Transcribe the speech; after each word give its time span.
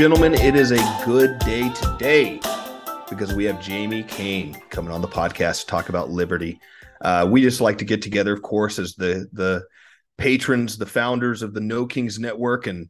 Gentlemen, 0.00 0.32
it 0.32 0.56
is 0.56 0.70
a 0.70 1.02
good 1.04 1.38
day 1.40 1.68
today 1.74 2.40
because 3.10 3.34
we 3.34 3.44
have 3.44 3.60
Jamie 3.60 4.02
Kane 4.02 4.54
coming 4.70 4.92
on 4.92 5.02
the 5.02 5.06
podcast 5.06 5.60
to 5.60 5.66
talk 5.66 5.90
about 5.90 6.08
liberty. 6.08 6.58
Uh, 7.02 7.28
we 7.30 7.42
just 7.42 7.60
like 7.60 7.76
to 7.76 7.84
get 7.84 8.00
together, 8.00 8.32
of 8.32 8.40
course, 8.40 8.78
as 8.78 8.94
the 8.94 9.28
the 9.34 9.62
patrons, 10.16 10.78
the 10.78 10.86
founders 10.86 11.42
of 11.42 11.52
the 11.52 11.60
No 11.60 11.84
Kings 11.84 12.18
Network, 12.18 12.66
and 12.66 12.88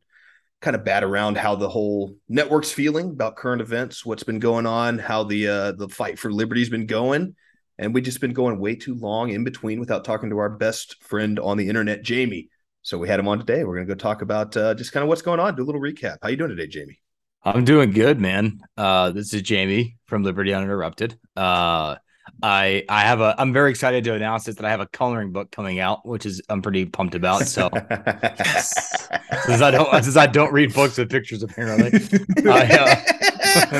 kind 0.60 0.76
of 0.76 0.84
bat 0.84 1.02
around 1.02 1.36
how 1.36 1.56
the 1.56 1.68
whole 1.68 2.14
network's 2.28 2.70
feeling 2.70 3.10
about 3.10 3.34
current 3.34 3.60
events, 3.60 4.06
what's 4.06 4.22
been 4.22 4.38
going 4.38 4.66
on, 4.66 5.00
how 5.00 5.24
the 5.24 5.48
uh, 5.48 5.72
the 5.72 5.88
fight 5.88 6.16
for 6.16 6.32
liberty's 6.32 6.70
been 6.70 6.86
going, 6.86 7.34
and 7.76 7.92
we've 7.92 8.04
just 8.04 8.20
been 8.20 8.34
going 8.34 8.60
way 8.60 8.76
too 8.76 8.94
long 8.94 9.30
in 9.30 9.42
between 9.42 9.80
without 9.80 10.04
talking 10.04 10.30
to 10.30 10.38
our 10.38 10.50
best 10.50 11.02
friend 11.02 11.40
on 11.40 11.56
the 11.56 11.68
internet, 11.68 12.04
Jamie. 12.04 12.50
So 12.82 12.98
we 12.98 13.08
had 13.08 13.20
him 13.20 13.28
on 13.28 13.38
today. 13.38 13.64
We're 13.64 13.76
going 13.76 13.86
to 13.86 13.94
go 13.94 13.98
talk 13.98 14.22
about 14.22 14.56
uh, 14.56 14.74
just 14.74 14.92
kind 14.92 15.02
of 15.02 15.08
what's 15.08 15.22
going 15.22 15.40
on. 15.40 15.54
Do 15.54 15.62
a 15.62 15.64
little 15.64 15.80
recap. 15.80 16.16
How 16.22 16.28
you 16.28 16.36
doing 16.36 16.50
today, 16.50 16.66
Jamie? 16.66 17.00
I'm 17.42 17.64
doing 17.64 17.90
good, 17.90 18.20
man. 18.20 18.60
Uh, 18.76 19.10
this 19.10 19.32
is 19.32 19.42
Jamie 19.42 19.96
from 20.06 20.22
Liberty 20.22 20.52
Uninterrupted. 20.52 21.18
Uh, 21.36 21.96
I 22.42 22.84
I 22.88 23.00
have 23.02 23.20
a 23.20 23.34
I'm 23.38 23.52
very 23.52 23.70
excited 23.70 24.04
to 24.04 24.14
announce 24.14 24.44
this 24.44 24.56
that 24.56 24.64
I 24.64 24.70
have 24.70 24.80
a 24.80 24.86
coloring 24.86 25.32
book 25.32 25.50
coming 25.50 25.80
out, 25.80 26.06
which 26.06 26.26
is 26.26 26.40
I'm 26.48 26.62
pretty 26.62 26.86
pumped 26.86 27.14
about. 27.14 27.46
So 27.46 27.68
since 27.72 29.62
I 29.62 29.70
don't 29.70 30.04
since 30.04 30.16
I 30.16 30.26
don't 30.26 30.52
read 30.52 30.72
books 30.74 30.98
with 30.98 31.10
pictures, 31.10 31.42
apparently. 31.42 32.00
I, 32.46 33.02
uh, 33.42 33.76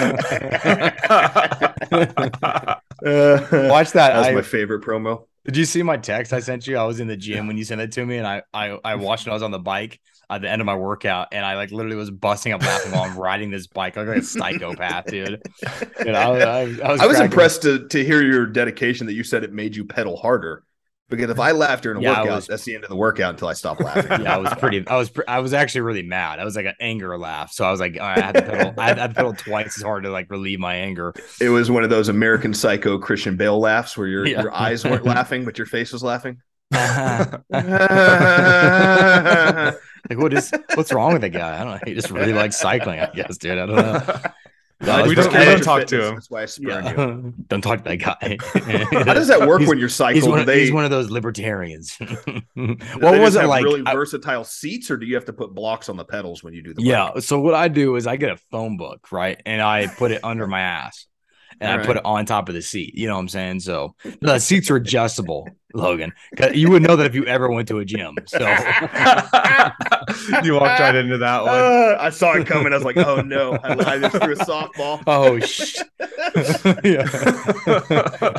watch 3.68 3.92
that. 3.92 4.10
That 4.10 4.18
was 4.18 4.26
I, 4.26 4.32
my 4.34 4.42
favorite 4.42 4.82
promo. 4.82 5.26
Did 5.50 5.58
you 5.58 5.64
see 5.64 5.82
my 5.82 5.96
text 5.96 6.32
I 6.32 6.40
sent 6.40 6.66
you? 6.66 6.76
I 6.76 6.84
was 6.84 7.00
in 7.00 7.08
the 7.08 7.16
gym 7.16 7.46
when 7.46 7.58
you 7.58 7.64
sent 7.64 7.80
it 7.80 7.92
to 7.92 8.06
me, 8.06 8.18
and 8.18 8.26
I 8.26 8.42
I, 8.54 8.78
I 8.84 8.94
mm-hmm. 8.94 9.02
watched 9.02 9.26
it. 9.26 9.30
I 9.30 9.34
was 9.34 9.42
on 9.42 9.50
the 9.50 9.58
bike 9.58 10.00
at 10.30 10.42
the 10.42 10.48
end 10.48 10.62
of 10.62 10.66
my 10.66 10.76
workout, 10.76 11.28
and 11.32 11.44
I 11.44 11.56
like 11.56 11.72
literally 11.72 11.96
was 11.96 12.10
busting 12.10 12.52
up 12.52 12.62
laughing 12.62 12.92
while 12.92 13.02
I'm 13.02 13.18
riding 13.18 13.50
this 13.50 13.66
bike. 13.66 13.96
Look 13.96 14.06
like 14.06 14.18
a 14.18 14.22
psychopath, 14.22 15.06
dude. 15.06 15.42
You 15.98 16.12
know, 16.12 16.12
I, 16.12 16.38
I, 16.38 16.60
I 16.60 16.92
was, 16.92 17.00
I 17.00 17.06
was 17.06 17.20
impressed 17.20 17.62
to 17.62 17.88
to 17.88 18.04
hear 18.04 18.22
your 18.22 18.46
dedication 18.46 19.06
that 19.08 19.14
you 19.14 19.24
said 19.24 19.42
it 19.42 19.52
made 19.52 19.74
you 19.74 19.84
pedal 19.84 20.16
harder. 20.16 20.62
Because 21.10 21.28
if 21.28 21.38
I 21.40 21.50
laugh 21.50 21.80
during 21.82 21.98
a 21.98 22.00
Yeah, 22.02 22.20
workout, 22.20 22.36
was- 22.36 22.46
that's 22.46 22.64
the 22.64 22.74
end 22.76 22.84
of 22.84 22.90
the 22.90 22.96
workout 22.96 23.30
until 23.34 23.48
I 23.48 23.52
stop 23.52 23.80
laughing. 23.82 24.22
Yeah, 24.22 24.34
I 24.34 24.38
was 24.38 24.54
pretty. 24.54 24.86
I 24.86 24.96
was. 24.96 25.10
pre- 25.10 25.24
I 25.26 25.40
was 25.40 25.52
actually 25.52 25.82
really 25.82 26.02
mad. 26.04 26.38
I 26.38 26.44
was 26.44 26.56
like 26.56 26.66
an 26.66 26.74
anger 26.80 27.18
laugh. 27.18 27.52
So 27.52 27.64
I 27.64 27.70
was 27.70 27.80
like, 27.80 27.98
I 27.98 28.14
had 28.20 28.32
to 28.36 28.42
pedal. 28.42 28.74
I 28.78 28.86
had, 28.88 28.98
I 28.98 29.02
had 29.02 29.10
to 29.10 29.14
pedal 29.14 29.32
twice 29.34 29.76
as 29.76 29.82
hard 29.82 30.04
to 30.04 30.10
like 30.10 30.30
relieve 30.30 30.60
my 30.60 30.76
anger. 30.76 31.12
It 31.40 31.48
was 31.50 31.70
one 31.70 31.84
of 31.84 31.90
those 31.90 32.08
American 32.08 32.54
Psycho 32.54 32.96
Christian 32.98 33.36
Bale 33.36 33.58
laughs 33.58 33.96
where 33.98 34.06
your 34.06 34.26
Yeah. 34.26 34.42
your 34.42 34.54
eyes 34.54 34.84
weren't 34.84 35.04
laughing, 35.04 35.44
but 35.44 35.58
your 35.58 35.66
face 35.66 35.92
was 35.92 36.02
laughing. 36.02 36.40
like, 36.70 37.38
what 40.18 40.32
is? 40.32 40.52
What's 40.74 40.92
wrong 40.92 41.12
with 41.12 41.22
the 41.22 41.28
guy? 41.28 41.60
I 41.60 41.64
don't 41.64 41.72
know. 41.74 41.80
He 41.84 41.94
just 41.94 42.10
really 42.10 42.32
likes 42.32 42.58
cycling. 42.58 43.00
I 43.00 43.10
guess, 43.12 43.36
dude. 43.36 43.58
I 43.58 43.66
don't 43.66 43.76
know. 43.76 44.20
No, 44.82 45.04
we 45.06 45.14
just 45.14 45.28
don't- 45.28 45.32
care 45.32 45.46
we 45.46 45.52
don't 45.54 45.62
talk 45.62 45.86
to 45.88 46.08
him. 46.08 46.14
That's 46.14 46.30
why 46.30 46.42
I 46.42 46.46
spurn 46.46 46.84
you. 46.84 46.90
Yeah. 46.90 47.30
Don't 47.48 47.60
talk 47.60 47.84
to 47.84 47.84
that 47.84 47.96
guy. 47.96 48.38
How 49.04 49.12
does 49.14 49.28
that 49.28 49.46
work 49.46 49.60
He's- 49.60 49.68
when 49.68 49.78
you're 49.78 49.88
cycling? 49.90 50.22
He's 50.22 50.28
one, 50.28 50.38
of, 50.40 50.46
they, 50.46 50.60
he's 50.60 50.72
one 50.72 50.84
of 50.84 50.90
those 50.90 51.10
libertarians. 51.10 51.96
what 51.98 52.16
they 52.54 53.18
was 53.18 53.34
just 53.34 53.36
it 53.36 53.40
have 53.40 53.48
like? 53.50 53.64
Really 53.64 53.82
I- 53.84 53.92
versatile 53.92 54.44
seats, 54.44 54.90
or 54.90 54.96
do 54.96 55.04
you 55.06 55.14
have 55.16 55.26
to 55.26 55.32
put 55.32 55.54
blocks 55.54 55.88
on 55.88 55.96
the 55.96 56.04
pedals 56.04 56.42
when 56.42 56.54
you 56.54 56.62
do 56.62 56.72
the? 56.72 56.82
Yeah. 56.82 57.10
bike? 57.14 57.22
So 57.22 57.40
what 57.40 57.54
I 57.54 57.68
do 57.68 57.96
is 57.96 58.06
I 58.06 58.16
get 58.16 58.30
a 58.30 58.36
phone 58.36 58.76
book, 58.76 59.12
right? 59.12 59.40
And 59.44 59.60
I 59.60 59.86
put 59.86 60.12
it 60.12 60.24
under 60.24 60.46
my 60.46 60.60
ass. 60.60 61.06
And 61.60 61.68
I 61.68 61.72
Alright. 61.74 61.86
put 61.86 61.96
it 61.98 62.04
on 62.06 62.24
top 62.24 62.48
of 62.48 62.54
the 62.54 62.62
seat. 62.62 62.94
You 62.94 63.06
know 63.06 63.14
what 63.14 63.20
I'm 63.20 63.28
saying? 63.28 63.60
So 63.60 63.94
the 64.22 64.38
seats 64.38 64.70
are 64.70 64.76
adjustable, 64.76 65.46
Logan. 65.74 66.12
'Cause 66.36 66.54
You 66.54 66.70
would 66.70 66.82
know 66.82 66.96
that 66.96 67.06
if 67.06 67.14
you 67.14 67.24
ever 67.26 67.50
went 67.50 67.68
to 67.68 67.78
a 67.78 67.84
gym. 67.84 68.16
So 68.26 68.38
you 70.42 70.54
walked 70.54 70.80
right 70.80 70.94
into 70.94 71.18
that 71.18 71.42
one. 71.42 71.54
Uh, 71.54 71.96
I 72.00 72.10
saw 72.10 72.32
it 72.34 72.46
coming. 72.46 72.72
I 72.72 72.76
was 72.76 72.84
like, 72.84 72.96
"Oh 72.96 73.20
no!" 73.20 73.52
I, 73.62 73.94
I 73.94 73.98
just 73.98 74.16
threw 74.16 74.32
a 74.32 74.36
softball. 74.36 75.02
oh 75.06 75.38
sh 75.40 75.76
yeah. 76.84 77.04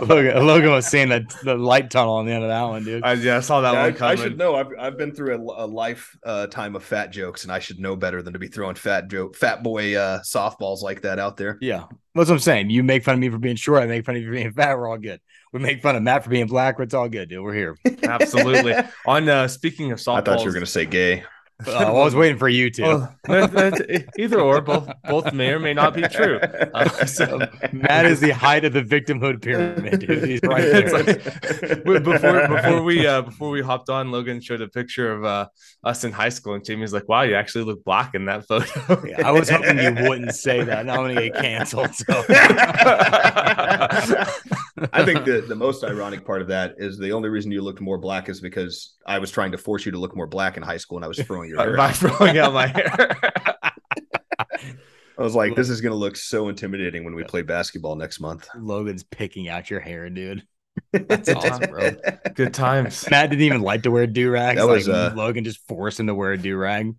Logan, 0.01 0.45
Logan 0.45 0.71
was 0.71 0.87
seeing 0.87 1.09
the, 1.09 1.25
the 1.43 1.55
light 1.55 1.89
tunnel 1.89 2.15
on 2.15 2.25
the 2.25 2.31
end 2.31 2.43
of 2.43 2.49
that 2.49 2.63
one, 2.63 2.83
dude. 2.83 3.03
I, 3.03 3.13
yeah, 3.13 3.37
I 3.37 3.39
saw 3.41 3.61
that 3.61 3.73
Yeah, 3.73 3.83
one 3.91 4.01
I, 4.01 4.11
I 4.11 4.15
should 4.15 4.37
know. 4.37 4.55
I've, 4.55 4.67
I've 4.79 4.97
been 4.97 5.13
through 5.13 5.35
a, 5.35 5.65
a 5.65 5.67
life 5.67 6.17
uh, 6.25 6.47
of 6.55 6.83
fat 6.83 7.11
jokes, 7.11 7.43
and 7.43 7.51
I 7.51 7.59
should 7.59 7.79
know 7.79 7.95
better 7.95 8.21
than 8.21 8.33
to 8.33 8.39
be 8.39 8.47
throwing 8.47 8.75
fat 8.75 9.09
joke, 9.09 9.35
fat 9.35 9.63
boy 9.63 9.95
uh, 9.95 10.21
softballs 10.21 10.81
like 10.81 11.01
that 11.01 11.19
out 11.19 11.37
there. 11.37 11.57
Yeah. 11.61 11.85
That's 12.13 12.29
what 12.29 12.35
I'm 12.35 12.39
saying. 12.39 12.69
You 12.69 12.83
make 12.83 13.03
fun 13.03 13.15
of 13.15 13.19
me 13.19 13.29
for 13.29 13.37
being 13.37 13.55
short. 13.55 13.83
I 13.83 13.87
make 13.87 14.05
fun 14.05 14.15
of 14.15 14.21
you 14.21 14.27
for 14.27 14.33
being 14.33 14.51
fat. 14.51 14.77
We're 14.77 14.89
all 14.89 14.97
good. 14.97 15.21
We 15.51 15.59
make 15.59 15.81
fun 15.81 15.95
of 15.95 16.03
Matt 16.03 16.23
for 16.23 16.29
being 16.29 16.47
black. 16.47 16.77
but 16.77 16.83
It's 16.83 16.93
all 16.93 17.09
good, 17.09 17.29
dude. 17.29 17.43
We're 17.43 17.53
here. 17.53 17.77
Absolutely. 18.03 18.73
On 19.05 19.27
uh, 19.27 19.47
speaking 19.47 19.91
of 19.91 19.99
softballs, 19.99 20.17
I 20.17 20.21
thought 20.21 20.39
you 20.39 20.45
were 20.45 20.53
going 20.53 20.65
to 20.65 20.71
say 20.71 20.85
gay. 20.85 21.23
Uh, 21.67 21.71
I 21.71 21.91
was 21.91 22.15
waiting 22.15 22.37
for 22.37 22.49
you 22.49 22.69
to. 22.71 22.81
Well, 22.81 23.15
that- 23.25 23.51
that's- 23.51 24.03
either 24.17 24.39
or, 24.39 24.61
both 24.61 24.89
both 25.07 25.33
may 25.33 25.51
or 25.51 25.59
may 25.59 25.73
not 25.73 25.93
be 25.93 26.01
true. 26.03 26.39
Uh, 26.73 26.87
so 27.05 27.39
Matt 27.73 28.05
is 28.05 28.19
the 28.21 28.31
height 28.31 28.63
of 28.63 28.71
the 28.73 28.81
victimhood 28.81 29.41
pyramid, 29.41 29.99
dude. 29.99 30.23
He's 30.23 30.41
right 30.43 30.63
It's 30.65 30.91
there. 30.91 31.75
like- 31.83 32.03
before 32.03 32.47
before 32.47 32.81
we 32.83 33.05
uh 33.05 33.21
before 33.23 33.49
we 33.49 33.61
hopped 33.61 33.89
on, 33.89 34.11
Logan 34.11 34.39
showed 34.41 34.61
a 34.61 34.67
picture 34.69 35.11
of 35.11 35.25
uh 35.25 35.47
us 35.83 36.03
in 36.03 36.11
high 36.11 36.29
school, 36.29 36.53
and 36.53 36.63
Jamie's 36.63 36.93
like, 36.93 37.09
"Wow, 37.09 37.23
you 37.23 37.35
actually 37.35 37.65
look 37.65 37.83
black 37.83 38.15
in 38.15 38.25
that 38.25 38.47
photo." 38.47 39.01
Yeah, 39.07 39.27
I 39.27 39.31
was 39.31 39.49
hoping 39.49 39.79
you 39.79 40.07
wouldn't 40.07 40.33
say 40.35 40.63
that. 40.63 40.85
Now 40.85 41.01
I'm 41.03 41.09
gonna 41.13 41.29
get 41.29 41.35
canceled. 41.41 41.93
So 41.95 42.05
I 44.93 45.03
think 45.05 45.25
the, 45.25 45.43
the 45.47 45.55
most 45.55 45.83
ironic 45.83 46.25
part 46.25 46.41
of 46.41 46.47
that 46.47 46.75
is 46.77 46.97
the 46.97 47.11
only 47.11 47.29
reason 47.29 47.51
you 47.51 47.61
looked 47.61 47.81
more 47.81 47.97
black 47.97 48.29
is 48.29 48.39
because 48.41 48.93
I 49.05 49.19
was 49.19 49.29
trying 49.31 49.51
to 49.51 49.57
force 49.57 49.85
you 49.85 49.91
to 49.91 49.97
look 49.99 50.15
more 50.15 50.27
black 50.27 50.57
in 50.57 50.63
high 50.63 50.77
school 50.77 50.97
and 50.97 51.05
I 51.05 51.07
was 51.07 51.19
throwing 51.19 51.49
your 51.51 51.59
hair 51.59 51.77
by 51.77 51.89
out. 51.89 51.95
throwing 51.95 52.37
out 52.37 52.53
my 52.53 52.67
hair. 52.67 53.17
I 55.17 55.23
was 55.23 55.35
like, 55.35 55.55
this 55.55 55.69
is 55.69 55.81
going 55.81 55.91
to 55.91 55.97
look 55.97 56.15
so 56.15 56.49
intimidating 56.49 57.03
when 57.03 57.13
we 57.13 57.23
play 57.23 57.43
basketball 57.43 57.95
next 57.95 58.19
month. 58.19 58.47
Logan's 58.57 59.03
picking 59.03 59.49
out 59.49 59.69
your 59.69 59.79
hair, 59.79 60.09
dude. 60.09 60.43
That's 60.93 61.29
awesome, 61.35 61.69
bro. 61.69 61.91
Good 62.33 62.53
times. 62.53 63.07
Matt 63.11 63.29
didn't 63.29 63.43
even 63.43 63.61
like 63.61 63.83
to 63.83 63.91
wear 63.91 64.07
do 64.07 64.31
rags. 64.31 64.57
That 64.57 64.67
was, 64.67 64.87
like, 64.87 65.11
uh, 65.11 65.15
Logan 65.15 65.43
just 65.43 65.59
forced 65.67 65.99
him 65.99 66.07
to 66.07 66.15
wear 66.15 66.31
a 66.31 66.37
do 66.37 66.55
rag. 66.57 66.95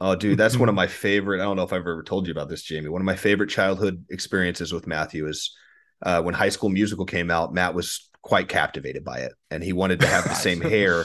Oh, 0.00 0.14
dude, 0.14 0.38
that's 0.38 0.56
one 0.56 0.68
of 0.68 0.74
my 0.74 0.86
favorite. 0.86 1.40
I 1.40 1.44
don't 1.44 1.56
know 1.56 1.62
if 1.62 1.72
I've 1.72 1.80
ever 1.80 2.02
told 2.02 2.26
you 2.26 2.32
about 2.32 2.48
this, 2.48 2.62
Jamie. 2.62 2.88
One 2.88 3.00
of 3.00 3.06
my 3.06 3.16
favorite 3.16 3.48
childhood 3.48 4.04
experiences 4.10 4.72
with 4.72 4.86
Matthew 4.86 5.26
is 5.26 5.56
uh, 6.02 6.22
when 6.22 6.34
High 6.34 6.50
School 6.50 6.68
Musical 6.68 7.06
came 7.06 7.30
out. 7.30 7.54
Matt 7.54 7.74
was 7.74 8.10
quite 8.22 8.48
captivated 8.48 9.04
by 9.04 9.20
it, 9.20 9.32
and 9.50 9.62
he 9.62 9.72
wanted 9.72 10.00
to 10.00 10.06
have 10.06 10.24
the 10.24 10.34
same 10.34 10.60
hair 10.60 11.04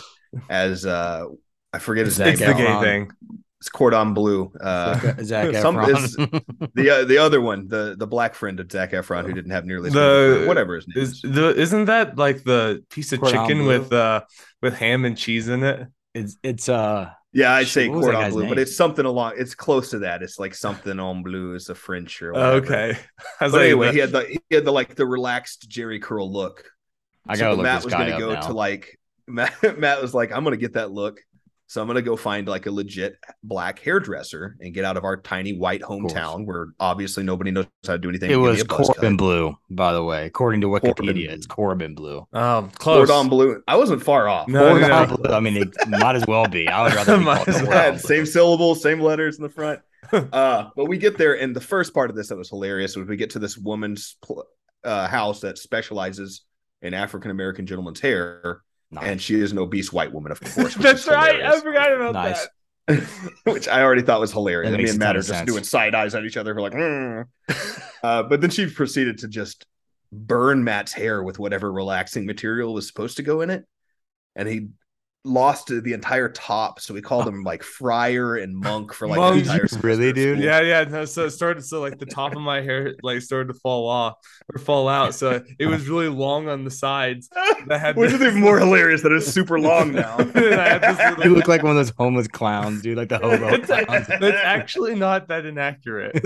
as 0.49 0.85
uh, 0.85 1.25
I 1.73 1.79
forget 1.79 2.05
his 2.05 2.15
Zac 2.15 2.33
It's 2.33 2.39
name. 2.41 2.49
the 2.51 2.55
gay 2.55 2.79
thing. 2.81 3.11
It's 3.59 3.69
Cordon 3.69 4.13
Bleu. 4.13 4.51
Uh, 4.61 4.99
Zach 5.23 5.53
some- 5.55 5.75
Efron. 5.77 6.71
the 6.75 6.89
uh, 6.89 7.05
the 7.05 7.17
other 7.17 7.41
one, 7.41 7.67
the 7.67 7.95
the 7.97 8.05
black 8.07 8.35
friend 8.35 8.59
of 8.59 8.71
Zach 8.71 8.91
Efron 8.91 9.25
who 9.25 9.33
didn't 9.33 9.51
have 9.51 9.65
nearly 9.65 9.89
The- 9.89 9.99
of 9.99 10.43
a- 10.43 10.47
whatever 10.47 10.75
his 10.75 10.87
name 10.87 11.03
Is 11.03 11.13
is. 11.13 11.21
the 11.23 11.55
isn't 11.55 11.85
that 11.85 12.17
like 12.17 12.43
the 12.43 12.83
piece 12.89 13.11
of 13.13 13.19
Cordon 13.19 13.41
chicken 13.41 13.57
bleu? 13.63 13.67
with 13.79 13.91
uh 13.93 14.21
with 14.61 14.75
ham 14.75 15.05
and 15.05 15.17
cheese 15.17 15.47
in 15.49 15.63
it? 15.63 15.87
it's 16.13 16.37
it's 16.43 16.69
uh 16.69 17.09
Yeah, 17.33 17.53
I'd 17.53 17.67
say 17.67 17.89
What 17.89 17.97
was 17.97 18.05
that 18.05 18.11
Cordon 18.13 18.21
guy's 18.29 18.33
Bleu, 18.33 18.49
but 18.49 18.59
it's 18.59 18.75
something 18.77 19.05
along. 19.05 19.33
It's 19.37 19.55
close 19.55 19.89
to 19.89 19.99
that. 19.99 20.21
It's 20.23 20.37
like 20.39 20.53
something 20.55 20.99
on 20.99 21.23
bleu 21.23 21.53
is 21.55 21.65
the 21.65 21.75
French 21.75 22.21
or 22.21 22.33
whatever. 22.33 22.55
Okay. 22.65 22.97
I 23.41 23.43
was 23.45 23.51
But 23.53 23.57
like, 23.59 23.65
anyway, 23.65 23.87
the- 23.87 23.93
he 23.93 23.99
had 23.99 24.11
the 24.11 24.21
he 24.49 24.55
had 24.55 24.65
the 24.65 24.71
like 24.71 24.93
the 24.95 25.05
relaxed 25.05 25.67
Jheri 25.69 25.99
curl 26.01 26.31
look. 26.31 26.63
I 27.27 27.35
gotta 27.35 27.55
look 27.55 27.63
Matt 27.63 27.77
this 27.79 27.85
was 27.85 27.93
gonna 27.95 28.19
go 28.19 28.33
now. 28.33 28.41
to 28.41 28.53
like 28.53 28.99
Matt, 29.29 29.77
Matt 29.79 30.01
was 30.01 30.13
like, 30.13 30.31
I'm 30.31 30.43
gonna 30.43 30.55
get 30.57 30.73
that 30.73 30.91
look. 30.91 31.19
So 31.69 31.81
I'm 31.81 31.87
gonna 31.87 32.01
go 32.01 32.15
find 32.15 32.47
like 32.47 32.65
a 32.65 32.71
legit 32.71 33.17
black 33.43 33.79
hairdresser 33.79 34.55
and 34.61 34.73
get 34.73 34.85
out 34.85 34.95
of 34.95 35.03
our 35.03 35.17
tiny 35.17 35.51
white 35.57 35.81
hometown 35.81 36.45
where 36.45 36.67
obviously 36.79 37.23
nobody 37.23 37.51
knows 37.51 37.65
how 37.85 37.93
to 37.93 37.99
do 37.99 38.07
anything. 38.09 38.31
it 38.31 38.37
was 38.37 38.61
a 38.61 38.65
cut. 38.65 38.85
Corbin 38.87 39.17
Bleu, 39.17 39.57
by 39.69 39.91
the 39.91 40.01
way. 40.03 40.25
According 40.27 40.61
to 40.61 40.67
Wikipedia, 40.67 40.95
Corbin. 40.95 41.29
it's 41.29 41.45
Corbin 41.45 41.95
Bleu. 41.95 42.25
um 42.31 42.69
close. 42.71 43.09
Cordon 43.09 43.29
bleu. 43.29 43.61
I 43.67 43.75
wasn't 43.75 44.01
far 44.01 44.29
off. 44.29 44.47
No, 44.47 44.77
no, 44.77 44.87
Cordon 44.87 45.09
no. 45.09 45.17
Bleu. 45.17 45.35
I 45.35 45.39
mean, 45.41 45.57
it 45.57 45.69
might 45.89 46.15
as 46.15 46.25
well 46.25 46.47
be. 46.47 46.67
I 46.69 46.83
would 46.83 46.93
rather 46.93 47.17
be 47.17 47.23
Might 47.25 47.45
called 47.45 47.47
Cordon 47.57 47.67
well. 47.69 47.97
Same 47.99 48.25
syllables, 48.25 48.81
same 48.81 49.01
letters 49.01 49.37
in 49.37 49.43
the 49.43 49.49
front. 49.49 49.81
Uh, 50.13 50.69
but 50.77 50.85
we 50.85 50.97
get 50.97 51.17
there, 51.17 51.37
and 51.37 51.53
the 51.53 51.59
first 51.59 51.93
part 51.93 52.09
of 52.09 52.15
this 52.15 52.29
that 52.29 52.37
was 52.37 52.47
hilarious 52.49 52.95
was 52.95 53.05
we 53.09 53.17
get 53.17 53.31
to 53.31 53.39
this 53.39 53.57
woman's 53.57 54.15
pl- 54.21 54.45
uh, 54.85 55.05
house 55.05 55.41
that 55.41 55.57
specializes 55.57 56.45
in 56.81 56.93
African 56.93 57.29
American 57.29 57.65
gentlemen's 57.65 57.99
hair, 57.99 58.61
Nice. 58.91 59.03
and 59.05 59.21
she 59.21 59.39
is 59.39 59.51
an 59.51 59.57
obese 59.59 59.91
white 59.91 60.13
woman, 60.13 60.31
of 60.31 60.39
course. 60.39 60.75
That's 60.75 61.07
right. 61.07 61.41
I 61.41 61.59
forgot 61.59 61.91
about 61.93 62.13
Nice. 62.13 62.47
that. 62.87 63.03
which 63.43 63.67
I 63.67 63.81
already 63.81 64.01
thought 64.01 64.21
was 64.21 64.31
hilarious. 64.31 64.69
That 64.69 64.75
And 64.75 64.77
me 64.77 64.83
makes 64.83 64.93
and 64.93 65.01
a 65.01 65.05
ton 65.05 65.09
Matt 65.09 65.15
are 65.17 65.19
of 65.19 65.25
just 65.25 65.37
sense. 65.39 65.51
doing 65.51 65.63
side 65.65 65.93
eyes 65.93 66.15
at 66.15 66.23
each 66.23 66.37
other. 66.37 66.55
We're 66.55 66.61
like, 66.61 66.71
"Mm." 66.73 67.25
uh, 68.03 68.23
but 68.23 68.39
then 68.39 68.49
she 68.49 68.65
proceeded 68.67 69.17
to 69.19 69.27
just 69.27 69.65
burn 70.13 70.63
Matt's 70.63 70.93
hair 70.93 71.21
with 71.21 71.37
whatever 71.37 71.69
relaxing 71.69 72.25
material 72.25 72.73
was 72.73 72.87
supposed 72.87 73.17
to 73.17 73.23
go 73.23 73.41
in 73.41 73.49
it, 73.49 73.65
and 74.37 74.47
he 74.47 74.69
lost 75.27 75.67
the 75.67 75.93
entire 75.93 76.29
top, 76.29 76.79
so 76.79 76.93
we 76.93 77.01
called 77.01 77.27
him 77.29 77.43
like 77.43 77.63
Friar 77.63 78.35
and 78.37 78.55
Monk 78.55 78.93
for 78.93 79.07
like 79.07 79.17
Monk. 79.17 79.43
the 79.45 79.51
entire 79.51 79.67
really, 79.81 80.13
dude? 80.13 80.37
school. 80.37 80.45
Yeah, 80.45 80.61
yeah. 80.61 80.83
No, 80.85 81.05
so 81.05 81.25
it 81.25 81.31
started. 81.31 81.63
So 81.63 81.81
like 81.81 81.99
the 81.99 82.05
top 82.05 82.35
of 82.35 82.41
my 82.41 82.61
hair 82.61 82.95
like 83.03 83.21
started 83.21 83.53
to 83.53 83.59
fall 83.59 83.87
off 83.87 84.15
or 84.53 84.59
fall 84.59 84.87
out. 84.89 85.13
So 85.15 85.41
it 85.59 85.65
was 85.67 85.87
really 85.89 86.07
long 86.09 86.47
on 86.49 86.63
the 86.63 86.71
sides. 86.71 87.29
That 87.67 87.81
had 87.81 87.95
Which 87.97 88.13
is 88.13 88.21
even 88.21 88.39
more 88.39 88.59
hilarious 88.59 89.01
that 89.01 89.11
it's 89.11 89.27
super 89.27 89.59
long 89.59 89.91
now. 89.91 90.15
And 90.19 90.37
I 90.55 90.69
had 90.69 90.81
this 90.81 90.97
little- 90.97 91.23
You 91.25 91.35
look 91.35 91.49
like 91.49 91.63
one 91.63 91.71
of 91.71 91.75
those 91.75 91.91
homeless 91.97 92.27
clowns, 92.29 92.81
dude, 92.81 92.95
like 92.97 93.09
the 93.09 93.17
hobo 93.17 93.55
It's, 93.55 93.65
clowns. 93.65 94.07
that's 94.07 94.23
actually 94.41 94.95
not 94.95 95.27
that 95.27 95.45
inaccurate. 95.45 96.23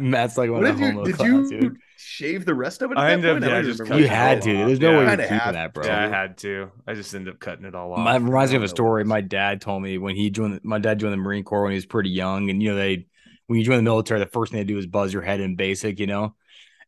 Matt's 0.00 0.36
like 0.36 0.50
one 0.50 0.62
What 0.62 0.70
of 0.70 0.76
did 0.76 0.82
the 0.82 0.86
you 0.86 0.92
homo 0.92 1.04
did 1.04 1.14
clowns, 1.16 1.50
you 1.50 1.60
dude. 1.60 1.76
Shave 2.02 2.44
the 2.44 2.54
rest 2.54 2.82
of 2.82 2.90
it? 2.90 2.98
At 2.98 3.04
I 3.04 3.06
that 3.08 3.12
ended 3.12 3.30
up- 3.30 3.42
yeah, 3.42 3.60
don't 3.62 3.64
just 3.64 4.00
You 4.00 4.06
had 4.08 4.42
to. 4.42 4.60
off. 4.60 4.66
There's 4.66 4.80
no 4.80 4.90
Yeah. 4.90 4.96
way 4.96 5.02
you're 5.02 5.10
Kinda 5.10 5.24
keeping 5.24 5.38
have 5.38 5.54
that, 5.54 5.74
bro. 5.74 5.86
yeah, 5.86 6.04
I 6.04 6.08
had 6.08 6.38
to. 6.38 6.70
I 6.86 6.94
just 6.94 7.14
ended 7.14 7.34
up 7.34 7.40
cutting 7.40 7.64
it 7.64 7.74
all 7.74 7.92
off. 7.92 7.98
My 8.00 8.16
reminds 8.16 8.52
me 8.52 8.56
of 8.58 8.62
a 8.62 8.68
story. 8.68 9.04
My 9.04 9.20
dad 9.20 9.60
told 9.60 9.82
me 9.82 9.98
when 9.98 10.16
he 10.16 10.30
joined. 10.30 10.60
My 10.62 10.78
dad 10.78 10.98
joined 10.98 11.12
the 11.12 11.16
Marine 11.18 11.44
Corps 11.44 11.62
when 11.62 11.72
he 11.72 11.76
was 11.76 11.86
pretty 11.86 12.10
young, 12.10 12.50
and 12.50 12.62
you 12.62 12.70
know 12.70 12.76
they, 12.76 13.06
when 13.46 13.58
you 13.58 13.64
join 13.64 13.76
the 13.76 13.82
military, 13.82 14.20
the 14.20 14.26
first 14.26 14.52
thing 14.52 14.60
they 14.60 14.64
do 14.64 14.78
is 14.78 14.86
buzz 14.86 15.12
your 15.12 15.22
head 15.22 15.40
in 15.40 15.56
basic, 15.56 15.98
you 16.00 16.06
know. 16.06 16.34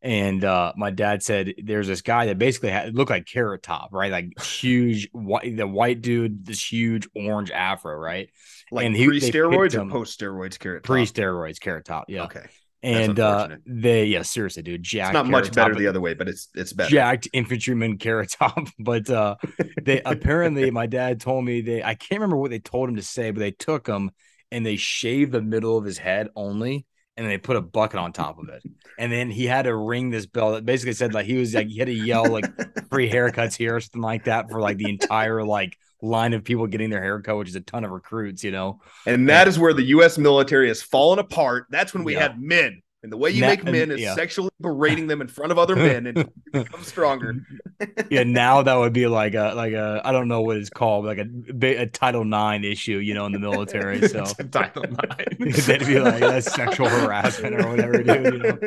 And 0.01 0.43
uh, 0.43 0.71
my 0.77 0.91
dad 0.91 1.23
said 1.23 1.53
there's 1.63 1.87
this 1.87 2.01
guy 2.03 2.27
that 2.27 2.37
basically 2.37 2.69
had 2.69 2.93
looked 2.95 3.09
like 3.09 3.25
Carrot 3.25 3.63
Top, 3.63 3.89
right? 3.91 4.11
Like 4.11 4.39
huge 4.41 5.09
white, 5.13 5.57
the 5.57 5.65
white 5.67 6.01
dude, 6.01 6.45
this 6.45 6.63
huge 6.71 7.07
orange 7.15 7.49
afro, 7.49 7.95
right? 7.97 8.29
Like 8.71 8.85
And 8.85 8.95
he- 8.95 9.07
pre 9.07 9.19
steroids 9.19 9.71
picked 9.71 9.75
or 9.83 9.89
post 9.89 10.19
steroids, 10.19 10.59
carrot. 10.59 10.83
Top? 10.83 10.87
Pre 10.87 11.03
steroids, 11.05 11.59
Carrot 11.59 11.85
Top, 11.85 12.05
yeah. 12.07 12.23
Okay, 12.25 12.45
and 12.85 13.19
uh, 13.19 13.49
they, 13.65 14.05
yeah, 14.05 14.21
seriously, 14.21 14.63
dude, 14.63 14.83
Jack. 14.83 15.07
it's 15.07 15.13
not 15.13 15.27
much 15.27 15.51
better 15.53 15.71
Top- 15.71 15.79
the 15.79 15.87
other 15.87 16.01
way, 16.01 16.13
but 16.13 16.27
it's 16.27 16.49
it's 16.53 16.71
better. 16.73 16.89
jacked 16.89 17.27
infantryman 17.33 17.97
carrot 17.97 18.31
top 18.31 18.67
but 18.79 19.09
uh 19.09 19.35
they 19.81 20.01
apparently 20.05 20.69
my 20.71 20.85
dad 20.85 21.19
told 21.19 21.43
me 21.43 21.61
they 21.61 21.83
i 21.83 21.95
can't 21.95 22.19
remember 22.21 22.37
what 22.37 22.51
they 22.51 22.59
told 22.59 22.89
him 22.89 22.95
to 22.95 23.01
say 23.01 23.31
but 23.31 23.39
they 23.39 23.51
took 23.51 23.87
him 23.87 24.11
and 24.51 24.65
they 24.65 24.75
shaved 24.75 25.31
the 25.31 25.41
middle 25.41 25.77
of 25.77 25.85
his 25.85 25.97
head 25.97 26.29
only 26.35 26.85
and 27.17 27.29
they 27.29 27.37
put 27.37 27.55
a 27.55 27.61
bucket 27.61 27.99
on 27.99 28.11
top 28.13 28.39
of 28.39 28.49
it 28.49 28.61
and 28.99 29.11
then 29.11 29.29
he 29.31 29.45
had 29.45 29.63
to 29.63 29.75
ring 29.75 30.09
this 30.09 30.25
bell 30.25 30.51
that 30.53 30.65
basically 30.65 30.93
said 30.93 31.13
like 31.13 31.25
he 31.25 31.35
was 31.37 31.53
like 31.53 31.67
he 31.67 31.77
had 31.79 31.87
to 31.87 31.93
yell 31.93 32.29
like 32.29 32.45
free 32.89 33.09
haircuts 33.09 33.55
here 33.55 33.75
or 33.75 33.79
something 33.79 34.01
like 34.01 34.25
that 34.25 34.49
for 34.49 34.59
like 34.59 34.77
the 34.77 34.89
entire 34.89 35.43
like 35.43 35.77
line 36.01 36.33
of 36.33 36.43
people 36.43 36.67
getting 36.67 36.89
their 36.89 37.01
haircut 37.01 37.37
which 37.37 37.49
is 37.49 37.55
a 37.55 37.61
ton 37.61 37.83
of 37.83 37.91
recruits 37.91 38.43
you 38.43 38.51
know 38.51 38.79
And 39.05 39.29
that 39.29 39.47
is 39.47 39.57
where 39.57 39.73
the 39.73 39.83
U.S. 39.83 40.17
military 40.17 40.67
has 40.67 40.81
fallen 40.81 41.19
apart. 41.19 41.65
That's 41.69 41.93
when 41.93 42.03
we 42.03 42.13
Yeah. 42.13 42.21
had 42.23 42.41
men. 42.41 42.81
And 43.03 43.11
the 43.11 43.17
way 43.17 43.29
you 43.29 43.41
Na- 43.41 43.49
make 43.49 43.63
men 43.63 43.91
is 43.91 43.99
yeah. 44.01 44.15
sexually 44.15 44.49
berating 44.59 45.05
them 45.05 45.21
in 45.21 45.27
front 45.27 45.51
of 45.51 45.59
other 45.59 45.75
men 45.75 46.07
and 46.07 46.27
become 46.51 46.81
stronger. 46.83 47.35
yeah 48.09 48.23
now 48.23 48.63
that 48.63 48.73
would 48.75 48.93
be 48.93 49.05
like 49.05 49.35
a 49.35 49.53
like 49.55 49.73
a 49.73 50.01
i 50.03 50.11
don't 50.11 50.27
know 50.27 50.41
what 50.41 50.57
it's 50.57 50.69
called 50.71 51.05
like 51.05 51.19
a, 51.19 51.81
a 51.81 51.85
title 51.85 52.23
nine 52.25 52.63
issue 52.63 52.97
you 52.97 53.13
know 53.13 53.25
in 53.27 53.31
the 53.31 53.37
military 53.39 54.07
so 54.07 54.23
Title 54.49 54.83
nine. 54.83 55.51
That'd 55.51 55.85
be 55.87 55.99
like 55.99 56.19
that's 56.19 56.51
sexual 56.51 56.87
harassment 56.89 57.61
or 57.61 57.67
whatever, 57.69 58.01
dude. 58.01 58.07
You 58.33 58.39
know, 58.39 58.57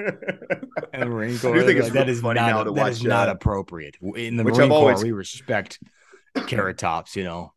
and 0.93 1.03
the 1.03 1.07
Marine 1.07 1.39
Corps, 1.39 1.63
like, 1.65 1.93
that 1.95 2.09
is 2.09 2.21
funny 2.21 2.39
now 2.41 2.49
not 2.51 2.65
to 2.65 2.71
that 2.73 2.81
watch, 2.81 2.93
is 2.93 3.03
not 3.05 3.29
uh, 3.29 3.33
appropriate 3.33 3.97
in 4.15 4.37
the 4.37 4.45
which 4.45 4.55
Marine 4.57 4.69
Corps. 4.71 4.79
always- 4.79 5.03
We 5.03 5.11
respect 5.13 5.81
carrot 6.47 6.79
tops, 6.79 7.17
you 7.17 7.25
know. 7.25 7.53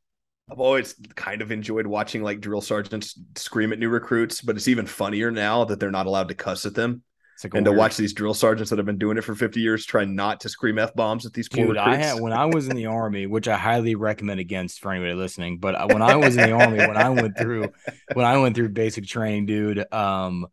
I've 0.52 0.60
always 0.60 0.96
kind 1.16 1.42
of 1.42 1.52
enjoyed 1.52 1.88
watching 1.88 2.24
like 2.24 2.42
drill 2.42 2.62
sergeants 2.62 3.18
scream 3.38 3.72
at 3.72 3.80
new 3.80 3.90
recruits, 3.90 4.42
but 4.42 4.58
it's 4.58 4.68
even 4.68 4.86
funnier 4.86 5.32
now 5.32 5.64
that 5.66 5.80
they're 5.80 5.92
not 5.92 6.08
allowed 6.08 6.28
to 6.28 6.36
cuss 6.36 6.66
at 6.66 6.76
them. 6.76 7.04
It's 7.36 7.44
like 7.46 7.56
And 7.56 7.66
to 7.66 7.72
watch 7.72 7.96
these 7.96 8.14
drill 8.14 8.34
sergeants 8.34 8.70
that 8.70 8.80
have 8.80 8.86
been 8.86 8.98
doing 8.98 9.18
it 9.18 9.24
for 9.24 9.34
50 9.36 9.62
years 9.62 9.86
try 9.86 10.04
not 10.06 10.42
to 10.42 10.50
scream 10.50 10.78
F 10.78 10.94
bombs 10.94 11.26
at 11.26 11.34
these 11.34 11.50
poor 11.50 11.68
Dude, 11.68 11.78
I 11.78 11.96
recruits. 11.96 11.98
had 11.98 12.20
when 12.20 12.34
I 12.34 12.46
was 12.46 12.68
in 12.68 12.76
the 12.76 12.86
army, 12.88 13.28
which 13.28 13.48
I 13.48 13.58
highly 13.58 13.96
recommend 13.96 14.40
against 14.40 14.80
for 14.80 14.92
anybody 14.92 15.14
listening. 15.14 15.58
But 15.60 15.76
uh, 15.76 15.88
when 15.90 16.02
I 16.02 16.16
was 16.16 16.38
in 16.38 16.44
the 16.44 16.52
army, 16.52 16.82
when 16.82 16.96
I 16.98 17.10
went 17.10 17.38
through, 17.38 17.74
when 18.14 18.26
I 18.26 18.38
went 18.38 18.56
through 18.56 18.70
basic 18.70 19.06
training, 19.06 19.48
dude, 19.48 19.92
um, 19.94 20.48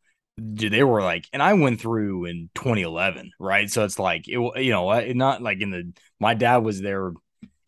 dude, 0.54 0.72
they 0.72 0.82
were 0.82 1.02
like, 1.02 1.28
and 1.32 1.42
I 1.42 1.54
went 1.54 1.80
through 1.80 2.24
in 2.24 2.50
2011, 2.54 3.30
right? 3.38 3.70
So 3.70 3.84
it's 3.84 3.98
like, 3.98 4.26
it, 4.26 4.38
you 4.62 4.70
know, 4.72 5.00
not 5.12 5.40
like 5.42 5.60
in 5.60 5.70
the. 5.70 5.92
My 6.18 6.34
dad 6.34 6.58
was 6.58 6.80
there 6.80 7.12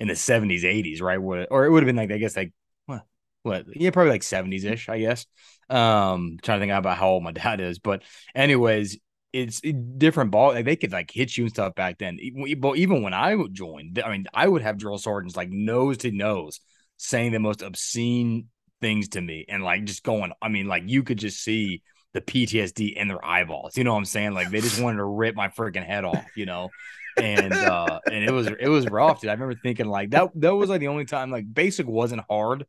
in 0.01 0.09
the 0.09 0.15
70s, 0.15 0.65
80s, 0.65 1.01
right? 1.01 1.19
Or 1.19 1.67
it 1.67 1.71
would 1.71 1.83
have 1.83 1.87
been 1.87 1.97
like, 1.97 2.11
I 2.11 2.19
guess, 2.19 2.37
like 2.37 2.53
what, 2.87 3.03
what? 3.43 3.67
Yeah, 3.75 3.91
probably 3.91 4.11
like 4.11 4.23
70s 4.23 4.65
ish, 4.65 4.89
I 4.89 4.99
guess. 4.99 5.27
Um, 5.69 6.39
trying 6.43 6.59
to 6.59 6.63
think 6.63 6.73
about 6.73 6.97
how 6.97 7.11
old 7.11 7.23
my 7.23 7.33
dad 7.33 7.61
is, 7.61 7.79
but 7.79 8.03
anyways, 8.35 8.99
it's 9.33 9.61
different 9.61 10.33
ball. 10.33 10.53
Like 10.53 10.65
they 10.65 10.77
could 10.77 10.93
like 10.93 11.11
hit 11.11 11.37
you 11.37 11.45
and 11.45 11.53
stuff 11.53 11.75
back 11.75 11.99
then. 11.99 12.19
But 12.59 12.77
even 12.79 13.03
when 13.03 13.15
I 13.15 13.35
would 13.35 13.55
join, 13.55 13.95
I 14.05 14.11
mean, 14.11 14.27
I 14.35 14.49
would 14.49 14.63
have 14.63 14.79
drill 14.79 14.99
sergeants 14.99 15.37
like 15.37 15.51
nose 15.51 15.99
to 15.99 16.11
nose 16.11 16.61
saying 16.97 17.33
the 17.33 17.39
most 17.39 17.63
obscene 17.63 18.49
things 18.81 19.11
to 19.11 19.21
me 19.21 19.45
and 19.49 19.63
like 19.63 19.85
just 19.85 20.03
going. 20.03 20.33
I 20.43 20.49
mean, 20.49 20.67
like 20.67 20.85
you 20.87 21.03
could 21.03 21.19
just 21.19 21.43
see 21.45 21.83
the 22.13 22.21
PTSD 22.21 22.97
in 22.97 23.07
their 23.07 23.25
eyeballs. 23.25 23.77
You 23.77 23.85
know 23.85 23.93
what 23.93 23.99
I'm 23.99 24.05
saying? 24.05 24.33
Like 24.33 24.51
they 24.51 24.61
just 24.61 24.83
wanted 24.83 24.97
to 24.99 25.05
rip 25.05 25.37
my 25.37 25.49
freaking 25.49 25.87
head 25.87 26.05
off. 26.05 26.27
You 26.37 26.47
know. 26.47 26.71
And 27.17 27.53
uh 27.55 28.01
and 28.07 28.25
it 28.25 28.31
was 28.33 28.47
it 28.47 28.69
was 28.69 28.87
rough 28.87 29.21
dude 29.21 29.31
i 29.31 29.33
remember 29.33 29.55
thinking 29.63 29.87
like 29.87 30.11
that 30.11 30.31
that 30.35 30.55
was 30.55 30.69
like 30.71 30.81
the 30.81 30.89
only 30.89 31.05
time 31.05 31.31
like 31.31 31.53
basic 31.53 31.87
wasn't 31.87 32.23
hard 32.29 32.67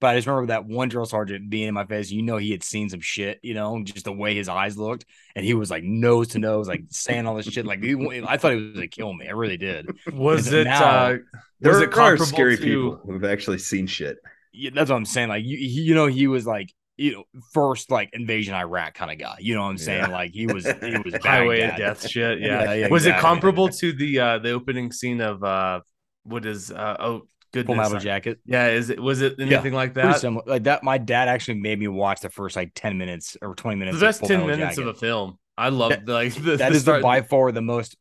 but 0.00 0.08
I 0.08 0.16
just 0.16 0.26
remember 0.26 0.48
that 0.48 0.66
one 0.66 0.90
drill 0.90 1.06
sergeant 1.06 1.48
being 1.48 1.68
in 1.68 1.72
my 1.72 1.86
face. 1.86 2.10
You 2.10 2.20
know, 2.20 2.36
he 2.36 2.50
had 2.50 2.62
seen 2.62 2.90
some 2.90 3.00
shit, 3.00 3.38
you 3.42 3.54
know, 3.54 3.80
just 3.84 4.04
the 4.04 4.12
way 4.12 4.34
his 4.34 4.50
eyes 4.50 4.76
looked. 4.76 5.06
And 5.34 5.46
he 5.46 5.54
was 5.54 5.70
like 5.70 5.82
nose 5.82 6.28
to 6.30 6.38
nose, 6.38 6.68
like 6.68 6.82
saying 6.90 7.26
all 7.26 7.36
this 7.36 7.46
shit. 7.46 7.64
Like, 7.64 7.82
he, 7.82 7.94
I 8.28 8.36
thought 8.36 8.52
he 8.52 8.56
was 8.60 8.74
going 8.74 8.88
to 8.90 8.94
kill 8.94 9.14
me. 9.14 9.28
I 9.28 9.30
really 9.30 9.56
did. 9.56 9.88
Was 10.12 10.48
And 10.48 10.56
it? 10.56 10.64
now- 10.64 10.84
uh, 10.84 11.16
there 11.60 11.72
was 11.72 11.80
are 11.80 11.84
it 11.84 11.92
comparable 11.92 12.26
scary 12.26 12.58
to? 12.58 12.62
people 12.62 13.00
who've 13.06 13.24
actually 13.24 13.58
seen 13.58 13.86
shit. 13.86 14.18
Yeah, 14.52 14.70
that's 14.74 14.90
what 14.90 14.96
I'm 14.96 15.06
saying. 15.06 15.30
Like, 15.30 15.44
you, 15.44 15.56
he, 15.56 15.80
you 15.82 15.94
know, 15.94 16.06
he 16.06 16.26
was 16.26 16.44
like, 16.46 16.70
you 16.96 17.12
know, 17.12 17.24
first 17.52 17.90
like 17.90 18.10
invasion 18.12 18.54
Iraq 18.54 18.94
kind 18.94 19.10
of 19.10 19.18
guy. 19.18 19.36
You 19.40 19.54
know 19.54 19.62
what 19.62 19.70
I'm 19.70 19.78
saying? 19.78 20.02
Yeah. 20.04 20.08
Like, 20.08 20.30
he 20.32 20.46
was, 20.46 20.64
he 20.64 20.96
was 21.04 21.14
Highway 21.22 21.60
of 21.62 21.76
Death 21.76 22.08
shit. 22.08 22.40
Yeah. 22.40 22.62
Yeah, 22.64 22.72
yeah, 22.74 22.88
was 22.88 23.06
it 23.06 23.16
comparable 23.18 23.68
to 23.68 23.92
the 23.92 24.20
uh 24.20 24.38
the 24.38 24.52
opening 24.52 24.92
scene 24.92 25.20
of 25.20 25.42
uh 25.42 25.80
what 26.24 26.46
is 26.46 26.70
uh 26.70 26.96
oh 27.00 27.22
Full 27.52 27.62
goodness 27.62 27.76
metal 27.76 27.98
jacket. 28.00 28.40
yeah 28.46 28.66
is 28.66 28.90
it 28.90 28.98
was 28.98 29.22
it 29.22 29.38
anything 29.38 29.72
like 29.72 29.94
that? 29.94 30.18
similar. 30.20 30.42
Like 30.46 30.64
that, 30.64 30.82
my 30.82 30.98
dad 30.98 31.28
actually 31.28 31.60
made 31.60 31.78
me 31.78 31.86
watch 31.86 32.20
the 32.20 32.28
first 32.28 32.56
like 32.56 32.72
10 32.74 32.98
minutes 32.98 33.36
or 33.40 33.54
20 33.54 33.76
minutes. 33.76 33.98
The 34.00 34.06
best 34.06 34.18
Full 34.20 34.28
ten 34.28 34.40
minutes 34.46 34.76
Jacket. 34.76 34.88
of 34.88 34.96
a 34.96 34.98
film. 34.98 35.38
I 35.56 35.68
love 35.68 35.90
That- 35.90 36.08
like 36.08 36.34
the, 36.42 36.56
that 36.56 36.72
is 36.72 36.84
the 36.84 36.98
by 37.00 37.20
far 37.22 37.52
the 37.52 37.62
most 37.62 37.96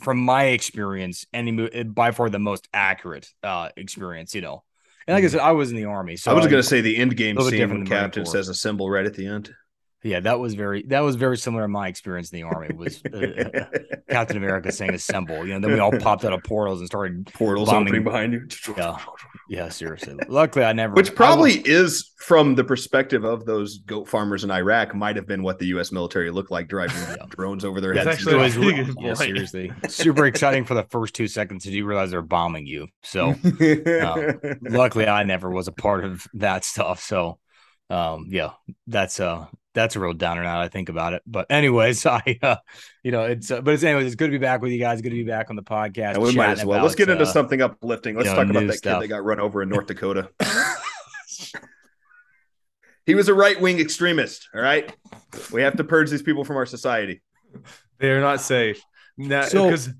from 0.00 0.18
my 0.18 0.46
experience 0.46 1.24
any 1.32 1.84
by 1.84 2.10
far 2.10 2.28
the 2.28 2.40
most 2.40 2.68
accurate 2.74 3.28
uh 3.44 3.68
experience 3.76 4.34
you 4.34 4.40
know 4.40 4.64
and 5.06 5.14
like 5.14 5.24
i 5.24 5.26
hmm. 5.26 5.32
said 5.32 5.40
i 5.40 5.52
was 5.52 5.70
in 5.70 5.76
the 5.76 5.84
army 5.84 6.16
so 6.16 6.30
I 6.30 6.34
was 6.34 6.46
I- 6.46 6.50
going 6.50 6.62
to 6.62 6.68
say 6.68 6.80
the 6.80 6.96
end 6.96 7.16
game 7.16 7.40
scene 7.40 7.68
when 7.68 7.86
Captain 7.86 8.26
says 8.26 8.48
assemble 8.48 8.90
right 8.90 9.06
at 9.06 9.14
the 9.14 9.26
end. 9.26 9.54
Yeah 10.06 10.20
that 10.20 10.38
was 10.38 10.54
very 10.54 10.82
that 10.84 11.00
was 11.00 11.16
very 11.16 11.36
similar 11.36 11.64
to 11.64 11.68
my 11.68 11.88
experience 11.88 12.30
in 12.30 12.36
the 12.38 12.42
army 12.44 12.74
was 12.74 13.02
uh, 13.12 13.64
captain 14.10 14.36
america 14.36 14.70
saying 14.70 14.94
assemble 14.94 15.46
you 15.46 15.52
know 15.52 15.60
then 15.60 15.72
we 15.72 15.78
all 15.80 15.92
popped 15.98 16.24
out 16.24 16.32
of 16.32 16.42
portals 16.44 16.78
and 16.80 16.86
started 16.86 17.26
Portals 17.34 17.68
bombing- 17.68 17.88
opening 17.88 18.04
behind 18.04 18.32
you. 18.32 18.46
Yeah. 18.76 18.96
yeah 19.48 19.68
seriously 19.68 20.14
luckily 20.28 20.64
i 20.64 20.72
never 20.72 20.94
Which 20.94 21.14
probably 21.14 21.58
was- 21.58 21.66
is 21.68 22.12
from 22.18 22.54
the 22.54 22.64
perspective 22.64 23.24
of 23.24 23.44
those 23.46 23.78
goat 23.78 24.08
farmers 24.08 24.42
in 24.42 24.50
Iraq, 24.50 24.94
might 24.96 25.14
have 25.14 25.28
been 25.28 25.44
what 25.44 25.60
the 25.60 25.66
U.S. 25.66 25.92
military 25.92 26.30
looked 26.32 26.50
like 26.50 26.66
driving 26.66 26.96
Yeah. 26.96 27.26
drones 27.28 27.64
over 27.64 27.80
their 27.80 27.92
heads. 27.94 28.08
actually 28.08 28.34
was 28.36 28.56
yeah, 29.00 29.14
seriously 29.14 29.70
super 29.88 30.26
exciting 30.26 30.64
for 30.64 30.74
the 30.74 30.82
first 30.84 31.14
two 31.14 31.28
seconds 31.28 31.62
did 31.64 31.72
you 31.74 31.84
realize 31.84 32.10
they're 32.10 32.22
bombing 32.22 32.66
you 32.66 32.88
so 33.02 33.34
luckily 34.62 35.06
I 35.06 35.22
never 35.24 35.50
was 35.50 35.68
a 35.68 35.72
part 35.72 36.04
of 36.04 36.26
that 36.34 36.64
stuff. 36.64 37.00
So 37.02 37.38
um 37.90 38.26
yeah, 38.30 38.50
that's 38.86 39.20
uh 39.20 39.46
that's 39.74 39.94
a 39.94 40.00
real 40.00 40.14
downer 40.14 40.42
now 40.42 40.58
that 40.58 40.64
I 40.64 40.68
think 40.68 40.88
about 40.88 41.12
it. 41.12 41.22
But 41.26 41.46
anyways, 41.50 42.04
I 42.06 42.38
uh 42.42 42.56
you 43.02 43.12
know 43.12 43.22
it's 43.24 43.50
uh, 43.50 43.60
but 43.60 43.74
it's 43.74 43.82
anyways, 43.82 44.06
it's 44.06 44.14
good 44.14 44.26
to 44.26 44.32
be 44.32 44.38
back 44.38 44.62
with 44.62 44.72
you 44.72 44.78
guys. 44.78 45.02
Good 45.02 45.10
to 45.10 45.16
be 45.16 45.24
back 45.24 45.50
on 45.50 45.56
the 45.56 45.62
podcast. 45.62 46.14
And 46.14 46.22
we 46.22 46.34
might 46.34 46.50
as 46.50 46.58
chatting 46.58 46.68
well. 46.68 46.82
Let's 46.82 46.94
get 46.94 47.08
into 47.08 47.24
uh, 47.24 47.26
something 47.26 47.60
uplifting. 47.62 48.16
Let's 48.16 48.26
you 48.28 48.34
know, 48.34 48.42
talk 48.42 48.50
about 48.50 48.66
that 48.66 48.74
stuff. 48.74 49.00
kid 49.00 49.04
that 49.04 49.08
got 49.14 49.24
run 49.24 49.40
over 49.40 49.62
in 49.62 49.68
North 49.68 49.86
Dakota. 49.86 50.30
he 53.06 53.14
was 53.14 53.28
a 53.28 53.34
right 53.34 53.60
wing 53.60 53.78
extremist. 53.78 54.48
All 54.54 54.60
right. 54.60 54.92
We 55.52 55.62
have 55.62 55.76
to 55.76 55.84
purge 55.84 56.10
these 56.10 56.22
people 56.22 56.44
from 56.44 56.56
our 56.56 56.66
society. 56.66 57.22
They're 57.98 58.20
not 58.20 58.40
safe. 58.40 58.82
Now, 59.16 59.42
So- 59.42 59.70
'cause- 59.70 59.90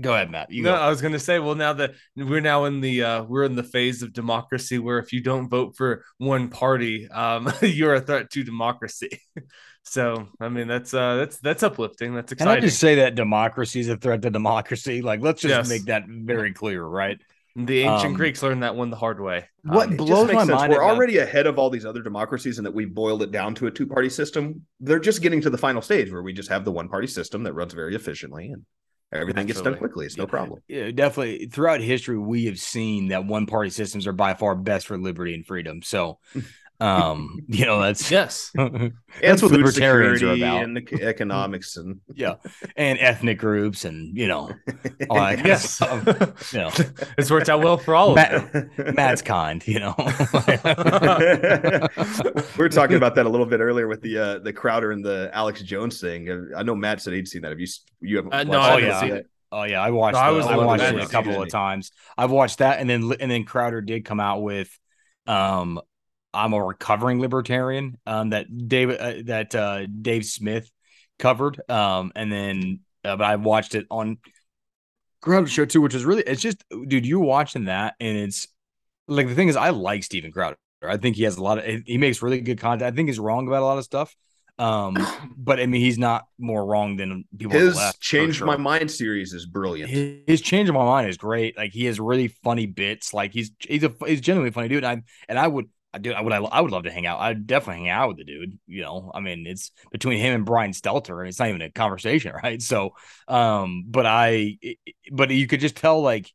Go 0.00 0.12
ahead, 0.14 0.30
Matt. 0.30 0.50
You 0.50 0.64
no, 0.64 0.72
go. 0.72 0.76
I 0.80 0.88
was 0.88 1.00
gonna 1.00 1.20
say, 1.20 1.38
well, 1.38 1.54
now 1.54 1.72
that 1.74 1.94
we're 2.16 2.40
now 2.40 2.64
in 2.64 2.80
the 2.80 3.02
uh 3.04 3.22
we're 3.24 3.44
in 3.44 3.54
the 3.54 3.62
phase 3.62 4.02
of 4.02 4.12
democracy 4.12 4.78
where 4.78 4.98
if 4.98 5.12
you 5.12 5.20
don't 5.20 5.48
vote 5.48 5.76
for 5.76 6.04
one 6.18 6.48
party, 6.48 7.08
um, 7.10 7.52
you're 7.62 7.94
a 7.94 8.00
threat 8.00 8.30
to 8.30 8.42
democracy. 8.42 9.20
so 9.84 10.28
I 10.40 10.48
mean 10.48 10.66
that's 10.66 10.92
uh 10.94 11.16
that's 11.16 11.38
that's 11.38 11.62
uplifting. 11.62 12.14
That's 12.14 12.32
Can 12.36 12.48
I 12.48 12.54
exciting. 12.54 12.68
just 12.68 12.80
say 12.80 12.96
that 12.96 13.14
democracy 13.14 13.80
is 13.80 13.88
a 13.88 13.96
threat 13.96 14.22
to 14.22 14.30
democracy? 14.30 15.02
Like, 15.02 15.20
let's 15.20 15.40
just 15.42 15.50
Yes. 15.50 15.68
make 15.68 15.84
that 15.86 16.04
very 16.08 16.52
clear, 16.52 16.82
right? 16.84 17.20
the 17.56 17.82
ancient 17.82 18.10
um, 18.10 18.14
Greeks 18.14 18.42
learned 18.42 18.64
that 18.64 18.74
one 18.74 18.90
the 18.90 18.96
hard 18.96 19.20
way. 19.20 19.44
What 19.62 19.88
Um, 19.90 19.96
blows 19.96 20.32
my 20.32 20.38
sense. 20.40 20.48
mind 20.48 20.72
We're 20.72 20.82
already 20.82 21.18
ahead 21.18 21.46
of 21.46 21.56
all 21.56 21.70
these 21.70 21.86
other 21.86 22.02
democracies 22.02 22.58
and 22.58 22.66
that 22.66 22.74
we 22.74 22.84
boiled 22.84 23.22
it 23.22 23.30
down 23.30 23.54
to 23.56 23.68
a 23.68 23.70
two 23.70 23.86
party 23.86 24.08
system. 24.10 24.66
They're 24.80 24.98
just 24.98 25.22
getting 25.22 25.40
to 25.42 25.50
the 25.50 25.58
final 25.58 25.80
stage 25.80 26.10
where 26.10 26.22
we 26.22 26.32
just 26.32 26.48
have 26.48 26.64
the 26.64 26.72
one 26.72 26.88
party 26.88 27.06
system 27.06 27.44
that 27.44 27.52
runs 27.52 27.72
very 27.72 27.94
efficiently 27.94 28.48
and 28.48 28.64
Everything 29.12 29.46
gets 29.46 29.60
done 29.60 29.76
quickly. 29.76 30.06
It's 30.06 30.16
no 30.16 30.26
problem. 30.26 30.60
Yeah, 30.66 30.90
definitely. 30.90 31.46
Throughout 31.46 31.80
history, 31.80 32.18
we 32.18 32.46
have 32.46 32.58
seen 32.58 33.08
that 33.08 33.26
one 33.26 33.46
party 33.46 33.70
systems 33.70 34.06
are 34.06 34.12
by 34.12 34.34
far 34.34 34.56
best 34.56 34.86
for 34.86 34.98
liberty 34.98 35.34
and 35.34 35.46
freedom. 35.46 35.82
So, 35.82 36.18
hmm. 36.32 36.40
Um, 36.84 37.40
you 37.48 37.64
know, 37.64 37.80
that's 37.80 38.10
Yes. 38.10 38.50
that's 38.56 39.42
what 39.42 39.52
libertarians 39.52 40.22
are 40.22 40.32
about. 40.32 40.64
and 40.64 40.76
the 40.76 41.02
economics 41.02 41.76
and 41.76 42.00
yeah, 42.14 42.34
and 42.76 42.98
ethnic 42.98 43.38
groups, 43.38 43.84
and 43.84 44.16
you 44.16 44.28
know, 44.28 44.50
all 45.08 45.16
that 45.16 45.36
kind 45.36 45.40
of 45.40 45.46
Yes. 45.46 45.70
stuff. 45.70 46.52
You 46.52 46.58
know, 46.60 46.70
it's 47.16 47.30
worked 47.30 47.48
out 47.48 47.62
well 47.62 47.78
for 47.78 47.94
all 47.94 48.18
of 48.18 48.52
them. 48.52 48.70
Matt's 48.94 49.22
kind. 49.22 49.66
You 49.66 49.80
know, 49.80 49.94
we 49.98 50.04
were 52.58 52.68
talking 52.68 52.96
about 52.96 53.14
that 53.14 53.26
a 53.26 53.28
little 53.28 53.46
bit 53.46 53.60
earlier 53.60 53.88
with 53.88 54.02
the 54.02 54.18
uh, 54.18 54.38
the 54.40 54.52
Crowder 54.52 54.92
and 54.92 55.04
the 55.04 55.30
Alex 55.32 55.62
Jones 55.62 56.00
thing. 56.00 56.30
Uh, 56.30 56.58
I 56.58 56.62
know 56.62 56.74
Matt 56.74 57.00
said 57.00 57.14
he'd 57.14 57.28
seen 57.28 57.42
that. 57.42 57.50
Have 57.50 57.60
you? 57.60 57.66
You 58.00 58.16
haven't? 58.16 58.34
Uh, 58.34 58.44
no, 58.44 58.58
watched 58.58 58.70
I 58.70 58.80
haven't 58.80 59.08
seen 59.08 59.16
it. 59.18 59.30
Oh 59.52 59.62
yeah, 59.62 59.80
I 59.80 59.90
watched. 59.90 60.14
No, 60.14 60.20
I 60.20 60.30
was 60.30 60.46
I, 60.46 60.56
watched 60.56 60.82
it 60.82 61.00
a 61.00 61.06
couple 61.06 61.40
of 61.40 61.48
times. 61.48 61.92
I've 62.18 62.30
watched 62.30 62.58
that, 62.58 62.80
and 62.80 62.90
then 62.90 63.12
and 63.20 63.30
then 63.30 63.44
Crowder 63.44 63.80
did 63.80 64.04
come 64.04 64.20
out 64.20 64.42
with, 64.42 64.68
um, 65.26 65.80
I'm 66.34 66.52
a 66.52 66.62
recovering 66.62 67.20
libertarian. 67.20 67.98
Um, 68.06 68.30
that 68.30 68.46
David 68.68 68.98
uh, 69.00 69.14
that 69.26 69.54
uh 69.54 69.86
Dave 69.86 70.24
Smith 70.24 70.70
covered. 71.18 71.60
Um, 71.70 72.12
and 72.14 72.30
then 72.30 72.80
uh, 73.04 73.16
but 73.16 73.24
I 73.24 73.36
watched 73.36 73.74
it 73.74 73.86
on 73.90 74.18
Crowder 75.20 75.46
show 75.46 75.64
too, 75.64 75.80
which 75.80 75.94
is 75.94 76.04
really 76.04 76.22
it's 76.22 76.42
just 76.42 76.62
dude, 76.86 77.06
you 77.06 77.20
watching 77.20 77.64
that, 77.64 77.94
and 77.98 78.16
it's 78.16 78.46
like 79.08 79.28
the 79.28 79.34
thing 79.34 79.48
is, 79.48 79.56
I 79.56 79.70
like 79.70 80.04
Steven 80.04 80.30
Crowder. 80.30 80.56
I 80.82 80.98
think 80.98 81.16
he 81.16 81.22
has 81.22 81.38
a 81.38 81.42
lot 81.42 81.58
of 81.58 81.82
he 81.86 81.96
makes 81.98 82.22
really 82.22 82.40
good 82.40 82.60
content. 82.60 82.92
I 82.92 82.94
think 82.94 83.08
he's 83.08 83.18
wrong 83.18 83.46
about 83.46 83.62
a 83.62 83.64
lot 83.64 83.78
of 83.78 83.84
stuff. 83.84 84.14
Um, 84.58 84.96
but 85.36 85.60
I 85.60 85.66
mean, 85.66 85.80
he's 85.80 85.98
not 85.98 86.24
more 86.38 86.64
wrong 86.64 86.96
than 86.96 87.24
people. 87.38 87.58
His 87.58 87.76
left, 87.76 87.98
for 87.98 88.02
changed 88.02 88.36
sure 88.36 88.46
my 88.46 88.56
mind 88.56 88.90
series 88.90 89.32
is 89.32 89.46
brilliant. 89.46 89.90
his, 89.90 90.18
his 90.26 90.40
change 90.40 90.68
of 90.68 90.74
my 90.74 90.84
mind 90.84 91.08
is 91.08 91.16
great. 91.16 91.56
Like 91.56 91.72
he 91.72 91.86
has 91.86 91.98
really 91.98 92.28
funny 92.28 92.66
bits. 92.66 93.14
Like 93.14 93.32
he's 93.32 93.50
he's 93.60 93.84
a 93.84 93.92
he's 94.06 94.20
genuinely 94.20 94.52
funny 94.52 94.68
dude. 94.68 94.84
And 94.84 95.00
I 95.00 95.02
and 95.28 95.38
I 95.38 95.46
would 95.46 95.68
I 95.94 95.98
do 95.98 96.12
I 96.12 96.20
would 96.20 96.32
I 96.32 96.60
would 96.60 96.70
love 96.72 96.84
to 96.84 96.90
hang 96.92 97.06
out. 97.06 97.20
I'd 97.20 97.46
definitely 97.46 97.82
hang 97.84 97.90
out 97.90 98.08
with 98.08 98.18
the 98.18 98.24
dude. 98.24 98.58
You 98.66 98.82
know, 98.82 99.10
I 99.14 99.20
mean, 99.20 99.46
it's 99.46 99.70
between 99.92 100.18
him 100.18 100.34
and 100.34 100.44
Brian 100.46 100.72
Stelter, 100.72 101.20
and 101.20 101.28
it's 101.28 101.38
not 101.38 101.48
even 101.48 101.62
a 101.62 101.70
conversation, 101.70 102.32
right? 102.42 102.60
So, 102.62 102.94
um, 103.28 103.84
but 103.88 104.06
I, 104.06 104.58
it- 104.62 104.78
it- 104.86 104.94
but 105.12 105.30
you 105.30 105.46
could 105.46 105.60
just 105.60 105.76
tell 105.76 106.02
like 106.02 106.30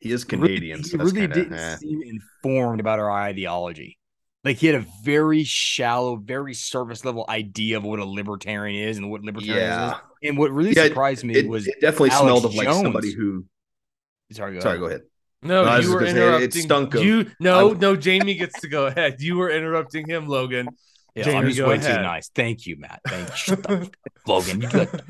He 0.00 0.12
is 0.12 0.24
Canadian. 0.24 0.84
He 0.84 0.90
so 0.90 0.96
that's 0.98 1.12
really 1.12 1.12
kinda, 1.12 1.36
didn't 1.36 1.58
eh. 1.58 1.78
seem 1.78 2.02
informed 2.02 2.80
about 2.80 2.98
our 2.98 3.10
ideology. 3.10 3.98
Like 4.44 4.58
he 4.58 4.66
had 4.68 4.76
a 4.76 4.86
very 5.02 5.42
shallow, 5.44 6.16
very 6.16 6.54
surface 6.54 7.04
level 7.04 7.24
idea 7.28 7.78
of 7.78 7.84
what 7.84 7.98
a 7.98 8.04
libertarian 8.04 8.88
is 8.88 8.96
and 8.96 9.10
what 9.10 9.22
libertarianism 9.22 9.78
Yeah, 9.78 9.88
is. 9.88 9.94
And 10.22 10.38
what 10.38 10.50
really 10.52 10.74
Yeah, 10.74 10.88
surprised 10.88 11.24
me 11.24 11.40
it, 11.40 11.44
was 11.44 11.66
it 11.66 11.80
definitely 11.80 12.10
Alex 12.10 12.16
smelled 12.20 12.44
of 12.44 12.54
like 12.54 12.72
somebody 12.72 13.12
who. 13.12 13.44
sorry, 14.32 14.54
go 14.54 14.60
Sorry, 14.60 14.78
go 14.78 14.86
ahead. 14.86 15.02
No, 15.46 15.64
No, 15.64 15.76
you 15.78 15.92
were 15.94 16.00
just 16.00 16.16
it 16.16 16.18
interrupting. 16.18 16.62
stunk 16.62 16.94
of- 16.94 17.02
you 17.04 17.30
no, 17.40 17.70
I- 17.70 17.74
no. 17.78 17.96
Jamie 17.96 18.34
gets 18.34 18.60
to 18.60 18.68
go 18.68 18.86
ahead. 18.86 19.20
You 19.20 19.36
were 19.36 19.50
interrupting 19.50 20.08
him, 20.08 20.26
Logan. 20.26 20.68
Yeah, 21.14 21.24
Jamie, 21.24 21.36
I'm 21.38 21.48
just 21.48 21.60
way 21.66 21.76
ahead. 21.76 21.96
too 21.96 22.02
nice. 22.02 22.28
Thank 22.34 22.66
you, 22.66 22.76
Matt. 22.78 23.00
Thank 23.08 23.28
you. 23.30 23.34
Shut 23.36 23.62
the 23.62 23.68
fuck 23.78 23.82
up, 23.86 24.28
Logan. 24.28 24.60
You 24.60 24.68
do 24.68 24.78
that, 24.78 25.04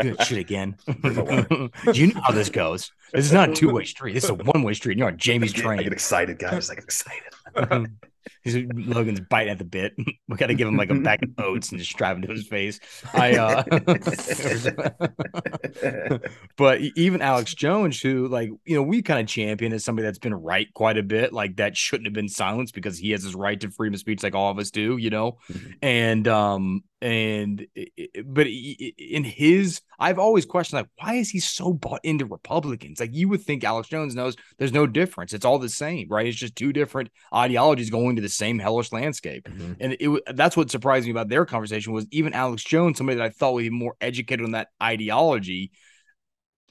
do 0.00 0.16
shit 0.24 0.38
again. 0.38 0.76
you 1.92 2.06
know 2.14 2.20
how 2.22 2.32
this 2.32 2.48
goes. 2.48 2.90
This 3.12 3.26
is 3.26 3.32
not 3.32 3.50
a 3.50 3.52
two 3.52 3.70
way 3.70 3.84
street. 3.84 4.14
This 4.14 4.24
is 4.24 4.30
a 4.30 4.34
one 4.34 4.62
way 4.62 4.72
street. 4.72 4.92
and 4.92 5.00
You're 5.00 5.08
on 5.08 5.18
Jamie's 5.18 5.52
I 5.52 5.56
get, 5.56 5.64
I 5.64 5.66
train. 5.68 5.82
get 5.84 5.92
excited, 5.92 6.38
guys. 6.38 6.70
I 6.70 6.74
get 6.76 6.84
excited. 6.84 7.22
He's 8.42 8.56
Logan's 8.74 9.20
biting 9.20 9.52
at 9.52 9.58
the 9.58 9.64
bit. 9.64 9.94
We 10.28 10.38
got 10.38 10.46
to 10.46 10.54
give 10.54 10.68
him 10.68 10.76
like 10.76 10.90
a 10.90 10.94
bag 10.94 11.22
of 11.22 11.30
oats 11.44 11.70
and 11.70 11.78
just 11.78 11.94
drive 11.96 12.16
into 12.16 12.28
his 12.28 12.46
face. 12.46 12.80
I, 13.12 13.36
uh, 13.36 13.62
but 16.56 16.80
even 16.96 17.20
Alex 17.20 17.54
Jones, 17.54 18.00
who 18.00 18.28
like 18.28 18.48
you 18.64 18.76
know 18.76 18.82
we 18.82 19.02
kind 19.02 19.20
of 19.20 19.26
champion 19.26 19.72
as 19.74 19.84
somebody 19.84 20.06
that's 20.06 20.18
been 20.18 20.34
right 20.34 20.72
quite 20.74 20.96
a 20.96 21.02
bit, 21.02 21.32
like 21.32 21.56
that 21.56 21.76
shouldn't 21.76 22.06
have 22.06 22.14
been 22.14 22.28
silenced 22.28 22.74
because 22.74 22.98
he 22.98 23.10
has 23.10 23.22
his 23.22 23.34
right 23.34 23.60
to 23.60 23.70
freedom 23.70 23.94
of 23.94 24.00
speech, 24.00 24.22
like 24.22 24.34
all 24.34 24.50
of 24.50 24.58
us 24.58 24.70
do, 24.70 24.96
you 24.96 25.10
know. 25.10 25.38
Mhm. 25.50 25.74
And 25.82 26.28
um 26.28 26.82
and 27.02 27.66
but 28.24 28.46
in 28.46 29.24
his, 29.24 29.80
I've 29.98 30.20
always 30.20 30.46
questioned 30.46 30.82
like 30.82 30.88
why 30.96 31.14
is 31.14 31.30
he 31.30 31.40
so 31.40 31.72
bought 31.72 32.00
into 32.04 32.26
Republicans? 32.26 33.00
Like 33.00 33.12
you 33.12 33.28
would 33.28 33.42
think 33.42 33.64
Alex 33.64 33.88
Jones 33.88 34.14
knows 34.14 34.36
there's 34.58 34.72
no 34.72 34.86
difference; 34.86 35.32
it's 35.32 35.44
all 35.44 35.58
the 35.58 35.68
same, 35.68 36.06
right? 36.08 36.28
It's 36.28 36.36
just 36.36 36.54
two 36.54 36.72
different 36.72 37.10
ideologies 37.34 37.90
going 37.90 38.14
to 38.16 38.22
the 38.22 38.28
same 38.28 38.60
hellish 38.60 38.92
landscape. 38.92 39.48
Mhm. 39.48 39.76
And 39.80 39.96
it 39.98 40.36
that's 40.36 40.56
what 40.56 40.70
surprised 40.70 41.06
me 41.06 41.10
about 41.10 41.28
their 41.28 41.44
conversation 41.44 41.92
was 41.92 42.06
even 42.12 42.34
Alex 42.34 42.62
Jones, 42.62 42.98
somebody 42.98 43.16
that 43.16 43.24
I 43.24 43.30
thought 43.30 43.54
would 43.54 43.64
be 43.64 43.70
more 43.70 43.96
educated 44.00 44.46
on 44.46 44.52
that 44.52 44.68
ideology, 44.80 45.72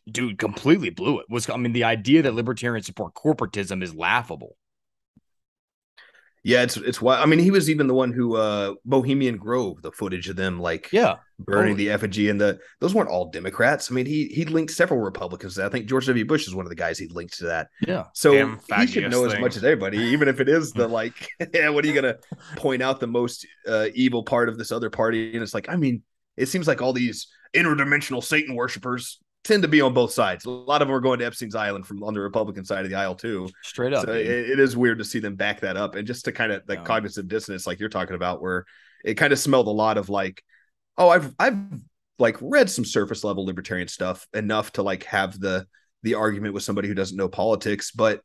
dude, 0.09 0.37
completely 0.37 0.91
blew 0.91 1.19
it. 1.19 1.25
Was 1.29 1.49
I 1.49 1.57
mean 1.57 1.73
the 1.73 1.83
idea 1.83 2.21
that 2.21 2.35
libertarians 2.35 2.85
support 2.85 3.15
corporatism 3.15 3.83
is 3.83 3.93
laughable. 3.93 4.55
Yeah, 6.43 6.63
it's 6.63 6.77
it's 6.77 7.01
why 7.01 7.17
I 7.19 7.25
mean 7.25 7.39
he 7.39 7.51
was 7.51 7.69
even 7.69 7.87
the 7.87 7.93
one 7.93 8.11
who 8.11 8.35
uh 8.35 8.73
Bohemian 8.85 9.37
Grove, 9.37 9.81
the 9.81 9.91
footage 9.91 10.27
of 10.29 10.35
them 10.35 10.59
like 10.59 10.89
Yeah, 10.91 11.17
burning 11.39 11.75
totally. 11.75 11.85
the 11.85 11.91
effigy 11.91 12.29
and 12.29 12.41
the 12.41 12.59
those 12.79 12.95
weren't 12.95 13.09
all 13.09 13.29
Democrats. 13.29 13.91
I 13.91 13.93
mean 13.93 14.05
he 14.07 14.25
he 14.25 14.45
linked 14.45 14.73
several 14.73 14.99
Republicans. 14.99 15.59
I 15.59 15.69
think 15.69 15.85
George 15.87 16.07
W. 16.07 16.25
Bush 16.25 16.47
is 16.47 16.55
one 16.55 16.65
of 16.65 16.69
the 16.69 16.75
guys 16.75 16.97
he 16.97 17.07
linked 17.07 17.37
to 17.39 17.45
that. 17.45 17.67
yeah. 17.87 18.05
So 18.13 18.33
Damn 18.33 18.59
he 18.75 18.87
should 18.87 19.03
faggot 19.03 19.11
know 19.11 19.25
as 19.25 19.37
much 19.37 19.55
as 19.55 19.63
everybody, 19.63 19.97
even 19.99 20.27
if 20.27 20.39
it 20.39 20.49
is 20.49 20.73
the 20.73 20.87
like, 20.99 21.29
yeah, 21.53 21.69
what 21.69 21.85
are 21.85 21.87
you 21.87 21.93
gonna 21.93 22.15
point 22.55 22.81
out 22.81 22.99
the 22.99 23.07
most 23.07 23.45
uh, 23.67 23.87
evil 23.93 24.23
part 24.23 24.49
of 24.49 24.57
this 24.57 24.71
other 24.71 24.89
party? 24.89 25.33
And 25.33 25.43
it's 25.43 25.53
like, 25.53 25.69
I 25.69 25.75
mean, 25.75 26.01
it 26.37 26.47
seems 26.47 26.67
like 26.67 26.81
all 26.81 26.93
these 26.93 27.27
interdimensional 27.55 28.23
Satan 28.23 28.55
worshippers 28.55 29.19
tend 29.43 29.63
to 29.63 29.67
be 29.67 29.81
on 29.81 29.93
both 29.93 30.11
sides. 30.11 30.45
A 30.45 30.49
lot 30.49 30.81
of 30.81 30.87
them 30.87 30.95
are 30.95 30.99
going 30.99 31.19
to 31.19 31.25
Epstein's 31.25 31.55
Island 31.55 31.85
from 31.87 32.03
on 32.03 32.13
the 32.13 32.19
Republican 32.21 32.65
side 32.65 32.83
of 32.85 32.91
the 32.91 32.97
aisle 32.97 33.15
too. 33.15 33.49
Straight 33.63 33.93
up. 33.93 34.05
So 34.05 34.13
it, 34.13 34.27
it 34.27 34.59
is 34.59 34.77
weird 34.77 34.99
to 34.99 35.05
see 35.05 35.19
them 35.19 35.35
back 35.35 35.61
that 35.61 35.77
up, 35.77 35.95
and 35.95 36.07
just 36.07 36.25
to 36.25 36.31
kind 36.31 36.51
of 36.51 36.65
the 36.65 36.75
Yeah. 36.75 36.83
cognitive 36.83 37.27
dissonance, 37.27 37.65
like 37.65 37.79
you're 37.79 37.89
talking 37.89 38.15
about, 38.15 38.41
where 38.41 38.65
it 39.03 39.15
kind 39.15 39.33
of 39.33 39.39
smelled 39.39 39.67
a 39.67 39.71
lot 39.71 39.97
of 39.97 40.09
like, 40.09 40.43
oh, 40.97 41.09
I've 41.09 41.33
I've 41.39 41.57
like 42.19 42.37
read 42.39 42.69
some 42.69 42.85
surface 42.85 43.23
level 43.23 43.45
libertarian 43.45 43.87
stuff 43.87 44.27
enough 44.33 44.73
to 44.73 44.83
like 44.83 45.05
have 45.05 45.39
the 45.39 45.65
the 46.03 46.15
argument 46.15 46.53
with 46.53 46.63
somebody 46.63 46.87
who 46.87 46.93
doesn't 46.93 47.17
know 47.17 47.29
politics, 47.29 47.91
but 47.91 48.21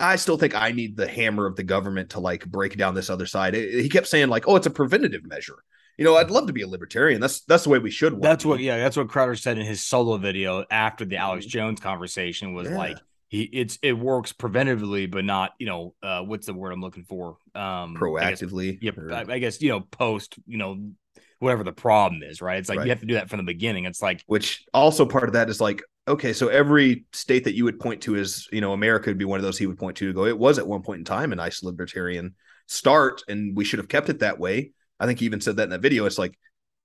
I 0.00 0.16
still 0.16 0.36
think 0.36 0.54
I 0.54 0.72
need 0.72 0.96
the 0.96 1.06
hammer 1.06 1.46
of 1.46 1.56
the 1.56 1.62
government 1.62 2.10
to 2.10 2.20
like 2.20 2.44
break 2.46 2.76
down 2.76 2.94
this 2.94 3.10
other 3.10 3.26
side. 3.26 3.54
He 3.54 3.88
kept 3.88 4.08
saying 4.08 4.28
like, 4.28 4.48
oh, 4.48 4.56
it's 4.56 4.66
a 4.66 4.70
preventative 4.70 5.24
measure. 5.24 5.56
You 5.96 6.04
know, 6.04 6.16
I'd 6.16 6.30
love 6.30 6.46
to 6.48 6.52
be 6.52 6.62
a 6.62 6.68
libertarian. 6.68 7.20
That's 7.20 7.40
that's 7.42 7.64
the 7.64 7.70
way 7.70 7.78
we 7.78 7.90
should. 7.90 8.12
want 8.12 8.22
That's 8.22 8.44
what, 8.44 8.60
yeah, 8.60 8.78
that's 8.78 8.96
what 8.96 9.08
Crowder 9.08 9.36
said 9.36 9.58
in 9.58 9.64
his 9.66 9.84
solo 9.84 10.16
video 10.16 10.64
after 10.70 11.04
the 11.04 11.16
Alex 11.18 11.46
Jones 11.46 11.80
conversation 11.80 12.54
was 12.54 12.68
Yeah. 12.68 12.76
like 12.76 12.98
he 13.28 13.42
it's 13.44 13.78
it 13.82 13.92
works 13.92 14.32
preventatively, 14.32 15.10
but 15.10 15.24
not 15.24 15.52
you 15.58 15.66
know 15.66 15.94
uh 16.02 16.22
what's 16.22 16.46
the 16.46 16.54
word 16.54 16.72
I'm 16.72 16.80
looking 16.80 17.04
for 17.04 17.36
um 17.54 17.96
I 17.96 18.30
guess- 18.30 18.42
proactively. 18.42 18.78
yeah, 18.80 18.90
or- 18.96 19.12
I 19.12 19.38
guess 19.38 19.60
you 19.62 19.70
know 19.70 19.80
post 19.80 20.36
you 20.46 20.58
know 20.58 20.90
whatever 21.38 21.62
the 21.64 21.72
problem 21.72 22.22
is, 22.22 22.40
right? 22.40 22.58
It's 22.58 22.68
like 22.68 22.78
Right. 22.78 22.86
you 22.86 22.90
have 22.90 23.00
to 23.00 23.06
do 23.06 23.14
that 23.14 23.28
from 23.28 23.38
the 23.38 23.44
beginning. 23.44 23.84
It's 23.84 24.02
like 24.02 24.22
which 24.26 24.64
also 24.72 25.04
part 25.06 25.24
of 25.28 25.32
that 25.34 25.48
is 25.50 25.60
like 25.60 25.82
okay 26.06 26.32
so 26.34 26.48
every 26.48 27.04
state 27.14 27.44
that 27.44 27.54
you 27.54 27.64
would 27.64 27.80
point 27.80 28.02
to 28.02 28.14
is 28.14 28.46
you 28.52 28.60
know 28.60 28.74
america 28.74 29.08
would 29.08 29.16
be 29.16 29.24
one 29.24 29.38
of 29.38 29.42
those 29.42 29.56
he 29.56 29.66
would 29.66 29.78
point 29.78 29.96
to 29.96 30.06
to 30.08 30.12
go 30.12 30.26
it 30.26 30.38
was 30.38 30.58
at 30.58 30.66
one 30.66 30.82
point 30.82 30.98
in 30.98 31.04
time 31.06 31.32
a 31.32 31.34
nice 31.34 31.62
libertarian 31.62 32.34
start 32.66 33.22
and 33.26 33.56
we 33.56 33.64
should 33.64 33.78
have 33.78 33.88
kept 33.88 34.10
it 34.10 34.18
that 34.18 34.38
way 34.38 34.70
i 35.00 35.06
think 35.06 35.18
he 35.18 35.26
even 35.26 35.40
said 35.40 35.56
that 35.56 35.64
in 35.64 35.70
that 35.70 35.80
video 35.80 36.06
it's 36.06 36.18
like 36.18 36.38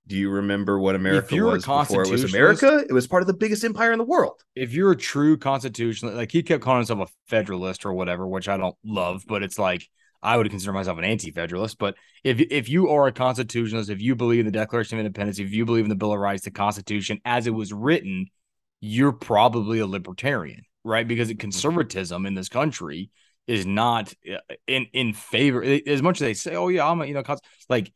do 0.06 0.16
you 0.16 0.30
remember 0.30 0.78
what 0.78 0.94
america 0.94 1.36
was 1.36 1.64
before 1.64 2.02
it 2.02 2.10
was 2.10 2.24
america 2.24 2.84
it 2.88 2.92
was 2.92 3.06
part 3.06 3.22
of 3.22 3.26
the 3.26 3.34
biggest 3.34 3.64
empire 3.64 3.92
in 3.92 3.98
the 3.98 4.04
world 4.04 4.42
if 4.56 4.72
you're 4.72 4.92
a 4.92 4.96
true 4.96 5.36
constitutionalist, 5.36 6.16
like 6.16 6.32
he 6.32 6.42
kept 6.42 6.62
calling 6.62 6.80
himself 6.80 7.10
a 7.10 7.12
federalist 7.28 7.84
or 7.86 7.92
whatever, 7.92 8.26
which 8.26 8.48
I 8.48 8.56
don't 8.56 8.76
love, 8.84 9.24
but 9.26 9.42
it's 9.42 9.58
like 9.58 9.88
I 10.22 10.36
would 10.36 10.50
consider 10.50 10.72
myself 10.72 10.98
an 10.98 11.04
anti-federalist. 11.04 11.78
But 11.78 11.96
if 12.24 12.40
if 12.40 12.68
you 12.68 12.90
are 12.90 13.06
a 13.06 13.12
constitutionalist, 13.12 13.90
if 13.90 14.00
you 14.00 14.14
believe 14.14 14.40
in 14.40 14.46
the 14.46 14.52
Declaration 14.52 14.98
of 14.98 15.06
Independence, 15.06 15.38
if 15.38 15.52
you 15.52 15.64
believe 15.64 15.84
in 15.84 15.88
the 15.88 15.96
Bill 15.96 16.12
of 16.12 16.20
Rights, 16.20 16.44
the 16.44 16.50
Constitution 16.50 17.20
as 17.24 17.46
it 17.46 17.54
was 17.54 17.72
written, 17.72 18.26
you're 18.80 19.12
probably 19.12 19.78
a 19.78 19.86
libertarian, 19.86 20.62
right? 20.84 21.06
Because 21.06 21.32
conservatism 21.38 22.26
in 22.26 22.34
this 22.34 22.48
country 22.48 23.10
is 23.46 23.64
not 23.66 24.12
uh, 24.30 24.38
in 24.66 24.86
in 24.92 25.14
favor 25.14 25.62
as 25.62 26.02
much 26.02 26.20
as 26.20 26.26
they 26.26 26.34
say, 26.34 26.54
oh 26.54 26.68
yeah, 26.68 26.86
I'm 26.86 27.00
a 27.00 27.06
you 27.06 27.14
know 27.14 27.22
like 27.68 27.92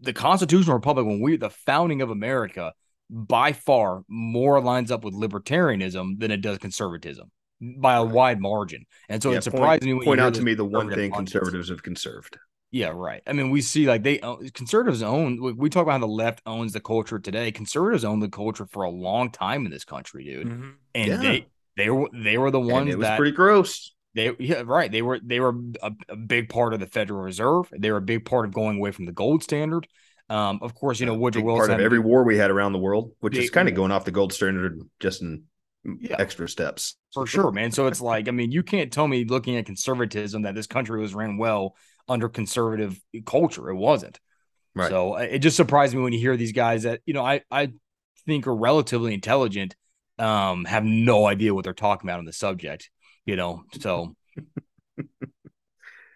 the 0.00 0.12
constitutional 0.12 0.74
republic 0.74 1.06
when 1.06 1.20
we 1.20 1.36
the 1.36 1.50
founding 1.50 2.02
of 2.02 2.10
America 2.10 2.72
by 3.10 3.52
far 3.52 4.02
more 4.08 4.60
lines 4.60 4.90
up 4.90 5.04
with 5.04 5.14
libertarianism 5.14 6.18
than 6.18 6.30
it 6.30 6.40
does 6.40 6.58
conservatism 6.58 7.30
by 7.60 7.94
a 7.94 8.04
Right. 8.04 8.12
wide 8.14 8.40
margin. 8.40 8.84
And 9.08 9.22
so 9.22 9.30
Yeah, 9.30 9.38
it 9.38 9.44
surprised 9.44 9.82
me 9.82 9.94
when 9.94 10.04
point 10.04 10.20
out 10.20 10.34
to 10.34 10.42
me 10.42 10.54
the 10.54 10.64
one 10.64 10.90
thing 10.90 11.12
conservatives 11.12 11.68
have 11.68 11.82
conserved 11.82 12.38
Yeah, 12.70 12.88
right. 12.94 13.22
I 13.26 13.34
mean, 13.34 13.50
we 13.50 13.60
see 13.60 13.86
like 13.86 14.02
they 14.02 14.18
conservatives 14.54 15.02
own. 15.02 15.40
We, 15.42 15.68
talk 15.68 15.82
about 15.82 15.92
how 15.92 15.98
the 15.98 16.06
left 16.06 16.40
owns 16.46 16.72
the 16.72 16.80
culture 16.80 17.18
today. 17.18 17.52
Conservatives 17.52 18.02
own 18.04 18.20
the 18.20 18.30
culture 18.30 18.66
for 18.66 18.84
a 18.84 18.90
long 18.90 19.30
time 19.30 19.66
in 19.66 19.70
this 19.70 19.84
country, 19.84 20.24
dude. 20.24 20.46
Mhm. 20.46 20.72
And 20.94 21.06
Yeah. 21.08 21.16
they 21.18 21.46
they 21.76 21.90
were 21.90 22.08
they 22.14 22.38
were 22.38 22.50
the 22.50 22.60
and 22.60 22.70
ones 22.70 22.88
it 22.90 22.98
was 22.98 23.06
that 23.08 23.18
pretty 23.18 23.32
gross 23.36 23.94
they 24.14 24.32
yeah 24.38 24.62
right. 24.64 24.90
They 24.90 25.02
were 25.02 25.20
they 25.22 25.40
were 25.40 25.54
a, 25.82 25.92
a 26.08 26.16
big 26.16 26.48
part 26.48 26.74
of 26.74 26.80
the 26.80 26.86
Federal 26.86 27.20
Reserve. 27.20 27.68
They 27.76 27.90
were 27.90 27.98
a 27.98 28.02
big 28.02 28.24
part 28.24 28.44
of 28.44 28.52
going 28.52 28.78
away 28.78 28.92
from 28.92 29.06
the 29.06 29.12
gold 29.12 29.42
standard. 29.42 29.86
Um, 30.28 30.60
of 30.62 30.74
course, 30.74 31.00
you 31.00 31.06
know 31.06 31.14
Woodrow 31.14 31.40
Big 31.40 31.46
Wilson. 31.46 31.68
part 31.68 31.80
of 31.80 31.84
every 31.84 31.98
war 31.98 32.24
we 32.24 32.38
had 32.38 32.50
around 32.50 32.72
the 32.72 32.78
world, 32.78 33.12
which 33.20 33.36
is 33.36 33.50
kind 33.50 33.68
of 33.68 33.74
going 33.74 33.90
off 33.90 34.04
the 34.04 34.10
gold 34.10 34.32
standard 34.32 34.80
just 35.00 35.22
in 35.22 35.44
Yeah. 35.84 36.16
extra 36.18 36.48
steps. 36.48 36.96
for 37.12 37.26
sure, 37.26 37.50
man. 37.50 37.72
So 37.72 37.86
it's 37.88 38.00
like, 38.00 38.28
I 38.28 38.30
mean, 38.30 38.52
you 38.52 38.62
can't 38.62 38.92
tell 38.92 39.08
me 39.08 39.24
looking 39.24 39.56
at 39.56 39.66
conservatism 39.66 40.42
that 40.42 40.54
this 40.54 40.66
country 40.68 41.00
was 41.00 41.14
ran 41.14 41.36
well 41.38 41.74
under 42.08 42.28
conservative 42.28 42.98
culture. 43.26 43.68
It 43.68 43.74
wasn't. 43.74 44.20
Right. 44.74 44.88
So 44.90 45.14
uh, 45.16 45.26
it 45.30 45.40
just 45.40 45.56
surprised 45.56 45.94
me 45.94 46.02
when 46.02 46.12
you 46.12 46.18
hear 46.20 46.36
these 46.36 46.52
guys 46.52 46.84
that 46.84 47.00
you 47.04 47.14
know 47.14 47.24
I 47.24 47.42
I 47.50 47.72
think 48.26 48.46
are 48.46 48.54
relatively 48.54 49.12
intelligent, 49.12 49.74
um, 50.18 50.64
have 50.64 50.84
no 50.84 51.26
idea 51.26 51.52
what 51.52 51.64
they're 51.64 51.74
talking 51.74 52.08
about 52.08 52.20
on 52.20 52.24
the 52.24 52.32
subject. 52.32 52.88
You 53.26 53.36
know, 53.36 53.62
so 53.80 54.14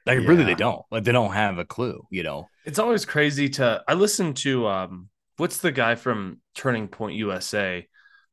like 0.06 0.18
really 0.18 0.44
they 0.44 0.54
don't 0.54 0.82
like 0.90 1.04
they 1.04 1.12
don't 1.12 1.32
have 1.32 1.58
a 1.58 1.64
clue. 1.64 2.06
You 2.10 2.22
know, 2.22 2.48
It's 2.64 2.78
always 2.78 3.04
crazy 3.04 3.48
to. 3.50 3.82
I 3.86 3.94
listened 3.94 4.36
to 4.38 4.66
um, 4.66 5.08
what's 5.36 5.58
the 5.58 5.72
guy 5.72 5.94
from 5.94 6.40
Turning 6.54 6.88
Point 6.88 7.16
USA? 7.16 7.86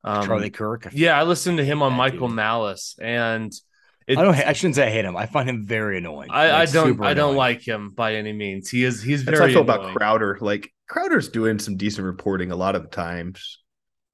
Um, 0.04 0.26
Charlie 0.26 0.50
Kirk. 0.50 0.90
Yeah, 0.92 1.20
I 1.20 1.24
listened 1.24 1.58
to 1.58 1.66
him 1.66 1.82
on 1.82 1.94
Michael 1.94 2.28
dude. 2.28 2.36
Malice, 2.36 2.96
and 3.02 3.54
it, 4.08 4.18
I 4.18 4.24
don't. 4.24 4.36
I 4.36 4.54
shouldn't 4.54 4.76
say 4.76 4.88
I 4.88 4.90
hate 4.90 5.06
him. 5.06 5.16
I 5.16 5.26
find 5.26 5.48
him 5.48 5.66
very 5.66 5.98
annoying. 5.98 6.30
I, 6.32 6.52
I 6.52 6.66
don't. 6.66 6.88
super 6.88 7.06
I 7.06 7.14
don't 7.14 7.32
annoying. 7.32 7.38
like 7.38 7.68
him 7.68 7.92
by 7.92 8.16
any 8.16 8.34
means. 8.34 8.70
He 8.70 8.84
is. 8.84 9.02
He's 9.02 9.24
That's 9.24 9.40
very. 9.40 9.54
how 9.54 9.62
I 9.62 9.64
feel 9.64 9.74
about. 9.74 9.96
Crowder. 9.96 10.38
Like 10.42 10.72
Crowder's 10.90 11.30
doing 11.30 11.58
some 11.60 11.78
decent 11.78 12.06
reporting 12.06 12.52
a 12.52 12.56
lot 12.56 12.76
of 12.76 12.84
the 12.84 12.90
times, 12.90 13.60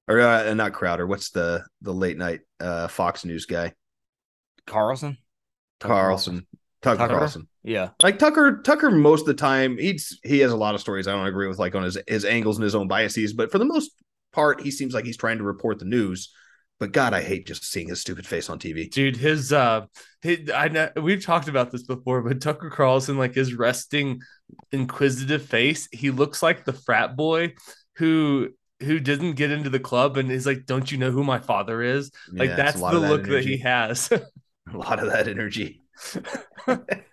or 0.07 0.19
uh, 0.19 0.53
not 0.53 0.73
Crowder. 0.73 1.07
What's 1.07 1.31
the 1.31 1.63
the 1.81 1.93
late 1.93 2.17
night 2.17 2.41
uh, 2.59 2.87
Fox 2.87 3.25
News 3.25 3.45
guy? 3.47 3.73
Carlson. 4.69 5.17
Carlson, 5.79 6.45
Tucker, 6.81 6.97
Tucker? 6.97 7.13
Carlson. 7.13 7.47
Yeah, 7.63 7.89
Like 8.01 8.19
Tucker, 8.19 8.61
Tucker. 8.63 8.89
Most 8.91 9.21
of 9.21 9.27
the 9.27 9.33
time, 9.33 9.77
he's 9.77 10.19
he 10.23 10.39
has 10.39 10.51
a 10.51 10.57
lot 10.57 10.75
of 10.75 10.81
stories. 10.81 11.07
I 11.07 11.11
don't 11.11 11.27
agree 11.27 11.47
with 11.47 11.59
like 11.59 11.75
on 11.75 11.83
his 11.83 11.97
his 12.07 12.25
angles 12.25 12.57
and 12.57 12.63
his 12.63 12.75
own 12.75 12.87
biases, 12.87 13.33
but 13.33 13.51
for 13.51 13.57
the 13.57 13.65
most 13.65 13.91
part, 14.33 14.61
he 14.61 14.71
seems 14.71 14.93
like 14.93 15.05
he's 15.05 15.17
trying 15.17 15.37
to 15.37 15.43
report 15.43 15.79
the 15.79 15.85
news. 15.85 16.33
But 16.79 16.93
God, 16.93 17.13
I 17.13 17.21
hate 17.21 17.45
just 17.45 17.65
seeing 17.65 17.89
his 17.89 17.99
stupid 17.99 18.25
face 18.25 18.49
on 18.49 18.57
TV. 18.57 18.89
dude 18.89 19.17
his 19.17 19.51
uh 19.51 19.85
his, 20.21 20.49
i 20.55 20.67
know 20.69 20.89
we've 20.95 21.23
talked 21.23 21.47
about 21.49 21.71
this 21.71 21.83
before 21.83 22.21
but 22.21 22.41
tucker 22.41 22.69
carlson 22.69 23.17
like 23.17 23.33
his 23.35 23.53
resting 23.53 24.21
inquisitive 24.71 25.45
face 25.45 25.87
he 25.91 26.09
looks 26.09 26.41
like 26.41 26.63
the 26.63 26.73
frat 26.73 27.15
boy 27.15 27.53
who 27.95 28.49
who 28.81 28.99
didn't 28.99 29.33
get 29.33 29.51
into 29.51 29.69
the 29.69 29.79
club 29.79 30.15
and 30.17 30.31
is 30.31 30.45
like 30.45 30.65
don't 30.65 30.91
you 30.91 30.97
know 30.97 31.11
who 31.11 31.23
my 31.23 31.39
father 31.39 31.81
is 31.81 32.11
like 32.31 32.49
Yeah, 32.49 32.55
that's 32.55 32.79
the 32.79 32.99
that 32.99 33.09
look 33.09 33.23
that 33.27 33.43
he 33.43 33.57
has 33.57 34.09
a 34.73 34.77
lot 34.77 34.99
of 34.99 35.11
that 35.11 35.27
energy. 35.27 35.81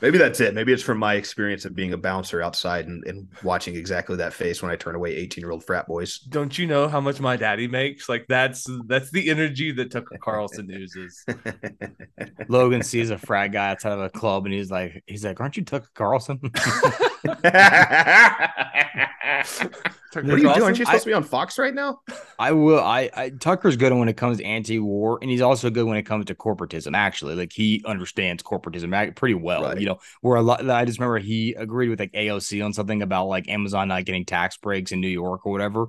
Maybe 0.00 0.18
that's 0.18 0.40
it. 0.40 0.54
Maybe 0.54 0.72
it's 0.72 0.82
from 0.82 0.98
my 0.98 1.14
experience 1.14 1.64
of 1.64 1.74
being 1.74 1.92
a 1.92 1.98
bouncer 1.98 2.42
outside 2.42 2.86
and, 2.86 3.04
and 3.06 3.28
watching 3.42 3.76
exactly 3.76 4.16
that 4.16 4.32
face 4.32 4.62
when 4.62 4.70
I 4.70 4.76
turn 4.76 4.94
away 4.94 5.14
18 5.16 5.42
year 5.42 5.50
old 5.50 5.64
frat 5.64 5.86
boys. 5.86 6.18
don't 6.18 6.56
you 6.58 6.66
know 6.66 6.88
how 6.88 7.00
much 7.00 7.20
my 7.20 7.36
daddy 7.36 7.68
makes 7.68 8.08
like 8.08 8.26
that's 8.28 8.66
that's 8.86 9.10
the 9.10 9.30
energy 9.30 9.72
that 9.72 9.90
tucker 9.90 10.18
carlson 10.20 10.68
uses 10.68 11.24
Logan 12.48 12.82
sees 12.82 13.10
a 13.10 13.18
frat 13.18 13.52
guy 13.52 13.70
outside 13.70 13.92
of 13.92 14.00
a 14.00 14.10
club, 14.10 14.44
and 14.44 14.54
he's 14.54 14.70
like, 14.70 15.02
he's 15.06 15.24
like, 15.24 15.40
aren't 15.40 15.56
you 15.56 15.64
Tucker 15.64 15.88
Carlson? 15.94 16.40
Tucker 16.40 17.10
What 20.12 20.24
are 20.24 20.38
you 20.38 20.42
doing? 20.42 20.62
Aren't 20.62 20.78
you 20.78 20.84
supposed 20.84 21.04
to 21.04 21.10
be 21.10 21.14
on 21.14 21.22
Fox 21.22 21.56
right 21.56 21.72
now? 21.72 22.00
I 22.36 22.50
will. 22.50 22.80
I, 22.80 23.10
I 23.14 23.30
Tucker's 23.30 23.76
good 23.76 23.92
when 23.92 24.08
it 24.08 24.16
comes 24.16 24.38
to 24.38 24.44
anti-war, 24.44 25.20
and 25.22 25.30
he's 25.30 25.40
also 25.40 25.70
good 25.70 25.86
when 25.86 25.96
it 25.96 26.02
comes 26.02 26.24
to 26.26 26.34
corporatism. 26.34 26.96
Actually, 26.96 27.36
like 27.36 27.52
he 27.52 27.80
understands 27.86 28.42
corporatism 28.42 29.14
pretty 29.14 29.34
well. 29.34 29.49
Right. 29.58 29.80
You 29.80 29.86
know, 29.86 29.98
where 30.20 30.36
a 30.36 30.42
lot. 30.42 30.68
I 30.68 30.84
just 30.84 30.98
remember 30.98 31.18
he 31.18 31.54
agreed 31.54 31.88
with 31.88 32.00
like 32.00 32.12
AOC 32.12 32.62
on 32.62 32.72
something 32.72 33.02
about 33.02 33.26
like 33.26 33.48
Amazon 33.48 33.88
not 33.88 34.04
getting 34.04 34.24
tax 34.24 34.56
breaks 34.56 34.92
in 34.92 35.00
New 35.00 35.08
York 35.08 35.46
or 35.46 35.52
whatever. 35.52 35.86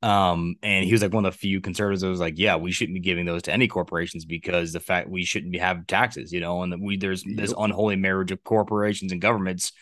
Um, 0.00 0.54
and 0.62 0.84
he 0.84 0.92
was 0.92 1.02
like 1.02 1.12
one 1.12 1.26
of 1.26 1.32
the 1.32 1.38
few 1.38 1.60
conservatives 1.60 2.02
that 2.02 2.08
was 2.08 2.20
like, 2.20 2.34
yeah, 2.38 2.56
we 2.56 2.70
shouldn't 2.70 2.94
be 2.94 3.00
giving 3.00 3.26
those 3.26 3.42
to 3.42 3.52
any 3.52 3.66
corporations 3.66 4.24
because 4.24 4.72
the 4.72 4.80
fact 4.80 5.08
we 5.08 5.24
shouldn't 5.24 5.52
be 5.52 5.58
have 5.58 5.86
taxes, 5.88 6.32
you 6.32 6.40
know, 6.40 6.62
and 6.62 6.72
that 6.72 6.80
we 6.80 6.96
there's 6.96 7.24
this 7.24 7.52
unholy 7.58 7.96
marriage 7.96 8.30
of 8.30 8.44
corporations 8.44 9.10
and 9.10 9.20
governments, 9.20 9.72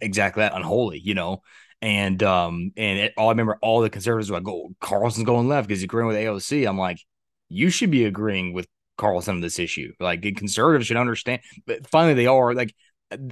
exactly 0.00 0.40
that 0.40 0.56
unholy, 0.56 0.98
you 0.98 1.14
know. 1.14 1.42
And 1.80 2.22
um, 2.22 2.72
and 2.76 2.98
it, 2.98 3.14
all 3.16 3.28
I 3.28 3.32
remember 3.32 3.58
all 3.60 3.80
the 3.80 3.90
conservatives 3.90 4.30
were 4.30 4.38
like, 4.38 4.48
"Oh, 4.48 4.74
Carlson's 4.80 5.26
going 5.26 5.48
left 5.48 5.66
because 5.66 5.80
he's 5.80 5.84
agreeing 5.84 6.06
with 6.06 6.16
AOC." 6.16 6.68
I'm 6.68 6.78
like, 6.78 6.98
you 7.48 7.70
should 7.70 7.90
be 7.90 8.04
agreeing 8.04 8.52
with 8.52 8.66
Carlson 8.98 9.36
on 9.36 9.40
this 9.40 9.58
issue. 9.58 9.92
Like, 10.00 10.22
conservatives 10.36 10.86
should 10.86 10.96
understand. 10.96 11.40
But 11.66 11.86
finally, 11.88 12.14
they 12.14 12.26
are 12.26 12.54
like, 12.54 12.74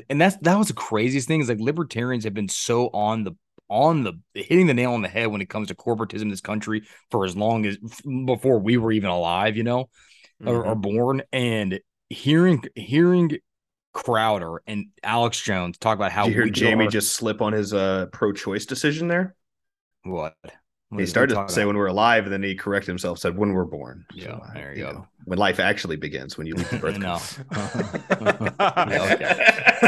and 0.09 0.20
that's 0.20 0.37
that 0.38 0.59
was 0.59 0.68
the 0.68 0.75
craziest 0.75 1.27
thing 1.27 1.40
is 1.40 1.49
like 1.49 1.61
libertarians 1.61 2.25
have 2.25 2.35
been 2.35 2.49
so 2.49 2.88
on 2.88 3.25
the 3.25 3.33
on 3.68 4.03
the 4.03 4.14
hitting 4.35 4.66
the 4.66 4.75
nail 4.75 4.92
on 4.92 5.03
the 5.03 5.09
head 5.09 5.29
when 5.29 5.40
it 5.40 5.49
comes 5.49 5.68
to 5.68 5.75
corporatism 5.75 6.23
in 6.23 6.29
this 6.29 6.40
country 6.40 6.83
for 7.11 7.25
as 7.25 7.37
long 7.37 7.64
as 7.64 7.79
before 8.27 8.59
we 8.59 8.77
were 8.77 8.92
even 8.92 9.11
alive, 9.11 9.57
you 9.57 9.62
know, 9.62 9.88
or, 10.44 10.66
or 10.66 10.75
born. 10.75 11.23
And 11.33 11.81
hearing 12.09 12.64
hearing 12.75 13.38
Crowder 13.92 14.62
and 14.66 14.87
Alex 15.03 15.40
Jones 15.40 15.79
talk 15.79 15.96
about 15.96 16.12
how 16.12 16.25
Did 16.25 16.35
you 16.35 16.42
hear 16.42 16.51
Jamie 16.51 16.87
are- 16.87 16.90
just 16.90 17.14
slip 17.14 17.40
on 17.40 17.53
his 17.53 17.73
uh, 17.73 18.07
pro 18.12 18.33
choice 18.33 18.66
decision 18.66 19.09
there? 19.09 19.35
What 20.03 20.35
He 20.96 21.07
started 21.07 21.35
to 21.37 21.48
say 21.48 21.64
when 21.64 21.76
we're 21.76 21.87
alive, 21.87 22.24
and 22.24 22.33
then 22.33 22.42
he 22.42 22.57
corrected 22.57 22.88
himself, 22.88 23.18
said 23.20 23.37
when 23.37 23.53
we're 23.53 23.64
born. 23.64 24.05
Yeah, 24.12 24.33
uh, 24.33 24.53
there 24.55 24.74
you 24.74 24.83
go. 24.83 25.07
when 25.24 25.38
life 25.38 25.61
actually 25.61 25.94
begins, 25.96 26.37
when 26.37 26.48
you 26.48 26.55
leave 26.55 26.68
the 26.68 26.79
birth. 26.81 27.00
talking 27.00 27.00
no. 27.00 28.50
Yeah, 28.90 29.16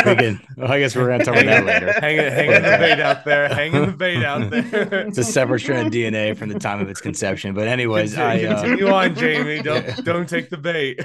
okay. 0.04 0.14
can, 0.14 0.40
well, 0.56 0.70
I 0.70 0.78
guess 0.78 0.94
we're 0.94 1.08
gonna 1.08 1.24
talk 1.24 1.34
about 1.34 1.46
that 1.46 1.64
later. 1.64 1.92
hanging, 2.00 2.20
hanging 2.32 2.62
the 2.62 2.76
bait 2.78 3.00
out 3.00 3.24
there 3.24 3.48
hanging 3.48 3.86
the 3.86 3.92
bait 3.92 4.22
out 4.24 4.48
there 4.50 5.06
It's 5.08 5.18
a 5.18 5.24
separate 5.24 5.58
strand 5.60 5.88
of 5.88 5.92
DNA 5.92 6.36
from 6.36 6.48
the 6.50 6.58
time 6.60 6.80
of 6.80 6.88
its 6.88 7.00
conception. 7.00 7.52
But 7.54 7.66
anyways, 7.66 8.16
I 8.16 8.38
continue, 8.38 8.54
uh, 8.56 8.62
continue 8.62 8.88
on 8.88 9.14
jamie 9.16 9.62
don't 9.62 10.04
don't 10.04 10.28
take 10.28 10.50
the 10.50 10.56
bait 10.56 11.00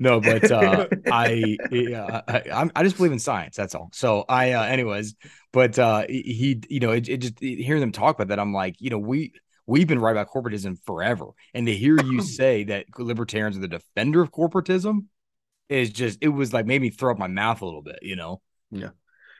no, 0.00 0.20
but 0.20 0.50
uh, 0.50 0.86
I, 1.10 1.56
yeah, 1.70 2.20
I 2.28 2.38
I'm- 2.52 2.70
I 2.76 2.82
just 2.82 2.96
believe 2.98 3.12
in 3.12 3.18
science. 3.18 3.56
That's 3.56 3.74
all. 3.74 3.88
So 3.92 4.24
I, 4.28 4.52
uh, 4.52 4.64
anyways, 4.64 5.14
but 5.56 5.78
uh, 5.78 6.04
he, 6.06 6.60
you 6.68 6.80
know, 6.80 6.90
it, 6.90 7.08
it 7.08 7.16
just 7.16 7.40
hearing 7.40 7.80
them 7.80 7.90
talk 7.90 8.14
about 8.14 8.28
that, 8.28 8.38
I'm 8.38 8.52
like, 8.52 8.76
you 8.78 8.90
know, 8.90 8.98
we 8.98 9.32
we've 9.66 9.86
been 9.86 9.98
right 9.98 10.12
about 10.12 10.28
corporatism 10.28 10.76
forever, 10.84 11.28
and 11.54 11.66
to 11.66 11.74
hear 11.74 11.98
you 11.98 12.20
say 12.38 12.64
that 12.64 12.84
libertarians 12.98 13.56
are 13.56 13.60
the 13.60 13.68
defender 13.68 14.20
of 14.20 14.30
corporatism 14.30 15.06
is 15.70 15.88
just 15.88 16.18
it 16.20 16.28
was 16.28 16.52
like 16.52 16.66
made 16.66 16.82
me 16.82 16.90
throw 16.90 17.10
up 17.10 17.18
my 17.18 17.26
mouth 17.26 17.62
a 17.62 17.64
little 17.64 17.80
bit, 17.80 18.00
you 18.02 18.16
know. 18.16 18.42
Yeah. 18.70 18.90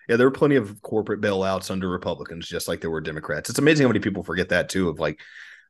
Yeah, 0.08 0.16
there 0.16 0.26
were 0.26 0.30
plenty 0.30 0.56
of 0.56 0.80
corporate 0.80 1.20
bailouts 1.20 1.70
under 1.70 1.86
Republicans, 1.86 2.48
just 2.48 2.66
like 2.66 2.80
there 2.80 2.90
were 2.90 3.02
Democrats. 3.02 3.50
It's 3.50 3.58
amazing 3.58 3.84
how 3.84 3.88
many 3.88 4.00
people 4.00 4.22
forget 4.22 4.48
that 4.48 4.70
too. 4.70 4.88
Of 4.88 4.98
like, 4.98 5.20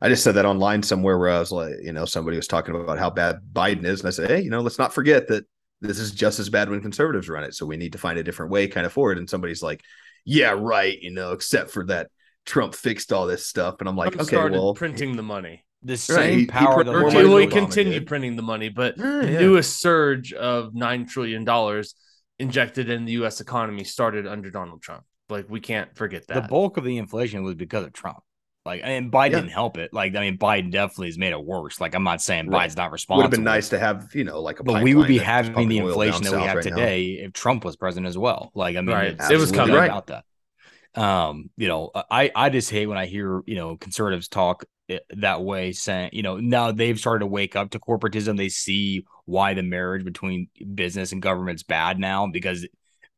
I 0.01 0.09
just 0.09 0.23
said 0.23 0.37
that 0.37 0.47
online 0.47 0.85
somewhere 0.85 1.19
where 1.19 1.31
I 1.31 1.41
was 1.41 1.51
like, 1.51 1.75
you 1.83 1.93
know, 1.93 2.05
somebody 2.05 2.37
was 2.37 2.47
talking 2.47 2.77
about 2.77 3.01
how 3.01 3.11
bad 3.11 3.41
Biden 3.53 3.85
is, 3.85 3.99
and 3.99 4.07
I 4.07 4.11
said, 4.11 4.31
hey, 4.31 4.43
you 4.43 4.51
know, 4.51 4.61
let's 4.61 4.79
not 4.79 4.95
forget 4.95 5.27
that 5.27 5.45
this 5.81 5.99
is 5.99 6.13
just 6.13 6.39
as 6.39 6.51
bad 6.51 6.71
when 6.71 6.81
conservatives 6.83 7.29
run 7.29 7.43
it. 7.43 7.55
So 7.55 7.67
we 7.67 7.77
need 7.77 7.93
to 7.93 7.99
find 7.99 8.17
a 8.17 8.23
different 8.23 8.53
way, 8.53 8.69
kind 8.69 8.87
of 8.87 8.93
forward. 8.93 9.19
And 9.19 9.29
somebody's 9.29 9.63
like, 9.63 9.83
yeah, 10.27 10.51
right, 10.51 10.99
you 11.01 11.11
know, 11.13 11.33
except 11.33 11.71
for 11.71 11.87
that 11.87 12.09
Trump 12.45 12.75
fixed 12.75 13.13
all 13.13 13.27
this 13.27 13.47
stuff, 13.47 13.77
and 13.81 13.89
I'm 13.89 13.97
like, 13.97 14.13
Trump 14.13 14.29
okay, 14.29 14.37
started 14.37 14.59
well, 14.59 14.75
printing 14.75 15.17
the 15.17 15.23
money 15.23 15.65
The 15.83 15.97
same 15.97 16.17
Right, 16.17 16.31
he- 16.33 16.39
he 16.41 16.47
power 16.47 16.75
put 16.77 16.87
that 16.87 16.93
more 16.93 17.09
or 17.09 17.13
money 17.13 17.29
well, 17.29 17.39
he 17.39 17.47
continued 17.47 18.01
did. 18.01 18.07
printing 18.07 18.37
the 18.37 18.43
money 18.43 18.69
but 18.69 18.99
Yeah, 18.99 19.05
the 19.23 19.31
yeah. 19.33 19.39
newest 19.41 19.81
surge 19.81 20.33
of 20.33 20.75
nine 20.75 21.07
trillion 21.07 21.45
dollars 21.45 21.95
injected 22.39 22.91
in 22.91 23.05
the 23.07 23.13
U.S. 23.13 23.41
economy 23.41 23.85
started 23.85 24.27
under 24.27 24.51
Donald 24.51 24.83
Trump. 24.83 25.05
Like 25.29 25.49
we 25.49 25.61
can't 25.61 25.97
forget 25.97 26.27
that 26.29 26.43
the 26.43 26.49
bulk 26.49 26.77
of 26.77 26.85
the 26.85 26.99
inflation 26.99 27.43
was 27.43 27.55
because 27.55 27.87
of 27.87 27.93
Trump. 27.93 28.19
Like, 28.67 28.81
and 28.85 29.11
Biden 29.11 29.31
Yeah. 29.31 29.37
didn't 29.41 29.51
help 29.53 29.79
it. 29.79 29.93
Like, 29.95 30.15
I 30.17 30.21
mean, 30.21 30.37
Biden 30.39 30.71
definitely 30.71 31.07
has 31.09 31.17
made 31.17 31.33
it 31.33 31.43
worse. 31.43 31.81
Like, 31.81 31.95
I'm 31.95 32.03
not 32.05 32.21
saying 32.21 32.49
Right. 32.49 32.69
Biden's 32.69 32.77
not 32.77 32.93
responsible. 32.93 33.19
would 33.19 33.23
have 33.25 33.31
been 33.31 33.45
nice 33.45 33.69
to 33.71 33.79
have, 33.79 34.15
you 34.15 34.25
know, 34.25 34.43
like 34.43 34.61
a. 34.61 34.65
but 34.65 34.83
we 34.83 34.95
would 34.95 35.07
be 35.07 35.19
pipeline 35.19 35.27
that 35.27 35.33
having 35.57 35.69
the 35.69 35.79
pumping 35.79 35.83
oil 35.83 35.89
down 35.89 36.07
inflation 36.07 36.23
that 36.25 36.33
we 36.41 36.47
have 36.47 36.57
right 36.57 36.65
now. 36.67 36.77
today 36.77 37.03
if 37.23 37.33
Trump 37.33 37.65
was 37.65 37.77
president 37.77 38.09
as 38.09 38.19
well. 38.19 38.51
Like, 38.55 38.77
I 38.77 38.81
mean, 38.83 38.95
Right. 38.95 39.07
it's- 39.13 39.31
It 39.31 39.37
was 39.37 39.51
it's 39.51 39.57
coming. 39.57 39.75
no 39.75 39.81
Right. 39.81 39.87
about 39.91 40.09
that. 40.09 40.25
Um, 40.95 41.51
you 41.57 41.69
know, 41.69 41.91
I 42.11 42.31
I 42.35 42.49
just 42.51 42.71
hate 42.71 42.87
when 42.87 42.97
I 42.99 43.07
hear 43.07 43.43
you 43.47 43.55
know 43.55 43.77
conservatives 43.77 44.29
talk 44.29 44.65
that 45.11 45.43
way, 45.43 45.73
saying 45.73 46.11
you 46.15 46.23
know 46.23 46.39
now 46.39 46.73
they've 46.73 46.99
started 46.99 47.21
to 47.21 47.27
wake 47.27 47.55
up 47.55 47.71
to 47.71 47.79
corporatism. 47.79 48.37
They 48.39 48.49
see 48.49 49.05
why 49.27 49.53
the 49.55 49.63
marriage 49.63 50.05
between 50.05 50.49
business 50.75 51.13
and 51.13 51.21
government's 51.21 51.63
bad 51.65 51.99
now 51.99 52.27
because 52.29 52.67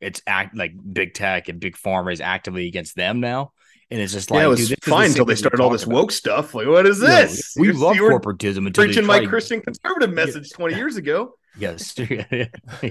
it's 0.00 0.20
act 0.26 0.56
like 0.56 0.72
big 0.92 1.14
tech 1.14 1.48
and 1.48 1.60
big 1.60 1.76
pharma 1.76 2.12
is 2.12 2.20
actively 2.20 2.66
against 2.66 2.96
them 2.96 3.20
now. 3.20 3.52
And 3.90 4.00
it's 4.00 4.12
just 4.12 4.30
like 4.30 4.40
yeah, 4.40 4.44
it 4.44 4.48
was 4.48 4.68
dude, 4.68 4.78
the 4.82 4.90
fine 4.90 5.08
until 5.10 5.24
they 5.24 5.34
started 5.34 5.60
all 5.60 5.70
this 5.70 5.84
about. 5.84 5.94
woke 5.94 6.12
stuff. 6.12 6.54
Like, 6.54 6.66
what 6.66 6.86
is 6.86 7.00
this? 7.00 7.54
we 7.58 7.68
You're- 7.68 7.78
love 7.78 7.96
corporatism 7.96 8.66
until 8.66 8.84
preaching 8.84 9.06
my 9.06 9.24
Christian 9.24 9.60
conservative 9.62 10.12
message 10.12 10.50
20 10.50 10.74
years 10.74 10.96
ago. 10.96 11.34
Yes, 11.58 11.94
yeah, 11.98 12.46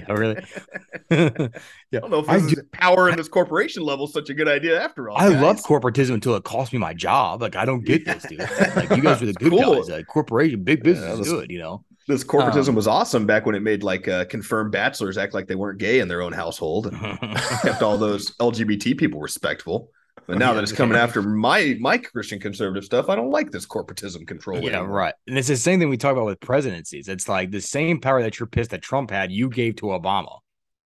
really. 0.08 0.36
I 1.10 1.50
don't 1.92 2.10
know 2.10 2.18
if 2.18 2.28
I 2.28 2.38
this 2.40 2.52
is 2.52 2.62
power 2.72 3.08
in 3.08 3.16
this 3.16 3.28
corporation 3.28 3.82
level 3.82 4.06
is 4.06 4.12
such 4.12 4.28
a 4.28 4.34
good 4.34 4.48
idea 4.48 4.82
after 4.82 5.08
all. 5.08 5.16
I 5.16 5.30
guys. 5.30 5.40
love 5.40 5.56
corporatism 5.62 6.14
until 6.14 6.34
it 6.36 6.44
cost 6.44 6.72
me 6.72 6.78
my 6.78 6.92
job. 6.94 7.40
Like 7.42 7.56
I 7.56 7.64
don't 7.64 7.84
get 7.84 8.04
this, 8.04 8.24
dude. 8.24 8.40
Like 8.40 8.90
you 8.90 9.00
guys 9.02 9.22
are 9.22 9.26
the 9.26 9.32
good 9.34 9.50
cool. 9.52 9.76
guys. 9.76 9.88
Like 9.88 10.06
corporation, 10.06 10.64
big 10.64 10.82
business 10.82 11.14
Yeah, 11.16 11.20
is 11.22 11.32
good. 11.32 11.50
You 11.50 11.60
know. 11.60 11.84
this 12.08 12.24
corporatism 12.24 12.70
Um, 12.70 12.74
was 12.74 12.86
awesome 12.86 13.24
back 13.24 13.46
when 13.46 13.54
it 13.54 13.60
made 13.62 13.82
like 13.82 14.06
uh, 14.08 14.24
confirmed 14.26 14.72
bachelors 14.72 15.16
act 15.16 15.32
like 15.32 15.46
they 15.46 15.54
weren't 15.54 15.78
gay 15.78 16.00
in 16.00 16.08
their 16.08 16.20
own 16.22 16.32
household 16.32 16.88
and 16.88 17.18
kept 17.62 17.82
all 17.82 17.96
those 17.96 18.32
LGBT 18.36 18.98
people 18.98 19.20
respectful. 19.20 19.90
But 20.26 20.38
now 20.38 20.52
that 20.54 20.62
it's 20.62 20.72
coming 20.72 20.96
after 20.96 21.22
my 21.22 21.76
my 21.80 21.98
Christian 21.98 22.40
conservative 22.40 22.84
stuff, 22.84 23.08
I 23.08 23.16
don't 23.16 23.30
like 23.30 23.50
this 23.50 23.66
corporatism 23.66 24.26
control. 24.26 24.60
Yeah, 24.60 24.78
anymore. 24.78 24.88
right. 24.88 25.14
And 25.26 25.38
it's 25.38 25.48
the 25.48 25.56
same 25.56 25.78
thing 25.80 25.88
we 25.88 25.96
talk 25.96 26.12
about 26.12 26.26
with 26.26 26.40
presidencies. 26.40 27.08
It's 27.08 27.28
like 27.28 27.50
the 27.50 27.60
same 27.60 28.00
power 28.00 28.22
that 28.22 28.38
you're 28.38 28.46
pissed 28.46 28.70
that 28.70 28.82
Trump 28.82 29.10
had, 29.10 29.30
you 29.32 29.48
gave 29.48 29.76
to 29.76 29.86
Obama, 29.86 30.38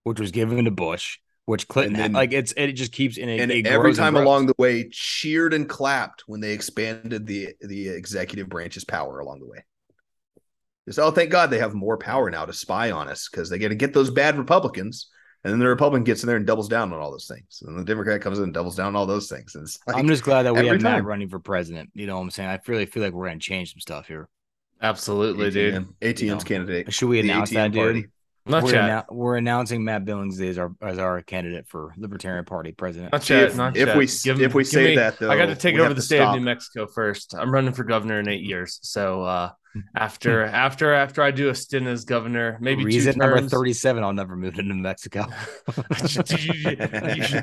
which 0.05 0.21
was 0.21 0.31
given 0.31 0.65
to 0.65 0.71
Bush, 0.71 1.19
which 1.47 1.69
Clinton 1.69 1.95
And 1.97 2.03
had. 2.03 2.13
like 2.13 2.33
it's 2.33 2.53
it 2.57 2.73
just 2.73 2.93
keeps 2.93 3.17
in 3.17 3.29
it, 3.29 3.41
And 3.41 3.51
it 3.53 3.67
every 3.67 3.91
and 3.91 3.97
time 3.99 4.13
grows. 4.15 4.25
along 4.25 4.47
the 4.47 4.55
way, 4.59 4.89
cheered 4.91 5.53
and 5.55 5.69
clapped 5.69 6.25
when 6.27 6.41
they 6.41 6.53
expanded 6.53 7.27
the 7.27 7.49
the 7.61 7.89
executive 7.89 8.49
branch's 8.49 8.85
power 8.85 9.19
along 9.19 9.41
the 9.41 9.47
way. 9.47 9.65
Just 10.87 10.99
oh, 11.01 11.11
thank 11.11 11.31
God 11.31 11.51
they 11.51 11.59
have 11.59 11.75
more 11.75 11.99
power 11.99 12.31
now 12.31 12.45
to 12.45 12.53
spy 12.53 12.93
on 12.93 13.09
us 13.09 13.29
because 13.29 13.51
they 13.51 13.59
got 13.59 13.69
to 13.69 13.75
get 13.75 13.93
those 13.93 14.11
bad 14.11 14.39
Republicans, 14.39 15.09
and 15.47 15.53
then 15.53 15.61
the 15.61 15.69
Republican 15.69 16.03
gets 16.03 16.25
in 16.25 16.27
there 16.27 16.37
and 16.37 16.45
doubles 16.45 16.69
down 16.69 16.93
on 16.93 16.99
all 16.99 17.13
those 17.13 17.29
things, 17.29 17.63
and 17.65 17.79
the 17.79 17.85
Democrat 17.85 18.21
comes 18.21 18.39
in 18.39 18.45
and 18.45 18.53
doubles 18.53 18.75
down 18.75 18.89
on 18.89 18.97
all 18.97 19.07
those 19.07 19.29
things. 19.29 19.55
And 19.55 19.63
it's 19.63 19.79
like, 19.87 19.97
I'm 19.97 20.09
just 20.09 20.25
glad 20.25 20.43
that 20.43 20.53
we 20.55 20.59
every 20.59 20.71
have 20.71 20.83
Matt 20.83 21.05
running 21.05 21.29
for 21.29 21.39
president. 21.39 21.91
You 21.95 22.09
know 22.09 22.17
what 22.17 22.23
I'm 22.23 22.31
saying? 22.33 22.49
I 22.51 22.59
really 22.67 22.87
feel 22.87 23.03
like 23.05 23.13
we're 23.13 23.29
gonna 23.29 23.39
change 23.39 23.73
some 23.73 23.79
stuff 23.81 24.09
here. 24.09 24.29
Absolutely, 24.83 25.51
dude. 25.51 25.87
ATM's 26.03 26.23
You 26.23 26.31
know, 26.35 26.39
candidate. 26.41 26.93
Should 26.93 27.09
we 27.09 27.21
announce 27.21 27.51
ATM 27.51 27.55
that, 27.55 27.73
dude? 27.73 27.83
party. 27.83 28.07
Not 28.49 28.63
we're, 28.65 28.73
yet. 28.75 29.07
annou- 29.09 29.15
we're 29.15 29.37
announcing 29.37 29.85
Matt 29.85 30.05
Billings 30.05 30.41
as 30.41 30.59
our 30.59 30.73
as 30.83 30.99
our 30.99 31.23
candidate 31.23 31.67
for 31.69 31.93
Libertarian 31.97 32.45
Party 32.45 32.73
president. 32.73 33.13
Not 33.13 33.29
yet. 33.31 33.43
If, 33.45 33.57
not 33.57 33.77
if 33.77 33.87
yet. 33.89 33.97
we 33.97 34.07
Give- 34.07 34.41
if 34.41 34.55
we 34.55 34.63
give 34.65 34.71
say 34.73 34.85
me- 34.89 34.97
that 34.97 35.19
though, 35.19 35.31
I 35.31 35.37
got 35.37 35.47
to 35.47 35.55
take 35.55 35.77
we 35.77 35.81
over 35.81 35.95
the 35.95 36.03
state 36.03 36.19
stop. 36.19 36.35
of 36.35 36.41
New 36.41 36.45
Mexico 36.45 36.87
first. 36.87 37.35
I'm 37.37 37.53
running 37.53 37.73
for 37.73 37.85
governor 37.85 38.19
in 38.21 38.29
eight 38.29 38.43
years. 38.43 38.79
So 38.83 39.23
uh. 39.23 39.51
after 39.97 40.43
after 40.45 40.93
after 40.93 41.23
I 41.23 41.31
do 41.31 41.49
a 41.49 41.55
stint 41.55 41.87
as 41.87 42.05
governor, 42.05 42.59
maybe 42.61 42.85
Reason 42.85 43.17
number 43.19 43.41
37, 43.41 44.03
I'll 44.03 44.13
never 44.13 44.37
move 44.37 44.55
to 44.55 44.63
New 44.63 44.75
Mexico. 44.75 45.27
Did 45.99 46.45
you- 46.45 46.53
you- 46.71 47.41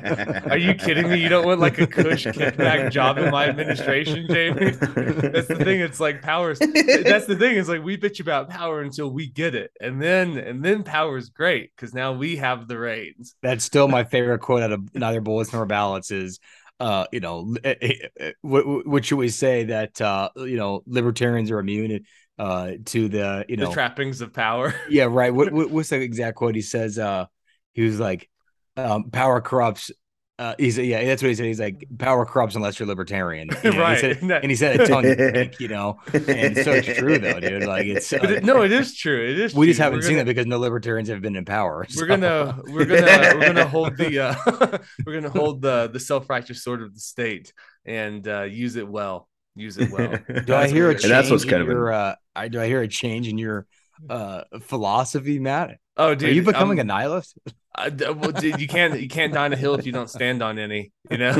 Are 0.50 0.56
you 0.56 0.74
kidding 0.74 1.08
me? 1.08 1.20
You 1.22 1.28
don't 1.28 1.46
want 1.46 1.60
like 1.60 1.78
a 1.78 1.86
cush 1.86 2.26
kickback 2.26 2.90
job 2.90 3.18
in 3.18 3.30
my 3.30 3.48
administration, 3.48 4.26
Jamie? 4.28 4.70
That's 4.70 5.48
the 5.48 5.60
thing. 5.62 5.80
It's 5.80 6.00
like 6.00 6.22
powers. 6.22 6.58
That's 6.58 7.26
the 7.26 7.36
thing. 7.38 7.56
It's 7.56 7.68
like 7.68 7.82
we 7.82 7.96
bitch 7.96 8.20
about 8.20 8.50
power 8.50 8.80
until 8.82 9.10
we 9.10 9.26
get 9.28 9.54
it, 9.54 9.70
and 9.80 10.00
then 10.00 10.36
and 10.38 10.64
then 10.64 10.82
power 10.82 11.16
is 11.16 11.28
great 11.30 11.70
because 11.74 11.94
now 11.94 12.12
we 12.12 12.36
have 12.36 12.68
the 12.68 12.78
reins. 12.78 13.34
That's 13.42 13.64
still 13.64 13.88
my 13.88 14.04
favorite 14.04 14.40
quote 14.40 14.62
out 14.62 14.72
of 14.72 14.94
neither 14.94 15.20
bullets 15.20 15.52
nor 15.52 15.66
ballots 15.66 16.10
is 16.10 16.38
uh 16.80 17.06
you 17.12 17.20
know 17.20 17.54
eh, 17.62 17.74
eh, 17.80 17.92
eh, 18.18 18.32
what, 18.42 18.84
what 18.84 19.04
should 19.04 19.16
we 19.16 19.28
say 19.28 19.62
that 19.62 20.00
uh 20.00 20.28
you 20.36 20.56
know 20.56 20.82
libertarians 20.86 21.48
are 21.52 21.60
immune 21.60 22.04
uh 22.38 22.72
to 22.84 23.08
the 23.08 23.44
you 23.48 23.56
know 23.56 23.66
the 23.68 23.72
trappings 23.72 24.20
of 24.20 24.32
power. 24.32 24.74
yeah 24.90 25.04
right 25.04 25.32
what, 25.32 25.52
what 25.52 25.70
what's 25.70 25.90
the 25.90 26.00
exact 26.00 26.36
quote 26.36 26.54
he 26.54 26.62
says 26.62 26.98
uh 26.98 27.26
he 27.74 27.82
was 27.82 28.00
like 28.00 28.28
um 28.76 29.10
power 29.10 29.40
corrupts 29.40 29.92
uh 30.40 30.52
he's 30.58 30.76
yeah 30.76 31.04
that's 31.04 31.22
what 31.22 31.28
he 31.28 31.34
said 31.36 31.46
he's 31.46 31.60
like 31.60 31.86
power 31.96 32.26
corrupts 32.26 32.56
unless 32.56 32.76
you're 32.80 32.88
libertarian 32.88 33.48
You 33.62 33.70
know, 33.70 33.78
Right. 33.78 33.94
he 34.02 34.14
said, 34.14 34.42
and 34.42 34.50
he 34.50 34.56
said 34.56 34.80
it 34.80 34.88
tongue 34.88 35.04
cheek, 35.04 35.60
you 35.60 35.68
know 35.68 36.00
and 36.12 36.56
so 36.58 36.72
it's 36.72 36.98
true 36.98 37.18
though 37.18 37.38
dude 37.38 37.62
like 37.66 37.86
it's 37.86 38.12
uh, 38.12 38.16
it- 38.22 38.42
no, 38.44 38.62
it 38.62 38.72
is 38.72 38.96
true. 38.96 39.22
It 39.30 39.38
is. 39.38 39.54
we 39.54 39.66
just 39.68 39.78
haven't 39.78 39.98
We're 39.98 40.02
seen 40.02 40.12
gonna- 40.14 40.24
that 40.24 40.34
because 40.34 40.46
no 40.46 40.58
libertarians 40.58 41.08
have 41.08 41.22
been 41.22 41.36
in 41.36 41.44
power 41.44 41.86
We're 41.96 42.06
gonna 42.06 42.58
we're 42.66 42.84
gonna 42.84 43.32
we're 43.38 43.46
gonna 43.46 43.68
hold 43.68 43.96
the 43.96 44.18
uh, 44.18 44.78
we're 45.06 45.14
gonna 45.20 45.30
hold 45.30 45.62
the 45.62 45.88
the 45.92 46.00
self 46.00 46.28
righteous 46.28 46.64
sword 46.64 46.82
of 46.82 46.92
the 46.94 47.00
state 47.00 47.52
and 47.86 48.26
uh, 48.26 48.42
use 48.42 48.74
it 48.74 48.88
well. 48.88 49.28
Use 49.56 49.78
it 49.78 49.90
well. 49.90 50.18
Do 50.44 50.54
I 50.54 50.68
hear 50.68 50.90
a 50.90 50.94
change. 50.94 51.04
And 51.04 51.12
that's 51.12 51.30
what's 51.30 51.44
in 51.44 51.50
kind 51.50 51.62
of 51.62 51.68
your 51.68 51.92
uh 51.92 52.14
I 52.34 52.48
do 52.48 52.60
I 52.60 52.66
hear 52.66 52.82
a 52.82 52.88
change 52.88 53.28
in 53.28 53.38
your 53.38 53.66
uh 54.08 54.44
philosophy, 54.60 55.38
Matt? 55.38 55.78
Oh, 55.96 56.14
dude, 56.14 56.30
Are 56.30 56.32
you 56.32 56.42
becoming 56.42 56.80
um, 56.80 56.90
a 56.90 56.92
nihilist? 56.92 57.38
I- 57.76 57.90
d- 57.90 58.08
well, 58.08 58.30
dude, 58.30 58.60
you 58.60 58.68
can't 58.68 59.00
you 59.00 59.08
can't 59.08 59.32
die 59.32 59.46
on 59.46 59.52
a 59.52 59.56
hill 59.56 59.74
if 59.74 59.84
you 59.84 59.90
don't 59.90 60.08
stand 60.08 60.42
on 60.42 60.58
any. 60.58 60.92
You 61.10 61.18
know, 61.18 61.30
I 61.32 61.36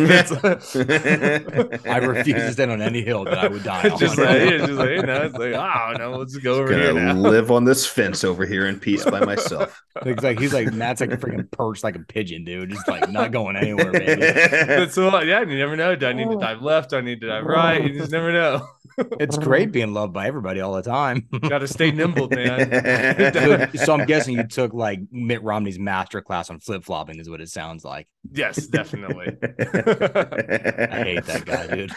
refuse 1.98 2.36
to 2.36 2.52
stand 2.52 2.70
on 2.70 2.82
any 2.82 3.02
hill 3.02 3.24
that 3.24 3.38
I 3.38 3.48
would 3.48 3.62
die 3.62 3.88
on. 3.90 3.98
just 3.98 4.18
like, 4.18 4.40
yeah, 4.40 4.58
just 4.58 4.72
like 4.72 4.90
you 4.90 5.02
know, 5.02 5.22
it's 5.22 5.38
like 5.38 5.54
ah, 5.54 5.90
oh 5.90 5.96
no, 5.96 6.18
let's 6.18 6.36
go 6.36 6.54
over 6.54 6.74
here 6.74 6.92
Gonna 6.92 7.14
now. 7.14 7.20
live 7.20 7.50
on 7.50 7.64
this 7.64 7.86
fence 7.86 8.24
over 8.24 8.44
here 8.44 8.66
in 8.66 8.80
peace 8.80 9.04
by 9.04 9.20
myself. 9.20 9.80
It's 10.04 10.24
like 10.24 10.40
he's 10.40 10.52
like 10.52 10.72
Matt's 10.72 11.00
like 11.00 11.12
a 11.12 11.16
freaking 11.16 11.48
perch 11.52 11.84
like 11.84 11.94
a 11.94 12.00
pigeon, 12.00 12.44
dude. 12.44 12.70
Just 12.70 12.88
like 12.88 13.08
not 13.10 13.30
going 13.30 13.54
anywhere, 13.54 13.92
baby. 13.92 14.22
But 14.66 14.92
so 14.92 15.20
yeah, 15.20 15.42
you 15.42 15.56
never 15.56 15.76
know. 15.76 15.94
Do 15.94 16.06
I 16.06 16.12
need 16.12 16.24
to 16.24 16.30
oh. 16.30 16.40
dive 16.40 16.62
left? 16.62 16.90
Do 16.90 16.96
I 16.96 17.00
need 17.00 17.20
to 17.20 17.28
dive 17.28 17.44
right? 17.44 17.80
You 17.80 18.00
just 18.00 18.10
never 18.10 18.32
know. 18.32 18.66
It's 18.96 19.36
great 19.38 19.72
being 19.72 19.92
loved 19.92 20.12
by 20.12 20.26
everybody 20.26 20.60
all 20.60 20.74
the 20.74 20.82
time. 20.82 21.26
Got 21.48 21.58
to 21.58 21.68
stay 21.68 21.90
nimble, 21.90 22.28
man. 22.28 23.32
so, 23.74 23.84
so 23.84 23.94
I'm 23.94 24.06
guessing 24.06 24.36
you 24.36 24.46
took 24.46 24.72
like 24.72 25.00
Mitt 25.10 25.42
Romney's 25.42 25.78
master 25.78 26.20
class 26.22 26.50
on 26.50 26.60
flip 26.60 26.84
flopping, 26.84 27.18
is 27.18 27.28
what 27.28 27.40
it 27.40 27.48
sounds 27.48 27.84
like. 27.84 28.06
Yes, 28.32 28.66
definitely. 28.66 29.26
I 29.42 31.02
hate 31.04 31.24
that 31.24 31.44
guy, 31.44 31.66
dude. 31.74 31.92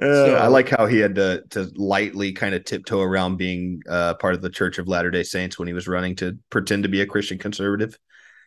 Uh, 0.00 0.36
I 0.36 0.46
like 0.46 0.68
how 0.68 0.86
he 0.86 0.98
had 0.98 1.16
to 1.16 1.42
to 1.50 1.70
lightly 1.74 2.32
kind 2.32 2.54
of 2.54 2.64
tiptoe 2.64 3.00
around 3.00 3.36
being 3.36 3.82
uh, 3.88 4.14
part 4.14 4.34
of 4.34 4.42
the 4.42 4.50
Church 4.50 4.78
of 4.78 4.86
Latter 4.86 5.10
Day 5.10 5.24
Saints 5.24 5.58
when 5.58 5.66
he 5.66 5.74
was 5.74 5.88
running 5.88 6.14
to 6.16 6.38
pretend 6.50 6.84
to 6.84 6.88
be 6.88 7.00
a 7.00 7.06
Christian 7.06 7.36
conservative. 7.38 7.98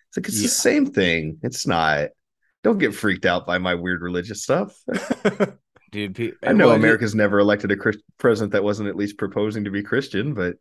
It's 0.10 0.18
like 0.18 0.28
it's 0.28 0.38
Yeah. 0.38 0.44
the 0.44 0.48
same 0.50 0.86
thing. 0.86 1.40
It's 1.44 1.68
not. 1.68 2.10
Don't 2.64 2.78
get 2.78 2.96
freaked 2.96 3.26
out 3.26 3.46
by 3.46 3.58
my 3.58 3.76
weird 3.76 4.02
religious 4.02 4.44
stuff. 4.44 4.74
Dude, 5.92 6.16
pe- 6.16 6.32
I 6.44 6.54
know 6.54 6.68
well, 6.68 6.76
America's 6.76 7.14
never 7.16 7.40
elected 7.40 7.72
a 7.72 7.76
Christ- 7.76 8.00
president 8.18 8.54
that 8.54 8.64
wasn't 8.64 8.88
at 8.90 8.96
least 8.96 9.18
proposing 9.18 9.66
to 9.66 9.72
be 9.72 9.84
Christian, 9.84 10.34
but 10.34 10.56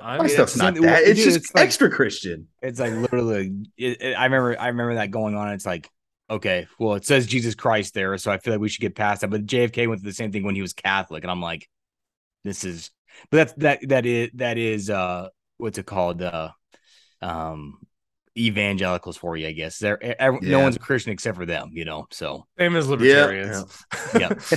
I 0.00 0.18
my 0.18 0.26
stuff's 0.28 0.56
not 0.56 0.74
that. 0.76 1.00
dude, 1.00 1.08
It's 1.08 1.24
just 1.24 1.36
it's 1.38 1.54
like- 1.54 1.64
extra 1.64 1.90
Christian. 1.90 2.46
It's 2.62 2.78
like 2.78 2.92
literally. 2.92 3.52
It, 3.76 4.00
it- 4.00 4.14
I 4.14 4.24
remember. 4.24 4.58
I 4.58 4.68
remember 4.68 4.94
that 4.94 5.10
going 5.10 5.34
on. 5.34 5.48
It's 5.52 5.66
like, 5.66 5.90
okay, 6.30 6.68
well, 6.78 6.94
it 6.94 7.04
says 7.04 7.26
Jesus 7.26 7.54
Christ 7.56 7.94
there, 7.94 8.16
so 8.18 8.30
I 8.30 8.38
feel 8.38 8.54
like 8.54 8.60
we 8.60 8.68
should 8.68 8.80
get 8.80 8.94
past 8.94 9.22
that. 9.22 9.30
But 9.30 9.46
JFK 9.46 9.88
went 9.88 10.00
through 10.00 10.10
the 10.10 10.14
same 10.14 10.30
thing 10.30 10.44
when 10.44 10.54
he 10.54 10.62
was 10.62 10.72
Catholic, 10.72 11.24
and 11.24 11.30
I'm 11.30 11.42
like, 11.42 11.68
this 12.44 12.62
is. 12.64 12.90
But 13.30 13.36
that's 13.38 13.52
that. 13.54 13.88
That 13.88 14.06
is 14.06 14.30
that 14.34 14.56
is. 14.58 14.88
Uh, 14.90 15.28
what's 15.56 15.78
it 15.78 15.86
called? 15.86 16.22
Uh, 16.22 16.50
um, 17.20 17.78
evangelicals 18.36 19.16
for 19.16 19.36
you, 19.36 19.46
I 19.48 19.52
guess. 19.52 19.78
They're 19.78 20.02
ev- 20.20 20.42
no 20.42 20.60
one's 20.60 20.76
a 20.76 20.80
Christian 20.80 21.12
except 21.12 21.36
for 21.36 21.46
them, 21.46 21.70
you 21.72 21.84
know. 21.84 22.06
So 22.10 22.46
Same 22.58 22.74
as 22.76 22.88
libertarians. 22.88 23.84
yeah, 24.18 24.28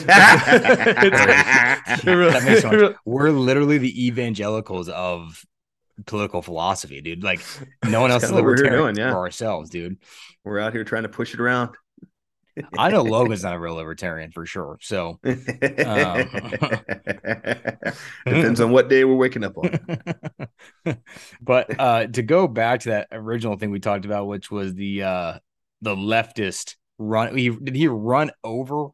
It 0.98 2.06
really- 2.06 2.32
that 2.32 2.44
makes 2.44 2.60
it 2.60 2.62
sense. 2.62 2.74
really- 2.74 2.96
We're 3.06 3.30
literally 3.32 3.78
the 3.78 4.08
evangelicals 4.08 4.90
of 4.90 5.46
political 6.06 6.42
philosophy, 6.42 7.02
dude. 7.02 7.24
Like 7.24 7.42
no 7.88 8.02
one 8.02 8.12
else 8.12 8.22
That's 8.22 8.32
is 8.32 8.36
what 8.36 8.44
we're 8.44 8.52
libertarian 8.52 8.94
doing, 8.94 8.96
yeah. 8.98 9.12
for 9.12 9.18
ourselves, 9.20 9.70
dude. 9.70 9.98
We're 10.44 10.60
out 10.60 10.74
here 10.74 10.84
trying 10.84 11.04
to 11.04 11.10
push 11.10 11.34
it 11.34 11.40
around. 11.40 11.72
I 12.78 12.90
know 12.90 13.04
Logan's 13.04 13.44
not 13.44 13.56
a 13.56 13.60
real 13.60 13.76
libertarian 13.76 14.32
for 14.32 14.46
sure. 14.46 14.78
So 14.82 15.20
Depends 15.24 15.48
on 18.62 18.72
what 18.72 18.90
day 18.90 19.04
we're 19.04 19.16
waking 19.16 19.44
up 19.44 19.58
on. 19.58 19.80
but 21.42 21.80
uh 21.80 22.08
to 22.08 22.22
go 22.22 22.48
back 22.48 22.82
to 22.82 22.90
that 22.90 23.08
original 23.12 23.58
thing 23.58 23.72
we 23.72 23.80
talked 23.80 24.06
about, 24.06 24.28
which 24.28 24.52
was 24.52 24.74
the 24.74 25.04
uh 25.04 25.34
the 25.82 25.96
leftist 25.96 26.76
run 26.98 27.38
he 27.38 27.50
did 27.50 27.76
he 27.76 27.88
run 27.88 28.32
over 28.44 28.88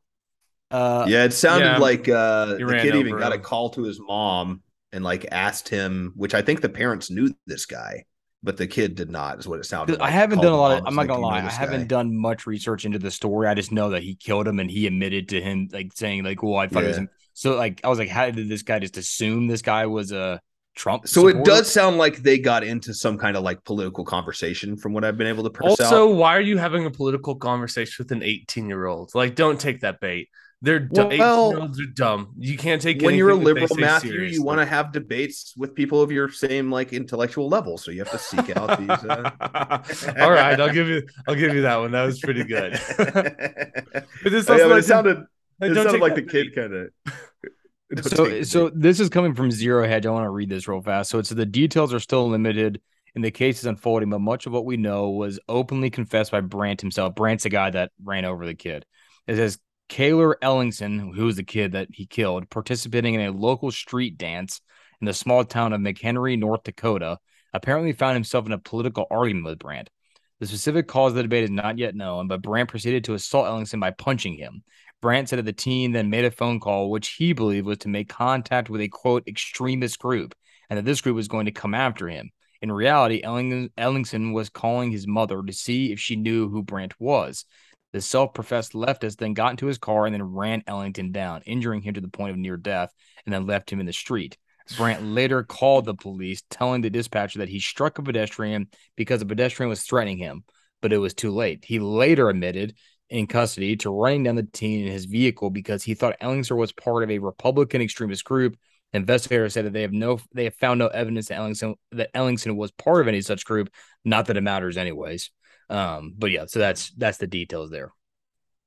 uh 0.71 1.05
Yeah, 1.07 1.25
it 1.25 1.33
sounded 1.33 1.69
Yeah. 1.69 1.77
like 1.77 2.09
uh, 2.09 2.45
the 2.55 2.77
kid 2.79 2.95
even 2.95 3.07
over 3.07 3.19
got 3.19 3.33
a 3.33 3.39
call 3.39 3.69
to 3.71 3.83
his 3.83 3.99
mom 3.99 4.61
and 4.91 5.03
like 5.03 5.27
asked 5.31 5.69
him, 5.69 6.13
which 6.15 6.33
I 6.33 6.41
think 6.41 6.61
the 6.61 6.69
parents 6.69 7.09
knew 7.09 7.33
this 7.45 7.65
guy, 7.65 8.05
but 8.43 8.57
the 8.57 8.67
kid 8.67 8.95
did 8.95 9.09
not. 9.09 9.39
Is 9.39 9.47
what 9.47 9.59
it 9.59 9.65
sounded. 9.65 9.99
Like. 9.99 10.07
I 10.09 10.11
haven't 10.11 10.41
done 10.41 10.51
a 10.53 10.57
lot 10.57 10.77
of 10.79 10.83
I'm 10.85 10.95
not 10.95 11.01
like, 11.03 11.07
gonna 11.07 11.19
"Do 11.21 11.25
lie, 11.27 11.37
I 11.37 11.49
haven't 11.51 11.81
guy?" 11.81 11.87
done 11.87 12.15
much 12.15 12.45
research 12.45 12.85
into 12.85 12.99
the 12.99 13.09
story. 13.11 13.47
I 13.47 13.53
just 13.53 13.71
know 13.71 13.89
that 13.91 14.03
he 14.03 14.15
killed 14.15 14.47
him 14.47 14.59
and 14.59 14.69
he 14.69 14.85
admitted 14.87 15.29
to 15.29 15.41
him 15.41 15.69
like 15.71 15.93
saying 15.93 16.23
like, 16.23 16.43
well, 16.43 16.57
I 16.57 16.67
thought 16.67 16.83
it 16.83 16.87
was 16.87 16.97
him. 16.97 17.09
So 17.33 17.55
like 17.55 17.81
I 17.83 17.89
was 17.89 17.97
like, 17.99 18.09
how 18.09 18.29
did 18.29 18.49
this 18.49 18.61
guy 18.61 18.79
just 18.79 18.97
assume 18.97 19.47
this 19.47 19.61
guy 19.61 19.85
was 19.85 20.11
a 20.11 20.39
Trump? 20.75 21.07
So 21.07 21.27
it 21.27 21.43
does 21.45 21.71
sound 21.71 21.97
like 21.97 22.17
they 22.17 22.37
got 22.37 22.63
into 22.63 22.93
some 22.93 23.17
kind 23.17 23.37
of 23.37 23.43
like 23.43 23.63
political 23.63 24.03
conversation, 24.05 24.75
from 24.77 24.93
what 24.93 25.03
I've 25.03 25.17
been 25.17 25.27
able 25.27 25.43
to 25.45 25.49
parse 25.49 25.79
Also, 25.79 26.09
out. 26.11 26.15
why 26.15 26.35
are 26.35 26.41
you 26.41 26.57
having 26.57 26.85
a 26.85 26.91
political 26.91 27.35
conversation 27.35 28.03
with 28.03 28.11
an 28.11 28.23
18 28.23 28.67
year 28.67 28.85
old? 28.85 29.11
Like, 29.15 29.35
don't 29.35 29.59
take 29.59 29.81
that 29.81 29.99
bait. 29.99 30.29
They're 30.63 30.79
dumb. 30.79 31.09
Well, 31.09 31.51
year 31.51 31.59
olds 31.59 31.81
are 31.81 31.85
dumb. 31.87 32.29
You 32.39 32.57
can't 32.57 32.81
take 32.81 33.01
When 33.01 33.15
you're 33.15 33.31
a 33.31 33.33
anything 33.33 33.53
that 33.53 33.53
they 33.55 33.61
liberal, 33.61 33.75
say 33.75 33.81
Matthew, 33.81 34.11
seriously. 34.11 34.35
you 34.35 34.43
want 34.43 34.61
to 34.61 34.65
have 34.65 34.93
debates 34.93 35.53
with 35.57 35.75
people 35.75 36.01
of 36.01 36.09
your 36.09 36.31
same 36.31 36.71
like 36.71 36.93
intellectual 36.93 37.49
level, 37.49 37.77
so 37.77 37.91
you 37.91 37.99
have 37.99 38.11
to 38.11 38.17
seek 38.17 38.55
out 38.55 38.79
these. 38.79 38.89
Uh... 38.89 39.29
All 40.21 40.31
right, 40.31 40.57
I'll 40.57 40.71
give 40.71 40.87
you. 40.87 41.05
I'll 41.27 41.35
give 41.35 41.53
you 41.53 41.63
that 41.63 41.75
one. 41.75 41.91
That 41.91 42.05
was 42.05 42.21
pretty 42.21 42.45
good. 42.45 42.79
but 42.97 44.05
this 44.23 44.49
Oh, 44.49 44.55
yeah, 44.55 44.63
also 44.63 44.63
but 44.63 44.69
like, 44.69 44.79
it 44.79 44.85
sounded 44.85 45.17
like, 45.59 45.71
it 45.71 45.73
don't 45.73 45.83
sounded 45.83 46.01
like 46.01 46.15
the 46.15 46.21
kid 46.21 46.55
bait. 46.55 46.55
kind 46.55 46.73
of. 46.73 48.05
so 48.13 48.41
so 48.43 48.69
this 48.73 49.01
is 49.01 49.09
coming 49.09 49.35
from 49.35 49.51
zero 49.51 49.87
hedge 49.87 50.07
i 50.07 50.09
want 50.09 50.25
to 50.25 50.29
read 50.29 50.49
this 50.49 50.67
real 50.67 50.81
fast 50.81 51.11
so 51.11 51.19
it's 51.19 51.29
the 51.29 51.45
details 51.45 51.93
are 51.93 51.99
still 51.99 52.27
limited 52.27 52.81
and 53.13 53.23
the 53.23 53.29
case 53.29 53.59
is 53.59 53.65
unfolding 53.65 54.09
but 54.09 54.17
much 54.17 54.47
of 54.47 54.51
what 54.51 54.65
we 54.65 54.77
know 54.77 55.11
was 55.11 55.39
openly 55.47 55.91
confessed 55.91 56.31
by 56.31 56.41
brandt 56.41 56.81
himself 56.81 57.13
brandt's 57.13 57.43
the 57.43 57.49
guy 57.51 57.69
that 57.69 57.91
ran 58.03 58.25
over 58.25 58.47
the 58.47 58.55
kid 58.55 58.83
it 59.27 59.35
says 59.35 59.59
Kaylor 59.93 60.33
Ellingson, 60.41 61.13
who 61.13 61.25
was 61.25 61.35
the 61.35 61.43
kid 61.43 61.73
that 61.73 61.87
he 61.91 62.07
killed, 62.07 62.49
participating 62.49 63.13
in 63.13 63.21
a 63.21 63.31
local 63.31 63.69
street 63.69 64.17
dance 64.17 64.59
in 64.99 65.05
the 65.05 65.13
small 65.13 65.45
town 65.45 65.71
of 65.71 65.81
McHenry, 65.81 66.35
North 66.35 66.63
Dakota, 66.63 67.19
apparently 67.53 67.93
found 67.93 68.15
himself 68.15 68.47
in 68.47 68.53
a 68.53 68.57
political 68.57 69.05
argument 69.11 69.45
with 69.45 69.59
Brandt. 69.59 69.91
The 70.39 70.47
specific 70.47 70.87
cause 70.87 71.11
of 71.11 71.17
the 71.17 71.21
debate 71.21 71.43
is 71.43 71.51
not 71.51 71.77
yet 71.77 71.93
known, 71.93 72.27
but 72.27 72.41
Brandt 72.41 72.71
proceeded 72.71 73.03
to 73.03 73.13
assault 73.13 73.45
Ellingson 73.45 73.79
by 73.79 73.91
punching 73.91 74.33
him. 74.33 74.63
Brandt 74.99 75.29
said 75.29 75.37
that 75.37 75.45
the 75.45 75.53
teen 75.53 75.91
then 75.91 76.09
made 76.09 76.25
a 76.25 76.31
phone 76.31 76.59
call, 76.59 76.89
which 76.89 77.09
he 77.09 77.33
believed 77.33 77.67
was 77.67 77.77
to 77.79 77.87
make 77.87 78.09
contact 78.09 78.71
with 78.71 78.81
a 78.81 78.87
quote 78.87 79.27
extremist 79.27 79.99
group, 79.99 80.33
and 80.71 80.77
that 80.79 80.85
this 80.85 81.01
group 81.01 81.15
was 81.15 81.27
going 81.27 81.45
to 81.45 81.51
come 81.51 81.75
after 81.75 82.09
him. 82.09 82.31
In 82.63 82.71
reality, 82.71 83.21
Ellingson 83.21 84.33
was 84.33 84.49
calling 84.49 84.89
his 84.89 85.05
mother 85.05 85.43
to 85.43 85.53
see 85.53 85.91
if 85.91 85.99
she 85.99 86.15
knew 86.15 86.49
who 86.49 86.63
Brandt 86.63 86.99
was. 86.99 87.45
The 87.93 88.01
self 88.01 88.33
professed 88.33 88.73
leftist 88.73 89.17
then 89.17 89.33
got 89.33 89.51
into 89.51 89.67
his 89.67 89.77
car 89.77 90.05
and 90.05 90.13
then 90.13 90.23
ran 90.23 90.61
Ellingson 90.61 91.11
down, 91.11 91.43
injuring 91.45 91.81
him 91.81 91.93
to 91.93 92.01
the 92.01 92.07
point 92.07 92.31
of 92.31 92.37
near 92.37 92.57
death, 92.57 92.91
and 93.25 93.33
then 93.33 93.45
left 93.45 93.71
him 93.71 93.79
in 93.79 93.85
the 93.85 93.93
street. 93.93 94.37
Brandt 94.77 95.03
later 95.03 95.43
called 95.43 95.85
the 95.85 95.93
police, 95.93 96.41
telling 96.49 96.81
the 96.81 96.89
dispatcher 96.89 97.39
that 97.39 97.49
he 97.49 97.59
struck 97.59 97.99
a 97.99 98.03
pedestrian 98.03 98.67
because 98.95 99.21
a 99.21 99.25
pedestrian 99.25 99.69
was 99.69 99.83
threatening 99.83 100.17
him, 100.17 100.43
but 100.81 100.91
it 100.91 100.97
was 100.97 101.13
too 101.13 101.31
late. 101.31 101.63
He 101.65 101.79
later 101.79 102.29
admitted 102.29 102.75
in 103.09 103.27
custody 103.27 103.75
to 103.77 103.91
running 103.91 104.23
down 104.23 104.35
the 104.35 104.43
teen 104.43 104.87
in 104.87 104.91
his 104.91 105.05
vehicle 105.05 105.51
because 105.51 105.83
he 105.83 105.93
thought 105.93 106.19
Ellingson 106.19 106.57
was 106.57 106.71
part 106.71 107.03
of 107.03 107.11
a 107.11 107.19
Republican 107.19 107.81
extremist 107.81 108.23
group. 108.25 108.57
Investigators 108.91 109.53
said 109.53 109.65
that 109.65 109.73
they 109.73 109.81
have 109.83 109.91
no 109.91 110.19
they 110.33 110.45
have 110.45 110.55
found 110.55 110.79
no 110.79 110.87
evidence 110.87 111.27
that 111.27 111.39
Ellingson 111.39 111.75
that 111.91 112.13
Ellingson 112.13 112.55
was 112.55 112.71
part 112.71 113.01
of 113.01 113.07
any 113.07 113.21
such 113.21 113.45
group. 113.45 113.69
Not 114.03 114.27
that 114.27 114.37
it 114.37 114.41
matters 114.41 114.77
anyways. 114.77 115.31
Um, 115.69 116.13
but 116.17 116.31
yeah, 116.31 116.45
so 116.47 116.59
that's 116.59 116.91
that's 116.91 117.17
the 117.17 117.27
details 117.27 117.69
there. 117.69 117.91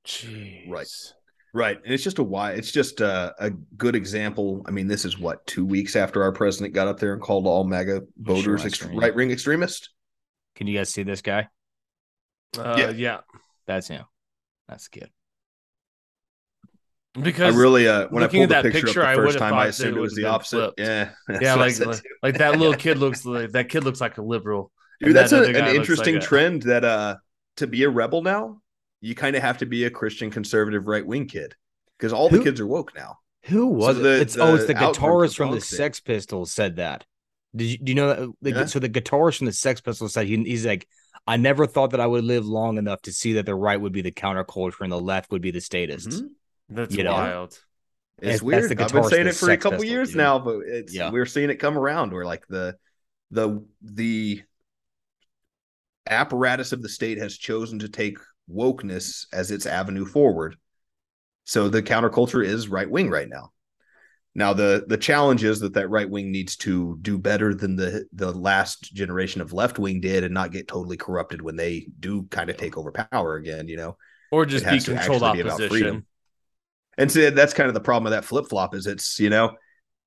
Jeez. 0.06 0.68
Right. 0.68 0.86
Right. 1.52 1.78
And 1.84 1.94
it's 1.94 2.04
just 2.04 2.18
a 2.18 2.22
why 2.22 2.52
it's 2.52 2.70
just 2.70 3.00
a, 3.00 3.34
a, 3.38 3.50
good 3.50 3.96
example. 3.96 4.62
I 4.66 4.70
mean, 4.70 4.88
this 4.88 5.04
is 5.04 5.18
what 5.18 5.46
two 5.46 5.64
weeks 5.64 5.96
after 5.96 6.22
our 6.22 6.32
president 6.32 6.74
got 6.74 6.86
up 6.86 6.98
there 6.98 7.14
and 7.14 7.22
called 7.22 7.46
all 7.46 7.64
MAGA 7.64 8.02
voters 8.18 8.62
ext- 8.62 8.94
right 8.94 9.14
wing 9.14 9.30
extremist. 9.30 9.90
Can 10.54 10.66
you 10.66 10.76
guys 10.76 10.90
see 10.90 11.02
this 11.02 11.22
guy? 11.22 11.48
Uh, 12.58 12.76
yeah. 12.78 12.90
yeah. 12.90 13.20
That's 13.66 13.88
him. 13.88 14.04
That's 14.68 14.88
good. 14.88 15.10
Because 17.20 17.54
I 17.54 17.58
really, 17.58 17.88
uh, 17.88 18.08
when 18.08 18.22
I 18.22 18.26
pulled 18.26 18.50
the 18.50 18.62
picture, 18.62 18.86
picture, 18.86 19.02
up 19.02 19.16
the 19.16 19.22
first 19.22 19.38
time, 19.38 19.54
I 19.54 19.66
assumed 19.66 19.96
it, 19.96 19.98
it 19.98 20.02
was 20.02 20.14
the 20.14 20.26
opposite. 20.26 20.74
Flipped. 20.74 20.80
Yeah, 20.80 21.10
yeah, 21.40 21.54
like 21.54 21.78
like, 21.78 22.02
like 22.22 22.38
that 22.38 22.58
little 22.58 22.74
kid 22.74 22.98
looks 22.98 23.24
like 23.24 23.52
that 23.52 23.68
kid 23.70 23.84
looks 23.84 24.00
like 24.00 24.18
a 24.18 24.22
liberal. 24.22 24.70
Dude, 25.00 25.14
that's 25.14 25.30
that 25.30 25.54
a, 25.54 25.68
an 25.68 25.76
interesting 25.76 26.16
like 26.16 26.24
trend 26.24 26.64
a... 26.64 26.66
that 26.68 26.84
uh 26.84 27.16
to 27.56 27.66
be 27.66 27.84
a 27.84 27.90
rebel 27.90 28.22
now, 28.22 28.60
you 29.00 29.14
kind 29.14 29.36
of 29.36 29.42
have 29.42 29.58
to 29.58 29.66
be 29.66 29.84
a 29.84 29.90
Christian 29.90 30.30
conservative 30.30 30.86
right 30.86 31.06
wing 31.06 31.26
kid 31.26 31.54
because 31.98 32.12
all 32.12 32.28
who, 32.28 32.38
the 32.38 32.44
kids 32.44 32.60
are 32.60 32.66
woke 32.66 32.94
now. 32.94 33.18
Who 33.42 33.68
was 33.68 33.96
so 33.96 34.02
the, 34.02 34.20
it's 34.20 34.34
the 34.34 34.42
oh, 34.42 34.54
it's 34.54 34.66
the 34.66 34.74
guitarist 34.74 35.36
from 35.36 35.52
the 35.52 35.60
Sex 35.60 36.00
Pistols 36.00 36.52
said 36.52 36.76
that. 36.76 37.04
Did 37.54 37.64
you 37.64 37.78
do 37.78 37.90
you 37.90 37.94
know 37.94 38.08
that? 38.08 38.32
The, 38.42 38.50
yeah. 38.50 38.64
So 38.66 38.78
the 38.78 38.88
guitarist 38.88 39.38
from 39.38 39.46
the 39.46 39.52
Sex 39.52 39.80
Pistols 39.80 40.12
said 40.12 40.26
he, 40.26 40.36
he's 40.42 40.66
like, 40.66 40.86
I 41.26 41.36
never 41.36 41.66
thought 41.66 41.90
that 41.90 42.00
I 42.00 42.06
would 42.06 42.24
live 42.24 42.46
long 42.46 42.78
enough 42.78 43.02
to 43.02 43.12
see 43.12 43.34
that 43.34 43.46
the 43.46 43.54
right 43.54 43.80
would 43.80 43.92
be 43.92 44.02
the 44.02 44.12
counterculture 44.12 44.80
and 44.80 44.92
the 44.92 45.00
left 45.00 45.30
would 45.30 45.42
be 45.42 45.50
the 45.50 45.60
statists. 45.60 46.16
Mm-hmm. 46.16 46.74
That's 46.74 46.94
you 46.94 47.04
wild. 47.04 47.50
Know? 48.22 48.30
It's, 48.30 48.42
weird. 48.42 48.64
I've 48.80 48.92
been 48.92 49.04
saying 49.04 49.26
it 49.26 49.34
for 49.34 49.50
a 49.50 49.56
couple 49.58 49.84
years 49.84 50.08
dude. 50.08 50.16
now, 50.16 50.38
but 50.38 50.60
it's 50.66 50.94
yeah. 50.94 51.10
we're 51.10 51.26
seeing 51.26 51.50
it 51.50 51.56
come 51.56 51.76
around. 51.76 52.12
Where 52.12 52.24
like 52.24 52.46
the 52.48 52.76
the 53.30 53.62
the 53.82 54.42
apparatus 56.06 56.72
of 56.72 56.82
the 56.82 56.88
state 56.88 57.18
has 57.18 57.36
chosen 57.36 57.78
to 57.80 57.88
take 57.88 58.18
wokeness 58.50 59.26
as 59.32 59.50
its 59.50 59.66
avenue 59.66 60.04
forward. 60.04 60.56
So 61.44 61.68
the 61.68 61.82
counterculture 61.82 62.44
is 62.44 62.68
right 62.68 62.90
wing 62.90 63.10
right 63.10 63.28
now. 63.28 63.52
Now 64.34 64.52
the 64.52 64.84
the 64.86 64.98
challenge 64.98 65.44
is 65.44 65.60
that 65.60 65.74
that 65.74 65.88
right 65.88 66.08
wing 66.08 66.30
needs 66.30 66.56
to 66.58 66.98
do 67.00 67.16
better 67.16 67.54
than 67.54 67.76
the 67.76 68.06
the 68.12 68.32
last 68.32 68.92
generation 68.92 69.40
of 69.40 69.52
left 69.52 69.78
wing 69.78 70.00
did 70.00 70.24
and 70.24 70.34
not 70.34 70.52
get 70.52 70.68
totally 70.68 70.98
corrupted 70.98 71.40
when 71.40 71.56
they 71.56 71.88
do 71.98 72.24
kind 72.24 72.50
of 72.50 72.56
take 72.56 72.76
over 72.76 72.92
power 72.92 73.36
again, 73.36 73.66
you 73.66 73.76
know. 73.76 73.96
Or 74.30 74.44
just 74.44 74.68
be 74.68 74.80
controlled 74.80 75.22
opposition. 75.22 76.00
Be 76.00 76.06
and 76.98 77.10
so 77.10 77.30
that's 77.30 77.54
kind 77.54 77.68
of 77.68 77.74
the 77.74 77.80
problem 77.80 78.06
of 78.06 78.12
that 78.12 78.24
flip 78.24 78.48
flop 78.48 78.74
is 78.74 78.86
it's, 78.86 79.18
you 79.18 79.30
know, 79.30 79.56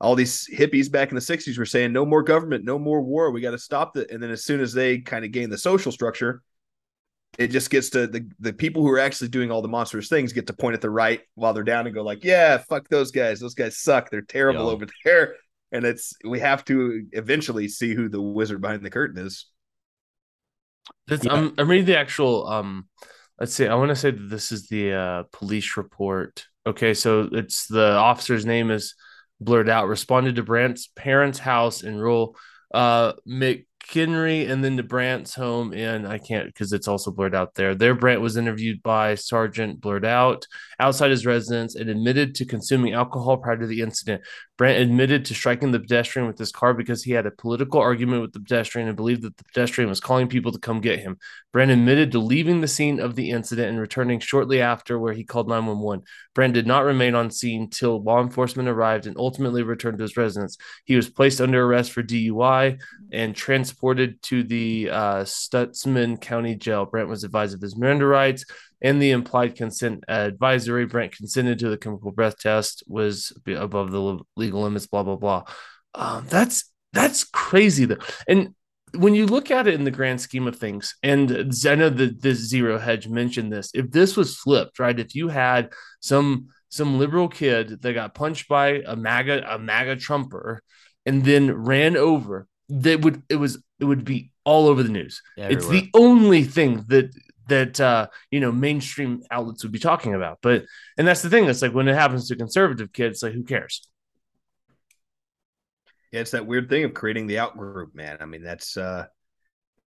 all 0.01 0.15
these 0.15 0.47
hippies 0.53 0.89
back 0.91 1.09
in 1.09 1.15
the 1.15 1.21
60s 1.21 1.57
were 1.57 1.65
saying 1.65 1.91
no 1.91 2.05
more 2.05 2.23
government, 2.23 2.63
no 2.63 2.79
more 2.79 3.01
war, 3.01 3.31
we 3.31 3.41
got 3.41 3.51
to 3.51 3.57
stop 3.57 3.97
it. 3.97 4.12
And 4.12 4.23
then 4.23 4.31
as 4.31 4.45
soon 4.45 4.62
as 4.62 4.73
they 4.73 4.99
kind 4.99 5.25
of 5.25 5.31
gain 5.31 5.49
the 5.49 5.57
social 5.57 5.91
structure, 5.91 6.41
it 7.38 7.47
just 7.49 7.69
gets 7.69 7.91
to 7.91 8.07
the 8.07 8.27
the 8.39 8.53
people 8.53 8.81
who 8.81 8.89
are 8.89 8.99
actually 8.99 9.27
doing 9.27 9.51
all 9.51 9.62
the 9.62 9.67
monstrous 9.67 10.09
things 10.09 10.33
get 10.33 10.47
to 10.47 10.53
point 10.53 10.73
at 10.73 10.81
the 10.81 10.89
right 10.89 11.21
while 11.35 11.53
they're 11.53 11.63
down 11.63 11.85
and 11.85 11.93
go 11.93 12.01
like, 12.01 12.23
yeah, 12.23 12.57
fuck 12.57 12.88
those 12.89 13.12
guys. 13.12 13.39
Those 13.39 13.53
guys 13.53 13.77
suck. 13.77 14.09
They're 14.09 14.21
terrible 14.21 14.65
yeah. 14.65 14.71
over 14.71 14.88
there. 15.05 15.35
And 15.71 15.85
it's 15.85 16.13
we 16.25 16.39
have 16.39 16.65
to 16.65 17.05
eventually 17.12 17.67
see 17.67 17.93
who 17.93 18.09
the 18.09 18.21
wizard 18.21 18.62
behind 18.62 18.83
the 18.83 18.89
curtain 18.89 19.23
is. 19.25 19.45
This, 21.07 21.23
yeah. 21.23 21.33
I'm, 21.33 21.53
I'm 21.57 21.69
reading 21.69 21.85
the 21.85 21.99
actual 21.99 22.47
um 22.47 22.88
let's 23.39 23.53
see 23.53 23.67
i 23.67 23.75
want 23.75 23.89
to 23.89 23.95
say 23.95 24.09
that 24.09 24.29
this 24.29 24.51
is 24.51 24.67
the 24.69 24.93
uh, 24.93 25.23
police 25.31 25.77
report 25.77 26.45
okay 26.65 26.95
so 26.95 27.29
it's 27.31 27.67
the 27.67 27.91
officer's 27.91 28.43
name 28.43 28.71
is 28.71 28.95
blurred 29.41 29.69
out 29.69 29.88
responded 29.88 30.36
to 30.36 30.43
brandt's 30.43 30.88
parents 30.95 31.39
house 31.39 31.82
in 31.82 31.97
rural 31.97 32.36
uh 32.73 33.13
Mc, 33.25 33.65
McKinley 33.89 34.45
and 34.45 34.63
then 34.63 34.78
to 34.78 34.84
Brandt's 34.84 35.34
home, 35.34 35.73
and 35.73 36.08
I 36.08 36.19
can't 36.19 36.45
because 36.45 36.73
it's 36.73 36.88
also 36.88 37.12
blurred 37.12 37.34
out 37.34 37.56
there. 37.56 37.73
There, 37.73 37.95
Brandt 37.95 38.21
was 38.21 38.38
interviewed 38.38 38.84
by 38.84 39.15
Sergeant 39.15 39.82
Blurred 39.82 40.06
Out 40.06 40.45
outside 40.80 41.10
his 41.12 41.25
residence 41.25 41.75
and 41.75 41.89
admitted 41.89 42.36
to 42.36 42.45
consuming 42.45 42.93
alcohol 42.93 43.38
prior 43.38 43.58
to 43.58 43.65
the 43.65 43.82
incident. 43.82 44.21
Brandt 44.60 44.82
admitted 44.82 45.24
to 45.24 45.34
striking 45.34 45.72
the 45.72 45.80
pedestrian 45.80 46.28
with 46.28 46.38
his 46.38 46.52
car 46.52 46.74
because 46.74 47.02
he 47.02 47.13
had 47.13 47.26
a 47.26 47.32
political 47.32 47.80
argument 47.80 48.22
with 48.22 48.34
the 48.34 48.41
pedestrian 48.41 48.89
and 48.89 48.98
believed 48.98 49.22
that 49.22 49.38
the 49.38 49.43
pedestrian 49.45 49.89
was 49.89 50.02
calling 50.02 50.28
people 50.28 50.52
to 50.52 50.60
come 50.60 50.82
get 50.82 51.00
him. 51.00 51.17
Brandt 51.54 51.72
admitted 51.72 52.12
to 52.12 52.19
leaving 52.19 52.60
the 52.60 52.67
scene 52.67 53.00
of 53.00 53.15
the 53.15 53.32
incident 53.32 53.69
and 53.69 53.80
returning 53.80 54.19
shortly 54.19 54.60
after, 54.60 55.00
where 55.00 55.13
he 55.13 55.24
called 55.24 55.48
911. 55.48 56.04
Brandt 56.36 56.56
did 56.56 56.67
not 56.67 56.84
remain 56.84 57.15
on 57.15 57.32
scene 57.32 57.69
till 57.69 58.04
law 58.04 58.22
enforcement 58.22 58.67
arrived 58.67 59.08
and 59.08 59.15
ultimately 59.17 59.63
returned 59.63 59.98
to 60.00 60.02
his 60.02 60.17
residence. 60.17 60.58
He 60.84 60.98
was 60.98 61.10
placed 61.10 61.39
under 61.39 61.63
arrest 61.63 61.93
for 61.93 62.04
DUI 62.04 62.82
and 63.13 63.34
transported 63.34 64.22
to 64.24 64.43
the 64.43 64.89
uh, 64.89 65.24
Stutsman 65.24 66.19
County 66.19 66.56
Jail. 66.56 66.86
Brandt 66.86 67.08
was 67.08 67.24
advised 67.24 67.56
of 67.56 67.62
his 67.62 67.78
Miranda 67.78 68.06
rights 68.06 68.43
and 68.82 69.02
the 69.02 69.12
implied 69.12 69.56
consent 69.56 70.04
advisory. 70.08 70.86
Brent 70.86 71.15
consented 71.15 71.60
to 71.60 71.70
the 71.70 71.78
chemical 71.78 72.12
breath 72.12 72.39
test, 72.39 72.84
was 72.88 73.34
above 73.48 73.92
the 73.92 74.20
legal 74.36 74.63
limits. 74.63 74.88
Blah 74.88 75.04
blah 75.04 75.15
blah. 75.15 75.44
Um, 75.96 76.26
that's 76.30 76.72
that's 76.94 77.24
crazy 77.24 77.86
though, 77.86 77.98
and 78.28 78.54
when 78.98 79.15
you 79.15 79.26
look 79.26 79.52
at 79.52 79.68
it 79.68 79.74
in 79.74 79.84
the 79.84 79.92
grand 79.92 80.22
scheme 80.22 80.48
of 80.48 80.56
things, 80.56 80.96
and 81.04 81.54
I 81.65 81.76
know 81.76 81.89
that 81.89 82.22
this 82.22 82.39
zero 82.39 82.78
hedge 82.78 83.08
mentioned 83.08 83.52
this. 83.52 83.72
If 83.74 83.92
this 83.92 84.18
was 84.18 84.38
flipped, 84.38 84.80
right? 84.80 85.00
If 85.00 85.15
you 85.15 85.28
had 85.28 85.74
some 86.00 86.48
some 86.70 87.00
liberal 87.00 87.28
kid 87.28 87.82
that 87.82 87.94
got 87.94 88.15
punched 88.15 88.48
by 88.48 88.82
a 88.86 88.96
MAGA 88.96 89.54
a 89.54 89.60
MAGA 89.60 89.98
Trumper 89.98 90.62
and 91.06 91.24
then 91.24 91.52
ran 91.52 91.98
over, 91.98 92.48
that 92.70 93.02
would 93.02 93.24
it 93.30 93.36
was 93.36 93.62
it 93.80 93.86
would 93.86 94.06
be 94.06 94.32
all 94.44 94.68
over 94.68 94.84
the 94.84 94.89
news. 94.89 95.22
Everywhere. 95.38 95.58
It's 95.58 95.68
the 95.68 95.89
only 95.94 96.44
thing 96.44 96.86
that 96.88 97.12
that 97.49 97.79
uh, 97.79 98.07
you 98.31 98.39
know 98.39 98.51
mainstream 98.51 99.21
outlets 99.31 99.63
would 99.63 99.71
be 99.71 99.79
talking 99.79 100.15
about. 100.15 100.39
But 100.41 100.65
and 100.97 101.07
that's 101.07 101.21
the 101.21 101.29
thing. 101.29 101.45
It's 101.45 101.62
like 101.62 101.73
when 101.73 101.88
it 101.88 101.95
happens 101.95 102.27
to 102.27 102.35
conservative 102.35 102.93
kids, 102.93 103.21
like 103.21 103.33
who 103.33 103.43
cares? 103.43 103.88
Yeah, 106.12 106.21
it's 106.21 106.31
that 106.31 106.47
weird 106.47 106.69
thing 106.69 106.85
of 106.85 106.93
creating 106.93 107.27
the 107.27 107.35
outgroup, 107.35 107.93
man. 107.93 108.17
I 108.19 108.25
mean, 108.25 108.43
that's 108.43 108.77
uh 108.77 109.05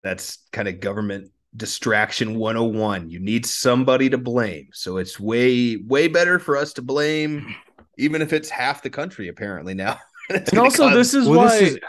that's 0.03 0.39
kind 0.51 0.67
of 0.67 0.79
government 0.79 1.31
distraction 1.55 2.35
101. 2.35 3.09
You 3.09 3.19
need 3.19 3.45
somebody 3.45 4.09
to 4.09 4.17
blame. 4.17 4.69
So 4.73 4.97
it's 4.97 5.19
way, 5.19 5.77
way 5.77 6.07
better 6.07 6.39
for 6.39 6.57
us 6.57 6.73
to 6.73 6.81
blame, 6.81 7.55
even 7.97 8.21
if 8.21 8.33
it's 8.33 8.49
half 8.49 8.81
the 8.81 8.89
country, 8.89 9.27
apparently 9.27 9.73
now. 9.73 9.99
and 10.29 10.57
also, 10.57 10.87
cause, 10.89 10.95
this 10.95 11.13
is 11.13 11.27
well, 11.27 11.39
why 11.39 11.59
this 11.59 11.73
is, 11.73 11.79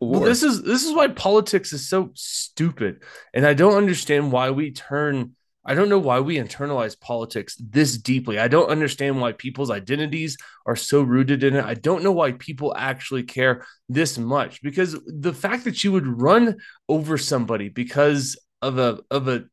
well, 0.00 0.20
this 0.20 0.42
is 0.42 0.62
this 0.62 0.84
is 0.84 0.94
why 0.94 1.08
politics 1.08 1.72
is 1.72 1.88
so 1.88 2.10
stupid, 2.14 3.02
and 3.34 3.46
I 3.46 3.54
don't 3.54 3.76
understand 3.76 4.32
why 4.32 4.50
we 4.50 4.72
turn. 4.72 5.34
I 5.64 5.74
don't 5.74 5.88
know 5.90 5.98
why 5.98 6.20
we 6.20 6.36
internalize 6.36 6.98
politics 6.98 7.56
this 7.56 7.98
deeply. 7.98 8.38
I 8.38 8.48
don't 8.48 8.70
understand 8.70 9.20
why 9.20 9.32
people's 9.32 9.70
identities 9.70 10.38
are 10.66 10.76
so 10.76 11.02
rooted 11.02 11.44
in 11.44 11.56
it. 11.56 11.64
I 11.64 11.74
don't 11.74 12.02
know 12.02 12.12
why 12.12 12.32
people 12.32 12.74
actually 12.76 13.24
care 13.24 13.66
this 13.88 14.16
much 14.16 14.62
because 14.62 14.96
the 15.06 15.34
fact 15.34 15.64
that 15.64 15.84
you 15.84 15.92
would 15.92 16.06
run 16.06 16.56
over 16.88 17.18
somebody 17.18 17.68
because 17.68 18.38
of 18.62 18.78
a 18.78 19.00
of 19.10 19.28
a 19.28 19.44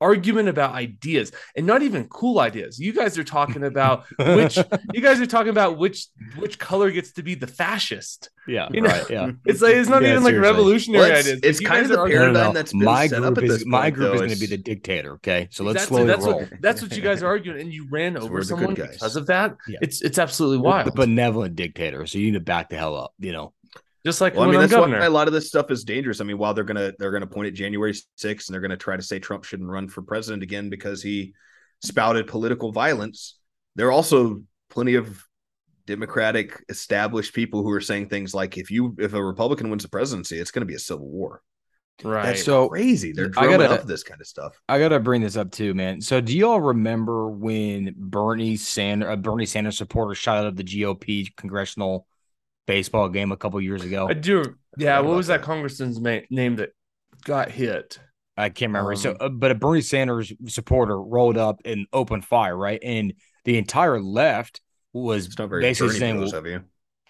argument 0.00 0.48
about 0.48 0.74
ideas 0.74 1.32
and 1.56 1.66
not 1.66 1.82
even 1.82 2.06
cool 2.08 2.38
ideas. 2.38 2.78
You 2.78 2.92
guys 2.92 3.16
are 3.18 3.24
talking 3.24 3.62
about 3.64 4.04
which 4.18 4.58
you 4.92 5.00
guys 5.00 5.20
are 5.20 5.26
talking 5.26 5.50
about 5.50 5.78
which 5.78 6.06
which 6.36 6.58
color 6.58 6.90
gets 6.90 7.12
to 7.12 7.22
be 7.22 7.34
the 7.34 7.46
fascist. 7.46 8.30
Yeah, 8.46 8.68
you 8.70 8.80
know? 8.80 8.90
right. 8.90 9.10
Yeah, 9.10 9.30
it's 9.44 9.60
like 9.60 9.74
it's 9.74 9.88
not 9.88 10.02
yeah, 10.02 10.12
even 10.12 10.22
like 10.22 10.36
revolutionary 10.36 11.08
well, 11.08 11.18
it's, 11.18 11.28
ideas. 11.28 11.40
It's 11.42 11.60
kind 11.60 11.82
of 11.82 11.88
the 11.88 11.96
paradigm 11.96 12.32
no, 12.32 12.40
no, 12.40 12.46
no. 12.48 12.52
that's 12.52 12.74
my 12.74 13.08
group 13.08 13.42
is 13.42 13.58
point, 13.58 13.66
my 13.66 13.90
group 13.90 14.08
though, 14.08 14.14
is 14.14 14.20
going 14.20 14.30
to 14.30 14.38
be 14.38 14.46
the 14.46 14.56
dictator. 14.56 15.14
Okay, 15.14 15.48
so 15.50 15.64
let's 15.64 15.84
exactly, 15.84 15.96
slowly 15.96 16.06
that's 16.06 16.24
roll. 16.24 16.40
What, 16.40 16.52
that's 16.60 16.82
what 16.82 16.96
you 16.96 17.02
guys 17.02 17.22
are 17.22 17.26
arguing, 17.26 17.60
and 17.60 17.72
you 17.72 17.88
ran 17.90 18.16
over 18.16 18.42
someone 18.44 18.74
because 18.74 19.16
of 19.16 19.26
that. 19.26 19.56
Yeah. 19.66 19.78
It's 19.82 20.02
it's 20.02 20.18
absolutely 20.18 20.58
wild. 20.58 20.86
The 20.86 20.92
benevolent 20.92 21.56
dictator. 21.56 22.06
So 22.06 22.18
you 22.18 22.26
need 22.26 22.34
to 22.34 22.40
back 22.40 22.68
the 22.68 22.76
hell 22.76 22.96
up. 22.96 23.14
You 23.18 23.32
know. 23.32 23.52
Just 24.06 24.20
like 24.20 24.34
Well, 24.34 24.44
I 24.44 24.46
when 24.46 24.52
mean, 24.54 24.60
I'm 24.62 24.68
that's 24.68 24.72
governor. 24.80 25.00
why 25.00 25.06
a 25.06 25.10
lot 25.10 25.26
of 25.26 25.32
this 25.34 25.48
stuff 25.48 25.68
is 25.72 25.82
dangerous. 25.82 26.20
I 26.20 26.24
mean, 26.24 26.38
while 26.38 26.54
they're 26.54 26.62
gonna 26.62 26.92
they're 26.96 27.10
gonna 27.10 27.26
point 27.26 27.48
at 27.48 27.54
January 27.54 27.92
6th 27.92 28.46
and 28.46 28.54
they're 28.54 28.60
gonna 28.60 28.76
try 28.76 28.96
to 28.96 29.02
say 29.02 29.18
Trump 29.18 29.42
shouldn't 29.42 29.68
run 29.68 29.88
for 29.88 30.00
president 30.00 30.44
again 30.44 30.70
because 30.70 31.02
he 31.02 31.34
spouted 31.82 32.28
political 32.28 32.70
violence, 32.70 33.36
there 33.74 33.88
are 33.88 33.92
also 33.92 34.42
plenty 34.70 34.94
of 34.94 35.24
democratic 35.86 36.64
established 36.68 37.34
people 37.34 37.64
who 37.64 37.70
are 37.72 37.80
saying 37.80 38.08
things 38.08 38.32
like 38.32 38.56
if 38.56 38.70
you 38.70 38.94
if 38.98 39.12
a 39.12 39.20
Republican 39.22 39.70
wins 39.70 39.82
the 39.82 39.88
presidency, 39.88 40.38
it's 40.38 40.52
gonna 40.52 40.66
be 40.66 40.74
a 40.76 40.78
civil 40.78 41.08
war. 41.08 41.42
right. 42.04 42.26
That's 42.26 42.44
So, 42.44 42.68
crazy. 42.68 43.10
They're 43.12 43.32
I 43.36 43.46
gotta- 43.48 43.70
up 43.72 43.86
this 43.86 44.02
kind 44.04 44.20
of 44.20 44.26
stuff. 44.28 44.54
I 44.68 44.78
gotta 44.78 45.00
bring 45.00 45.22
this 45.22 45.36
up 45.36 45.50
too, 45.50 45.74
man. 45.74 46.00
So, 46.00 46.20
do 46.20 46.36
y'all 46.36 46.60
remember 46.60 47.28
when 47.28 47.94
Bernie 47.96 48.56
Sanders, 48.56 49.08
a 49.12 49.16
Bernie 49.16 49.46
Sanders 49.46 49.78
supporter, 49.78 50.14
shot 50.14 50.38
out 50.38 50.46
of 50.46 50.56
the 50.56 50.62
GOP 50.64 51.34
congressional 51.36 52.06
baseball 52.66 53.08
game 53.08 53.32
a 53.32 53.36
couple 53.36 53.60
years 53.60 53.82
ago? 53.82 54.08
I 54.08 54.14
do. 54.14 54.56
Yeah. 54.76 54.96
forgot 54.98 55.04
What 55.04 55.16
was 55.16 55.26
that, 55.28 55.40
that. 55.40 55.46
congressman's 55.46 56.00
name 56.00 56.56
that 56.56 56.70
got 57.24 57.50
hit? 57.50 57.98
I 58.36 58.50
can't 58.50 58.70
remember. 58.70 58.94
so, 58.96 59.12
Um, 59.12 59.16
uh, 59.20 59.28
but 59.30 59.50
a 59.50 59.54
Bernie 59.54 59.80
Sanders 59.80 60.32
supporter 60.46 61.00
rolled 61.00 61.38
up 61.38 61.60
and 61.64 61.86
opened 61.92 62.24
fire, 62.24 62.56
right? 62.56 62.78
And 62.82 63.14
the 63.44 63.56
entire 63.56 64.00
left 64.00 64.60
was 64.92 65.26
It's 65.26 65.38
not 65.38 65.48
very 65.48 65.62
basically 65.62 65.98
saying, 65.98 66.18
well, 66.18 66.34
of 66.34 66.46
you. 66.46 66.62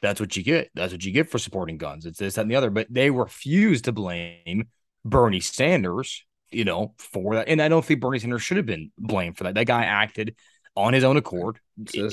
that's 0.02 0.20
what 0.20 0.36
you 0.36 0.42
get. 0.44 0.70
That's 0.74 0.92
what 0.92 1.04
you 1.04 1.10
get 1.12 1.28
for 1.28 1.38
supporting 1.38 1.78
guns. 1.78 2.06
It's 2.06 2.18
this, 2.18 2.34
that, 2.34 2.42
and 2.42 2.50
the 2.50 2.54
other. 2.56 2.70
But 2.70 2.86
they 2.90 3.10
refused 3.10 3.86
to 3.86 3.92
blame 3.92 4.68
Bernie 5.04 5.40
Sanders, 5.40 6.24
you 6.50 6.64
know, 6.64 6.94
for 6.98 7.34
that. 7.36 7.48
And 7.48 7.60
I 7.60 7.68
don't 7.68 7.84
think 7.84 8.00
Bernie 8.00 8.20
Sanders 8.20 8.42
should 8.42 8.56
have 8.58 8.66
been 8.66 8.92
blamed 8.96 9.36
for 9.36 9.44
that. 9.44 9.54
That 9.54 9.66
guy 9.66 9.84
acted 9.84 10.36
on 10.76 10.92
his 10.92 11.04
own 11.04 11.16
accord. 11.16 11.58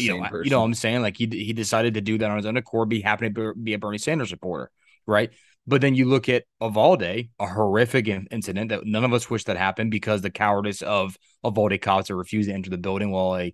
You 0.02 0.10
know, 0.10 0.28
you 0.44 0.50
know 0.50 0.60
what 0.60 0.66
I'm 0.66 0.74
saying? 0.74 1.02
Like 1.02 1.18
he 1.18 1.28
he 1.32 1.54
decided 1.54 1.96
to 1.96 2.02
do 2.02 2.18
that 2.18 2.30
on 2.30 2.38
his 2.38 2.46
own 2.46 2.58
accord, 2.58 2.90
be 2.90 3.02
happy 3.02 3.30
to 3.30 3.54
be 3.56 3.74
a 3.74 3.78
Bernie 3.78 3.98
Sanders 3.98 4.30
supporter, 4.30 4.72
right? 5.06 5.32
But 5.66 5.82
then 5.82 5.96
you 5.96 6.06
look 6.06 6.28
at 6.28 6.44
Uvalde, 6.62 7.02
a 7.04 7.30
horrific 7.40 8.08
in- 8.08 8.28
incident 8.32 8.70
that 8.70 8.86
none 8.86 9.06
of 9.06 9.14
us 9.14 9.30
wish 9.30 9.46
that 9.46 9.56
happened 9.56 9.92
because 9.92 10.22
the 10.22 10.30
cowardice 10.30 10.82
of 10.82 11.18
Uvalde 11.44 11.80
cops 11.82 12.10
that 12.10 12.16
refused 12.16 12.50
to 12.50 12.56
enter 12.56 12.70
the 12.70 12.78
building 12.78 13.12
while 13.12 13.38
a 13.38 13.54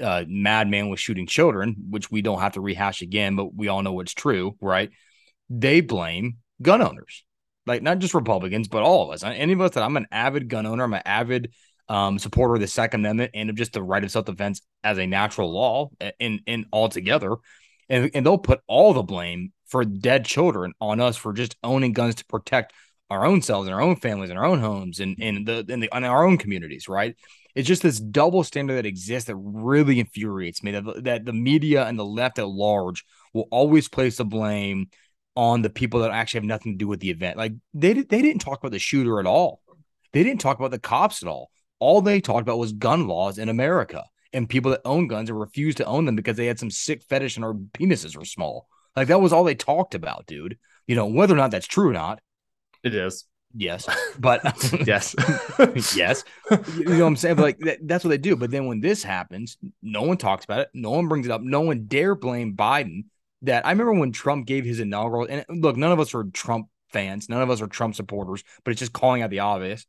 uh, 0.00 0.24
madman 0.28 0.88
was 0.88 1.00
shooting 1.00 1.26
children, 1.26 1.74
which 1.90 2.10
we 2.10 2.22
don't 2.22 2.40
have 2.40 2.52
to 2.52 2.60
rehash 2.60 3.02
again, 3.02 3.34
but 3.34 3.54
we 3.54 3.68
all 3.68 3.82
know 3.82 3.92
what's 3.92 4.14
true, 4.14 4.56
right? 4.60 4.90
They 5.50 5.80
blame 5.80 6.36
gun 6.62 6.82
owners, 6.82 7.24
like 7.66 7.82
not 7.82 7.98
just 7.98 8.14
Republicans, 8.14 8.68
but 8.68 8.84
all 8.84 9.04
of 9.04 9.10
us. 9.10 9.24
Any 9.24 9.52
of 9.52 9.60
us 9.60 9.72
that 9.72 9.82
I'm 9.82 9.96
an 9.96 10.06
avid 10.12 10.48
gun 10.48 10.66
owner, 10.66 10.84
I'm 10.84 10.94
an 10.94 11.02
avid 11.04 11.52
um, 11.88 12.18
supporter 12.18 12.54
of 12.54 12.60
the 12.60 12.66
Second 12.66 13.00
Amendment 13.00 13.32
and 13.34 13.50
of 13.50 13.56
just 13.56 13.72
the 13.72 13.82
right 13.82 14.04
of 14.04 14.10
self 14.10 14.26
defense 14.26 14.62
as 14.84 14.98
a 14.98 15.06
natural 15.06 15.52
law 15.52 15.90
in 16.18 16.40
in 16.46 16.66
altogether, 16.72 17.36
and 17.88 18.10
and 18.14 18.24
they'll 18.24 18.38
put 18.38 18.60
all 18.66 18.92
the 18.92 19.02
blame 19.02 19.52
for 19.66 19.84
dead 19.84 20.24
children 20.24 20.72
on 20.80 21.00
us 21.00 21.16
for 21.16 21.32
just 21.32 21.56
owning 21.62 21.92
guns 21.92 22.16
to 22.16 22.24
protect 22.26 22.72
our 23.10 23.24
own 23.24 23.40
selves 23.40 23.66
and 23.66 23.74
our 23.74 23.80
own 23.80 23.96
families 23.96 24.30
and 24.30 24.38
our 24.38 24.44
own 24.44 24.60
homes 24.60 25.00
and 25.00 25.16
and 25.20 25.46
the 25.46 25.64
in 25.68 25.80
the 25.80 25.88
in 25.94 26.04
our 26.04 26.26
own 26.26 26.36
communities, 26.36 26.88
right? 26.88 27.16
It's 27.54 27.66
just 27.66 27.82
this 27.82 27.98
double 27.98 28.44
standard 28.44 28.74
that 28.74 28.86
exists 28.86 29.26
that 29.26 29.36
really 29.36 29.98
infuriates 29.98 30.62
me. 30.62 30.72
That 30.72 31.04
that 31.04 31.24
the 31.24 31.32
media 31.32 31.86
and 31.86 31.98
the 31.98 32.04
left 32.04 32.38
at 32.38 32.48
large 32.48 33.04
will 33.32 33.48
always 33.50 33.88
place 33.88 34.18
the 34.18 34.24
blame 34.24 34.88
on 35.34 35.62
the 35.62 35.70
people 35.70 36.00
that 36.00 36.10
actually 36.10 36.38
have 36.38 36.44
nothing 36.44 36.72
to 36.72 36.78
do 36.78 36.88
with 36.88 37.00
the 37.00 37.10
event. 37.10 37.36
Like 37.36 37.52
they 37.74 37.94
they 37.94 38.22
didn't 38.22 38.40
talk 38.40 38.58
about 38.58 38.72
the 38.72 38.78
shooter 38.78 39.20
at 39.20 39.26
all. 39.26 39.60
They 40.12 40.22
didn't 40.22 40.40
talk 40.40 40.58
about 40.58 40.70
the 40.70 40.78
cops 40.78 41.22
at 41.22 41.28
all. 41.28 41.50
All 41.80 42.00
they 42.00 42.20
talked 42.20 42.42
about 42.42 42.58
was 42.58 42.72
gun 42.72 43.06
laws 43.06 43.38
in 43.38 43.48
America 43.48 44.04
and 44.32 44.48
people 44.48 44.72
that 44.72 44.80
own 44.84 45.06
guns 45.08 45.30
and 45.30 45.38
refuse 45.40 45.76
to 45.76 45.84
own 45.86 46.04
them 46.04 46.16
because 46.16 46.36
they 46.36 46.46
had 46.46 46.58
some 46.58 46.70
sick 46.70 47.02
fetish 47.02 47.36
and 47.36 47.44
our 47.44 47.54
penises 47.54 48.16
were 48.16 48.24
small. 48.24 48.68
Like 48.96 49.08
that 49.08 49.20
was 49.20 49.32
all 49.32 49.44
they 49.44 49.54
talked 49.54 49.94
about, 49.94 50.26
dude. 50.26 50.58
You 50.86 50.96
know, 50.96 51.06
whether 51.06 51.34
or 51.34 51.36
not 51.36 51.50
that's 51.50 51.66
true 51.66 51.88
or 51.90 51.92
not, 51.92 52.20
It 52.82 52.94
is. 52.94 53.24
yes. 53.54 53.86
But 54.18 54.42
Yes. 54.86 55.14
yes. 55.96 56.24
You 56.50 56.84
know 56.84 57.00
what 57.00 57.06
I'm 57.06 57.16
saying? 57.16 57.36
But 57.36 57.42
like 57.42 57.58
that, 57.60 57.78
that's 57.82 58.04
what 58.04 58.10
they 58.10 58.18
do. 58.18 58.34
But 58.36 58.50
then 58.50 58.66
when 58.66 58.80
this 58.80 59.02
happens, 59.02 59.56
no 59.82 60.02
one 60.02 60.16
talks 60.16 60.44
about 60.44 60.60
it. 60.60 60.68
No 60.74 60.90
one 60.90 61.06
brings 61.08 61.26
it 61.26 61.32
up. 61.32 61.40
No 61.42 61.60
one 61.60 61.86
dare 61.86 62.14
blame 62.14 62.56
Biden. 62.56 63.04
That 63.42 63.64
I 63.64 63.70
remember 63.70 63.92
when 63.92 64.10
Trump 64.10 64.46
gave 64.46 64.64
his 64.64 64.80
inaugural. 64.80 65.28
And 65.30 65.44
look, 65.48 65.76
none 65.76 65.92
of 65.92 66.00
us 66.00 66.12
are 66.12 66.24
Trump 66.24 66.66
fans. 66.88 67.28
None 67.28 67.40
of 67.40 67.50
us 67.50 67.60
are 67.62 67.68
Trump 67.68 67.94
supporters. 67.94 68.42
But 68.64 68.72
it's 68.72 68.80
just 68.80 68.92
calling 68.92 69.22
out 69.22 69.30
the 69.30 69.38
obvious. 69.40 69.86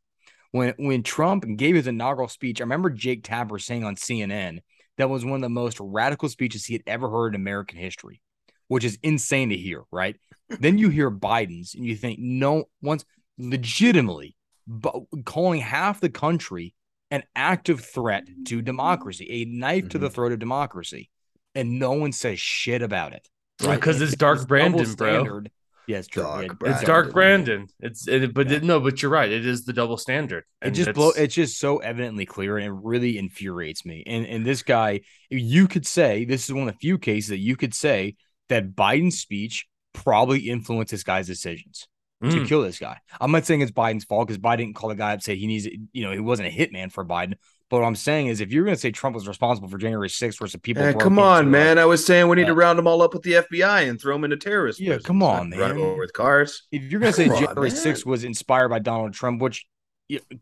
When 0.52 0.74
when 0.78 1.02
Trump 1.02 1.44
gave 1.56 1.74
his 1.76 1.86
inaugural 1.86 2.28
speech, 2.28 2.60
I 2.60 2.64
remember 2.64 2.90
Jake 2.90 3.22
Tapper 3.22 3.58
saying 3.58 3.84
on 3.84 3.96
CNN 3.96 4.60
that 4.96 5.08
was 5.10 5.24
one 5.24 5.36
of 5.36 5.40
the 5.42 5.48
most 5.48 5.78
radical 5.80 6.28
speeches 6.28 6.64
he 6.66 6.74
had 6.74 6.82
ever 6.86 7.08
heard 7.08 7.34
in 7.34 7.40
American 7.40 7.78
history, 7.78 8.20
which 8.68 8.84
is 8.84 8.98
insane 9.02 9.50
to 9.50 9.56
hear. 9.56 9.82
Right? 9.90 10.16
then 10.58 10.78
you 10.78 10.88
hear 10.88 11.10
Biden's, 11.12 11.74
and 11.76 11.84
you 11.86 11.94
think 11.94 12.18
no 12.18 12.64
one's 12.82 13.04
legitimately 13.38 14.36
but 14.66 14.94
calling 15.24 15.60
half 15.60 16.00
the 16.00 16.08
country 16.10 16.74
an 17.12 17.22
active 17.34 17.80
threat 17.84 18.24
to 18.46 18.62
democracy, 18.62 19.26
a 19.30 19.44
knife 19.44 19.88
to 19.90 19.98
the 19.98 20.08
Mhm. 20.08 20.12
throat 20.12 20.32
of 20.32 20.38
democracy, 20.38 21.10
and 21.54 21.78
no 21.78 21.92
one 21.92 22.12
says 22.12 22.38
shit 22.40 22.82
about 22.82 23.12
it. 23.12 23.28
Because 23.58 24.00
it's 24.00 24.14
Dark 24.16 24.46
Brandon, 24.46 24.84
bro. 24.94 25.08
standard. 25.08 25.50
Yeah, 25.90 25.98
it's 25.98 26.08
true. 26.08 26.22
Dark 26.22 26.42
Yeah, 26.42 26.52
Brandon. 26.54 26.76
It's 26.78 26.86
Dark 26.86 27.12
Brandon. 27.12 27.44
Brandon. 27.56 27.74
It's 27.80 28.08
it, 28.08 28.32
but 28.34 28.48
Yeah. 28.48 28.56
it, 28.58 28.64
no, 28.64 28.80
but 28.80 29.02
you're 29.02 29.10
right. 29.10 29.30
It 29.30 29.44
is 29.46 29.64
the 29.64 29.72
double 29.72 29.96
standard. 29.96 30.44
It 30.62 30.70
just 30.70 30.90
it's- 30.90 30.94
blow. 30.94 31.10
It's 31.10 31.34
just 31.34 31.58
so 31.58 31.78
evidently 31.78 32.26
clear, 32.26 32.56
and 32.58 32.66
it 32.66 32.72
really 32.72 33.18
infuriates 33.18 33.84
me. 33.84 34.02
And 34.06 34.24
and 34.26 34.46
this 34.46 34.62
guy, 34.62 35.00
you 35.30 35.66
could 35.68 35.86
say 35.86 36.24
this 36.24 36.44
is 36.44 36.52
one 36.52 36.68
of 36.68 36.74
the 36.74 36.78
few 36.78 36.96
cases 36.98 37.30
that 37.30 37.38
you 37.38 37.56
could 37.56 37.74
say 37.74 38.16
that 38.48 38.74
Biden's 38.74 39.18
speech 39.18 39.66
probably 39.92 40.48
influenced 40.48 40.90
this 40.92 41.02
guy's 41.02 41.26
decisions. 41.26 41.86
to 42.22 42.28
Mm. 42.42 42.46
kill 42.46 42.60
this 42.60 42.78
guy. 42.78 42.98
I'm 43.18 43.30
not 43.32 43.46
saying 43.46 43.62
it's 43.62 43.70
Biden's 43.72 44.04
fault 44.04 44.28
because 44.28 44.36
Biden 44.36 44.58
didn't 44.58 44.74
call 44.74 44.90
the 44.90 44.94
guy 44.94 45.08
up 45.08 45.14
and 45.14 45.22
say 45.22 45.36
he 45.36 45.46
needs, 45.46 45.66
you 45.94 46.04
know, 46.04 46.12
he 46.12 46.18
wasn't 46.20 46.48
a 46.48 46.50
hitman 46.50 46.92
for 46.92 47.02
Biden. 47.02 47.32
But 47.70 47.80
what 47.80 47.86
I'm 47.86 47.94
saying 47.94 48.26
is, 48.26 48.40
if 48.40 48.52
you're 48.52 48.64
going 48.64 48.74
to 48.74 48.80
say 48.80 48.90
Trump 48.90 49.14
was 49.14 49.28
responsible 49.28 49.68
for 49.68 49.78
January 49.78 50.08
6th 50.08 50.38
versus 50.40 50.60
people, 50.60 50.82
Eh, 50.82 50.92
come 50.92 51.20
on, 51.20 51.50
man. 51.52 51.78
I 51.78 51.84
was 51.84 52.04
saying 52.04 52.28
we 52.28 52.34
need 52.36 52.48
to 52.48 52.54
round 52.54 52.76
them 52.76 52.88
all 52.88 53.00
up 53.00 53.14
with 53.14 53.22
the 53.22 53.34
FBI 53.34 53.88
and 53.88 54.00
throw 54.00 54.14
them 54.16 54.24
into 54.24 54.36
terrorist. 54.36 54.80
Yeah, 54.80 54.88
prisons, 54.94 55.06
come 55.06 55.22
on, 55.22 55.50
Run 55.52 55.76
man. 55.76 55.78
over 55.78 55.96
with 56.00 56.12
cars. 56.12 56.64
If 56.72 56.82
you're 56.90 57.00
going 57.00 57.12
to 57.12 57.16
say 57.16 57.28
on, 57.28 57.38
January 57.40 57.70
man. 57.70 57.78
6th 57.78 58.04
was 58.04 58.24
inspired 58.24 58.70
by 58.70 58.80
Donald 58.80 59.14
Trump, 59.14 59.40
which 59.40 59.66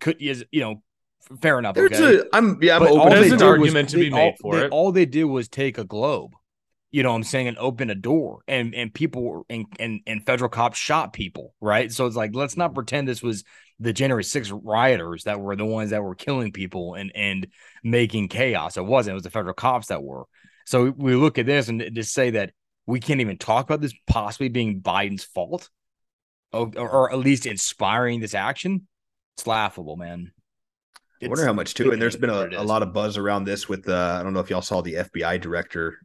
could 0.01 0.17
is, 0.23 0.47
you 0.51 0.63
know, 0.63 0.83
fair 1.43 1.59
enough. 1.59 1.75
There's 1.75 1.93
okay. 1.93 2.21
a, 2.21 2.25
I'm 2.33 2.59
yeah, 2.63 2.77
I'm 2.77 2.81
But 2.83 2.91
open. 2.93 3.11
There's 3.11 3.33
an 3.33 3.43
argument 3.43 3.85
was, 3.85 3.93
to 3.93 3.99
be 3.99 4.09
made 4.11 4.19
all, 4.19 4.33
for 4.41 4.57
they- 4.57 4.65
it. 4.65 4.71
All 4.73 4.91
they 4.91 5.05
did 5.05 5.25
was 5.25 5.49
take 5.51 5.77
a 5.77 5.85
globe, 5.85 6.33
you 6.91 7.03
know 7.03 7.11
what 7.11 7.17
I'm 7.17 7.25
saying, 7.25 7.49
and 7.49 7.59
open 7.59 7.91
a 7.91 7.95
door, 7.95 8.41
and 8.49 8.75
and 8.75 8.93
people 8.93 9.45
and 9.51 9.67
and 9.79 10.01
and 10.07 10.25
federal 10.25 10.49
cops 10.49 10.79
shot 10.79 11.13
people, 11.13 11.55
right? 11.61 11.93
So 11.93 12.07
it's 12.07 12.17
like 12.17 12.35
let's 12.35 12.57
not 12.57 12.75
pretend 12.75 13.07
this 13.07 13.23
was 13.23 13.45
the 13.81 13.93
January 13.93 14.25
6th 14.25 14.59
rioters 14.65 15.25
that 15.25 15.41
were 15.41 15.55
the 15.55 15.65
ones 15.65 15.91
that 15.91 16.03
were 16.03 16.15
killing 16.15 16.53
people 16.53 16.95
and 16.95 17.13
and 17.15 17.49
making 17.85 18.29
chaos. 18.29 18.77
It 18.77 18.85
wasn't. 18.85 19.13
It 19.13 19.15
was 19.15 19.23
the 19.23 19.31
federal 19.31 19.55
cops 19.55 19.89
that 19.89 20.03
were. 20.03 20.25
So 20.67 20.91
we 20.97 21.15
look 21.15 21.39
at 21.39 21.47
this 21.47 21.69
and 21.69 21.83
just 21.95 22.13
say 22.13 22.31
that 22.31 22.53
we 22.87 23.01
can't 23.01 23.21
even 23.21 23.39
talk 23.39 23.67
about 23.67 23.81
this 23.81 23.95
possibly 24.07 24.49
being 24.49 24.81
Biden's 24.81 25.25
fault, 25.25 25.69
or, 26.53 26.71
or 26.77 27.13
at 27.13 27.19
least 27.19 27.45
inspiring 27.47 28.21
this 28.21 28.35
action. 28.35 28.87
It's 29.37 29.47
laughable, 29.47 29.97
man. 29.97 30.33
I 31.23 31.29
wonder 31.29 31.45
how 31.45 31.53
much 31.53 31.75
too. 31.75 31.93
And 31.93 32.01
there's 32.01 32.17
been 32.17 32.31
a, 32.31 32.49
a 32.57 32.63
lot 32.63 32.83
of 32.83 32.93
buzz 32.93 33.17
around 33.17 33.45
this 33.45 33.69
with 33.69 33.89
uh, 33.89 34.17
I 34.19 34.23
don't 34.23 34.33
know 34.33 34.41
if 34.41 34.51
y'all 34.51 34.63
saw 34.63 34.81
the 34.81 34.95
FBI 34.95 35.41
director 35.41 35.99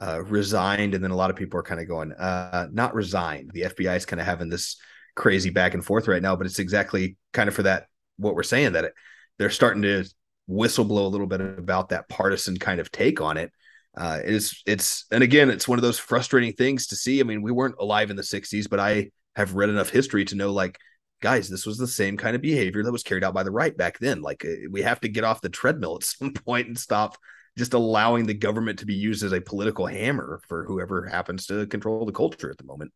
uh, 0.00 0.22
resigned, 0.22 0.94
and 0.94 1.02
then 1.02 1.10
a 1.10 1.16
lot 1.16 1.30
of 1.30 1.36
people 1.36 1.58
are 1.58 1.64
kind 1.64 1.80
of 1.80 1.88
going, 1.88 2.12
uh, 2.12 2.68
not 2.72 2.94
resigned. 2.94 3.50
The 3.52 3.62
FBI 3.62 3.96
is 3.96 4.06
kind 4.06 4.20
of 4.20 4.26
having 4.26 4.48
this 4.48 4.76
crazy 5.14 5.50
back 5.50 5.74
and 5.74 5.84
forth 5.84 6.08
right 6.08 6.22
now, 6.22 6.36
but 6.36 6.46
it's 6.46 6.58
exactly 6.58 7.16
kind 7.32 7.48
of 7.48 7.54
for 7.54 7.64
that 7.64 7.86
what 8.16 8.34
we're 8.34 8.42
saying 8.42 8.72
that 8.72 8.84
it, 8.84 8.94
they're 9.38 9.50
starting 9.50 9.82
to 9.82 10.04
whistleblow 10.48 11.04
a 11.04 11.08
little 11.08 11.26
bit 11.26 11.40
about 11.40 11.90
that 11.90 12.08
partisan 12.08 12.56
kind 12.56 12.80
of 12.80 12.90
take 12.90 13.20
on 13.20 13.36
it. 13.36 13.52
Uh, 13.96 14.20
it's 14.24 14.62
it's 14.66 15.06
and 15.10 15.22
again, 15.22 15.50
it's 15.50 15.66
one 15.66 15.78
of 15.78 15.82
those 15.82 15.98
frustrating 15.98 16.52
things 16.52 16.88
to 16.88 16.96
see. 16.96 17.20
I 17.20 17.24
mean, 17.24 17.42
we 17.42 17.52
weren't 17.52 17.76
alive 17.80 18.10
in 18.10 18.16
the 18.16 18.22
'60s, 18.22 18.68
but 18.68 18.80
I 18.80 19.10
have 19.36 19.54
read 19.54 19.68
enough 19.68 19.90
history 19.90 20.24
to 20.26 20.36
know 20.36 20.52
like 20.52 20.78
guys, 21.20 21.48
this 21.48 21.66
was 21.66 21.78
the 21.78 21.86
same 21.86 22.16
kind 22.16 22.36
of 22.36 22.42
behavior 22.42 22.82
that 22.82 22.92
was 22.92 23.02
carried 23.02 23.24
out 23.24 23.34
by 23.34 23.42
the 23.42 23.50
right 23.50 23.76
back 23.76 23.98
then. 23.98 24.22
Like 24.22 24.44
uh, 24.44 24.68
we 24.70 24.82
have 24.82 25.00
to 25.00 25.08
get 25.08 25.24
off 25.24 25.40
the 25.40 25.48
treadmill 25.48 25.96
at 25.96 26.04
some 26.04 26.32
point 26.32 26.68
and 26.68 26.78
stop 26.78 27.16
just 27.58 27.74
allowing 27.74 28.24
the 28.24 28.34
government 28.34 28.78
to 28.78 28.86
be 28.86 28.94
used 28.94 29.24
as 29.24 29.32
a 29.32 29.40
political 29.40 29.86
hammer 29.86 30.40
for 30.48 30.64
whoever 30.64 31.06
happens 31.06 31.46
to 31.46 31.66
control 31.66 32.06
the 32.06 32.12
culture 32.12 32.50
at 32.50 32.56
the 32.56 32.64
moment. 32.64 32.92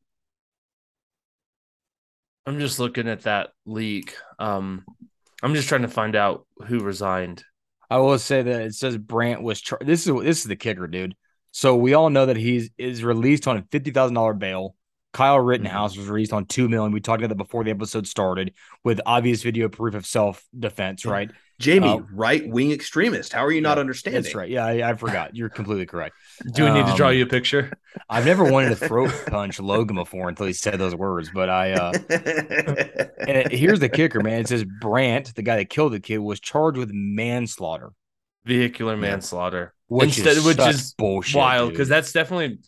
I'm 2.46 2.58
just 2.58 2.78
looking 2.78 3.08
at 3.08 3.22
that 3.22 3.50
leak. 3.66 4.16
Um, 4.38 4.84
I'm 5.42 5.54
just 5.54 5.68
trying 5.68 5.82
to 5.82 5.88
find 5.88 6.16
out 6.16 6.46
who 6.66 6.80
resigned. 6.80 7.44
I 7.90 7.98
will 7.98 8.18
say 8.18 8.42
that 8.42 8.62
it 8.62 8.74
says 8.74 8.96
Brandt 8.96 9.42
was 9.42 9.60
char- 9.60 9.80
this 9.84 10.06
is 10.06 10.14
this 10.22 10.38
is 10.38 10.44
the 10.44 10.56
kicker, 10.56 10.86
dude. 10.86 11.14
So 11.50 11.76
we 11.76 11.94
all 11.94 12.08
know 12.08 12.26
that 12.26 12.36
he's 12.36 12.70
is 12.78 13.04
released 13.04 13.46
on 13.46 13.58
a 13.58 13.64
fifty 13.70 13.90
thousand 13.90 14.14
dollar 14.14 14.32
bail. 14.32 14.76
Kyle 15.12 15.38
Rittenhouse 15.38 15.96
was 15.96 16.06
released 16.08 16.32
on 16.32 16.46
two 16.46 16.68
million. 16.68 16.92
We 16.92 17.00
talked 17.00 17.20
about 17.20 17.28
that 17.28 17.44
before 17.44 17.64
the 17.64 17.70
episode 17.70 18.06
started 18.06 18.54
with 18.82 19.00
obvious 19.04 19.42
video 19.42 19.68
proof 19.68 19.94
of 19.94 20.06
self 20.06 20.42
defense, 20.58 21.04
right? 21.04 21.30
Jamie, 21.62 21.88
Uh, 21.88 21.98
right 22.12 22.46
wing 22.48 22.72
extremist. 22.72 23.32
How 23.32 23.44
are 23.44 23.52
you 23.52 23.60
not 23.60 23.78
understanding? 23.78 24.22
That's 24.22 24.34
right. 24.34 24.48
Yeah, 24.50 24.66
I, 24.66 24.90
I 24.90 24.94
forgot. 24.94 25.34
You're 25.36 25.48
completely 25.48 25.86
correct. 25.86 26.14
Do 26.54 26.64
we 26.64 26.70
need 26.72 26.86
to 26.86 26.94
draw 26.96 27.08
Um, 27.08 27.14
you 27.14 27.24
a 27.24 27.26
picture? 27.26 27.72
I've 28.10 28.26
never 28.26 28.44
wanted 28.44 28.70
to 28.70 28.76
throat 28.88 29.12
punch 29.28 29.60
Logan 29.60 29.96
before 29.96 30.28
until 30.28 30.46
he 30.46 30.52
said 30.52 30.78
those 30.78 30.94
words. 30.94 31.30
But 31.32 31.48
I, 31.48 31.72
uh, 31.72 31.92
and 32.10 33.36
it- 33.38 33.52
here's 33.52 33.80
the 33.80 33.88
kicker, 33.88 34.20
man. 34.20 34.40
It 34.40 34.48
says 34.48 34.64
Brandt, 34.64 35.34
the 35.34 35.42
guy 35.42 35.56
that 35.56 35.70
killed 35.70 35.92
the 35.92 36.00
kid, 36.00 36.18
was 36.18 36.40
charged 36.40 36.78
with 36.78 36.90
manslaughter, 36.92 37.92
Vehicular 38.44 38.96
manslaughter. 38.96 39.72
which 39.88 40.18
Instead- 40.18 40.36
is 40.38 40.44
which 40.44 40.58
is 40.58 40.94
bullshit. 40.94 41.36
Wild, 41.36 41.70
because 41.70 41.88
that's 41.88 42.12
definitely 42.12 42.58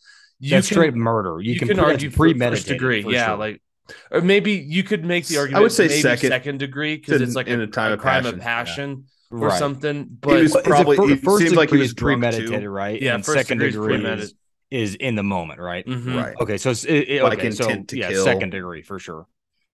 you 0.41 0.51
that's 0.51 0.69
can, 0.69 0.75
straight 0.75 0.95
murder. 0.95 1.41
You, 1.41 1.53
You, 1.55 1.59
can, 1.59 1.69
can, 1.69 1.77
put- 1.79 1.85
argue 1.87 2.11
for 2.11 2.19
premeditated 2.19 2.59
first 2.59 2.69
degree, 2.69 3.03
for 3.03 3.11
yeah, 3.13 3.27
sure. 3.29 3.37
like 3.37 3.63
or 4.11 4.21
maybe 4.21 4.53
you 4.53 4.83
could 4.83 5.05
make 5.05 5.27
the 5.27 5.37
argument. 5.39 5.59
I 5.59 5.63
would 5.63 5.73
say 5.73 5.89
maybe 5.89 6.01
second. 6.01 6.29
second 6.31 6.59
degree 6.59 6.97
because 6.97 7.21
it's 7.21 7.35
like 7.35 7.47
in 7.49 7.61
a, 7.61 7.65
a 7.65 7.67
time 7.67 7.91
a 7.91 7.95
of 7.95 8.01
crime 8.01 8.23
passion, 8.23 8.31
of 8.31 8.39
yeah. 8.41 9.39
or 9.45 9.49
Right. 9.49 9.59
something. 9.59 10.07
But 10.21 10.29
was 10.31 10.31
But 10.31 10.41
is 10.41 10.55
it 10.57 10.65
probably- 10.65 11.13
it 11.13 11.23
first 11.23 11.43
seems 11.45 11.55
like 11.55 11.71
he 11.71 11.77
was 11.77 11.95
drunk, 11.95 12.23
too. 12.23 12.29
premeditated, 12.31 12.69
right? 12.69 13.01
Yeah, 13.01 13.15
and 13.15 13.25
second 13.25 13.59
degree 13.59 13.97
is 13.97 14.01
degree 14.03 14.13
is, 14.23 14.35
is 14.71 14.95
in 14.97 15.15
the 15.17 15.23
moment, 15.23 15.61
right? 15.61 15.87
Mhm. 15.87 16.17
Right. 16.17 16.35
Okay, 16.41 16.57
so 16.59 16.71
it's 16.71 16.85
it, 16.85 17.09
Like 17.23 17.39
okay, 17.39 17.51
so 17.51 17.65
intent 17.65 17.89
to 17.89 17.99
yeah, 17.99 18.11
kill. 18.11 18.25
second 18.25 18.51
degree 18.51 18.83
for 18.83 18.99
sure. 18.99 19.27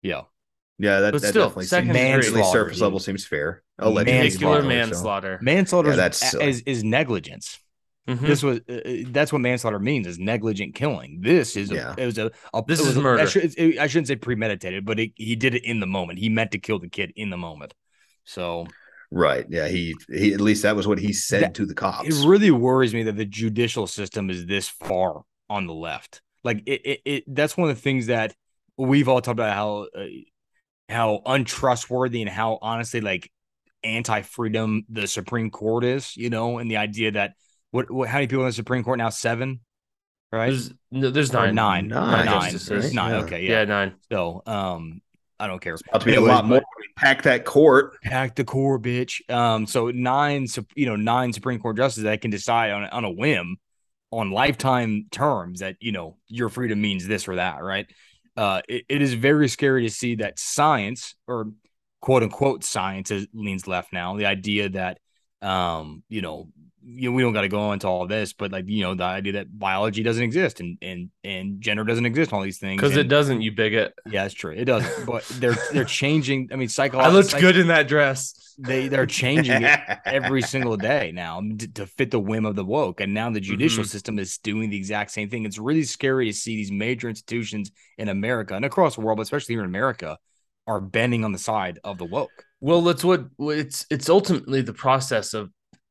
Yeah, 0.02 0.22
Yeah, 0.78 1.00
that, 1.00 1.12
But 1.12 1.22
that 1.22 1.28
still, 1.28 1.44
definitely 1.48 1.66
second 1.66 1.94
seems 1.94 2.50
surface 2.52 2.80
level 2.80 2.98
seems 2.98 3.24
fair. 3.26 3.62
Allegedly 3.78 4.20
manslaughter, 4.20 4.62
so- 4.62 4.68
manslaughter. 4.68 5.38
manslaughter 5.42 5.90
Yeah, 5.90 5.96
that's 5.96 6.34
is 6.34 6.60
is 6.62 6.82
negligence. 6.84 7.58
Mhm. 8.16 8.20
This 8.20 8.42
was 8.42 8.60
uh, 8.68 8.72
uh, 8.72 8.92
that's 9.08 9.32
what 9.32 9.40
manslaughter 9.40 9.78
means 9.78 10.06
is 10.06 10.18
negligent 10.18 10.74
killing. 10.74 11.20
This 11.22 11.56
is 11.56 11.70
a, 11.70 11.74
Yeah. 11.74 11.94
it 11.96 12.06
was 12.06 12.18
a, 12.18 12.30
a 12.54 12.62
This 12.66 12.78
it 12.80 12.82
is 12.82 12.88
was 12.88 12.96
a- 12.96 13.00
murder. 13.02 13.22
I, 13.22 13.26
should, 13.26 13.54
it- 13.56 13.78
I 13.78 13.86
shouldn't 13.86 14.08
say 14.08 14.16
premeditated, 14.16 14.84
but 14.84 14.98
it, 14.98 15.12
he 15.16 15.36
did 15.36 15.54
it 15.54 15.64
in 15.64 15.80
the 15.80 15.86
moment. 15.86 16.18
He 16.18 16.28
meant 16.28 16.50
to 16.52 16.58
kill 16.58 16.78
the 16.78 16.88
kid 16.88 17.12
in 17.16 17.30
the 17.30 17.36
moment. 17.36 17.74
So 18.24 18.66
Right. 19.12 19.44
Yeah. 19.48 19.66
He, 19.68 19.96
he, 20.08 20.32
at 20.32 20.40
least 20.40 20.62
that 20.62 20.76
was 20.76 20.86
what 20.86 20.98
he 21.00 21.12
said 21.12 21.42
That- 21.42 21.54
to 21.54 21.66
the 21.66 21.74
cops. 21.74 22.08
it 22.08 22.26
really 22.28 22.50
worries 22.50 22.94
me 22.94 23.02
that 23.04 23.16
the 23.16 23.24
judicial 23.24 23.86
system 23.86 24.30
is 24.30 24.46
this 24.46 24.68
far 24.68 25.22
on 25.48 25.66
the 25.66 25.74
left. 25.74 26.22
Like 26.44 26.62
it, 26.66 26.80
it, 26.84 27.00
it 27.04 27.24
that's 27.26 27.56
one 27.56 27.68
of 27.68 27.76
the 27.76 27.82
things 27.82 28.06
that 28.06 28.34
we've 28.78 29.08
all 29.08 29.20
talked 29.20 29.38
about 29.38 29.54
how 29.54 29.86
uh, 30.00 30.06
how 30.88 31.20
untrustworthy 31.26 32.22
and 32.22 32.30
how 32.30 32.58
honestly 32.62 33.00
like 33.00 33.30
anti-freedom 33.82 34.84
the 34.88 35.06
Supreme 35.06 35.50
Court 35.50 35.84
is, 35.84 36.16
you 36.16 36.30
know, 36.30 36.58
and 36.58 36.70
the 36.70 36.76
idea 36.78 37.12
that 37.12 37.32
what, 37.70 37.90
what 37.90 38.08
how 38.08 38.18
many 38.18 38.26
people 38.26 38.42
in 38.44 38.48
the 38.48 38.52
Supreme 38.52 38.82
Court 38.84 38.98
now? 38.98 39.08
Seven, 39.10 39.60
right? 40.32 40.48
There's 40.50 40.72
no, 40.90 41.10
there's 41.10 41.30
Or 41.34 41.52
nine. 41.52 41.54
nine, 41.54 41.88
Nine, 41.88 42.26
nine, 42.26 42.40
justices. 42.52 42.68
There's 42.68 42.94
nine. 42.94 43.10
Yeah. 43.12 43.20
Okay, 43.24 43.42
Yeah, 43.44 43.50
yeah. 43.60 43.64
nine. 43.64 43.94
So, 44.10 44.42
um, 44.46 45.00
I 45.38 45.46
don't 45.46 45.60
care. 45.60 45.74
about 45.88 46.00
to 46.00 46.06
be 46.06 46.14
a 46.16 46.20
lot 46.20 46.44
more 46.44 46.58
but- 46.58 46.64
when 46.76 46.82
we 46.82 46.92
pack 46.96 47.22
that 47.22 47.44
court. 47.46 48.00
Pack 48.02 48.34
the 48.36 48.44
core, 48.44 48.78
bitch. 48.78 49.28
Um, 49.30 49.66
so 49.66 49.90
nine, 49.90 50.46
sup- 50.46 50.66
you 50.74 50.86
know, 50.86 50.96
nine 50.96 51.32
Supreme 51.32 51.58
Court 51.60 51.76
justices 51.76 52.04
that 52.04 52.20
can 52.20 52.30
decide 52.30 52.72
on 52.72 52.84
on 52.84 53.04
a 53.04 53.10
whim, 53.10 53.56
on 54.10 54.30
lifetime 54.32 55.06
terms 55.10 55.60
that 55.60 55.76
you 55.80 55.92
know 55.92 56.16
your 56.28 56.48
freedom 56.50 56.80
means 56.80 57.06
this 57.06 57.26
or 57.26 57.36
that, 57.36 57.62
right? 57.62 57.86
Uh, 58.36 58.60
it, 58.68 58.84
it 58.88 59.02
is 59.02 59.14
very 59.14 59.48
scary 59.48 59.82
to 59.84 59.90
see 59.90 60.16
that 60.16 60.38
science 60.38 61.14
or 61.26 61.46
quote 62.02 62.22
unquote 62.22 62.62
science 62.64 63.10
is, 63.10 63.26
leans 63.32 63.66
left 63.66 63.92
now. 63.92 64.16
The 64.16 64.26
idea 64.26 64.68
that, 64.70 64.98
um, 65.42 66.02
you 66.08 66.20
know, 66.22 66.48
you 66.82 67.10
know, 67.10 67.14
we 67.14 67.22
don't 67.22 67.32
got 67.32 67.42
to 67.42 67.48
go 67.48 67.72
into 67.72 67.86
all 67.86 68.06
this, 68.06 68.32
but 68.32 68.50
like 68.52 68.68
you 68.68 68.82
know, 68.82 68.94
the 68.94 69.04
idea 69.04 69.32
that 69.34 69.58
biology 69.58 70.02
doesn't 70.02 70.22
exist 70.22 70.60
and 70.60 70.78
and 70.82 71.10
and 71.24 71.60
gender 71.60 71.84
doesn't 71.84 72.06
exist, 72.06 72.32
all 72.32 72.42
these 72.42 72.58
things. 72.58 72.80
Because 72.80 72.96
it 72.96 73.08
doesn't, 73.08 73.42
you 73.42 73.52
bigot. 73.52 73.94
yeah, 74.10 74.24
it's 74.24 74.34
true. 74.34 74.52
It 74.52 74.64
doesn't, 74.64 75.06
but 75.06 75.24
they're 75.40 75.56
they're 75.72 75.84
changing. 76.02 76.48
I 76.52 76.56
mean, 76.56 76.66
I 76.66 76.68
psychology. 76.68 77.12
looked 77.14 77.38
good 77.40 77.56
in 77.56 77.68
that 77.68 77.88
dress. 77.88 78.54
They 78.58 78.88
they're 78.88 79.06
changing 79.06 79.62
it 79.62 79.80
every 80.04 80.42
single 80.54 80.76
day 80.76 81.12
now 81.14 81.40
to, 81.40 81.68
to 81.74 81.86
fit 81.86 82.10
the 82.10 82.20
whim 82.20 82.44
of 82.44 82.56
the 82.56 82.64
woke, 82.64 83.00
and 83.00 83.14
now 83.14 83.30
the 83.30 83.40
judicial 83.40 83.84
Mhm. 83.84 83.88
system 83.88 84.18
is 84.18 84.38
doing 84.38 84.70
the 84.70 84.76
exact 84.76 85.10
same 85.12 85.30
thing. 85.30 85.44
It's 85.46 85.58
really 85.58 85.84
scary 85.84 86.26
to 86.26 86.32
see 86.32 86.56
these 86.56 86.70
major 86.72 87.08
institutions 87.08 87.70
in 87.98 88.08
America 88.08 88.54
and 88.54 88.64
across 88.64 88.96
the 88.96 89.00
world, 89.02 89.16
but 89.16 89.22
especially 89.22 89.54
here 89.54 89.62
in 89.62 89.68
America, 89.68 90.18
are 90.66 90.80
bending 90.80 91.24
on 91.24 91.32
the 91.32 91.38
side 91.38 91.78
of 91.84 91.96
the 91.98 92.04
woke. 92.04 92.44
Well, 92.60 92.82
that's 92.82 93.02
what 93.02 93.24
it's 93.38 93.86
it's 93.90 94.10
ultimately 94.10 94.60
the 94.60 94.74
process 94.74 95.32
of 95.32 95.50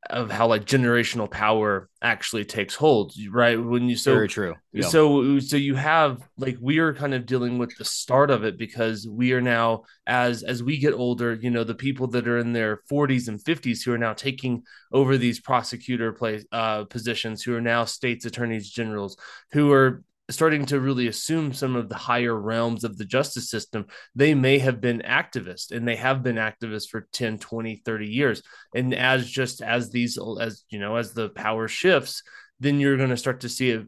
of 0.09 0.31
how 0.31 0.47
like 0.47 0.65
generational 0.65 1.29
power 1.29 1.89
actually 2.01 2.45
takes 2.45 2.73
hold, 2.73 3.13
right? 3.29 3.61
When 3.61 3.89
you 3.89 3.97
so 3.97 4.13
Very 4.13 4.29
true. 4.29 4.55
Yeah. 4.71 4.87
so 4.87 5.39
so 5.39 5.57
you 5.57 5.75
have 5.75 6.21
like 6.37 6.57
we 6.61 6.79
are 6.79 6.93
kind 6.93 7.13
of 7.13 7.25
dealing 7.25 7.57
with 7.57 7.75
the 7.77 7.83
start 7.83 8.31
of 8.31 8.43
it 8.43 8.57
because 8.57 9.07
we 9.07 9.33
are 9.33 9.41
now 9.41 9.83
as 10.07 10.43
as 10.43 10.63
we 10.63 10.77
get 10.77 10.93
older 10.93 11.33
you 11.33 11.49
know 11.49 11.63
the 11.63 11.75
people 11.75 12.07
that 12.07 12.27
are 12.27 12.37
in 12.37 12.53
their 12.53 12.81
40s 12.89 13.27
and 13.27 13.43
50s 13.43 13.83
who 13.83 13.91
are 13.91 13.97
now 13.97 14.13
taking 14.13 14.63
over 14.93 15.17
these 15.17 15.39
prosecutor 15.39 16.13
place 16.13 16.45
uh 16.51 16.83
positions 16.85 17.41
who 17.41 17.55
are 17.55 17.61
now 17.61 17.83
states 17.83 18.25
attorneys 18.25 18.69
generals 18.69 19.17
who 19.51 19.71
are 19.71 20.03
starting 20.29 20.65
to 20.67 20.79
really 20.79 21.07
assume 21.07 21.53
some 21.53 21.75
of 21.75 21.89
the 21.89 21.95
higher 21.95 22.39
realms 22.39 22.83
of 22.83 22.97
the 22.97 23.05
justice 23.05 23.49
system 23.49 23.85
they 24.15 24.33
may 24.33 24.59
have 24.59 24.79
been 24.79 25.01
activists 25.01 25.71
and 25.71 25.87
they 25.87 25.95
have 25.95 26.23
been 26.23 26.35
activists 26.35 26.87
for 26.87 27.07
10 27.13 27.39
20 27.39 27.81
30 27.85 28.07
years. 28.07 28.43
And 28.75 28.93
as 28.93 29.29
just 29.29 29.61
as 29.61 29.89
these 29.89 30.17
as 30.39 30.63
you 30.69 30.79
know 30.79 30.95
as 30.95 31.13
the 31.13 31.29
power 31.29 31.67
shifts 31.67 32.23
then 32.59 32.79
you're 32.79 32.97
going 32.97 33.09
to 33.09 33.17
start 33.17 33.41
to 33.41 33.49
see 33.49 33.71
it 33.71 33.85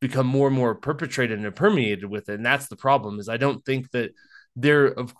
become 0.00 0.26
more 0.26 0.48
and 0.48 0.56
more 0.56 0.74
perpetrated 0.74 1.38
and 1.38 1.56
permeated 1.56 2.04
with 2.04 2.28
it. 2.28 2.34
And 2.34 2.46
that's 2.46 2.68
the 2.68 2.76
problem 2.76 3.18
is 3.18 3.28
i 3.28 3.36
don't 3.36 3.64
think 3.64 3.90
that 3.92 4.10
there 4.56 4.86
of 4.86 5.14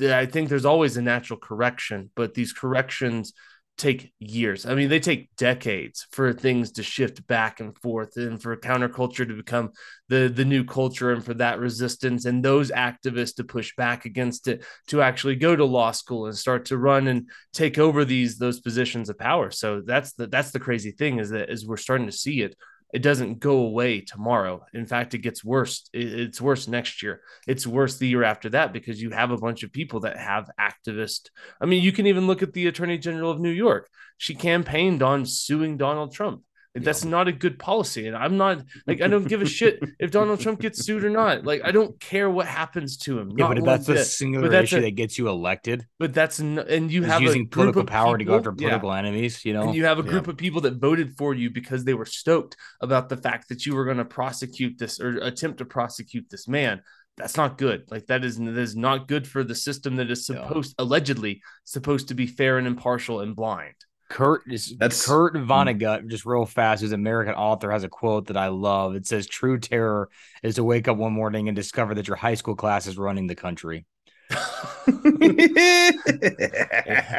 i 0.00 0.26
think 0.26 0.48
there's 0.48 0.64
always 0.64 0.96
a 0.96 1.02
natural 1.02 1.38
correction 1.38 2.10
but 2.14 2.34
these 2.34 2.52
corrections 2.52 3.32
take 3.78 4.12
years. 4.18 4.66
I 4.66 4.74
mean 4.74 4.88
they 4.88 5.00
take 5.00 5.34
decades 5.36 6.06
for 6.10 6.32
things 6.32 6.72
to 6.72 6.82
shift 6.82 7.26
back 7.26 7.60
and 7.60 7.76
forth 7.78 8.16
and 8.16 8.42
for 8.42 8.56
counterculture 8.56 9.26
to 9.26 9.34
become 9.34 9.70
the 10.08 10.28
the 10.28 10.44
new 10.44 10.64
culture 10.64 11.12
and 11.12 11.24
for 11.24 11.34
that 11.34 11.60
resistance 11.60 12.24
and 12.24 12.44
those 12.44 12.70
activists 12.70 13.36
to 13.36 13.44
push 13.44 13.74
back 13.76 14.04
against 14.04 14.48
it 14.48 14.64
to 14.88 15.00
actually 15.00 15.36
go 15.36 15.54
to 15.54 15.64
law 15.64 15.92
school 15.92 16.26
and 16.26 16.36
start 16.36 16.66
to 16.66 16.76
run 16.76 17.06
and 17.06 17.30
take 17.52 17.78
over 17.78 18.04
these 18.04 18.36
those 18.36 18.60
positions 18.60 19.08
of 19.08 19.18
power. 19.18 19.50
So 19.50 19.80
that's 19.80 20.12
the 20.14 20.26
that's 20.26 20.50
the 20.50 20.60
crazy 20.60 20.90
thing 20.90 21.18
is 21.20 21.30
that 21.30 21.48
as 21.48 21.64
we're 21.64 21.76
starting 21.76 22.06
to 22.06 22.12
see 22.12 22.42
it 22.42 22.56
it 22.92 23.02
doesn't 23.02 23.40
go 23.40 23.58
away 23.58 24.00
tomorrow. 24.00 24.64
In 24.72 24.86
fact, 24.86 25.14
it 25.14 25.18
gets 25.18 25.44
worse. 25.44 25.88
It's 25.92 26.40
worse 26.40 26.68
next 26.68 27.02
year. 27.02 27.20
It's 27.46 27.66
worse 27.66 27.98
the 27.98 28.08
year 28.08 28.22
after 28.22 28.48
that 28.50 28.72
because 28.72 29.00
you 29.00 29.10
have 29.10 29.30
a 29.30 29.36
bunch 29.36 29.62
of 29.62 29.72
people 29.72 30.00
that 30.00 30.16
have 30.16 30.50
activist. 30.58 31.28
I 31.60 31.66
mean, 31.66 31.82
you 31.82 31.92
can 31.92 32.06
even 32.06 32.26
look 32.26 32.42
at 32.42 32.52
the 32.52 32.66
Attorney 32.66 32.98
General 32.98 33.30
of 33.30 33.40
New 33.40 33.50
York. 33.50 33.88
She 34.16 34.34
campaigned 34.34 35.02
on 35.02 35.26
suing 35.26 35.76
Donald 35.76 36.12
Trump. 36.12 36.42
That's 36.84 37.04
not 37.04 37.28
a 37.28 37.32
good 37.32 37.58
policy. 37.58 38.06
And 38.06 38.16
I'm 38.16 38.36
not 38.36 38.64
like, 38.86 39.00
I 39.00 39.08
don't 39.08 39.26
give 39.28 39.42
a 39.42 39.46
shit 39.46 39.80
if 39.98 40.10
Donald 40.10 40.40
Trump 40.40 40.60
gets 40.60 40.84
sued 40.84 41.04
or 41.04 41.10
not. 41.10 41.44
Like, 41.44 41.62
I 41.64 41.70
don't 41.72 41.98
care 42.00 42.28
what 42.30 42.46
happens 42.46 42.96
to 42.98 43.18
him. 43.18 43.32
yeah, 43.36 43.48
but 43.48 43.64
that's 43.64 43.86
bit. 43.86 44.04
singular 44.04 44.48
that's 44.48 44.64
issue 44.64 44.78
a- 44.78 44.80
that 44.82 44.92
gets 44.92 45.18
you 45.18 45.28
elected, 45.28 45.86
But 45.98 46.14
that's, 46.14 46.40
n- 46.40 46.58
and 46.58 46.90
you 46.92 47.02
have 47.04 47.22
using 47.22 47.48
political 47.48 47.84
power 47.84 48.18
to 48.18 48.24
go 48.24 48.38
people- 48.38 48.52
after 48.52 48.62
yeah. 48.62 48.68
political 48.68 48.92
enemies. 48.92 49.44
You 49.44 49.52
know, 49.54 49.62
And 49.62 49.74
you 49.74 49.84
have 49.84 49.98
a 49.98 50.02
Yeah. 50.02 50.10
group 50.10 50.28
of 50.28 50.36
people 50.36 50.60
that 50.62 50.74
voted 50.76 51.16
for 51.16 51.34
you 51.34 51.50
because 51.50 51.84
they 51.84 51.94
were 51.94 52.06
stoked 52.06 52.56
about 52.80 53.08
the 53.08 53.16
fact 53.16 53.48
that 53.48 53.66
you 53.66 53.74
were 53.74 53.84
going 53.84 53.96
to 53.98 54.04
prosecute 54.04 54.78
this 54.78 55.00
or 55.00 55.18
attempt 55.18 55.58
to 55.58 55.64
prosecute 55.64 56.28
this 56.30 56.46
man. 56.48 56.82
That's 57.16 57.36
not 57.36 57.58
good. 57.58 57.82
Like 57.90 58.06
that 58.06 58.24
is 58.24 58.36
that 58.38 58.56
is 58.56 58.76
not 58.76 59.08
good 59.08 59.26
for 59.26 59.42
the 59.42 59.54
system 59.56 59.96
that 59.96 60.08
is 60.08 60.28
Yeah. 60.28 60.46
supposed 60.46 60.74
allegedly 60.78 61.42
supposed 61.64 62.06
to 62.08 62.14
be 62.14 62.26
fair 62.28 62.58
and 62.58 62.66
impartial 62.66 63.20
and 63.20 63.34
blind. 63.34 63.74
Kurt 64.08 64.42
is 64.50 64.74
That's- 64.78 65.04
Kurt 65.06 65.34
Vonnegut, 65.34 66.08
just 66.08 66.24
real 66.24 66.46
fast, 66.46 66.80
who's 66.80 66.92
an 66.92 67.00
American 67.00 67.34
author, 67.34 67.70
has 67.70 67.84
a 67.84 67.88
quote 67.88 68.26
that 68.28 68.36
I 68.36 68.48
love. 68.48 68.94
It 68.94 69.06
says, 69.06 69.26
True 69.26 69.58
terror 69.58 70.08
is 70.42 70.54
to 70.56 70.64
wake 70.64 70.88
up 70.88 70.96
one 70.96 71.12
morning 71.12 71.48
and 71.48 71.54
discover 71.56 71.94
that 71.94 72.08
your 72.08 72.16
high 72.16 72.34
school 72.34 72.56
class 72.56 72.86
is 72.86 72.96
running 72.96 73.26
the 73.26 73.34
country. 73.34 73.84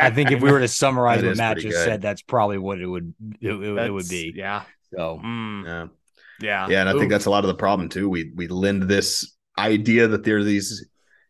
I 0.01 0.11
think 0.13 0.31
if 0.31 0.41
we 0.41 0.51
were 0.51 0.59
to 0.59 0.67
summarize 0.67 1.21
That 1.21 1.27
what 1.27 1.31
is 1.33 1.37
Matt 1.37 1.57
just 1.57 1.67
good. 1.75 1.85
said, 1.85 2.01
that's 2.01 2.21
probably 2.21 2.57
what 2.57 2.79
it 2.79 2.85
would 2.87 3.13
it, 3.41 3.51
it- 3.51 3.77
it 3.85 3.91
would 3.93 4.09
be. 4.09 4.33
Yeah. 4.35 4.63
So 4.95 5.19
Mm, 5.23 5.65
yeah. 5.65 5.87
yeah. 6.41 6.67
Yeah, 6.69 6.79
and 6.81 6.89
I 6.89 6.93
think 6.93 7.11
that's 7.11 7.25
a 7.27 7.29
lot 7.29 7.43
of 7.43 7.47
the 7.49 7.55
problem 7.55 7.89
too. 7.89 8.09
We 8.09 8.31
we 8.35 8.47
lend 8.47 8.83
this 8.83 9.35
idea 9.57 10.07
that 10.07 10.23
there 10.23 10.37
are 10.37 10.43
these 10.43 10.87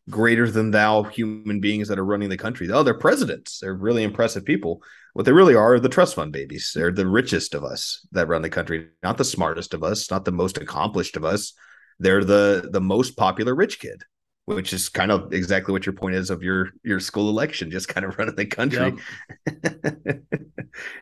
greater 0.10 0.50
than 0.50 0.72
thou 0.72 1.04
human 1.04 1.60
beings 1.60 1.88
that 1.88 2.00
are 2.00 2.06
running 2.06 2.30
the 2.30 2.38
country. 2.38 2.70
Oh, 2.72 2.84
they're 2.84 2.94
presidents. 2.94 3.60
They're 3.60 3.74
really 3.74 4.04
impressive 4.04 4.46
people. 4.46 4.82
What 5.14 5.26
they 5.26 5.32
really 5.32 5.56
are 5.56 5.76
are 5.76 5.80
the 5.80 5.90
trust 5.90 6.16
fund 6.16 6.32
babies. 6.32 6.72
They're 6.74 6.92
the 6.92 7.08
richest 7.08 7.54
of 7.56 7.64
us 7.64 8.06
that 8.12 8.28
run 8.28 8.42
the 8.42 8.50
country, 8.50 8.90
not 9.04 9.18
the 9.18 9.26
smartest 9.26 9.74
of 9.74 9.84
us, 9.84 10.10
not 10.12 10.26
the 10.26 10.32
most 10.32 10.58
accomplished 10.58 11.18
of 11.18 11.26
us. 11.26 11.54
They're 12.00 12.24
the 12.24 12.70
the 12.72 12.82
most 12.82 13.18
popular 13.18 13.54
rich 13.54 13.80
kid, 13.80 14.04
which 14.46 14.72
is 14.72 14.90
kind 14.90 15.12
of 15.12 15.34
exactly 15.34 15.72
what 15.72 15.86
your 15.86 15.94
point 15.94 16.16
is 16.16 16.30
of 16.30 16.44
your 16.44 16.70
your 16.84 17.00
school 17.00 17.30
election, 17.30 17.72
just 17.72 17.88
kind 17.90 18.06
of 18.06 18.16
running 18.18 18.36
the 18.36 18.46
country. 18.46 18.94
it 19.46 20.24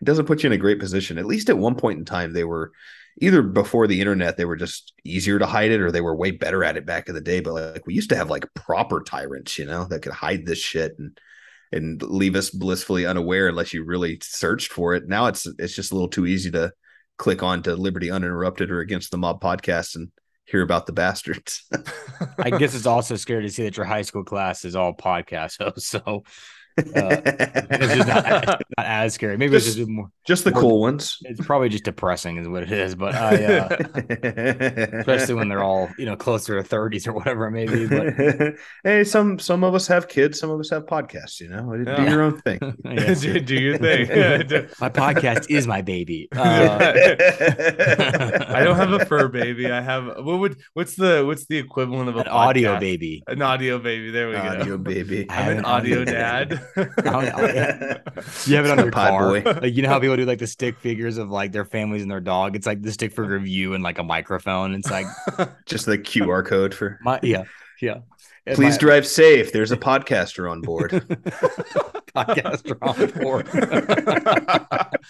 doesn't 0.04 0.26
put 0.26 0.44
you 0.44 0.48
in 0.48 0.54
a 0.54 0.58
great 0.58 0.80
position. 0.80 1.18
At 1.18 1.26
least 1.26 1.50
at 1.50 1.58
one 1.58 1.76
point 1.76 2.00
in 2.00 2.06
time, 2.06 2.34
they 2.34 2.44
were 2.44 2.72
either 3.20 3.42
before 3.42 3.88
the 3.88 4.00
internet, 4.00 4.38
they 4.38 4.46
were 4.46 4.56
just 4.56 4.94
easier 5.04 5.40
to 5.40 5.46
hide 5.46 5.72
it, 5.72 5.82
or 5.82 5.92
they 5.92 6.02
were 6.02 6.16
way 6.16 6.32
better 6.32 6.64
at 6.64 6.78
it 6.78 6.86
back 6.86 7.10
in 7.10 7.16
the 7.16 7.22
day. 7.22 7.40
But 7.40 7.54
like 7.54 7.88
we 7.88 7.94
used 7.94 8.10
to 8.10 8.16
have 8.16 8.30
like 8.30 8.54
proper 8.54 9.02
tyrants, 9.02 9.58
you 9.58 9.66
know, 9.66 9.86
that 9.86 10.02
could 10.02 10.14
hide 10.14 10.46
this 10.46 10.60
shit. 10.60 10.96
And 10.98 11.20
and 11.72 12.02
leave 12.02 12.36
us 12.36 12.50
blissfully 12.50 13.06
unaware 13.06 13.50
unless 13.50 13.74
you 13.74 13.84
really 13.84 14.20
searched 14.22 14.72
for 14.72 14.96
it. 14.96 15.08
Now 15.08 15.28
it's 15.28 15.46
it's 15.60 15.76
just 15.76 15.92
a 15.92 15.96
little 15.96 16.10
too 16.10 16.26
easy 16.26 16.52
to 16.52 16.72
click 17.18 17.44
on 17.44 17.64
to 17.64 17.76
Liberty 17.76 18.10
Uninterrupted 18.10 18.72
or 18.72 18.80
Against 18.80 19.12
the 19.12 19.18
Mob 19.18 19.42
podcast 19.42 19.96
and 19.96 20.12
hear 20.46 20.62
about 20.62 20.86
the 20.86 20.94
bastards. 20.94 21.66
I 22.40 22.52
guess 22.52 22.74
it's 22.74 22.86
also 22.86 23.16
scary 23.16 23.44
to 23.44 23.50
see 23.50 23.64
that 23.64 23.76
your 23.76 23.86
high 23.86 24.04
school 24.04 24.24
class 24.24 24.64
is 24.64 24.76
all 24.76 24.94
podcast 24.94 25.58
hosts. 25.62 25.92
So 26.06 26.24
uh, 26.78 26.84
it's 27.72 27.94
just 27.96 28.08
not, 28.08 28.46
not, 28.46 28.62
as 28.78 29.14
scary. 29.14 29.38
Maybe 29.38 29.54
just, 29.54 29.68
it's 29.68 29.76
just 29.76 29.90
more 29.90 30.12
just 30.26 30.44
the 30.44 30.52
more, 30.52 30.62
cool 30.62 30.82
ones. 30.82 31.18
It's 31.24 31.44
probably 31.46 31.70
just 31.70 31.84
depressing, 31.84 32.38
is 32.38 32.48
what 32.48 32.64
it 32.64 32.72
is. 32.72 32.96
But 32.96 33.16
I, 33.16 33.46
uh, 33.46 33.68
especially 35.00 35.36
when 35.36 35.50
they're 35.50 35.64
all 35.64 35.90
you 35.98 36.06
know 36.06 36.16
closer 36.16 36.58
to 36.58 36.64
thirties 36.64 37.08
or 37.08 37.14
whatever 37.14 37.48
it 37.48 37.52
may 37.52 37.66
be. 37.66 37.88
But 37.88 38.56
hey, 38.84 39.04
some 39.04 39.40
some 39.40 39.64
of 39.64 39.74
us 39.74 39.88
have 39.88 40.08
kids, 40.08 40.40
some 40.40 40.50
of 40.50 40.60
us 40.60 40.70
have 40.70 40.86
podcasts. 40.86 41.40
You 41.40 41.50
know, 41.50 41.76
do 41.76 42.04
your 42.04 42.22
own 42.22 42.40
thing. 42.42 42.60
yes. 42.86 43.22
do, 43.22 43.40
do, 43.40 43.56
your 43.56 43.78
thing. 43.78 44.08
my 44.80 44.90
podcast 44.90 45.50
is 45.50 45.66
my 45.68 45.82
baby. 45.82 46.28
Uh, 46.36 46.94
I 48.50 48.64
don't 48.64 48.76
have 48.76 48.92
a 48.92 49.06
fur 49.06 49.28
baby. 49.28 49.72
I 49.72 49.82
have 49.82 50.06
what 50.24 50.40
would 50.40 50.58
what's 50.74 50.96
the 50.96 51.24
what's 51.26 51.46
the 51.48 51.58
equivalent 51.58 52.10
of 52.10 52.18
an 52.18 52.28
audio 52.28 52.80
baby? 52.80 53.24
An 53.28 53.42
audio 53.42 53.80
baby. 53.80 54.12
There 54.12 54.30
we 54.30 54.36
audio 54.36 54.52
go. 54.52 54.62
Audio 54.62 54.78
baby. 54.78 55.26
I'm 55.30 55.58
an, 55.58 55.66
audio 55.66 56.02
audio, 56.02 56.60
Oh, 56.78 57.10
audio 57.10 57.48
dad. 57.48 58.02
Oh, 58.06 58.22
you 58.46 58.56
have 58.56 58.66
it 58.66 58.72
on 58.72 58.78
your 58.80 58.92
car. 58.92 59.30
Boy. 59.30 59.44
Like 59.44 59.76
you 59.76 59.82
know 59.82 59.90
how 59.90 60.00
people 60.00 60.16
do 60.16 60.26
like 60.26 60.40
the 60.40 60.48
stick 60.48 60.78
figures 60.78 61.18
of 61.18 61.30
like 61.30 61.52
their 61.52 61.66
families 61.66 62.02
and 62.02 62.12
their 62.12 62.20
dog. 62.20 62.56
It's 62.56 62.66
like 62.66 62.82
the 62.82 62.92
stick 62.92 63.12
figure 63.12 63.36
of 63.36 63.48
you 63.48 63.74
and 63.74 63.84
like 63.84 63.98
a 63.98 64.04
microphone. 64.04 64.74
It's 64.74 64.92
like 64.92 65.06
just 65.66 65.86
the 65.86 65.98
QR 65.98 66.46
code 66.46 66.74
for 66.74 67.00
my 67.02 67.20
yeah 67.24 67.44
yeah. 67.82 68.00
Please 68.54 68.76
my, 68.76 68.78
drive 68.78 69.08
safe. 69.08 69.52
There's 69.52 69.72
a 69.72 69.78
podcaster 69.78 70.50
on 70.50 70.62
board. 70.62 70.92
podcaster 72.16 72.78
on 72.82 73.22
board. 73.22 73.48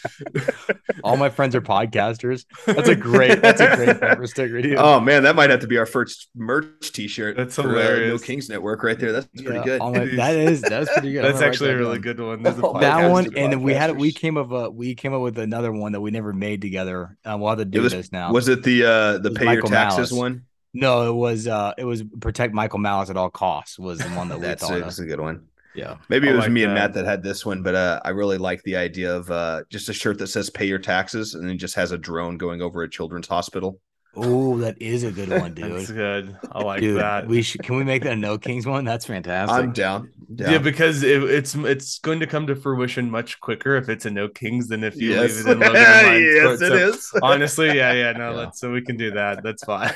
All 1.04 1.18
my 1.18 1.30
friends 1.30 1.56
are 1.56 1.62
podcasters. 1.62 2.46
That's 2.66 2.90
a 2.90 2.96
great. 2.96 3.42
That's 3.42 3.62
a 3.62 3.76
great 3.76 4.00
bumper 4.02 4.28
sticker. 4.28 4.62
Dude. 4.62 4.78
Oh 4.78 5.00
man, 5.00 5.24
that 5.24 5.36
might 5.36 5.50
have 5.50 5.62
to 5.62 5.68
be 5.68 5.78
our 5.78 5.86
first 5.86 6.30
merch 6.36 6.92
T-shirt. 6.92 7.38
That's 7.38 7.56
for, 7.56 7.64
hilarious. 7.64 8.14
Uh, 8.14 8.18
no 8.18 8.20
Kings 8.20 8.50
Network 8.50 8.84
right 8.84 9.00
there. 9.00 9.12
That's 9.12 9.28
pretty 9.28 9.64
good. 9.64 9.80
My, 9.80 10.06
that 10.16 10.36
is 10.36 10.62
that's 10.62 10.92
pretty 10.92 11.14
good. 11.14 11.24
That's 11.28 11.42
actually 11.42 11.72
a 11.72 11.78
really 11.78 12.00
good 12.00 12.20
one. 12.20 12.44
There's 12.44 12.58
a 12.58 12.62
that 12.80 13.10
one, 13.10 13.36
and 13.38 13.64
we 13.64 13.74
had 13.74 13.98
we 13.98 14.12
came 14.12 14.38
up 14.38 14.52
a 14.52 14.70
we 14.70 14.96
came 14.96 15.14
up 15.14 15.22
with 15.22 15.38
another 15.38 15.72
one 15.72 15.92
that 15.92 16.02
we 16.02 16.12
never 16.12 16.34
made 16.34 16.62
together. 16.62 17.18
Uh, 17.26 17.38
we'll 17.38 17.50
have 17.50 17.58
to 17.60 17.66
do 17.66 17.82
was, 17.82 17.94
this 17.94 18.12
now. 18.12 18.32
Was 18.32 18.48
it 18.48 18.64
the 18.64 18.86
uh 18.86 19.18
the 19.18 19.32
pay 19.32 19.46
Michael 19.46 19.70
your 19.70 19.78
taxes 19.78 20.12
Malice. 20.12 20.12
one? 20.12 20.46
No, 20.74 21.10
it 21.10 21.14
was 21.16 21.48
uh 21.48 21.74
it 21.78 21.86
was 21.86 22.04
protect 22.20 22.54
Michael 22.54 22.80
Malice 22.80 23.10
at 23.10 23.18
all 23.18 23.30
costs 23.30 23.80
was 23.80 24.00
the 24.00 24.10
one 24.10 24.30
that 24.30 24.40
we 24.40 24.46
That's 24.46 24.62
thought 24.62 24.80
that's 24.80 25.00
a 25.00 25.06
good 25.06 25.20
one. 25.20 25.48
Yeah. 25.78 25.98
Maybe 26.10 26.28
it 26.28 26.34
was 26.34 26.46
like 26.46 26.52
me 26.52 26.62
that. 26.62 26.68
and 26.68 26.74
Matt 26.74 26.94
that 26.94 27.06
had 27.06 27.22
this 27.22 27.46
one, 27.46 27.62
but 27.62 27.76
uh, 27.76 28.02
I 28.04 28.10
really 28.10 28.40
like 28.40 28.64
the 28.64 28.76
idea 28.76 29.16
of 29.16 29.30
uh, 29.30 29.62
just 29.70 29.88
a 29.90 29.94
shirt 29.94 30.18
that 30.18 30.28
says 30.28 30.50
pay 30.50 30.66
your 30.66 30.80
taxes 30.80 31.36
and 31.36 31.48
then 31.48 31.58
just 31.60 31.76
has 31.76 31.92
a 31.92 31.98
drone 31.98 32.38
going 32.38 32.62
over 32.64 32.82
a 32.82 32.90
children's 32.90 33.28
hospital. 33.28 33.80
Oh, 34.16 34.58
that 34.58 34.82
is 34.82 35.04
a 35.04 35.12
good 35.12 35.30
one, 35.30 35.54
dude. 35.54 35.72
That's 35.72 35.92
good. 35.92 36.36
I 36.52 36.64
like 36.64 36.82
dude, 36.82 37.00
that. 37.00 37.28
We 37.28 37.44
should. 37.44 37.62
Can 37.62 37.78
we 37.78 37.84
make 37.84 38.02
that 38.04 38.14
a 38.14 38.16
No 38.16 38.40
Kings 38.40 38.66
one? 38.66 38.84
That's 38.84 39.06
fantastic. 39.06 39.56
I'm 39.56 39.72
down. 39.72 40.12
down. 40.34 40.52
Yeah, 40.54 40.58
because 40.58 41.04
it, 41.04 41.24
it's 41.24 41.54
it's 41.54 42.00
going 42.00 42.20
to 42.22 42.28
come 42.28 42.48
to 42.48 42.56
fruition 42.56 43.12
much 43.12 43.40
quicker 43.40 43.76
if 43.76 43.88
it's 43.88 44.08
a 44.08 44.10
No 44.10 44.28
Kings 44.28 44.70
than 44.70 44.84
if 44.84 44.96
you 44.96 45.12
yes. 45.12 45.38
leave 45.38 45.48
it 45.48 45.52
in 45.52 45.60
Logan 45.60 45.76
and 45.86 46.24
yes, 46.24 46.60
so, 46.60 46.66
it 46.66 46.74
is. 46.74 47.12
honestly, 47.22 47.68
yeah, 47.68 47.94
yeah, 47.94 48.14
no, 48.14 48.42
yeah. 48.42 48.50
So 48.50 48.72
we 48.72 48.82
can 48.82 48.98
do 48.98 49.12
that. 49.12 49.44
That's 49.44 49.64
fine. 49.64 49.94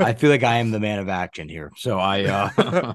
I 0.00 0.14
feel 0.14 0.30
like 0.30 0.42
I 0.42 0.56
am 0.56 0.72
the 0.72 0.80
man 0.80 0.98
of 0.98 1.08
action 1.08 1.48
here, 1.48 1.70
so 1.76 2.00
I. 2.00 2.24
uh 2.24 2.94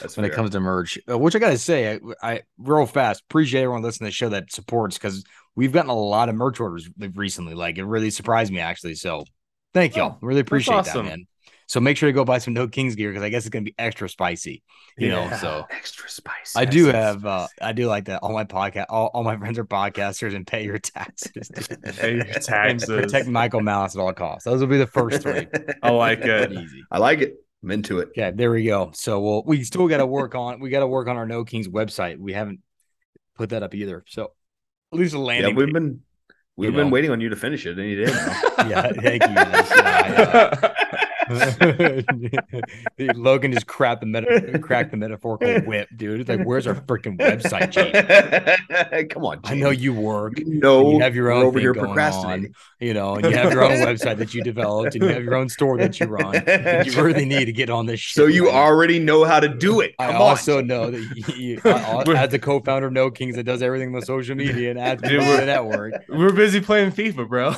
That's 0.00 0.16
when 0.16 0.24
fair. 0.24 0.32
it 0.32 0.34
comes 0.34 0.50
to 0.50 0.60
merch, 0.60 0.98
uh, 1.10 1.18
which 1.18 1.36
I 1.36 1.38
gotta 1.38 1.58
say, 1.58 1.94
I, 1.94 2.32
I 2.32 2.40
real 2.58 2.86
fast 2.86 3.22
appreciate 3.28 3.62
everyone 3.62 3.82
listening 3.82 4.06
to 4.06 4.10
the 4.10 4.16
show 4.16 4.28
that 4.30 4.52
supports 4.52 4.98
because 4.98 5.24
we've 5.54 5.72
gotten 5.72 5.90
a 5.90 5.94
lot 5.94 6.28
of 6.28 6.34
merch 6.34 6.60
orders 6.60 6.88
recently. 7.14 7.54
Like 7.54 7.78
it 7.78 7.84
really 7.84 8.10
surprised 8.10 8.52
me 8.52 8.60
actually. 8.60 8.94
So 8.94 9.24
Thank 9.74 9.96
y'all. 9.96 10.12
Oh, 10.16 10.18
really 10.20 10.40
appreciate 10.40 10.74
awesome. 10.74 11.06
that, 11.06 11.10
man. 11.10 11.26
So 11.66 11.80
make 11.80 11.96
sure 11.96 12.08
to 12.08 12.12
go 12.12 12.24
buy 12.24 12.36
some 12.36 12.52
No 12.52 12.68
Kings 12.68 12.94
gear 12.96 13.10
because 13.10 13.22
I 13.22 13.30
guess 13.30 13.44
it's 13.44 13.48
gonna 13.48 13.62
be 13.62 13.74
extra 13.78 14.06
spicy. 14.06 14.62
You 14.98 15.08
yeah, 15.08 15.30
know, 15.30 15.36
so 15.38 15.66
extra 15.70 16.08
spicy. 16.10 16.58
I 16.58 16.66
do 16.66 16.86
have 16.86 17.24
uh 17.24 17.46
I 17.62 17.72
do 17.72 17.86
like 17.86 18.06
that. 18.06 18.22
All 18.22 18.32
my 18.32 18.44
podcast 18.44 18.86
all, 18.90 19.10
all 19.14 19.24
my 19.24 19.36
friends 19.38 19.58
are 19.58 19.64
podcasters 19.64 20.34
and 20.34 20.46
pay 20.46 20.64
your 20.64 20.78
taxes. 20.78 21.50
pay 21.96 22.16
your 22.16 22.24
taxes. 22.24 22.88
Protect 22.88 23.26
Michael 23.26 23.62
Malice 23.62 23.96
at 23.96 24.00
all 24.00 24.12
costs. 24.12 24.44
Those 24.44 24.60
will 24.60 24.66
be 24.66 24.76
the 24.76 24.86
first 24.86 25.22
three. 25.22 25.46
I 25.82 25.90
like 25.90 26.20
it. 26.20 26.52
Easy. 26.52 26.84
I 26.90 26.98
like 26.98 27.20
it. 27.20 27.41
I'm 27.62 27.70
into 27.70 28.00
it. 28.00 28.10
Yeah, 28.16 28.30
there 28.32 28.50
we 28.50 28.64
go. 28.64 28.90
So 28.94 29.20
we'll 29.20 29.42
we 29.44 29.62
still 29.64 29.86
gotta 29.88 30.06
work 30.06 30.34
on 30.34 30.60
we 30.60 30.70
gotta 30.70 30.86
work 30.86 31.08
on 31.08 31.16
our 31.16 31.26
No 31.26 31.44
Kings 31.44 31.68
website. 31.68 32.18
We 32.18 32.32
haven't 32.32 32.60
put 33.36 33.50
that 33.50 33.62
up 33.62 33.74
either. 33.74 34.04
So 34.08 34.32
at 34.92 34.98
least 34.98 35.14
a 35.14 35.18
landing. 35.18 35.50
Yeah, 35.50 35.56
we've 35.56 35.66
page. 35.66 35.74
been 35.74 36.00
We've 36.56 36.70
you 36.70 36.76
been 36.76 36.88
know. 36.88 36.92
waiting 36.92 37.10
on 37.10 37.20
you 37.20 37.30
to 37.30 37.36
finish 37.36 37.64
it 37.64 37.78
any 37.78 37.96
day 37.96 38.04
now. 38.12 38.68
yeah, 38.68 38.92
thank 38.92 39.22
you. 39.22 39.30
Yeah, 39.32 40.74
Logan 43.14 43.52
just 43.52 43.66
cracked 43.66 44.00
the 44.00 44.06
meta- 44.06 44.58
cracked 44.58 44.90
the 44.90 44.96
metaphorical 44.96 45.60
whip, 45.66 45.88
dude. 45.96 46.20
It's 46.20 46.28
like, 46.28 46.44
where's 46.44 46.66
our 46.66 46.74
freaking 46.74 47.18
website, 47.18 47.70
Jamie? 47.70 49.06
Come 49.08 49.24
on. 49.24 49.40
I 49.44 49.54
know 49.54 49.70
you 49.70 49.92
work. 49.92 50.38
You 50.38 50.60
know, 50.60 50.92
you 50.92 51.00
have 51.00 51.14
your 51.14 51.30
own 51.30 51.44
over 51.44 51.58
here 51.58 51.74
procrastinating. 51.74 52.46
On, 52.46 52.52
you 52.80 52.94
know, 52.94 53.14
and 53.14 53.24
you 53.24 53.32
have 53.36 53.52
your 53.52 53.64
own 53.64 53.78
website 53.78 54.18
that 54.18 54.34
you 54.34 54.42
developed, 54.42 54.94
and 54.94 55.04
you 55.04 55.10
have 55.10 55.22
your 55.24 55.34
own 55.34 55.48
store 55.48 55.78
that 55.78 55.98
you 56.00 56.06
run. 56.06 56.34
You 56.86 57.02
really 57.02 57.24
need 57.24 57.46
to 57.46 57.52
get 57.52 57.70
on 57.70 57.86
this. 57.86 58.02
so 58.02 58.26
you 58.26 58.46
right 58.46 58.54
already 58.54 58.98
know 58.98 59.24
how 59.24 59.40
to 59.40 59.48
do 59.48 59.80
it. 59.80 59.94
Come 59.98 60.10
I 60.10 60.14
on. 60.14 60.20
also 60.22 60.60
know 60.60 60.90
that 60.90 61.00
you, 61.16 61.60
you 61.64 62.14
as 62.14 62.30
the 62.30 62.38
co-founder 62.38 62.88
of 62.88 62.92
No 62.92 63.10
Kings 63.10 63.36
that 63.36 63.44
does 63.44 63.62
everything 63.62 63.92
with 63.92 64.04
social 64.04 64.34
media 64.34 64.74
and 64.76 64.98
to 65.02 65.08
the 65.08 65.46
network. 65.46 65.94
We're 66.08 66.32
busy 66.32 66.60
playing 66.60 66.92
FIFA, 66.92 67.28
bro. 67.28 67.54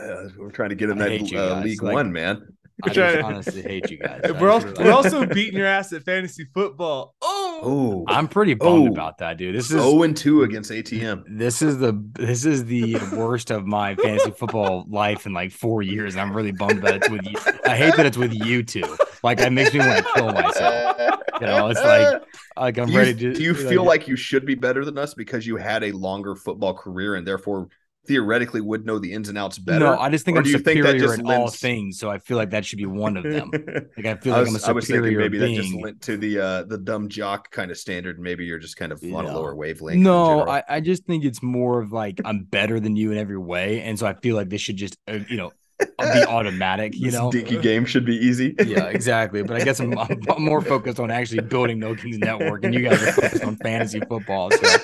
Uh, 0.00 0.28
we're 0.38 0.50
trying 0.50 0.70
to 0.70 0.74
get 0.74 0.90
in 0.90 0.98
that 0.98 1.10
uh, 1.10 1.60
League 1.60 1.82
like, 1.82 1.94
One, 1.94 2.12
man. 2.12 2.54
I 2.82 2.88
just 2.88 3.22
honestly 3.22 3.62
hate 3.62 3.90
you 3.90 3.98
guys. 3.98 4.22
We're 4.40 4.50
also, 4.50 4.72
we're 4.78 4.92
also 4.92 5.26
beating 5.26 5.58
your 5.58 5.66
ass 5.66 5.92
at 5.92 6.02
fantasy 6.02 6.46
football. 6.54 7.14
Oh, 7.22 8.04
I'm 8.08 8.26
pretty 8.26 8.54
bummed 8.54 8.88
oh. 8.88 8.92
about 8.92 9.18
that, 9.18 9.36
dude. 9.36 9.54
This 9.54 9.66
is 9.66 9.82
0 9.82 10.02
and 10.02 10.16
2 10.16 10.44
against 10.44 10.70
ATM. 10.70 11.24
This 11.28 11.60
is 11.60 11.78
the 11.78 11.92
this 12.14 12.46
is 12.46 12.64
the 12.64 12.96
worst 13.14 13.50
of 13.50 13.66
my 13.66 13.96
fantasy 13.96 14.30
football 14.30 14.86
life 14.88 15.26
in 15.26 15.34
like 15.34 15.52
four 15.52 15.82
years. 15.82 16.16
I'm 16.16 16.34
really 16.34 16.52
bummed 16.52 16.78
about 16.78 16.94
it. 16.94 17.02
It's 17.02 17.10
with 17.10 17.26
you. 17.26 17.36
I 17.66 17.76
hate 17.76 17.96
that 17.96 18.06
it's 18.06 18.16
with 18.16 18.32
you 18.32 18.62
two. 18.62 18.96
Like 19.22 19.40
it 19.40 19.50
makes 19.50 19.74
me 19.74 19.80
want 19.80 19.98
to 19.98 20.12
kill 20.14 20.32
myself. 20.32 20.96
You 21.40 21.46
know, 21.46 21.68
it's 21.68 21.80
like 21.80 22.22
like 22.56 22.78
I'm 22.78 22.88
you, 22.88 22.98
ready 22.98 23.14
to. 23.14 23.34
Do 23.34 23.42
you 23.42 23.54
feel 23.54 23.84
like, 23.84 24.00
like 24.00 24.08
you 24.08 24.16
should 24.16 24.46
be 24.46 24.54
better 24.54 24.84
than 24.84 24.96
us 24.96 25.12
because 25.12 25.46
you 25.46 25.56
had 25.56 25.84
a 25.84 25.92
longer 25.92 26.34
football 26.34 26.72
career 26.72 27.16
and 27.16 27.26
therefore 27.26 27.68
theoretically 28.06 28.60
would 28.60 28.86
know 28.86 28.98
the 28.98 29.12
ins 29.12 29.28
and 29.28 29.36
outs 29.36 29.58
better. 29.58 29.80
No, 29.84 29.98
I 29.98 30.08
just 30.10 30.24
think 30.24 30.36
or 30.36 30.40
I'm 30.40 30.46
superior 30.46 31.08
think 31.08 31.20
in 31.20 31.26
lends... 31.26 31.40
all 31.40 31.48
things, 31.50 31.98
so 31.98 32.10
I 32.10 32.18
feel 32.18 32.36
like 32.36 32.50
that 32.50 32.64
should 32.64 32.78
be 32.78 32.86
one 32.86 33.16
of 33.16 33.24
them. 33.24 33.50
Like 33.96 34.06
I 34.06 34.14
feel 34.16 34.32
like 34.32 34.48
I 34.48 34.50
was, 34.50 34.68
I'm 34.68 34.78
a 34.78 34.82
superior 34.82 35.18
maybe 35.18 35.38
being. 35.38 35.56
that 35.56 35.62
just 35.62 35.80
went 35.80 36.00
to 36.02 36.16
the 36.16 36.38
uh 36.38 36.62
the 36.62 36.78
dumb 36.78 37.08
jock 37.08 37.50
kind 37.50 37.70
of 37.70 37.76
standard. 37.76 38.18
Maybe 38.18 38.44
you're 38.44 38.58
just 38.58 38.76
kind 38.76 38.92
of 38.92 39.02
on 39.02 39.26
a 39.26 39.34
lower 39.34 39.54
wavelength. 39.54 40.00
No, 40.00 40.48
I, 40.48 40.62
I 40.68 40.80
just 40.80 41.04
think 41.04 41.24
it's 41.24 41.42
more 41.42 41.80
of 41.80 41.92
like 41.92 42.20
I'm 42.24 42.44
better 42.44 42.80
than 42.80 42.96
you 42.96 43.12
in 43.12 43.18
every 43.18 43.36
way, 43.36 43.82
and 43.82 43.98
so 43.98 44.06
I 44.06 44.14
feel 44.14 44.36
like 44.36 44.48
this 44.48 44.60
should 44.60 44.76
just 44.76 44.96
uh, 45.06 45.18
you 45.28 45.36
know 45.36 45.52
be 45.80 46.24
automatic, 46.24 46.94
you 46.96 47.10
know. 47.10 47.30
Dinky 47.30 47.58
game 47.58 47.84
should 47.84 48.04
be 48.04 48.16
easy. 48.16 48.54
yeah, 48.64 48.86
exactly. 48.86 49.42
But 49.42 49.60
I 49.60 49.64
guess 49.64 49.80
I'm, 49.80 49.96
I'm, 49.98 50.20
more 50.38 50.60
focused 50.60 50.98
on 51.00 51.10
actually 51.10 51.42
building 51.42 51.78
No 51.78 51.94
Kings 51.94 52.18
Network, 52.18 52.64
and 52.64 52.74
you 52.74 52.82
guys 52.82 53.02
are 53.02 53.12
focused 53.12 53.44
on 53.44 53.56
fantasy 53.56 54.00
football. 54.00 54.50
So. 54.50 54.78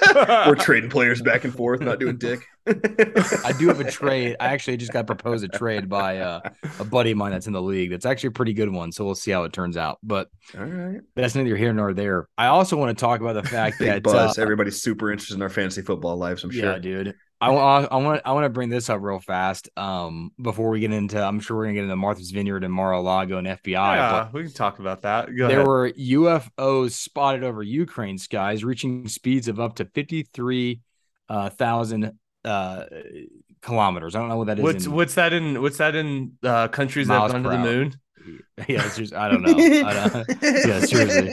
We're 0.46 0.54
trading 0.54 0.90
players 0.90 1.22
back 1.22 1.44
and 1.44 1.54
forth, 1.54 1.80
not 1.80 1.98
doing 1.98 2.18
dick. 2.18 2.46
I 2.66 3.52
do 3.58 3.68
have 3.68 3.80
a 3.80 3.90
trade. 3.90 4.36
I 4.40 4.46
actually 4.46 4.76
just 4.76 4.92
got 4.92 5.06
proposed 5.06 5.44
a 5.44 5.48
trade 5.48 5.88
by 5.88 6.18
uh, 6.18 6.40
a 6.78 6.84
buddy 6.84 7.12
of 7.12 7.16
mine 7.16 7.32
that's 7.32 7.46
in 7.46 7.52
the 7.52 7.62
league. 7.62 7.90
That's 7.90 8.06
actually 8.06 8.28
a 8.28 8.32
pretty 8.32 8.54
good 8.54 8.70
one. 8.70 8.92
So 8.92 9.04
we'll 9.04 9.14
see 9.14 9.30
how 9.30 9.44
it 9.44 9.52
turns 9.52 9.76
out. 9.76 9.98
But 10.02 10.28
all 10.56 10.64
right, 10.64 11.00
that's 11.14 11.34
neither 11.34 11.56
here 11.56 11.72
nor 11.72 11.94
there. 11.94 12.28
I 12.36 12.46
also 12.46 12.76
want 12.76 12.96
to 12.96 13.00
talk 13.00 13.20
about 13.20 13.34
the 13.34 13.48
fact 13.48 13.78
Big 13.78 13.88
that 13.88 14.02
buzz. 14.02 14.38
Uh, 14.38 14.42
Everybody's 14.42 14.82
super 14.82 15.10
interested 15.10 15.36
in 15.36 15.42
our 15.42 15.48
fantasy 15.48 15.82
football 15.82 16.16
lives. 16.16 16.42
I'm 16.44 16.50
sure. 16.50 16.72
Yeah, 16.72 16.78
dude. 16.78 17.14
I 17.40 17.50
want 17.50 17.92
I 17.92 17.96
want 17.96 18.22
I 18.24 18.32
want 18.32 18.44
to 18.44 18.50
bring 18.50 18.70
this 18.70 18.88
up 18.88 19.00
real 19.02 19.20
fast. 19.20 19.68
Um, 19.76 20.32
before 20.40 20.70
we 20.70 20.80
get 20.80 20.92
into, 20.92 21.22
I'm 21.22 21.38
sure 21.40 21.56
we're 21.56 21.64
gonna 21.64 21.74
get 21.74 21.84
into 21.84 21.96
Martha's 21.96 22.30
Vineyard 22.30 22.64
and 22.64 22.72
Mar-a-Lago 22.72 23.36
and 23.36 23.46
FBI. 23.46 23.72
Yeah, 23.74 24.28
we 24.32 24.44
can 24.44 24.52
talk 24.52 24.78
about 24.78 25.02
that. 25.02 25.26
Go 25.36 25.46
there 25.46 25.58
ahead. 25.58 25.66
were 25.66 25.90
UFOs 25.90 26.92
spotted 26.92 27.44
over 27.44 27.62
Ukraine 27.62 28.16
skies, 28.16 28.64
reaching 28.64 29.06
speeds 29.08 29.48
of 29.48 29.60
up 29.60 29.76
to 29.76 29.84
fifty 29.84 30.22
three 30.22 30.80
uh, 31.28 31.50
uh, 32.44 32.84
kilometers. 33.60 34.14
I 34.14 34.20
don't 34.20 34.28
know 34.28 34.38
what 34.38 34.46
that 34.46 34.58
is. 34.58 34.64
What's 34.64 34.86
in, 34.86 34.92
what's 34.92 35.14
that 35.16 35.32
in? 35.34 35.60
What's 35.60 35.78
that 35.78 35.94
in 35.94 36.38
uh, 36.42 36.68
countries 36.68 37.08
that 37.08 37.20
have 37.20 37.32
gone 37.32 37.42
to 37.42 37.50
the 37.50 37.58
moon? 37.58 37.94
yeah, 38.68 38.84
it's 38.84 38.96
just 38.96 39.14
I 39.14 39.28
don't 39.28 39.42
know. 39.42 39.52
I 39.52 39.92
don't, 39.92 40.42
yeah, 40.42 40.80
seriously. 40.80 41.32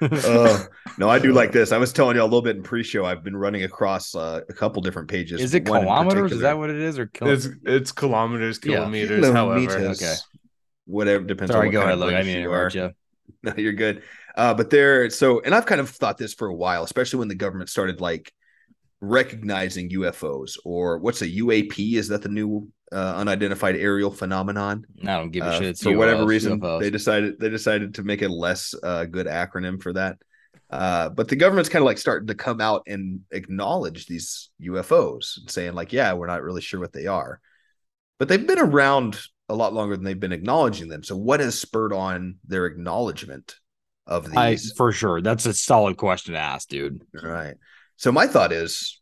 uh, 0.00 0.64
no, 0.98 1.08
I 1.08 1.18
do 1.18 1.32
like 1.32 1.52
this. 1.52 1.72
I 1.72 1.78
was 1.78 1.92
telling 1.92 2.16
you 2.16 2.22
a 2.22 2.24
little 2.24 2.42
bit 2.42 2.56
in 2.56 2.62
pre-show. 2.62 3.04
I've 3.04 3.22
been 3.22 3.36
running 3.36 3.64
across 3.64 4.14
uh, 4.14 4.40
a 4.48 4.52
couple 4.52 4.82
different 4.82 5.08
pages. 5.08 5.40
Is 5.40 5.54
it 5.54 5.64
kilometers? 5.66 6.32
Is 6.32 6.40
that 6.40 6.58
what 6.58 6.70
it 6.70 6.76
is, 6.76 6.98
or 6.98 7.06
kilometers? 7.06 7.46
It's, 7.46 7.56
it's 7.64 7.92
kilometers, 7.92 8.58
kilometers. 8.58 9.24
Yeah. 9.24 9.32
However, 9.32 9.78
okay. 9.88 10.14
whatever 10.86 11.24
depends 11.24 11.52
Sorry, 11.52 11.68
on 11.68 11.68
what 11.68 11.72
go 11.72 11.78
kind 11.80 11.90
ahead, 11.90 11.94
of 11.94 12.00
Logan. 12.00 12.14
I 12.14 12.18
British 12.22 12.34
mean, 12.34 12.42
you 12.42 12.52
are. 12.52 12.70
you. 12.70 12.90
No, 13.42 13.54
you're 13.56 13.72
good. 13.72 14.02
Uh, 14.36 14.54
but 14.54 14.70
there, 14.70 15.10
so, 15.10 15.40
and 15.40 15.54
I've 15.54 15.66
kind 15.66 15.80
of 15.80 15.90
thought 15.90 16.18
this 16.18 16.34
for 16.34 16.48
a 16.48 16.54
while, 16.54 16.84
especially 16.84 17.18
when 17.18 17.28
the 17.28 17.34
government 17.34 17.70
started 17.70 18.00
like 18.00 18.32
recognizing 19.02 19.90
UFOs 19.90 20.56
or 20.64 20.96
what's 20.98 21.20
a 21.22 21.28
UAP? 21.28 21.94
Is 21.96 22.08
that 22.08 22.22
the 22.22 22.28
new 22.28 22.68
uh, 22.92 23.14
unidentified 23.16 23.76
aerial 23.76 24.10
phenomenon? 24.10 24.86
I 25.02 25.18
don't 25.18 25.30
give 25.30 25.44
a 25.44 25.48
Uh, 25.48 25.58
shit. 25.58 25.68
It's 25.68 25.82
for 25.82 25.96
whatever 25.96 26.24
reason, 26.24 26.60
UFOs. 26.60 26.80
they 26.80 26.90
decided 26.90 27.38
they 27.38 27.50
decided 27.50 27.94
to 27.96 28.02
make 28.04 28.22
a 28.22 28.28
less 28.28 28.74
uh, 28.82 29.04
good 29.04 29.26
acronym 29.26 29.82
for 29.82 29.92
that. 29.94 30.16
Uh, 30.70 31.10
but 31.10 31.28
the 31.28 31.36
government's 31.36 31.68
kind 31.68 31.82
of 31.82 31.86
like 31.86 31.98
starting 31.98 32.28
to 32.28 32.34
come 32.34 32.60
out 32.60 32.82
and 32.86 33.20
acknowledge 33.30 34.06
these 34.06 34.48
UFOs 34.62 35.38
and 35.38 35.50
saying 35.50 35.74
like, 35.74 35.92
yeah, 35.92 36.14
we're 36.14 36.26
not 36.26 36.42
really 36.42 36.62
sure 36.62 36.80
what 36.80 36.94
they 36.94 37.06
are, 37.06 37.40
but 38.18 38.28
they've 38.28 38.46
been 38.46 38.58
around 38.58 39.20
a 39.50 39.54
lot 39.54 39.74
longer 39.74 39.96
than 39.96 40.04
they've 40.04 40.18
been 40.18 40.32
acknowledging 40.32 40.88
them. 40.88 41.02
So 41.02 41.14
what 41.14 41.40
has 41.40 41.58
spurred 41.60 41.92
on 41.92 42.36
their 42.46 42.64
acknowledgement 42.64 43.56
of 44.06 44.26
these? 44.26 44.36
I 44.36 44.56
for 44.76 44.92
sure. 44.92 45.20
That's 45.20 45.44
a 45.44 45.52
solid 45.52 45.98
question 45.98 46.32
to 46.34 46.40
ask, 46.40 46.68
dude. 46.68 47.02
Right. 47.12 47.56
So 47.96 48.12
my 48.12 48.26
thought 48.26 48.52
is 48.52 49.00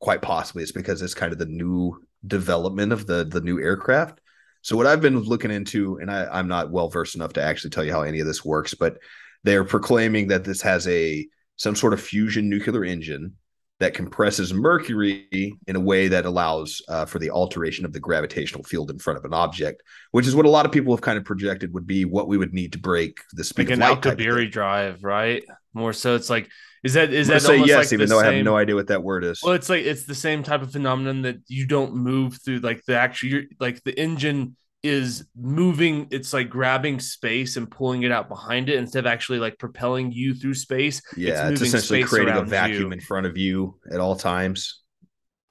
quite 0.00 0.22
possibly 0.22 0.62
it's 0.62 0.72
because 0.72 1.00
it's 1.00 1.14
kind 1.14 1.32
of 1.32 1.38
the 1.38 1.46
new 1.46 2.02
development 2.26 2.92
of 2.92 3.06
the 3.06 3.24
the 3.24 3.40
new 3.40 3.60
aircraft. 3.60 4.20
So 4.62 4.76
what 4.76 4.86
I've 4.86 5.02
been 5.02 5.20
looking 5.20 5.50
into, 5.50 5.98
and 5.98 6.10
I, 6.10 6.26
I'm 6.26 6.48
not 6.48 6.70
well 6.70 6.88
versed 6.88 7.14
enough 7.14 7.34
to 7.34 7.42
actually 7.42 7.70
tell 7.70 7.84
you 7.84 7.92
how 7.92 8.02
any 8.02 8.20
of 8.20 8.26
this 8.26 8.44
works, 8.44 8.72
but 8.72 8.96
they're 9.42 9.64
proclaiming 9.64 10.28
that 10.28 10.44
this 10.44 10.62
has 10.62 10.88
a 10.88 11.26
some 11.56 11.76
sort 11.76 11.92
of 11.92 12.00
fusion 12.00 12.48
nuclear 12.48 12.84
engine 12.84 13.34
that 13.80 13.92
compresses 13.92 14.54
mercury 14.54 15.58
in 15.66 15.76
a 15.76 15.80
way 15.80 16.08
that 16.08 16.24
allows 16.24 16.80
uh, 16.88 17.04
for 17.04 17.18
the 17.18 17.30
alteration 17.30 17.84
of 17.84 17.92
the 17.92 18.00
gravitational 18.00 18.62
field 18.62 18.90
in 18.90 18.98
front 18.98 19.18
of 19.18 19.24
an 19.24 19.34
object, 19.34 19.82
which 20.12 20.26
is 20.26 20.34
what 20.34 20.46
a 20.46 20.50
lot 20.50 20.64
of 20.64 20.72
people 20.72 20.94
have 20.94 21.02
kind 21.02 21.18
of 21.18 21.24
projected 21.24 21.74
would 21.74 21.86
be 21.86 22.04
what 22.04 22.28
we 22.28 22.38
would 22.38 22.54
need 22.54 22.72
to 22.72 22.78
break 22.78 23.18
the 23.32 23.44
speed 23.44 23.68
like 23.68 23.72
of 23.72 23.74
an 23.74 23.80
light. 23.80 23.90
of 23.90 24.02
thing. 24.02 24.12
Alcubierre 24.12 24.50
drive, 24.50 25.02
right? 25.02 25.44
More 25.74 25.92
so, 25.92 26.14
it's 26.14 26.30
like 26.30 26.48
is 26.84 26.92
that 26.92 27.12
is 27.12 27.28
that 27.28 27.40
say 27.40 27.56
yes, 27.64 27.86
like 27.86 27.92
even 27.94 28.08
though 28.10 28.20
I 28.20 28.32
have 28.32 28.44
no 28.44 28.56
idea 28.56 28.74
what 28.74 28.88
that 28.88 29.02
word 29.02 29.24
is. 29.24 29.42
Well, 29.42 29.54
it's 29.54 29.70
like 29.70 29.84
it's 29.84 30.04
the 30.04 30.14
same 30.14 30.42
type 30.42 30.60
of 30.60 30.70
phenomenon 30.70 31.22
that 31.22 31.38
you 31.48 31.66
don't 31.66 31.94
move 31.94 32.38
through. 32.44 32.58
Like 32.58 32.84
the 32.84 32.96
actual, 32.96 33.30
you're, 33.30 33.42
like 33.58 33.82
the 33.84 33.98
engine 33.98 34.56
is 34.82 35.26
moving. 35.34 36.08
It's 36.10 36.34
like 36.34 36.50
grabbing 36.50 37.00
space 37.00 37.56
and 37.56 37.70
pulling 37.70 38.02
it 38.02 38.12
out 38.12 38.28
behind 38.28 38.68
it 38.68 38.76
instead 38.76 39.00
of 39.00 39.06
actually 39.06 39.38
like 39.38 39.58
propelling 39.58 40.12
you 40.12 40.34
through 40.34 40.54
space. 40.54 41.00
Yeah, 41.16 41.48
it's, 41.48 41.60
moving 41.60 41.66
essentially 41.68 42.02
space 42.02 42.10
creating 42.10 42.36
a 42.36 42.42
vacuum 42.42 42.82
you. 42.82 42.92
in 42.92 43.00
front 43.00 43.26
of 43.26 43.38
you 43.38 43.78
at 43.90 43.98
all 43.98 44.14
times, 44.14 44.82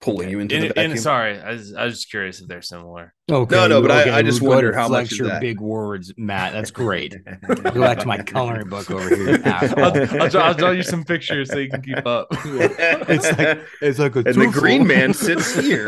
pulling 0.03 0.29
you 0.29 0.39
into 0.39 0.55
And, 0.55 0.63
the 0.65 0.67
vacuum. 0.69 0.91
and 0.91 0.99
sorry, 0.99 1.39
I 1.39 1.53
was, 1.53 1.73
I 1.73 1.85
was 1.85 1.95
just 1.95 2.09
curious 2.09 2.41
if 2.41 2.47
they're 2.49 2.61
similar. 2.61 3.13
Okay, 3.31 3.55
No, 3.55 3.67
no, 3.67 3.81
but 3.81 3.89
I- 3.91 4.01
okay, 4.01 4.11
I 4.11 4.21
just 4.21 4.41
we'll 4.41 4.51
wonder 4.51 4.73
how 4.73 4.89
much 4.89 5.07
flex 5.07 5.17
your 5.17 5.29
that. 5.29 5.39
big 5.41 5.61
words, 5.61 6.13
Matt. 6.17 6.51
That's 6.51 6.71
great. 6.83 7.15
Go 7.47 7.55
back 7.81 7.99
to 7.99 8.05
my 8.05 8.17
coloring 8.21 8.67
book 8.67 8.91
over 8.91 9.15
here. 9.15 9.41
I'll, 9.45 10.21
I'll, 10.21 10.29
draw, 10.29 10.41
I'll 10.43 10.53
draw 10.53 10.71
you 10.71 10.83
some 10.83 11.05
pictures 11.05 11.49
so 11.49 11.57
you 11.57 11.69
can 11.69 11.81
keep 11.81 12.05
up. 12.05 12.27
It's 12.45 13.37
like 13.37 13.59
it's 13.81 13.99
like 13.99 14.15
a 14.15 14.19
and 14.19 14.35
the 14.41 14.47
green 14.51 14.85
man 14.87 15.13
sits 15.13 15.55
here. 15.59 15.87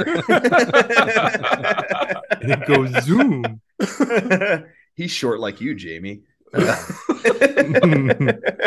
and 2.41 2.51
it 2.51 2.65
goes 2.67 3.03
zoom. 3.03 3.61
He's 4.95 5.11
short 5.11 5.39
like 5.39 5.59
you, 5.61 5.75
Jamie. 5.75 6.21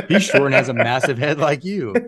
He's 0.09 0.23
short 0.25 0.47
and 0.47 0.55
has 0.55 0.69
a 0.69 0.75
massive 0.75 1.19
head 1.19 1.39
like 1.39 1.65
you. 1.65 1.95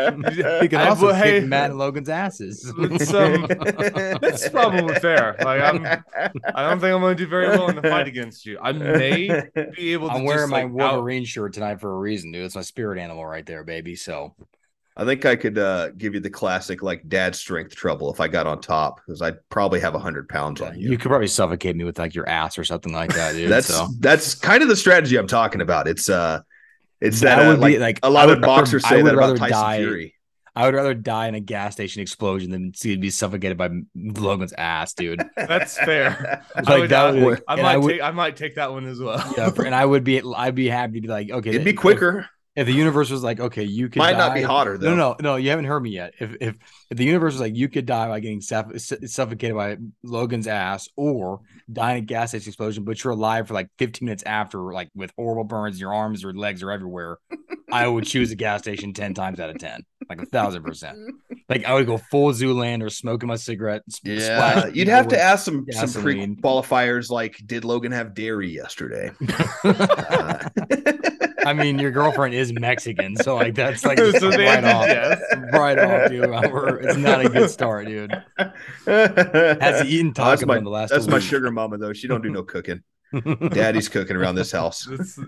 He 0.00 0.68
can 0.68 0.80
I- 0.80 0.88
also 0.88 1.06
well, 1.06 1.14
hey, 1.14 1.40
kick 1.40 1.48
Matt 1.48 1.70
and 1.70 1.78
Logan's 1.78 2.08
asses. 2.08 2.72
It's, 2.78 3.12
um, 3.12 3.46
That's 4.20 4.48
probably 4.48 4.94
fair. 4.96 5.36
Like 5.42 5.60
I'm, 5.60 5.84
I 5.86 6.62
don't 6.68 6.80
think 6.80 6.94
I'm 6.94 7.00
going 7.00 7.16
to 7.16 7.22
do 7.24 7.28
very 7.28 7.48
well 7.48 7.68
in 7.68 7.76
the 7.76 7.82
fight 7.82 8.08
against 8.08 8.46
you. 8.46 8.58
I 8.60 8.72
may 8.72 9.28
be 9.76 9.92
able 9.92 10.08
to. 10.08 10.14
I'm 10.14 10.24
wearing 10.24 10.42
just, 10.42 10.50
my 10.50 10.62
like, 10.62 10.66
out- 10.66 10.94
Wolverine 10.94 11.24
shirt 11.24 11.52
tonight 11.52 11.80
for 11.80 11.92
a 11.92 11.98
reason, 11.98 12.32
dude. 12.32 12.44
It's 12.44 12.54
my 12.54 12.62
spirit 12.62 12.98
animal 12.98 13.24
right 13.26 13.44
there, 13.44 13.62
baby. 13.62 13.94
So 13.96 14.34
I 14.96 15.04
think 15.04 15.24
I 15.24 15.36
could 15.36 15.56
uh, 15.56 15.90
give 15.90 16.14
you 16.14 16.20
the 16.20 16.30
classic 16.30 16.82
like 16.82 17.08
dad 17.08 17.34
strength 17.34 17.74
trouble 17.74 18.12
if 18.12 18.20
I 18.20 18.28
got 18.28 18.46
on 18.46 18.60
top 18.60 18.96
because 19.06 19.22
I'd 19.22 19.38
probably 19.48 19.80
have 19.80 19.94
a 19.94 19.98
hundred 19.98 20.28
pounds 20.28 20.60
on 20.60 20.78
you. 20.78 20.90
you 20.90 20.98
could 20.98 21.08
probably 21.08 21.28
suffocate 21.28 21.76
me 21.76 21.84
with 21.84 21.98
like 21.98 22.14
your 22.14 22.28
ass 22.28 22.58
or 22.58 22.64
something 22.64 22.92
like 22.92 23.14
that, 23.14 23.32
dude. 23.32 23.50
that's 23.50 23.68
so. 23.68 23.88
that's 24.00 24.34
kind 24.34 24.62
of 24.62 24.68
the 24.68 24.76
strategy 24.76 25.16
I'm 25.16 25.26
talking 25.28 25.60
about. 25.60 25.88
It's 25.88 26.08
uh, 26.10 26.40
it's 27.00 27.20
That 27.20 27.36
that, 27.36 27.46
uh, 27.46 27.56
would 27.58 27.66
be, 27.66 27.78
like, 27.78 27.98
a 28.02 28.10
lot 28.10 28.28
would 28.28 28.38
of 28.38 28.42
boxers 28.42 28.82
rather- 28.82 28.94
I 28.94 28.98
say 28.98 29.02
would 29.02 29.08
that 29.10 29.14
about 29.14 29.26
rather 29.28 29.38
Tyson 29.38 29.50
die- 29.58 29.78
Fury. 29.78 30.14
I 30.56 30.66
would 30.66 30.74
rather 30.74 30.94
die 30.94 31.28
in 31.28 31.36
a 31.36 31.40
gas 31.40 31.72
station 31.74 32.02
explosion 32.02 32.50
than 32.50 32.74
see 32.74 32.96
be 32.96 33.08
suffocated 33.08 33.56
by 33.56 33.70
Logan's 33.94 34.52
ass, 34.52 34.92
dude. 34.92 35.22
That's 35.36 35.78
fair. 35.78 36.44
I, 36.56 36.60
Like, 36.60 36.80
would, 36.80 36.90
that 36.90 37.16
uh, 37.16 37.24
would- 37.24 37.42
I 37.48 37.52
and 37.54 37.62
might 37.62 37.72
I 37.72 37.76
would- 37.78 37.90
take. 37.92 38.02
I 38.02 38.10
might 38.10 38.36
take 38.36 38.56
that 38.56 38.72
one 38.72 38.84
as 38.86 38.98
well. 38.98 39.34
Yeah, 39.38 39.50
and 39.64 39.74
I 39.74 39.86
would 39.86 40.02
be, 40.04 40.20
I'd 40.36 40.56
be 40.56 40.66
happy 40.68 40.94
to 40.94 41.00
be 41.00 41.08
like, 41.08 41.30
okay, 41.30 41.50
It'd 41.50 41.64
be 41.64 41.72
quicker. 41.72 42.18
If 42.18 42.26
the 42.56 42.72
universe 42.72 43.10
was 43.10 43.22
like, 43.22 43.40
okay, 43.40 43.62
you 43.64 43.88
could 43.88 43.98
Might 44.00 44.16
not 44.18 44.34
be 44.34 44.42
hotter 44.42 44.76
though. 44.76 44.90
No, 44.94 44.96
no, 44.96 45.16
no, 45.20 45.36
you 45.36 45.50
haven't 45.50 45.66
heard 45.66 45.80
me 45.82 45.90
yet. 45.90 46.14
If 46.18 46.36
if 46.40 46.54
if 46.90 46.96
the 46.98 47.04
universe 47.04 47.34
was 47.34 47.40
like, 47.40 47.56
you 47.56 47.68
could 47.68 47.86
die 47.86 48.08
by 48.08 48.20
getting 48.20 48.40
suff- 48.40 48.76
suffocated 48.78 49.56
by 49.56 49.76
Logan's 50.02 50.46
ass, 50.46 50.88
or 50.96 51.40
die 51.72 51.92
in 51.92 51.98
a 51.98 52.00
gas 52.06 52.30
station 52.30 52.48
explosion, 52.48 52.84
but 52.84 53.02
you're 53.02 53.12
alive 53.12 53.46
for 53.48 53.54
like 53.54 53.68
15 53.78 54.04
minutes 54.04 54.22
after, 54.24 54.58
like 54.72 54.88
with 54.94 55.12
horrible 55.16 55.44
burns, 55.44 55.80
your 55.80 55.94
arms 55.94 56.24
or 56.24 56.32
legs 56.34 56.62
are 56.62 56.70
everywhere. 56.72 57.18
I 57.72 57.86
would 57.86 58.04
choose 58.04 58.32
a 58.32 58.34
gas 58.36 58.62
station 58.62 58.92
10 58.92 59.14
times 59.14 59.38
out 59.38 59.48
of 59.50 59.58
10, 59.58 59.82
like 60.08 60.20
a 60.20 60.26
thousand 60.26 60.64
percent. 60.64 60.98
Like 61.48 61.64
I 61.64 61.74
would 61.74 61.86
go 61.86 61.98
full 61.98 62.32
Zoolander, 62.32 62.90
smoking 62.90 63.28
my 63.28 63.36
cigarette. 63.36 63.82
s- 63.88 64.00
Yeah, 64.02 64.66
you'd 64.66 64.88
have 64.88 65.06
to 65.08 65.20
ask 65.20 65.44
some 65.44 65.66
some 65.70 66.02
pre 66.02 66.26
qualifiers 66.36 67.10
like, 67.10 67.36
did 67.46 67.64
Logan 67.64 67.92
have 67.92 68.12
dairy 68.14 68.50
yesterday? 68.50 69.12
Uh, 69.64 70.48
I 71.50 71.52
mean, 71.52 71.78
your 71.78 71.90
girlfriend 71.90 72.34
is 72.34 72.52
Mexican, 72.52 73.16
so 73.16 73.34
like 73.36 73.54
that's 73.54 73.84
like 73.84 73.98
So 74.20 74.28
right 74.30 74.62
off. 74.64 74.86
yes. 74.86 75.20
right 75.52 75.78
off, 75.78 76.10
dude. 76.10 76.30
We're- 76.30 76.86
It's 76.86 76.96
not 76.96 77.24
a 77.24 77.28
good 77.28 77.50
start, 77.50 77.86
dude. 77.86 78.12
Has 78.86 79.82
he 79.82 79.98
eaten 79.98 80.12
Oh, 80.18 80.24
that's 80.30 80.46
my 80.46 80.58
in 80.58 80.64
the 80.64 80.70
last 80.70 80.90
that's 80.90 81.06
two 81.06 81.10
my 81.10 81.16
weeks? 81.16 81.26
sugar 81.26 81.50
mama 81.50 81.76
though. 81.78 81.92
She 81.92 82.06
don't 82.08 82.22
do 82.22 82.30
no 82.30 82.42
cooking. 82.42 82.82
Daddy's 83.50 83.88
cooking 83.88 84.14
around 84.16 84.36
this 84.36 84.52
house. 84.52 84.84
That's- 84.84 85.18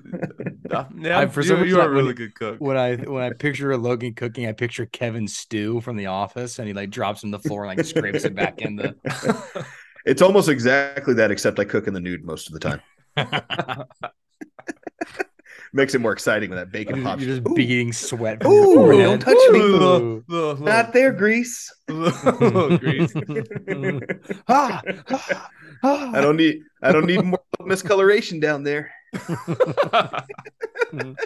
uh, 0.70 0.84
yeah, 0.96 1.18
I- 1.18 1.26
for 1.26 1.40
you, 1.42 1.48
some 1.48 1.64
you 1.66 1.80
are 1.80 1.86
a 1.88 1.90
really 1.90 2.10
it- 2.10 2.16
good 2.16 2.34
cook. 2.36 2.56
when 2.60 2.76
I 2.76 2.94
when 2.96 3.22
I 3.24 3.30
picture 3.32 3.76
Logan 3.76 4.14
cooking, 4.14 4.46
I 4.46 4.52
picture 4.52 4.86
Kevin 4.86 5.26
Stew 5.26 5.80
from 5.80 5.96
The 5.96 6.06
Office, 6.06 6.58
and 6.60 6.68
he 6.68 6.74
like 6.74 6.90
drops 6.90 7.24
him 7.24 7.32
the 7.32 7.40
floor 7.40 7.64
and 7.66 7.76
like 7.76 7.84
scrapes 7.86 8.24
it 8.24 8.34
back 8.36 8.62
in 8.62 8.76
the. 8.76 8.94
It's 10.04 10.22
almost 10.22 10.48
exactly 10.48 11.14
that, 11.14 11.30
except 11.30 11.58
I 11.60 11.64
cook 11.64 11.86
in 11.88 11.94
the 11.94 12.00
nude 12.00 12.24
most 12.24 12.46
of 12.48 12.52
the 12.54 12.60
time. 12.60 12.80
Makes 15.74 15.94
it 15.94 16.00
more 16.00 16.12
exciting 16.12 16.50
when 16.50 16.58
that 16.58 16.70
bacon 16.70 17.02
pops. 17.02 17.22
You're 17.22 17.36
just 17.38 17.48
Ooh, 17.48 17.54
beating 17.54 17.94
sweat. 17.94 18.42
From 18.42 18.52
Ooh, 18.52 18.92
your 18.94 19.02
don't 19.04 19.20
touch 19.20 19.34
me. 19.52 19.58
Ooh. 19.60 20.22
Little- 20.28 20.56
not 20.62 20.92
there, 20.92 21.12
Grease. 21.12 21.72
little 21.88 22.76
grease. 22.76 23.12
Ah, 24.48 24.82
ah, 25.10 25.50
ah. 25.82 26.10
I 26.14 26.20
don't 26.20 26.36
need. 26.36 26.60
I 26.82 26.92
don't 26.92 27.06
need 27.06 27.24
more 27.24 27.40
miscoloration 27.62 28.38
down 28.40 28.64
there. 28.64 28.90
An- 30.92 31.16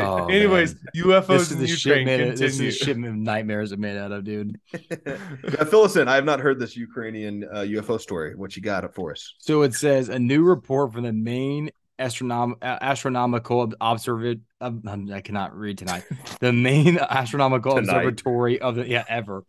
Oh, 0.00 0.26
Anyways, 0.26 0.74
This 0.74 1.04
UFOs 1.04 1.36
is 1.40 1.52
in 1.52 1.60
the 1.60 1.66
shit 1.68 1.84
Ukraine 1.98 2.06
made. 2.06 2.20
Of, 2.22 2.38
this 2.38 2.58
is 2.58 2.58
the 2.58 2.64
continue. 2.70 3.04
shit 3.04 3.10
of 3.10 3.14
nightmares 3.14 3.72
are 3.72 3.76
made 3.76 3.96
out 3.96 4.10
of, 4.10 4.24
dude. 4.24 4.58
Now, 5.06 5.64
fill 5.64 5.82
us 5.82 5.94
in. 5.96 6.08
I 6.08 6.16
have 6.16 6.24
not 6.24 6.40
heard 6.40 6.58
this 6.58 6.76
Ukrainian 6.76 7.44
uh, 7.44 7.58
UFO 7.60 8.00
story. 8.00 8.34
What 8.34 8.56
you 8.56 8.62
got 8.62 8.92
for 8.94 9.12
us? 9.12 9.34
So 9.38 9.62
it 9.62 9.74
says 9.74 10.08
a 10.08 10.18
new 10.18 10.42
report 10.42 10.92
from 10.92 11.04
the 11.04 11.12
main 11.12 11.70
astronom- 11.98 12.60
astronomical 12.62 13.72
observatory. 13.80 14.40
Um, 14.60 15.08
I 15.12 15.20
cannot 15.20 15.56
read 15.56 15.78
tonight. 15.78 16.04
The 16.40 16.52
main 16.52 16.98
astronomical 17.10 17.74
Tonight. 17.76 17.96
observatory 17.96 18.60
of 18.60 18.76
the 18.76 18.88
yeah 18.88 19.04
ever. 19.08 19.44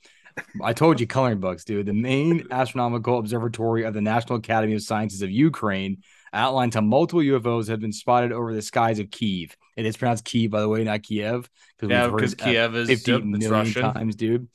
I 0.62 0.74
told 0.74 1.00
you 1.00 1.08
coloring 1.08 1.40
books, 1.40 1.64
dude. 1.64 1.86
The 1.86 1.94
main 1.94 2.48
astronomical 2.52 3.20
observatory 3.20 3.84
of 3.84 3.94
the 3.94 4.02
National 4.02 4.40
Academy 4.40 4.74
of 4.74 4.82
Sciences 4.82 5.22
of 5.22 5.32
Ukraine 5.32 6.04
outlined 6.34 6.74
how 6.74 6.82
multiple 6.82 7.22
UFOs 7.22 7.70
have 7.70 7.80
been 7.80 7.94
spotted 7.94 8.34
over 8.34 8.54
the 8.54 8.62
skies 8.62 9.00
of 9.00 9.10
Kiev. 9.10 9.56
It 9.78 9.86
is 9.86 9.96
pronounced 9.96 10.26
Kiev, 10.26 10.52
by 10.52 10.60
the 10.60 10.68
way, 10.68 10.84
not 10.84 11.04
Kiev. 11.04 11.50
Yeah, 11.82 12.08
because 12.08 12.36
Kiev 12.36 12.76
is 12.76 12.90
50 12.90 13.12
yep, 13.12 13.24
million 13.24 13.52
Russian. 13.52 13.94
times, 13.94 14.16
dude. 14.16 14.50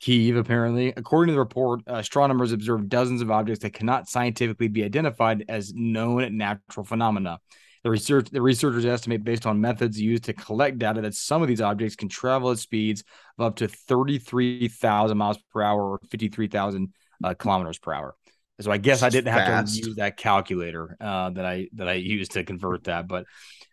Kiev, 0.00 0.36
apparently. 0.36 0.92
According 0.96 1.32
to 1.32 1.34
the 1.34 1.40
report, 1.40 1.80
astronomers 1.86 2.52
observed 2.52 2.88
dozens 2.88 3.22
of 3.22 3.30
objects 3.30 3.62
that 3.62 3.72
cannot 3.72 4.08
scientifically 4.08 4.68
be 4.68 4.84
identified 4.84 5.44
as 5.48 5.72
known 5.74 6.36
natural 6.36 6.84
phenomena. 6.84 7.38
The 7.84 7.90
research 7.90 8.30
the 8.30 8.42
researchers 8.42 8.84
estimate 8.84 9.22
based 9.22 9.46
on 9.46 9.60
methods 9.60 10.00
used 10.00 10.24
to 10.24 10.32
collect 10.32 10.78
data 10.78 11.00
that 11.02 11.14
some 11.14 11.42
of 11.42 11.48
these 11.48 11.60
objects 11.60 11.94
can 11.94 12.08
travel 12.08 12.50
at 12.50 12.58
speeds 12.58 13.04
of 13.38 13.46
up 13.46 13.56
to 13.56 13.68
33,000 13.68 15.16
miles 15.16 15.38
per 15.52 15.62
hour 15.62 15.92
or 15.92 16.00
53,000 16.10 16.92
uh, 17.22 17.34
kilometers 17.34 17.78
per 17.78 17.92
hour. 17.92 18.16
So 18.60 18.72
I 18.72 18.78
guess 18.78 19.04
I 19.04 19.08
didn't 19.08 19.32
have 19.32 19.46
Fast. 19.46 19.74
to 19.80 19.86
use 19.86 19.96
that 19.96 20.16
calculator 20.16 20.96
uh, 21.00 21.30
that 21.30 21.46
I 21.46 21.68
that 21.74 21.88
I 21.88 21.94
used 21.94 22.32
to 22.32 22.42
convert 22.42 22.84
that, 22.84 23.06
but 23.06 23.24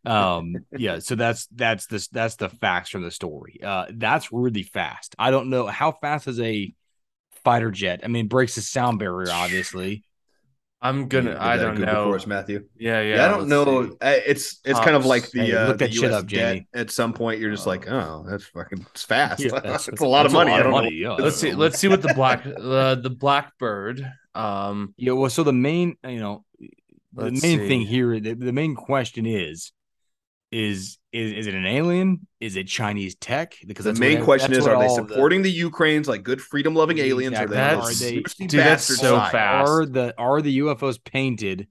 um 0.06 0.56
yeah 0.78 1.00
so 1.00 1.16
that's 1.16 1.48
that's 1.48 1.88
this 1.88 2.08
that's 2.10 2.36
the 2.36 2.50
facts 2.50 2.90
from 2.90 3.02
the 3.04 3.12
story 3.12 3.60
uh 3.64 3.86
that's 3.96 4.32
really 4.32 4.64
fast 4.64 5.16
i 5.20 5.32
don't 5.32 5.50
know 5.50 5.68
how 5.68 5.92
fast 5.92 6.28
is 6.28 6.40
a 6.40 6.74
fighter 7.44 7.72
jet 7.72 8.02
i 8.04 8.08
mean 8.08 8.28
breaks 8.28 8.56
the 8.56 8.62
sound 8.62 9.00
barrier 9.00 9.30
obviously 9.32 10.04
I'm 10.82 11.08
gonna. 11.08 11.30
You 11.32 11.36
did 11.36 11.42
I 11.42 11.58
don't 11.58 11.80
know. 11.80 12.12
for 12.12 12.16
us, 12.18 12.28
Matthew. 12.28 12.66
Yeah, 12.78 13.02
yeah. 13.02 13.16
Yeah, 13.16 13.26
I 13.26 13.30
don't 13.30 13.48
know. 13.48 13.86
see. 13.90 13.92
Uh, 14.02 14.20
It's 14.28 14.60
it's 14.64 14.80
kind 14.82 14.96
of 14.96 15.04
like 15.04 15.32
the 15.32 15.40
Hey, 15.40 15.56
uh, 15.56 15.68
look 15.70 15.78
the 15.80 15.86
that 15.86 15.94
shit 15.94 16.12
US 16.12 16.14
up, 16.14 16.28
debt. 16.28 16.28
Jamie. 16.28 16.68
At 16.76 16.92
some 16.92 17.12
point, 17.14 17.40
you're 17.40 17.50
just 17.50 17.66
like, 17.66 17.90
oh, 17.90 18.24
that's 18.30 18.44
fucking 18.44 18.86
it's 18.92 19.02
fast. 19.04 19.40
Yeah, 19.40 19.56
it's 19.64 19.86
that's- 19.88 20.00
a 20.02 20.06
lot 20.06 20.28
of 20.28 20.34
money. 20.34 20.52
lot 20.52 20.58
I 20.58 20.60
of 20.60 20.64
don't 20.66 20.72
money, 20.74 21.02
know. 21.02 21.18
yeah. 21.18 21.24
Let's 21.24 21.38
see. 21.38 21.54
Let's 21.54 21.80
see 21.80 21.88
what 21.88 22.04
the 22.04 22.14
black 22.14 22.46
uh, 22.60 22.96
the 22.96 23.10
blackbird. 23.10 24.06
Um, 24.36 24.94
Yeah, 24.98 25.14
well, 25.14 25.30
so 25.32 25.44
the 25.44 25.54
main, 25.54 25.96
you 26.08 26.20
know, 26.20 26.44
the 27.14 27.32
Let's 27.32 27.42
main 27.42 27.60
thing 27.68 27.82
here, 27.82 28.20
the, 28.20 28.34
the 28.34 28.54
main 28.54 28.76
question 28.76 29.26
is, 29.26 29.72
is 30.56 30.98
is 31.12 31.34
is 31.34 31.48
it 31.48 31.54
an 31.54 31.66
alien? 31.66 32.26
Is 32.40 32.56
it 32.56 32.68
Chinese 32.68 33.16
tech? 33.16 33.56
Because 33.68 33.84
The 33.84 33.94
main 33.94 34.20
what- 34.20 34.24
question 34.24 34.54
is: 34.54 34.66
Are 34.66 34.80
they 34.80 34.88
all 34.88 35.04
the- 35.04 35.14
supporting 35.14 35.42
the 35.42 35.52
Ukraines 35.52 36.08
like 36.08 36.24
good 36.24 36.42
freedom-loving 36.42 36.98
aliens, 36.98 37.38
or 37.38 37.44
Exactly. 37.44 37.58
are 37.58 37.60
they, 37.60 37.76
That's- 37.76 37.88
the 37.90 37.94
seriously 38.06 38.48
dude, 38.48 38.60
that's 38.62 38.84
so 38.86 39.18
side? 39.18 39.32
fast. 39.34 39.70
Are 39.70 39.86
the 39.86 40.14
are 40.18 40.42
the 40.42 40.60
UFOs 40.60 41.04
painted 41.04 41.68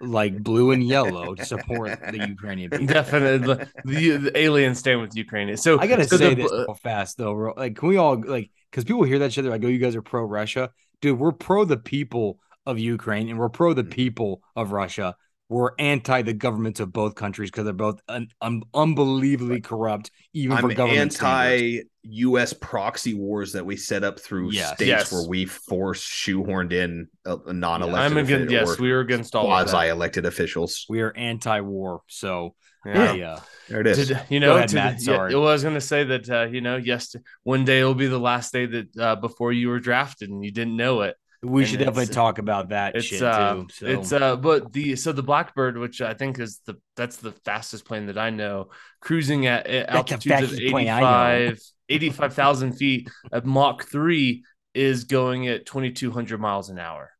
like 0.00 0.40
blue 0.44 0.70
and 0.70 0.82
yellow 0.86 1.34
to 1.34 1.44
support 1.44 1.98
the 2.12 2.18
Ukrainian 2.28 2.70
people? 2.70 2.86
definitely 2.86 3.66
the, 3.84 4.16
the 4.16 4.38
aliens 4.38 4.78
stand 4.78 5.00
with 5.00 5.16
Ukraine. 5.16 5.56
So 5.56 5.80
I 5.80 5.88
gotta 5.88 6.04
so 6.04 6.16
say 6.16 6.34
the- 6.34 6.42
this 6.42 6.52
real 6.52 6.74
fast 6.74 7.18
though, 7.18 7.34
bro. 7.34 7.54
Like, 7.56 7.74
can 7.74 7.88
we 7.88 7.96
all 7.96 8.16
like 8.20 8.52
because 8.70 8.84
people 8.84 9.02
hear 9.02 9.18
that 9.20 9.32
shit? 9.32 9.42
They're 9.42 9.52
like, 9.52 9.64
"Oh, 9.64 9.68
you 9.68 9.78
guys 9.78 9.96
are 9.96 10.02
pro 10.02 10.22
Russia, 10.22 10.70
dude." 11.00 11.18
We're 11.18 11.32
pro 11.32 11.64
the 11.64 11.78
people 11.78 12.38
of 12.64 12.78
Ukraine 12.78 13.28
and 13.28 13.40
we're 13.40 13.48
pro 13.48 13.72
the 13.72 13.82
mm. 13.82 13.90
people 13.90 14.40
of 14.54 14.70
Russia. 14.70 15.16
We're 15.50 15.72
anti 15.80 16.22
the 16.22 16.32
governments 16.32 16.78
of 16.80 16.92
both 16.92 17.16
countries 17.16 17.50
because 17.50 17.64
they're 17.64 17.72
both 17.74 18.00
un- 18.08 18.28
un- 18.40 18.62
unbelievably 18.72 19.60
corrupt, 19.62 20.10
even 20.32 20.56
I'm 20.56 20.68
government 20.68 21.12
standards. 21.12 21.84
anti-U.S. 22.04 22.52
proxy 22.52 23.14
wars 23.14 23.52
that 23.54 23.66
we 23.66 23.76
set 23.76 24.04
up 24.04 24.20
through 24.20 24.52
Yes. 24.52 24.68
states 24.76 24.86
Yes. 24.88 25.12
where 25.12 25.26
we 25.28 25.46
force 25.46 26.02
shoehorned 26.02 26.72
in 26.72 27.08
a, 27.26 27.32
a 27.34 27.40
I'm 27.48 27.58
non-elected 27.60 28.12
I'm 28.12 28.16
against. 28.24 28.44
offi- 28.46 28.54
Yes, 28.54 28.78
we 28.78 28.92
were 28.92 29.00
against 29.00 29.34
all 29.34 29.46
quasi-elected 29.46 30.24
officials. 30.24 30.86
We 30.88 31.00
are 31.00 31.12
anti-war, 31.16 32.02
so 32.06 32.54
Yeah. 32.86 33.12
yeah, 33.14 33.32
uh, 33.34 33.40
There 33.68 33.80
it 33.80 33.86
is. 33.88 34.06
Did- 34.08 34.20
you 34.30 34.38
know, 34.40 34.54
ahead, 34.56 34.68
to- 34.68 34.74
Matt, 34.76 34.92
yeah, 35.00 35.14
sorry. 35.16 35.34
well, 35.34 35.48
I 35.48 35.52
was 35.52 35.62
going 35.62 35.74
to 35.74 35.80
say 35.80 36.04
that, 36.04 36.30
uh, 36.30 36.46
you 36.46 36.60
know, 36.60 36.76
yes, 36.76 37.14
one 37.42 37.64
day 37.64 37.80
it'll 37.80 37.94
be 37.94 38.06
the 38.06 38.20
last 38.20 38.52
day 38.52 38.66
that 38.66 38.96
uh, 38.96 39.16
before 39.16 39.52
you 39.52 39.68
were 39.68 39.80
drafted 39.80 40.30
and 40.30 40.44
you 40.44 40.52
didn't 40.52 40.76
know 40.76 41.02
it. 41.02 41.16
We 41.42 41.62
And 41.62 41.70
should 41.70 41.78
definitely 41.78 42.06
talk 42.06 42.38
about 42.38 42.68
that 42.68 42.96
It's 42.96 43.06
shit 43.06 43.22
uh, 43.22 43.54
too. 43.54 43.66
So. 43.72 43.86
it's 43.86 44.12
uh, 44.12 44.36
but 44.36 44.72
the 44.72 44.96
so 44.96 45.12
the 45.12 45.22
Blackbird, 45.22 45.78
which 45.78 46.00
I 46.02 46.14
think 46.14 46.38
is 46.38 46.60
the 46.66 46.76
that's 46.96 47.16
the 47.16 47.32
fastest 47.44 47.84
plane 47.86 48.06
that 48.06 48.18
I 48.18 48.30
know, 48.30 48.68
cruising 49.00 49.46
at, 49.46 49.66
at 49.66 49.88
altitudes 49.88 50.26
of 50.26 50.50
fastest 50.50 50.62
plane 50.70 50.88
I 50.88 51.00
know. 51.00 51.06
85 51.06 51.60
85,000 51.88 52.72
feet 52.74 53.10
at 53.32 53.46
Mach 53.46 53.84
three 53.84 54.44
is 54.74 55.04
going 55.04 55.48
at 55.48 55.66
2,200 55.66 56.40
miles 56.40 56.68
an 56.70 56.78
hour. 56.78 57.10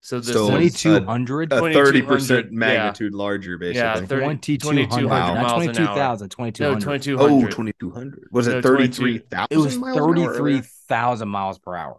So 0.00 0.20
this 0.20 0.32
So 0.32 0.44
is 0.44 0.48
twenty 0.48 0.70
two 0.70 1.04
hundred. 1.04 1.52
a 1.52 1.60
30 1.72 2.02
percent 2.02 2.46
2200, 2.50 2.52
magnitude 2.52 3.14
larger, 3.14 3.58
basically. 3.58 4.00
Yeah, 4.00 4.06
30 4.06 4.38
Twenty 4.58 4.58
two 4.58 4.58
2200 4.58 5.08
hundred, 5.08 5.34
not 5.34 5.42
miles 5.42 5.52
twenty 5.54 5.68
an 5.68 5.74
two 5.74 5.86
hour. 5.86 5.94
thousand, 5.94 6.30
twenty 6.30 6.52
two 6.52 6.64
no 6.64 6.74
2,200. 6.76 7.18
Oh, 7.18 7.46
2200. 7.46 8.28
Was 8.30 8.46
it 8.48 8.56
22 8.62 9.20
33,000? 9.30 9.48
It 9.50 9.58
was 9.58 9.76
miles 9.76 9.78
an 9.78 9.84
hour 9.86 10.02
earlier? 10.08 10.28
thirty 10.32 10.60
three 10.60 10.62
thousand 10.88 11.28
miles 11.28 11.58
per 11.58 11.74
hour. 11.76 11.98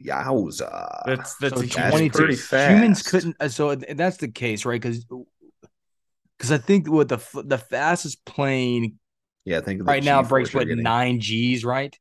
Yowza. 0.00 1.02
That's 1.06 1.34
that's 1.36 1.54
so 1.54 1.60
a 1.60 1.62
huge 1.62 1.74
that's 1.74 1.90
twenty 1.90 2.10
pretty 2.10 2.34
two. 2.34 2.40
fast. 2.40 2.70
Humans 2.72 3.02
couldn't. 3.02 3.36
uh, 3.40 3.48
So 3.48 3.70
if 3.70 3.96
that's 3.96 4.16
the 4.18 4.28
case, 4.28 4.64
right? 4.64 4.80
Because 4.80 5.04
because 6.38 6.52
I 6.52 6.58
think 6.58 6.88
what 6.90 7.08
the 7.08 7.16
f- 7.16 7.34
the 7.44 7.58
fastest 7.58 8.24
plane 8.24 8.98
yeah, 9.44 9.58
I 9.58 9.60
think 9.60 9.80
of 9.80 9.86
the 9.86 9.90
right 9.92 10.02
now 10.04 10.22
G-force 10.22 10.28
breaks 10.30 10.52
you're 10.52 10.60
what 10.60 10.68
getting, 10.68 10.82
nine 10.84 11.20
G's, 11.20 11.64
right? 11.64 11.96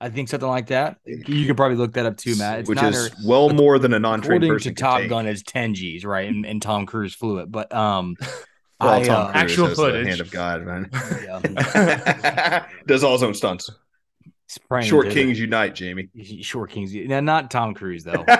I 0.00 0.08
think 0.08 0.28
something 0.30 0.48
like 0.48 0.68
that. 0.68 0.96
You 1.04 1.46
can 1.46 1.56
probably 1.56 1.76
look 1.76 1.92
that 1.92 2.06
up 2.06 2.16
too, 2.16 2.34
Matt. 2.36 2.60
It's 2.60 2.68
which 2.68 2.80
not 2.80 2.94
is 2.94 3.08
or- 3.08 3.10
well 3.24 3.50
more 3.50 3.78
than 3.78 3.92
a 3.92 3.98
non-trained 3.98 4.44
according 4.44 4.50
person 4.50 4.74
to 4.74 4.74
could 4.74 4.78
Top 4.80 4.98
take. 5.00 5.10
Gun 5.10 5.26
is 5.26 5.42
ten 5.42 5.74
G's, 5.74 6.04
right? 6.06 6.26
And, 6.28 6.46
and 6.46 6.62
Tom 6.62 6.86
Cruise 6.86 7.14
flew 7.14 7.38
it, 7.38 7.50
but 7.52 7.72
um, 7.74 8.16
Well, 8.80 8.88
I, 8.94 9.02
Tom 9.02 9.26
uh, 9.26 9.32
Cruise 9.32 9.42
Actual 9.42 9.66
has 9.66 9.76
the 9.76 9.82
footage. 9.84 10.06
hand 10.06 10.20
of 10.22 10.30
God, 10.30 10.62
man. 10.64 10.90
yeah, 11.22 12.66
Does 12.86 13.04
all 13.04 13.12
his 13.12 13.22
own 13.22 13.34
stunts. 13.34 13.70
Spraying 14.50 14.86
Short 14.86 15.10
Kings 15.10 15.38
unite, 15.38 15.74
Jamie. 15.74 16.08
Short 16.42 16.70
Kings. 16.70 16.92
Now, 16.92 17.20
not 17.20 17.50
Tom 17.50 17.74
Cruise 17.74 18.04
though. 18.04 18.24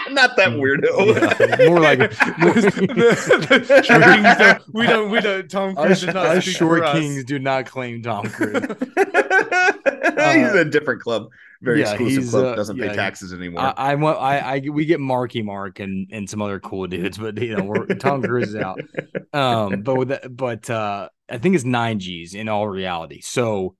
Uh, 0.00 0.12
Not 0.12 0.36
that 0.36 0.48
weirdo. 0.48 1.60
yeah, 1.60 1.68
more 1.68 1.78
like 1.78 2.12
Short 3.84 4.02
Kings 4.02 4.38
don't- 4.38 4.62
we 4.74 4.86
don't 4.86 5.10
we 5.10 5.20
don't 5.20 5.48
Tom 5.48 5.76
us, 5.78 6.02
Cruise 6.02 6.06
not 6.06 6.16
us 6.16 6.44
Short 6.44 6.82
us. 6.82 6.98
Kings 6.98 7.24
do 7.24 7.38
not 7.38 7.66
claim 7.66 8.02
Tom 8.02 8.28
Cruise. 8.28 8.60
he's 8.64 10.52
a 10.52 10.64
different 10.68 11.00
club, 11.00 11.28
very 11.62 11.80
yeah, 11.80 11.90
exclusive 11.92 12.30
club. 12.30 12.44
uh, 12.44 12.54
doesn't 12.56 12.76
yeah, 12.76 12.88
pay 12.88 12.96
taxes 12.96 13.32
anymore. 13.32 13.60
I, 13.62 13.72
I 13.76 13.94
want 13.94 14.18
I, 14.18 14.38
I 14.38 14.68
we 14.68 14.84
get 14.84 14.98
Marky 15.00 15.42
Mark 15.42 15.78
and 15.80 16.08
and 16.10 16.28
some 16.28 16.42
other 16.42 16.58
cool 16.58 16.86
dudes, 16.88 17.18
but 17.18 17.38
you 17.40 17.56
know 17.56 17.64
we're, 17.64 17.86
Tom 17.86 18.22
Cruise 18.22 18.48
is 18.48 18.56
out. 18.56 18.80
Um, 19.32 19.82
but 19.82 19.94
with 19.94 20.08
that, 20.08 20.36
but 20.36 20.68
uh, 20.68 21.08
I 21.28 21.38
think 21.38 21.54
it's 21.54 21.64
nine 21.64 22.00
G's 22.00 22.34
in 22.34 22.48
all 22.48 22.66
reality. 22.68 23.20
So 23.20 23.76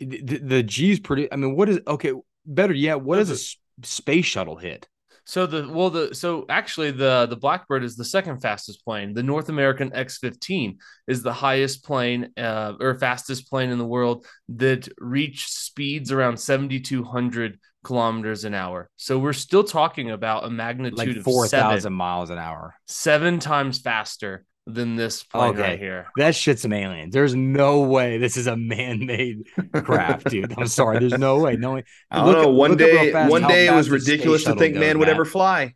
the, 0.00 0.38
the, 0.38 0.62
G's 0.62 1.00
pretty. 1.00 1.32
I 1.32 1.36
mean, 1.36 1.56
what 1.56 1.68
is 1.68 1.80
okay? 1.86 2.12
Better 2.46 2.74
yet, 2.74 3.00
what 3.00 3.18
is 3.18 3.30
a 3.30 3.34
s- 3.34 3.56
space 3.82 4.26
shuttle 4.26 4.56
hit? 4.56 4.88
So 5.26 5.46
the 5.46 5.66
well 5.66 5.88
the 5.88 6.14
so 6.14 6.44
actually 6.50 6.90
the 6.90 7.26
the 7.30 7.36
Blackbird 7.36 7.82
is 7.82 7.96
the 7.96 8.04
second 8.04 8.40
fastest 8.40 8.84
plane. 8.84 9.14
The 9.14 9.22
North 9.22 9.48
American 9.48 9.94
X-15 9.94 10.76
is 11.06 11.22
the 11.22 11.32
highest 11.32 11.82
plane 11.84 12.30
uh, 12.36 12.74
or 12.78 12.94
fastest 12.98 13.48
plane 13.48 13.70
in 13.70 13.78
the 13.78 13.86
world 13.86 14.26
that 14.50 14.86
reached 14.98 15.48
speeds 15.48 16.12
around 16.12 16.36
7200 16.38 17.58
kilometers 17.84 18.44
an 18.44 18.52
hour. 18.52 18.90
So 18.96 19.18
we're 19.18 19.32
still 19.32 19.64
talking 19.64 20.10
about 20.10 20.44
a 20.44 20.50
magnitude 20.50 20.98
Like 20.98 21.16
of 21.16 21.22
four 21.24 21.46
seven, 21.46 21.70
thousand 21.70 21.92
miles 21.94 22.28
an 22.28 22.38
hour. 22.38 22.74
seven 22.86 23.38
times 23.38 23.78
faster 23.78 24.44
than 24.66 24.96
this 24.96 25.22
plane 25.22 25.50
Okay. 25.50 25.60
right 25.62 25.78
here. 25.78 26.06
That 26.16 26.34
shit's 26.34 26.62
some 26.62 26.72
aliens. 26.72 27.12
There's 27.12 27.34
no 27.34 27.80
way 27.82 28.16
this 28.18 28.36
is 28.38 28.46
a 28.46 28.56
man-made 28.56 29.46
craft, 29.72 30.26
dude. 30.30 30.54
I'm 30.58 30.66
sorry. 30.68 30.98
There's 31.00 31.18
no 31.18 31.38
way. 31.38 31.56
No 31.56 31.74
way. 31.74 31.84
I 32.10 32.16
don't 32.18 32.26
Look 32.26 32.36
know. 32.36 32.42
at- 32.50 32.54
one 32.54 32.70
look 32.70 32.78
day, 32.78 33.12
one 33.28 33.42
day 33.42 33.66
it 33.66 33.72
was 33.74 33.86
fast 33.86 33.90
the 33.90 34.00
space 34.00 34.08
ridiculous 34.10 34.44
to 34.44 34.54
think 34.54 34.76
man 34.76 34.98
would 34.98 35.08
Matt. 35.08 35.14
ever 35.14 35.24
fly. 35.24 35.74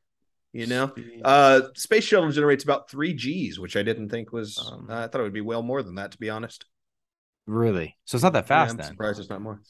You 0.55 0.66
know, 0.66 0.91
uh, 1.24 1.61
space 1.76 2.05
shuttle 2.05 2.30
generates 2.32 2.64
about 2.64 2.89
three 2.91 3.12
G's, 3.12 3.61
which 3.61 3.76
I 3.76 3.82
didn't 3.82 4.09
think 4.09 4.32
was. 4.32 4.59
Um, 4.59 4.86
uh, 4.91 5.05
I 5.05 5.07
thought 5.07 5.20
it 5.20 5.24
would 5.24 5.32
be 5.34 5.43
well 5.43 5.62
more 5.62 5.82
than 5.82 5.97
that, 5.97 6.12
to 6.12 6.18
be 6.18 6.30
honest. 6.30 6.64
Really? 7.47 7.97
So 8.07 8.16
it's 8.16 8.24
not 8.24 8.32
that 8.32 8.45
Yeah, 8.45 8.49
fast 8.49 8.70
I'm 8.72 8.76
then. 8.78 8.86
surprised 8.86 9.20
it's 9.20 9.28
not 9.28 9.43
more. 9.43 9.61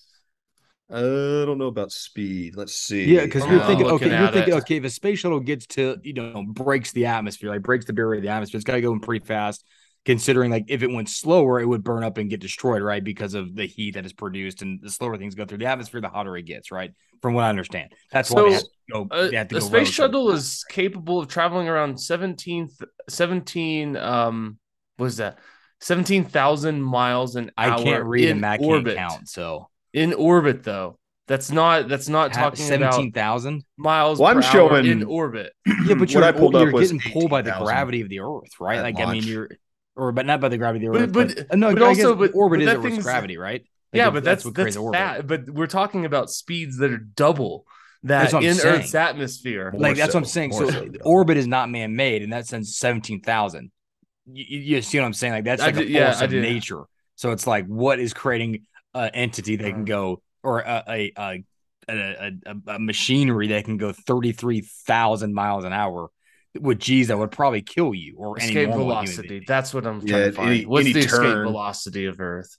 I 0.91 1.01
don't 1.01 1.59
know 1.59 1.67
about 1.67 1.93
speed. 1.93 2.57
Let's 2.57 2.75
see. 2.75 3.05
Yeah, 3.15 3.23
because 3.25 3.45
you're 3.45 3.57
not 3.59 3.67
thinking, 3.67 3.87
okay, 3.87 4.17
you're 4.19 4.29
thinking, 4.29 4.55
it. 4.55 4.59
okay, 4.59 4.77
if 4.77 4.85
a 4.85 4.91
space 4.91 5.19
shuttle 5.19 5.41
gets 5.41 5.67
to, 5.69 5.99
you 6.03 6.15
know, 6.15 6.45
breaks 6.49 6.93
the 6.93 7.07
atmosphere, 7.07 7.51
like 7.51 7.63
breaks 7.63 7.85
the 7.85 7.93
barrier 7.93 8.19
of 8.19 8.23
the 8.23 8.31
atmosphere, 8.31 8.57
it's 8.59 8.65
got 8.65 8.75
to 8.75 8.81
go 8.81 8.93
in 8.93 9.01
pretty 9.01 9.25
fast. 9.25 9.65
Considering, 10.05 10.51
like, 10.51 10.65
if 10.69 10.83
it 10.83 10.91
went 10.91 11.11
slower, 11.11 11.61
it 11.61 11.67
would 11.67 11.85
burn 11.85 12.03
up 12.03 12.17
and 12.17 12.31
get 12.31 12.41
destroyed, 12.41 12.81
right? 12.81 13.05
Because 13.05 13.35
of 13.35 13.55
the 13.55 13.67
heat 13.67 13.95
that 13.95 14.07
is 14.07 14.15
produced, 14.15 14.63
and 14.63 14.81
the 14.81 14.89
slower 14.89 15.19
things 15.19 15.35
go 15.35 15.45
through 15.45 15.59
the 15.59 15.67
atmosphere, 15.67 16.01
the 16.01 16.09
hotter 16.09 16.35
it 16.37 16.45
gets, 16.45 16.71
right? 16.71 16.93
From 17.21 17.35
what 17.35 17.45
I 17.45 17.51
understand, 17.51 17.93
that's 18.11 18.31
why 18.31 18.43
they 18.43 18.51
So, 18.51 18.53
have 18.53 18.63
to 18.63 18.69
go. 18.91 19.09
Uh, 19.11 19.31
have 19.33 19.49
to 19.49 19.57
a 19.57 19.61
go 19.61 19.67
space 19.67 19.89
shuttle 19.89 20.31
is 20.31 20.65
capable 20.71 21.19
of 21.19 21.29
traveling 21.29 21.69
around 21.69 22.01
17 22.01 22.69
17 23.09 23.97
um 23.97 24.59
what 24.97 25.07
is 25.07 25.17
that 25.19 25.39
17,000 25.81 26.81
miles 26.83 27.37
an 27.37 27.51
I 27.57 27.69
hour 27.69 27.85
can't 27.85 28.05
read 28.05 28.25
in 28.25 28.31
and 28.31 28.41
Matt 28.41 28.61
orbit. 28.61 28.97
can't 28.97 29.11
count. 29.11 29.29
So 29.29 29.69
In 29.93 30.13
orbit 30.15 30.63
though. 30.65 30.99
That's 31.27 31.51
not 31.51 31.89
that's 31.89 32.09
not 32.09 32.33
talking 32.33 32.65
seventeen 32.65 33.09
about 33.09 33.15
thousand. 33.15 33.65
miles 33.77 34.19
Well, 34.19 34.29
I'm 34.31 34.41
per 34.41 34.47
hour 34.47 34.53
showing- 34.53 34.87
in 34.87 35.05
orbit. 35.05 35.53
Yeah, 35.87 35.95
but 35.95 36.11
you're, 36.11 36.25
I 36.25 36.33
pulled 36.33 36.55
you're 36.55 36.69
up 36.69 36.73
was 36.75 36.91
getting 36.91 37.13
pulled 37.13 37.31
by 37.31 37.43
the 37.43 37.53
gravity 37.59 38.01
of 38.01 38.09
the 38.09 38.21
Earth, 38.21 38.51
right? 38.61 38.79
at 38.79 38.83
Like, 38.83 38.99
I 39.01 39.13
mean, 39.13 39.23
you're, 39.25 39.49
or 39.97 40.13
but 40.13 40.25
not 40.27 40.41
by 40.41 40.49
the 40.49 40.57
gravity 40.59 40.87
of 40.87 40.95
the 40.95 40.99
But- 41.07 41.09
Earth, 41.09 41.13
but- 41.37 41.49
but, 41.49 41.55
uh, 41.55 41.57
no, 41.57 41.73
but 41.75 41.83
I 41.83 41.95
guess 41.95 42.05
also- 42.05 42.17
but- 42.17 42.35
orbit 42.35 42.65
but 42.65 42.77
is 42.87 42.97
that 42.97 43.03
gravity, 43.03 43.37
right? 43.37 43.61
Like, 43.61 43.69
yeah, 43.93 44.09
if- 44.09 44.15
but 44.15 44.25
that's 44.25 44.45
what 44.45 44.55
that's, 44.55 44.65
creates 44.65 44.77
orbit. 44.79 44.99
fat. 44.99 45.27
But 45.27 45.51
we're 45.51 45.67
talking 45.67 46.05
about 46.07 46.31
speeds 46.31 46.79
that 46.79 46.91
are 46.91 46.99
double 46.99 47.67
that 48.05 48.21
That's 48.23 48.33
what 48.33 48.43
I'm 48.43 48.49
in 48.51 48.55
saying. 48.55 48.75
Earth's 48.81 48.95
atmosphere. 48.95 49.71
More 49.73 49.81
like 49.83 49.97
that's 49.97 50.15
what 50.15 50.21
I'm 50.21 50.25
saying. 50.27 50.53
So, 50.53 50.71
so, 50.71 50.89
orbit 51.05 51.37
is 51.37 51.47
not 51.47 51.69
man 51.69 51.97
made 51.97 52.23
in 52.23 52.31
that 52.31 52.47
sense. 52.47 52.77
Seventeen 52.79 53.21
thousand. 53.21 53.71
You, 54.31 54.45
you 54.49 54.59
you 54.77 54.83
see 54.83 54.99
what 54.99 55.05
I'm 55.07 55.13
saying? 55.15 55.33
Like 55.35 55.45
that's 55.45 55.61
like 55.63 55.77
a 55.77 55.85
did- 55.85 55.93
force 55.93 56.21
I 56.23 56.25
of 56.27 56.33
nature. 56.33 56.85
So 57.17 57.33
it's 57.33 57.47
like 57.47 57.67
what 57.67 57.99
is 57.99 58.15
creating 58.15 58.67
an 58.99 59.11
entity 59.15 59.57
that 59.57 59.65
can 59.65 59.75
uh-huh. 59.77 59.85
go 59.85 60.23
or 60.43 60.61
a 60.61 60.85
a 60.89 61.13
a, 61.19 61.45
a, 61.89 62.33
a, 62.47 62.75
a 62.75 62.79
machinery 62.79 63.49
that 63.49 63.65
can 63.65 63.77
go 63.77 63.93
thirty 63.93 64.33
three 64.33 64.61
thousand 64.87 65.35
miles 65.35 65.65
an 65.65 65.73
hour 65.73 66.11
with 66.59 66.79
G's 66.79 67.09
that 67.09 67.19
would 67.19 67.31
probably 67.31 67.63
kill 67.63 67.95
you 67.95 68.17
or 68.17 68.39
escape 68.39 68.69
normal 68.69 68.87
velocity. 68.87 69.29
being. 69.29 69.45
That's 69.47 69.73
what 69.73 69.87
I'm 69.87 70.01
trying 70.01 70.21
Yeah, 70.21 70.27
to 70.27 70.33
find. 70.33 70.51
any- 70.51 70.67
What's 70.67 70.87
any 70.87 70.93
the 70.93 71.01
escape 71.01 71.21
velocity 71.21 72.07
of 72.07 72.21
Earth? 72.21 72.57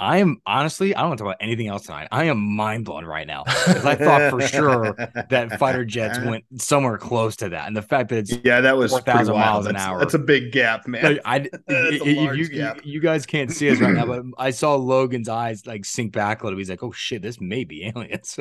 I 0.00 0.16
am 0.18 0.40
honestly, 0.46 0.94
I 0.94 1.00
don't 1.00 1.10
want 1.10 1.18
to 1.18 1.24
talk 1.24 1.34
about 1.34 1.42
anything 1.44 1.68
else 1.68 1.82
tonight. 1.86 2.08
I 2.10 2.24
am 2.24 2.38
mind 2.56 2.84
blown 2.86 3.04
right 3.04 3.26
now 3.26 3.44
because 3.44 3.84
I 3.84 3.94
thought 3.94 4.30
for 4.30 4.40
sure 4.40 4.92
that 5.30 5.58
fighter 5.58 5.84
jets 5.84 6.18
went 6.20 6.44
somewhere 6.60 6.96
close 6.98 7.36
to 7.36 7.50
that, 7.50 7.66
and 7.66 7.76
the 7.76 7.82
fact 7.82 8.08
that 8.08 8.18
it's 8.18 8.32
yeah, 8.44 8.60
that 8.62 8.76
was 8.76 8.90
4,000 8.92 9.14
pretty 9.26 9.38
miles 9.38 9.52
wild. 9.52 9.66
an 9.66 9.72
That's- 9.74 9.88
hour. 9.88 9.98
That's 10.00 10.14
a 10.14 10.18
big 10.18 10.52
gap, 10.52 10.86
man. 10.88 11.20
I, 11.24 11.38
That's 11.50 11.60
if 11.68 12.04
you, 12.06 12.32
you, 12.32 12.72
you 12.82 13.00
guys 13.00 13.26
can't 13.26 13.50
see 13.52 13.70
us 13.70 13.78
right 13.80 13.94
now, 13.94 14.06
but 14.06 14.22
I 14.38 14.50
saw 14.50 14.74
Logan's 14.76 15.28
eyes 15.28 15.66
like 15.66 15.84
sink 15.84 16.12
back 16.12 16.42
a 16.42 16.44
little. 16.46 16.58
He's 16.58 16.70
like, 16.70 16.82
"Oh 16.82 16.92
shit, 16.92 17.22
this 17.22 17.40
may 17.40 17.64
be 17.64 17.86
aliens." 17.94 18.36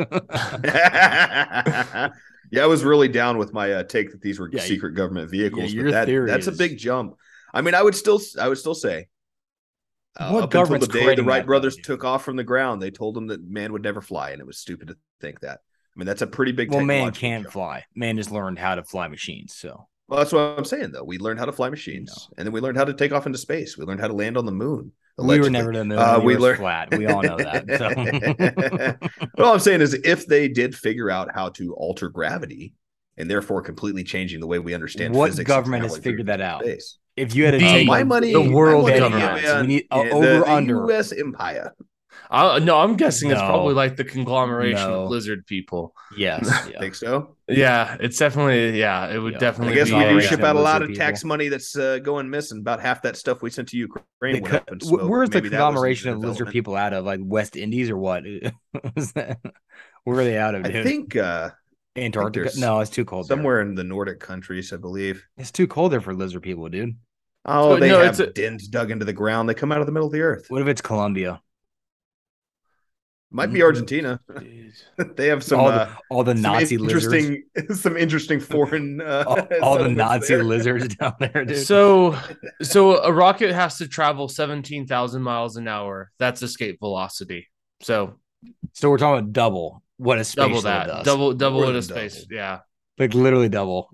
yeah, 2.52 2.64
I 2.64 2.66
was 2.66 2.84
really 2.84 3.08
down 3.08 3.38
with 3.38 3.54
my 3.54 3.72
uh, 3.74 3.84
take 3.84 4.12
that 4.12 4.22
these 4.22 4.40
were 4.40 4.50
Yeah, 4.52 4.62
secret 4.62 4.92
government 4.92 5.30
vehicles. 5.30 5.72
your 5.74 5.86
but 5.86 5.92
that, 5.92 6.06
theory 6.08 6.28
that's 6.30 6.48
a 6.48 6.52
big 6.52 6.78
jump. 6.78 7.16
I 7.54 7.62
mean, 7.62 7.74
I 7.76 7.82
would 7.82 7.96
still, 7.96 8.20
I 8.40 8.48
would 8.48 8.58
still 8.60 8.76
say, 8.76 9.08
uh, 10.20 10.30
What 10.32 10.44
up 10.44 10.54
until 10.54 10.80
the 10.80 10.88
day 10.88 11.16
the 11.16 11.24
Wright 11.24 11.46
brothers 11.46 11.76
dude? 11.76 11.86
took 11.86 12.04
off 12.04 12.24
from 12.24 12.36
the 12.36 12.44
ground, 12.44 12.82
they 12.82 12.92
told 12.92 13.16
them 13.16 13.28
that 13.28 13.42
man 13.50 13.72
would 13.74 13.84
never 13.84 14.02
fly, 14.02 14.32
and 14.32 14.40
it 14.42 14.46
was 14.48 14.58
stupid 14.58 14.90
to 14.90 14.98
think 15.22 15.40
that. 15.42 15.60
I 15.96 16.00
mean, 16.00 16.06
that's 16.06 16.22
a 16.22 16.28
pretty 16.28 16.52
big. 16.52 16.72
well, 16.72 16.82
man 16.86 17.12
can't 17.12 17.52
fly. 17.52 17.84
Man 17.96 18.16
just 18.18 18.32
learned 18.32 18.60
how 18.60 18.76
to 18.76 18.84
fly 18.84 19.08
machines. 19.08 19.56
So 19.56 19.88
Well, 20.08 20.20
that's 20.20 20.32
what 20.32 20.42
I'm 20.58 20.66
saying, 20.66 20.92
though. 20.92 21.04
We 21.04 21.18
learned 21.18 21.40
how 21.40 21.46
to 21.46 21.52
fly 21.52 21.70
machines, 21.70 22.14
No. 22.16 22.36
and 22.38 22.46
then 22.48 22.54
we 22.54 22.62
learned 22.62 22.78
how 22.78 22.86
to 22.86 22.94
take 22.94 23.12
off 23.12 23.26
into 23.26 23.38
space. 23.38 23.78
We 23.78 23.86
learned 23.86 24.00
how 24.02 24.08
to 24.08 24.14
land 24.14 24.38
on 24.38 24.46
the 24.46 24.52
moon. 24.52 24.92
we 25.18 25.40
were 25.40 25.50
never 25.50 25.74
to 25.74 25.80
the 25.80 25.86
moon. 25.86 25.98
Uh, 26.00 26.20
we 26.24 26.38
learned- 26.38 26.60
flat. 26.60 26.96
We 26.98 27.08
all 27.08 27.22
know 27.24 27.36
that. 27.38 29.00
So. 29.38 29.44
All 29.44 29.54
I'm 29.54 29.60
saying 29.60 29.82
is, 29.82 29.94
if 29.94 30.26
they 30.28 30.48
did 30.48 30.76
figure 30.76 31.10
out 31.10 31.34
how 31.34 31.50
to 31.50 31.74
alter 31.74 32.08
gravity, 32.10 32.74
and 33.18 33.30
therefore 33.30 33.62
completely 33.62 34.04
changing 34.06 34.40
the 34.40 34.48
way 34.48 34.60
we 34.60 34.74
understand 34.74 35.14
What 35.14 35.32
physics 35.32 35.48
government 35.48 35.84
has 35.84 35.98
figured 35.98 36.28
that 36.28 36.40
out? 36.40 36.62
space. 36.64 36.99
If 37.20 37.36
you 37.36 37.46
had 37.46 37.52
to 37.52 37.60
take 37.60 37.88
My 37.88 38.04
money- 38.04 38.34
the 38.34 38.42
world 38.50 38.84
money, 38.86 39.00
headlines, 39.00 39.44
man. 39.44 39.62
we 39.62 39.68
need 39.68 39.88
uh, 39.92 40.04
Yeah, 40.06 40.12
over 40.14 40.26
the, 40.40 40.44
the. 40.62 40.66
U.S. 40.68 41.12
empire. 41.12 41.76
I, 42.32 42.60
no, 42.60 42.78
I'm 42.78 42.96
guessing 42.96 43.32
it's 43.32 43.42
probably 43.42 43.74
like 43.74 43.96
the 43.96 44.04
conglomeration 44.04 44.88
No. 44.88 45.06
of 45.06 45.10
lizard 45.10 45.48
people. 45.48 45.96
Yes, 46.16 46.46
yeah. 46.72 46.80
Think 46.80 46.94
so? 46.94 47.36
Yeah, 47.48 47.98
it's 48.00 48.20
definitely 48.20 48.80
yeah. 48.80 49.08
It 49.08 49.18
would 49.18 49.34
Yeah. 49.42 49.56
I 49.60 49.74
guess 49.74 49.90
be, 49.90 49.96
we 49.96 50.04
do 50.04 50.22
ship 50.22 50.34
of 50.40 50.46
out 50.46 50.56
a 50.56 50.60
lot 50.60 50.82
lizard 50.82 50.92
of 50.92 50.98
tax 50.98 51.22
people. 51.22 51.30
money 51.30 51.48
that's 51.50 51.76
uh, 51.76 51.98
going 51.98 52.30
missing. 52.30 52.60
About 52.60 52.82
half 52.82 53.02
that 53.02 53.16
stuff 53.18 53.42
we 53.42 53.50
sent 53.50 53.70
to 53.70 53.78
Ukraine 53.78 54.36
The 54.36 54.42
went 54.42 54.46
co- 54.52 54.58
up 54.58 54.72
in 54.72 54.80
smoke. 54.80 55.10
where's 55.10 55.30
the 55.32 55.38
Maybe 55.38 55.50
that 55.50 55.58
was 55.58 55.66
conglomeration 55.66 56.10
of 56.12 56.20
lizard 56.20 56.50
people 56.50 56.76
out 56.76 56.94
of? 56.94 57.04
Like 57.04 57.20
West 57.24 57.56
Indies 57.56 57.90
or 57.90 57.98
what? 57.98 58.24
Where 60.04 60.20
are 60.20 60.24
they 60.24 60.38
out 60.38 60.54
of, 60.56 60.66
I 60.66 60.84
think 60.84 61.16
uh, 61.16 61.50
Antarctica? 61.96 62.46
there's 62.46 62.58
No, 62.60 62.80
it's 62.80 62.90
too 62.92 63.06
cold. 63.06 63.28
there. 63.28 63.36
somewhere 63.38 63.62
in 63.62 63.76
the 63.76 63.84
Nordic 63.84 64.20
countries, 64.20 64.72
I 64.72 64.78
believe. 64.78 65.26
It's 65.38 65.52
too 65.52 65.68
cold 65.68 65.92
there 65.92 66.02
for 66.02 66.14
lizard 66.14 66.42
people, 66.44 66.70
dude. 66.70 66.96
Oh, 67.46 67.76
So, 67.76 67.80
they 67.80 67.90
no, 67.90 68.00
have 68.00 68.10
it's 68.12 68.20
a- 68.20 68.28
dens 68.32 68.68
dug 68.68 68.92
into 68.92 69.06
the 69.06 69.14
ground. 69.14 69.48
They 69.50 69.54
come 69.54 69.72
out 69.72 69.80
of 69.80 69.86
the 69.86 69.92
middle 69.92 70.08
of 70.08 70.14
the 70.14 70.22
earth. 70.22 70.46
What 70.50 70.62
if 70.62 70.68
it's 70.68 70.82
Colombia? 70.82 71.42
Might 73.32 73.54
be 73.54 73.60
Mhm. 73.60 73.64
Argentina. 73.64 74.20
they 75.16 75.28
have 75.28 75.44
some 75.44 75.60
all, 75.60 75.68
uh, 75.68 75.86
the, 75.86 75.98
all 76.10 76.24
the 76.24 76.34
some 76.34 76.42
Nazi 76.42 76.78
lizards. 76.78 77.06
interesting, 77.14 77.44
some 77.76 77.96
interesting 77.96 78.40
foreign. 78.40 79.00
Uh, 79.06 79.24
All, 79.28 79.40
all 79.62 79.78
the 79.78 79.88
Nazi 79.90 80.34
there. 80.34 80.44
lizards 80.44 80.96
down 80.96 81.14
there, 81.20 81.46
dude. 81.46 81.58
So, 81.58 82.18
so 82.64 83.04
a 83.04 83.12
rocket 83.14 83.54
has 83.54 83.78
to 83.78 83.88
travel 83.88 84.28
seventeen 84.30 84.88
thousand 84.88 85.22
miles 85.22 85.58
an 85.58 85.68
hour. 85.68 86.12
That's 86.18 86.42
escape 86.42 86.80
velocity. 86.80 87.48
So 87.84 88.16
So 88.74 88.90
we're 88.90 88.98
talking 88.98 89.20
about 89.20 89.32
double 89.34 89.84
what 89.98 90.18
a 90.18 90.24
space 90.24 90.36
double 90.48 90.62
that, 90.62 90.88
does. 90.88 91.06
double 91.06 91.34
double 91.34 91.58
More 91.60 91.68
what 91.68 91.76
a 91.76 91.82
space. 91.84 92.24
double. 92.24 92.36
Yeah, 92.36 92.60
like 92.98 93.14
literally 93.14 93.50
double. 93.50 93.92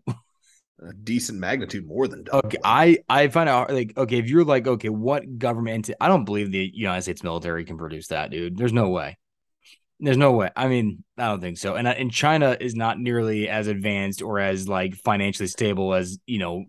A 0.82 0.92
decent 0.92 1.40
magnitude, 1.40 1.88
more 1.88 2.08
than 2.08 2.24
double. 2.24 2.40
Okay, 2.48 2.58
I 2.64 2.98
I 3.08 3.30
find 3.30 3.48
out 3.48 3.72
like 3.72 3.98
okay, 3.98 4.18
if 4.18 4.30
you're 4.30 4.44
like 4.44 4.68
okay, 4.68 4.90
what 4.90 5.38
government? 5.40 5.86
enti- 5.86 5.96
I 6.02 6.10
don't 6.10 6.26
believe 6.26 6.52
the 6.52 6.70
United 6.74 7.04
States 7.04 7.24
military 7.24 7.64
can 7.64 7.78
produce 7.78 8.08
that, 8.08 8.30
dude. 8.30 8.58
There's 8.58 8.74
no 8.74 8.90
way. 8.90 9.18
There's 10.02 10.18
no 10.18 10.34
way. 10.34 10.50
I 10.54 10.68
mean, 10.68 11.06
I 11.18 11.28
don't 11.28 11.40
think 11.40 11.58
so. 11.58 11.76
And 11.76 11.88
uh, 11.88 11.92
and 11.92 12.12
China 12.12 12.58
is 12.60 12.76
not 12.76 13.00
nearly 13.00 13.48
as 13.48 13.68
advanced 13.68 14.22
or 14.22 14.40
as 14.40 14.68
like 14.68 14.96
financially 14.96 15.48
stable 15.48 15.94
as 15.94 16.18
you 16.26 16.40
know. 16.40 16.66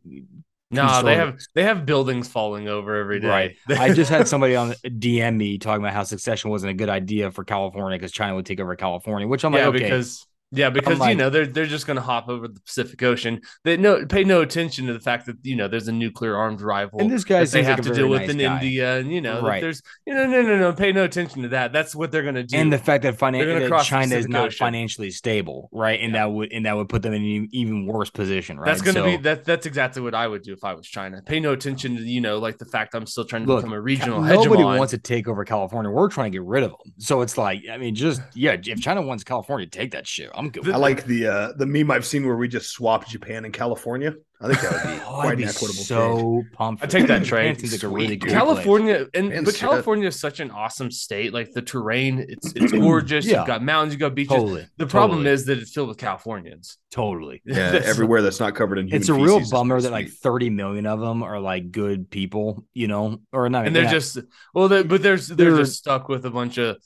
no, 0.70 1.02
they 1.02 1.16
have 1.16 1.40
they 1.56 1.64
have 1.64 1.84
buildings 1.84 2.28
falling 2.28 2.68
over 2.68 2.94
every 2.94 3.18
day. 3.18 3.28
Right. 3.28 3.56
I 3.80 3.92
just 3.92 4.08
had 4.08 4.28
somebody 4.28 4.54
on 4.54 4.70
DM 4.84 5.36
me 5.36 5.58
talking 5.58 5.82
about 5.82 5.94
how 5.94 6.04
succession 6.04 6.50
wasn't 6.50 6.70
a 6.70 6.74
good 6.74 6.88
idea 6.88 7.32
for 7.32 7.42
California 7.42 7.98
because 7.98 8.12
China 8.12 8.36
would 8.36 8.46
take 8.46 8.60
over 8.60 8.76
California, 8.76 9.26
which 9.26 9.44
I'm 9.44 9.52
yeah, 9.52 9.66
like, 9.66 9.74
okay, 9.74 9.82
because 9.82 10.24
yeah, 10.52 10.70
because 10.70 10.98
you 11.08 11.14
know 11.16 11.28
they're 11.28 11.46
they're 11.46 11.66
just 11.66 11.86
going 11.86 11.96
to 11.96 12.02
hop 12.02 12.28
over 12.28 12.46
the 12.48 12.60
Pacific 12.60 13.02
Ocean. 13.02 13.40
They 13.64 13.76
no 13.76 14.06
pay 14.06 14.22
no 14.24 14.42
attention 14.42 14.86
to 14.86 14.92
the 14.92 15.00
fact 15.00 15.26
that 15.26 15.36
you 15.42 15.56
know 15.56 15.66
there's 15.68 15.88
a 15.88 15.92
nuclear 15.92 16.36
armed 16.36 16.60
rival. 16.60 17.00
and 17.00 17.10
this 17.10 17.24
guy 17.24 17.40
that 17.40 17.50
they 17.50 17.64
have 17.64 17.78
like 17.80 17.88
to 17.88 17.94
deal 17.94 18.08
with 18.08 18.22
nice 18.22 18.30
in 18.30 18.38
guy. 18.38 18.54
India, 18.54 18.96
and 18.98 19.12
you 19.12 19.20
know 19.20 19.42
Right. 19.42 19.60
there's 19.60 19.82
you 20.06 20.14
know 20.14 20.26
no 20.26 20.42
no 20.42 20.56
no 20.58 20.72
pay 20.72 20.92
no 20.92 21.02
attention 21.04 21.42
to 21.42 21.48
that. 21.48 21.72
That's 21.72 21.94
what 21.96 22.12
they're 22.12 22.22
going 22.22 22.36
to 22.36 22.44
do. 22.44 22.56
and 22.56 22.72
the 22.72 22.78
fact 22.78 23.02
that, 23.02 23.18
finan- 23.18 23.68
that 23.68 23.84
China 23.84 24.14
is 24.14 24.28
not 24.28 24.46
Ocean. 24.46 24.58
financially 24.58 25.10
stable, 25.10 25.68
right? 25.72 25.98
And 26.00 26.14
that 26.14 26.30
would 26.30 26.52
and 26.52 26.64
that 26.66 26.76
would 26.76 26.88
put 26.88 27.02
them 27.02 27.12
in 27.12 27.22
an 27.24 27.48
even 27.50 27.86
worse 27.86 28.10
position, 28.10 28.58
right? 28.58 28.66
That's 28.66 28.82
gonna 28.82 29.00
So- 29.00 29.04
be 29.04 29.16
that. 29.18 29.44
That's 29.44 29.66
exactly 29.66 30.00
what 30.02 30.14
I 30.14 30.28
would 30.28 30.42
do 30.42 30.52
if 30.52 30.62
I 30.64 30.74
was 30.74 30.86
China. 30.86 31.22
Pay 31.26 31.40
no 31.40 31.52
attention 31.52 31.96
to 31.96 32.02
you 32.02 32.20
know 32.20 32.38
like 32.38 32.58
the 32.58 32.66
fact 32.66 32.94
I'm 32.94 33.06
still 33.06 33.24
trying 33.24 33.42
to 33.42 33.48
Look, 33.48 33.62
become 33.64 33.72
a 33.72 33.80
regional 33.80 34.20
Nobody 34.22 34.62
hegemon. 34.62 34.78
wants 34.78 34.92
to 34.92 34.98
take 34.98 35.26
over 35.26 35.44
California. 35.44 35.90
We're 35.90 36.08
trying 36.08 36.30
to 36.30 36.38
get 36.38 36.44
rid 36.44 36.62
of 36.62 36.70
them. 36.70 36.92
So 36.98 37.20
it's 37.22 37.36
like, 37.36 37.62
I 37.70 37.78
mean, 37.78 37.94
just 37.96 38.20
yeah. 38.34 38.56
If 38.62 38.80
China 38.80 39.02
wants 39.02 39.24
California, 39.24 39.66
take 39.66 39.90
that 39.90 40.06
shit. 40.06 40.30
I'm 40.36 40.50
good. 40.50 40.68
I 40.70 40.76
like 40.76 41.04
the 41.04 41.26
uh, 41.26 41.52
the 41.56 41.66
meme 41.66 41.90
I've 41.90 42.06
seen 42.06 42.26
where 42.26 42.36
we 42.36 42.48
just 42.48 42.70
swap 42.70 43.06
Japan 43.08 43.44
and 43.44 43.54
California. 43.54 44.14
I 44.38 44.48
think 44.48 44.60
that 44.60 44.72
would 44.72 44.92
be. 44.94 45.02
Oh, 45.06 45.20
quite 45.20 45.26
I'd 45.28 45.32
an 45.32 45.38
be 45.38 45.44
equitable 45.44 45.74
change. 45.74 45.86
so 45.86 46.42
pumped. 46.52 46.82
I 46.82 46.86
take 46.86 47.06
that 47.06 47.22
Japan 47.22 47.54
trade. 47.54 47.60
seems 47.60 47.72
like 47.72 47.82
a 47.84 47.88
really 47.88 48.16
dude. 48.16 48.20
cool 48.22 48.28
place. 48.32 48.38
California 48.38 49.06
and 49.14 49.28
Man, 49.30 49.44
but 49.44 49.52
shit. 49.54 49.60
California 49.60 50.08
is 50.08 50.20
such 50.20 50.40
an 50.40 50.50
awesome 50.50 50.90
state. 50.90 51.32
Like 51.32 51.52
the 51.52 51.62
terrain, 51.62 52.26
it's 52.28 52.52
it's 52.54 52.70
gorgeous. 52.86 53.24
Yeah. 53.24 53.38
You've 53.38 53.46
got 53.46 53.62
mountains, 53.62 53.94
you've 53.94 54.00
got 54.00 54.14
beaches. 54.14 54.36
Totally. 54.36 54.66
The 54.76 54.86
problem 54.86 55.20
totally, 55.20 55.32
is 55.32 55.46
that 55.46 55.58
it's 55.58 55.72
filled 55.72 55.88
with 55.88 55.96
Californians. 55.98 56.76
totally. 56.90 57.40
Yeah, 57.46 57.70
That's- 57.70 57.88
everywhere 57.88 58.20
that's 58.20 58.38
not 58.40 58.54
covered 58.54 58.78
in 58.78 58.86
human 58.88 59.00
It's 59.00 59.08
a 59.08 59.14
real 59.14 59.40
bummer 59.48 59.80
that 59.80 59.90
like 59.92 60.10
30 60.10 60.50
million 60.50 60.84
of 60.86 61.00
them 61.00 61.22
are 61.22 61.40
like 61.40 61.70
good 61.70 62.10
people, 62.10 62.64
you 62.74 62.88
know, 62.88 63.22
or 63.32 63.48
not. 63.48 63.66
and 63.66 63.74
they're 63.74 63.84
not- 63.84 63.92
just 63.92 64.18
well, 64.52 64.68
they 64.68 64.82
but 64.82 65.02
there's 65.02 65.28
they're, 65.28 65.52
They're- 65.52 65.60
just 65.64 65.78
stuck 65.78 66.10
with 66.10 66.26
a 66.26 66.30
bunch 66.30 66.58
of 66.58 66.76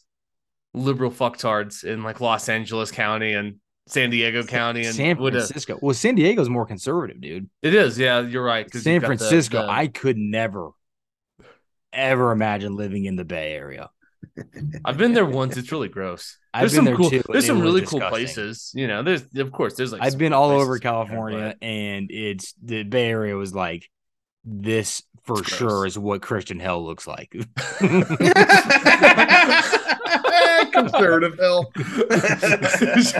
liberal 0.74 1.10
fucktards 1.10 1.84
in 1.84 2.02
like 2.02 2.20
Los 2.20 2.48
Angeles 2.48 2.90
County 2.90 3.32
and 3.32 3.56
San 3.86 4.10
Diego 4.10 4.44
County 4.44 4.84
and 4.86 4.94
San 4.94 5.16
Francisco. 5.16 5.78
Well, 5.82 5.94
San 5.94 6.14
Diego's 6.14 6.48
more 6.48 6.64
conservative, 6.66 7.20
dude. 7.20 7.50
it 7.62 7.74
is. 7.74 7.98
Yeah, 7.98 8.20
you're 8.20 8.44
right. 8.44 8.72
San 8.72 9.00
got 9.00 9.08
the- 9.10 9.16
Francisco, 9.16 9.62
the- 9.62 9.68
I 9.70 9.88
could 9.88 10.16
never, 10.16 10.70
ever 11.92 12.30
imagine 12.32 12.76
living 12.76 13.04
in 13.06 13.16
the 13.16 13.24
Bay 13.24 13.52
Area. 13.52 13.90
I've 14.84 14.96
been 14.98 15.12
there 15.12 15.24
once. 15.26 15.56
It's 15.56 15.72
really 15.72 15.88
gross. 15.88 16.36
I've 16.54 16.60
There's 16.62 16.72
been 16.72 16.76
some 16.78 16.84
there 16.84 16.96
cool. 16.96 17.10
too, 17.10 17.22
There's 17.28 17.46
some 17.46 17.60
really 17.60 17.82
cool 17.82 18.00
places. 18.00 18.70
You 18.74 18.86
know, 18.86 19.02
there's 19.02 19.24
of 19.36 19.50
course 19.52 19.74
there's 19.74 19.92
like 19.92 20.02
I've 20.02 20.18
been 20.18 20.32
all 20.32 20.50
over 20.50 20.78
California, 20.78 21.56
and 21.62 22.10
it's 22.10 22.54
the 22.62 22.82
Bay 22.84 23.08
Area 23.08 23.34
was 23.36 23.54
like 23.54 23.88
this 24.44 25.02
for 25.24 25.42
sure 25.44 25.86
is 25.86 25.98
what 25.98 26.22
Christian 26.22 26.58
hell 26.60 26.84
looks 26.84 27.06
like. 27.06 27.32
conservative 30.70 31.38
hell. 31.38 31.70
as 32.10 33.12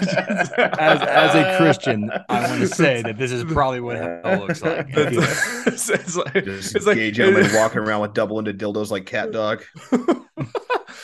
as 1.03 1.35
a 1.35 1.57
Christian, 1.59 2.11
I 2.29 2.49
want 2.49 2.61
to 2.61 2.67
say 2.69 3.03
that 3.03 3.17
this 3.19 3.33
is 3.33 3.45
probably 3.45 3.81
what 3.81 3.97
hell 3.97 4.39
looks 4.41 4.63
like. 4.63 4.97
I 4.97 5.11
feel 5.11 5.21
like- 5.21 5.67
it's, 5.67 5.91
it's 5.91 6.17
like 6.17 6.45
Just 6.45 6.77
it's 6.77 6.87
like 6.87 6.97
gay 6.97 7.11
gentlemen 7.11 7.51
walking 7.55 7.79
around 7.81 8.01
with 8.03 8.15
double-ended 8.15 8.59
dildos 8.59 8.91
like 8.91 9.07
cat 9.07 9.33
dog. 9.33 9.63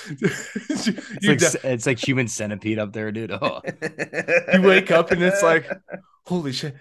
It's 0.09 1.27
like, 1.27 1.39
de- 1.39 1.73
it's 1.73 1.87
like 1.87 1.99
human 1.99 2.29
centipede 2.29 2.79
up 2.79 2.93
there, 2.93 3.11
dude. 3.13 3.33
Oh. 3.33 3.61
you 4.53 4.63
wake 4.63 4.91
up 4.91 5.11
and 5.11 5.23
it's 5.23 5.43
like, 5.43 5.69
holy 6.27 6.53
shit, 6.53 6.77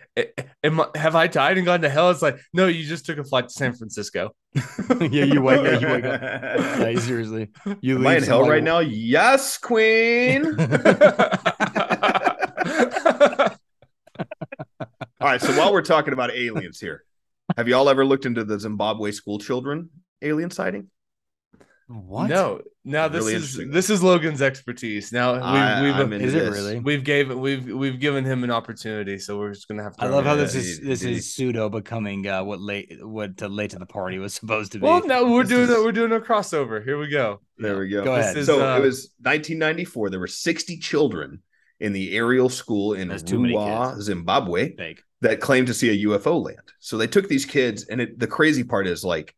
am 0.64 0.82
I, 0.82 0.88
have 0.96 1.16
I 1.16 1.28
died 1.28 1.58
and 1.58 1.66
gone 1.66 1.82
to 1.82 1.90
hell? 1.90 2.10
It's 2.10 2.22
like, 2.22 2.38
no, 2.54 2.68
you 2.68 2.84
just 2.84 3.06
took 3.06 3.18
a 3.18 3.24
flight 3.24 3.48
to 3.48 3.54
San 3.54 3.74
Francisco. 3.74 4.32
yeah, 5.00 5.26
you 5.26 5.42
wake, 5.42 5.64
yeah, 5.64 5.80
you 5.80 5.88
wake 5.88 6.06
up. 6.06 6.22
Yeah, 6.22 7.00
seriously, 7.00 7.50
you 7.82 7.98
Am 7.98 8.08
I 8.08 8.18
in 8.18 8.24
hell 8.24 8.42
some, 8.42 8.50
right 8.50 8.64
now? 8.64 8.80
Yes, 8.80 9.58
queen. 9.58 10.46
All 15.22 15.32
right. 15.32 15.42
So 15.42 15.58
while 15.58 15.74
we're 15.74 15.82
talking 15.82 16.14
about 16.14 16.32
aliens 16.32 16.80
here, 16.80 17.04
have 17.58 17.68
you 17.68 17.76
all 17.76 17.90
ever 17.90 18.06
looked 18.06 18.26
into 18.26 18.44
the 18.44 18.60
Zimbabwe 18.60 19.12
school 19.12 19.40
children 19.40 19.90
alien 20.22 20.52
sighting? 20.52 20.90
What? 21.88 22.30
No, 22.32 22.62
now 22.84 23.08
this 23.08 23.20
Really 23.26 23.36
is 23.36 23.58
this 23.72 23.92
is 23.92 24.02
Logan's 24.02 24.42
expertise. 24.42 25.12
Now 25.12 25.34
we've 25.34 25.44
I- 25.44 25.82
we've, 25.84 25.96
I'm 25.96 26.14
into 26.14 26.26
Is 26.26 26.34
it 26.34 26.52
really? 26.52 26.80
we've 26.80 27.04
gave 27.04 27.30
we've 27.32 27.64
we've 27.68 28.00
given 28.00 28.26
him 28.26 28.44
an 28.44 28.50
opportunity, 28.50 29.20
so 29.20 29.38
we're 29.38 29.54
just 29.54 29.68
gonna 29.68 29.84
have 29.84 29.96
to. 29.98 30.04
I 30.04 30.08
love 30.08 30.26
how 30.26 30.34
this 30.36 30.56
is 30.56 30.80
Did- 30.80 30.88
this 30.88 31.00
did 31.02 31.10
he- 31.10 31.16
is 31.18 31.32
pseudo 31.36 31.70
becoming 31.70 32.26
uh, 32.28 32.44
what 32.44 32.60
late 32.60 32.92
what 33.06 33.38
to 33.38 33.48
late 33.50 33.70
to 33.72 33.80
the 33.80 33.86
party 33.86 34.18
was 34.18 34.34
supposed 34.42 34.72
to 34.72 34.80
be. 34.80 34.84
Well, 34.84 35.06
no, 35.06 35.32
we're 35.32 35.44
This 35.44 35.50
doing 35.50 35.64
is- 35.66 35.70
a, 35.78 35.84
we're 35.84 35.92
doing 35.92 36.12
a 36.12 36.20
crossover. 36.20 36.84
Here 36.84 36.98
we 36.98 37.08
go. 37.08 37.40
There 37.60 37.78
we 37.78 37.90
go. 37.90 38.04
Go 38.04 38.16
ahead. 38.16 38.36
is, 38.36 38.48
so 38.48 38.68
uh, 38.68 38.78
it 38.78 38.82
was 38.82 39.12
1994. 39.22 40.10
There 40.10 40.20
were 40.20 40.26
60 40.28 40.78
children 40.80 41.44
in 41.80 41.94
the 41.94 42.16
Ariel 42.16 42.50
school 42.50 42.94
in 42.96 43.10
That's 43.10 43.22
Ruwa, 43.24 44.02
Zimbabwe, 44.02 44.76
Fake. 44.76 45.04
that 45.22 45.40
claimed 45.40 45.68
to 45.68 45.74
see 45.76 45.90
a 45.90 46.08
UFO 46.08 46.44
land. 46.44 46.58
So 46.80 46.98
they 46.98 47.06
took 47.08 47.28
these 47.28 47.46
kids, 47.46 47.86
and 47.90 48.02
it, 48.02 48.18
the 48.18 48.28
crazy 48.28 48.64
part 48.64 48.88
is 48.88 49.04
like, 49.04 49.36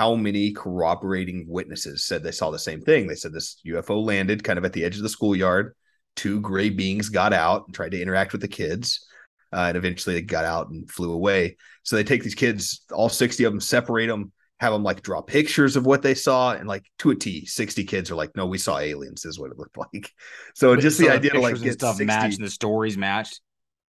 how 0.00 0.14
many 0.14 0.50
corroborating 0.50 1.44
witnesses 1.46 2.06
said 2.06 2.22
they 2.22 2.30
saw 2.30 2.50
the 2.50 2.58
same 2.58 2.80
thing. 2.80 3.06
They 3.06 3.14
said 3.14 3.34
this 3.34 3.60
UFO 3.66 4.02
landed 4.02 4.42
kind 4.42 4.58
of 4.58 4.64
at 4.64 4.72
the 4.72 4.82
edge 4.82 4.96
of 4.96 5.02
the 5.02 5.10
schoolyard. 5.10 5.74
Two 6.16 6.40
gray 6.40 6.70
beings 6.70 7.10
got 7.10 7.34
out 7.34 7.66
and 7.66 7.74
tried 7.74 7.90
to 7.90 8.00
interact 8.00 8.32
with 8.32 8.40
the 8.40 8.48
kids. 8.48 9.06
Uh, 9.52 9.66
and 9.68 9.76
eventually 9.76 10.14
they 10.14 10.22
got 10.22 10.46
out 10.46 10.70
and 10.70 10.90
flew 10.90 11.12
away. 11.12 11.58
So 11.82 11.96
they 11.96 12.04
take 12.04 12.22
these 12.22 12.34
kids, 12.34 12.80
all 12.90 13.10
60 13.10 13.44
of 13.44 13.52
them, 13.52 13.60
separate 13.60 14.06
them, 14.06 14.32
have 14.58 14.72
them 14.72 14.82
like 14.82 15.02
draw 15.02 15.20
pictures 15.20 15.76
of 15.76 15.84
what 15.84 16.00
they 16.00 16.14
saw. 16.14 16.52
And 16.54 16.66
like 16.66 16.86
to 17.00 17.10
a 17.10 17.14
T, 17.14 17.44
60 17.44 17.84
kids 17.84 18.10
are 18.10 18.14
like, 18.14 18.34
no, 18.34 18.46
we 18.46 18.56
saw 18.56 18.78
aliens, 18.78 19.26
is 19.26 19.38
what 19.38 19.50
it 19.50 19.58
looked 19.58 19.76
like. 19.92 20.10
So 20.54 20.76
just 20.76 20.98
the 20.98 21.10
idea 21.10 21.32
to 21.32 21.40
like 21.40 21.60
get 21.60 21.74
stuff 21.74 21.96
60, 21.96 22.04
matched 22.06 22.38
and 22.38 22.46
the 22.46 22.50
stories 22.50 22.96
matched. 22.96 23.42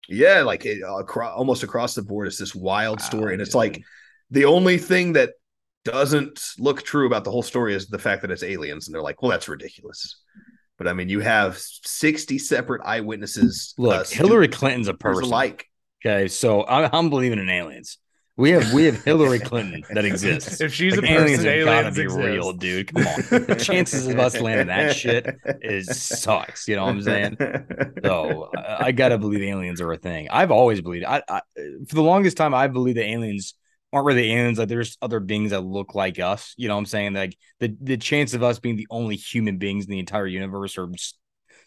yeah, 0.08 0.40
like 0.40 0.64
it, 0.64 0.78
across, 0.82 1.36
almost 1.36 1.64
across 1.64 1.94
the 1.94 2.02
board, 2.02 2.28
it's 2.28 2.38
this 2.38 2.54
wild 2.54 3.00
Wow, 3.00 3.06
story. 3.06 3.34
And 3.34 3.42
it's 3.42 3.50
dude. 3.50 3.56
like 3.56 3.82
the 4.30 4.46
only 4.46 4.78
thing 4.78 5.12
that 5.14 5.32
doesn't 5.84 6.40
look 6.58 6.82
true 6.82 7.06
about 7.06 7.24
the 7.24 7.30
whole 7.30 7.42
story 7.42 7.74
is 7.74 7.86
the 7.88 7.98
fact 7.98 8.22
that 8.22 8.30
it's 8.30 8.42
aliens. 8.42 8.86
And 8.88 8.94
they're 8.94 9.02
like, 9.02 9.22
well, 9.22 9.30
that's 9.30 9.48
ridiculous. 9.48 10.20
But 10.76 10.86
I 10.88 10.92
mean, 10.92 11.08
you 11.08 11.20
have 11.20 11.58
60 11.58 12.38
separate 12.38 12.82
eyewitnesses. 12.84 13.74
Look, 13.78 13.94
uh, 13.94 14.04
Hillary 14.04 14.44
students, 14.44 14.56
Clinton's 14.58 14.88
a 14.88 14.94
person. 14.94 15.28
Like, 15.28 15.66
Okay, 16.06 16.28
so 16.28 16.64
I'm, 16.66 16.88
I'm 16.92 17.10
believing 17.10 17.40
in 17.40 17.48
aliens. 17.48 17.98
We 18.36 18.50
have 18.52 18.72
we 18.72 18.84
have 18.84 19.02
Hillary 19.04 19.40
Clinton 19.40 19.82
that 19.90 20.04
exists. 20.04 20.60
If 20.60 20.72
she's 20.72 20.94
Like, 20.96 21.10
a 21.10 21.12
aliens 21.12 21.38
person, 21.42 21.58
have 21.58 21.64
gotta 21.64 21.90
be 21.90 22.02
exist. 22.02 22.24
real, 22.24 22.52
dude. 22.52 22.94
Come 22.94 23.04
on, 23.04 23.16
the 23.46 23.56
chances 23.60 24.06
of 24.06 24.16
us 24.20 24.40
landing 24.40 24.68
that 24.68 24.94
shit 24.94 25.26
is 25.60 25.88
sucks. 26.00 26.68
You 26.68 26.76
know 26.76 26.84
what 26.84 26.90
I'm 26.94 27.02
saying? 27.02 27.36
So 28.04 28.48
I, 28.56 28.76
I 28.86 28.92
gotta 28.92 29.18
believe 29.18 29.42
aliens 29.42 29.80
are 29.80 29.90
a 29.92 29.96
thing. 29.96 30.28
I've 30.30 30.52
always 30.52 30.80
believed. 30.80 31.04
I, 31.04 31.20
I 31.28 31.40
for 31.88 31.96
the 31.96 32.02
longest 32.02 32.36
time 32.36 32.54
I 32.54 32.68
believe 32.68 32.94
that 32.94 33.06
aliens 33.06 33.54
aren't 33.92 34.06
really 34.06 34.32
aliens. 34.32 34.58
Like 34.58 34.68
there's 34.68 34.98
other 35.00 35.20
beings 35.20 35.50
that 35.50 35.60
look 35.60 35.94
like 35.94 36.18
us. 36.18 36.54
You 36.56 36.68
know 36.68 36.74
what 36.74 36.80
I'm 36.80 36.86
saying? 36.86 37.14
Like 37.14 37.36
the 37.60 37.76
the 37.80 37.96
chance 37.96 38.34
of 38.34 38.42
us 38.42 38.58
being 38.58 38.76
the 38.76 38.86
only 38.90 39.16
human 39.16 39.58
beings 39.58 39.84
in 39.84 39.90
the 39.90 39.98
entire 39.98 40.26
universe 40.26 40.76
are 40.78 40.88
s- 40.92 41.14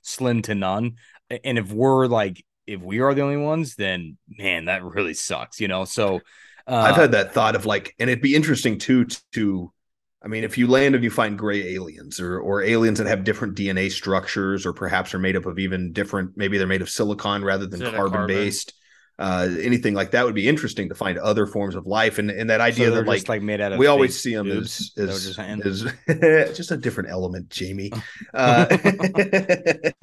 slim 0.04 0.42
to 0.44 0.56
none. 0.56 0.96
And 1.44 1.58
if 1.58 1.72
we're 1.72 2.08
like 2.08 2.44
if 2.68 2.82
we 2.82 3.00
are 3.00 3.14
the 3.14 3.22
only 3.22 3.38
ones, 3.38 3.76
then 3.76 4.18
man, 4.28 4.66
that 4.66 4.84
really 4.84 5.14
sucks. 5.14 5.60
You 5.60 5.68
know. 5.68 5.86
So 5.86 6.22
uh, 6.68 6.76
I've 6.88 6.96
had 6.96 7.12
that 7.14 7.34
thought 7.34 7.56
of 7.56 7.66
like, 7.66 7.96
and 8.00 8.10
it'd 8.10 8.22
be 8.22 8.36
interesting 8.36 8.78
too 8.78 9.08
to, 9.34 9.72
I 10.24 10.28
mean, 10.28 10.44
if 10.44 10.58
you 10.58 10.68
land 10.68 10.94
and 10.94 11.04
you 11.04 11.10
find 11.10 11.38
gray 11.38 11.74
aliens 11.74 12.20
or 12.20 12.40
or 12.40 12.62
aliens 12.62 13.00
that 13.00 13.08
have 13.08 13.24
different 13.24 13.56
DNA 13.56 13.92
structures, 13.92 14.66
or 14.66 14.74
perhaps 14.74 15.14
are 15.14 15.20
made 15.20 15.36
up 15.36 15.48
of 15.48 15.58
even 15.58 15.94
different, 15.94 16.38
maybe 16.38 16.58
they're 16.58 16.68
made 16.68 16.84
of 16.84 16.90
silicon 16.90 17.44
rather 17.44 17.66
than 17.66 17.82
carbon 17.82 18.12
carbon. 18.12 18.28
based. 18.28 18.74
Uh, 19.20 19.50
anything 19.60 19.94
like 19.94 20.12
that 20.12 20.26
would 20.26 20.34
be 20.34 20.48
interesting 20.48 20.90
to 20.90 20.96
find 20.96 21.18
other 21.20 21.46
forms 21.46 21.76
of 21.76 21.86
life, 21.86 22.18
and 22.18 22.32
and 22.32 22.50
that 22.50 22.60
idea 22.60 22.90
they're 22.90 23.04
that 23.04 23.08
like, 23.08 23.30
like 23.30 23.42
made 23.42 23.62
out 23.62 23.72
of 23.72 23.78
we 23.78 23.86
always 23.86 24.20
see 24.20 24.34
them 24.34 24.50
as 24.50 24.92
Is 24.96 24.96
that 24.96 25.10
what 25.10 25.24
you're 25.24 25.72
as, 25.72 25.86
as 26.08 26.56
just 26.58 26.72
a 26.72 26.78
different 26.78 27.10
element, 27.10 27.50
Jamie. 27.50 27.92
Uh, 28.34 28.66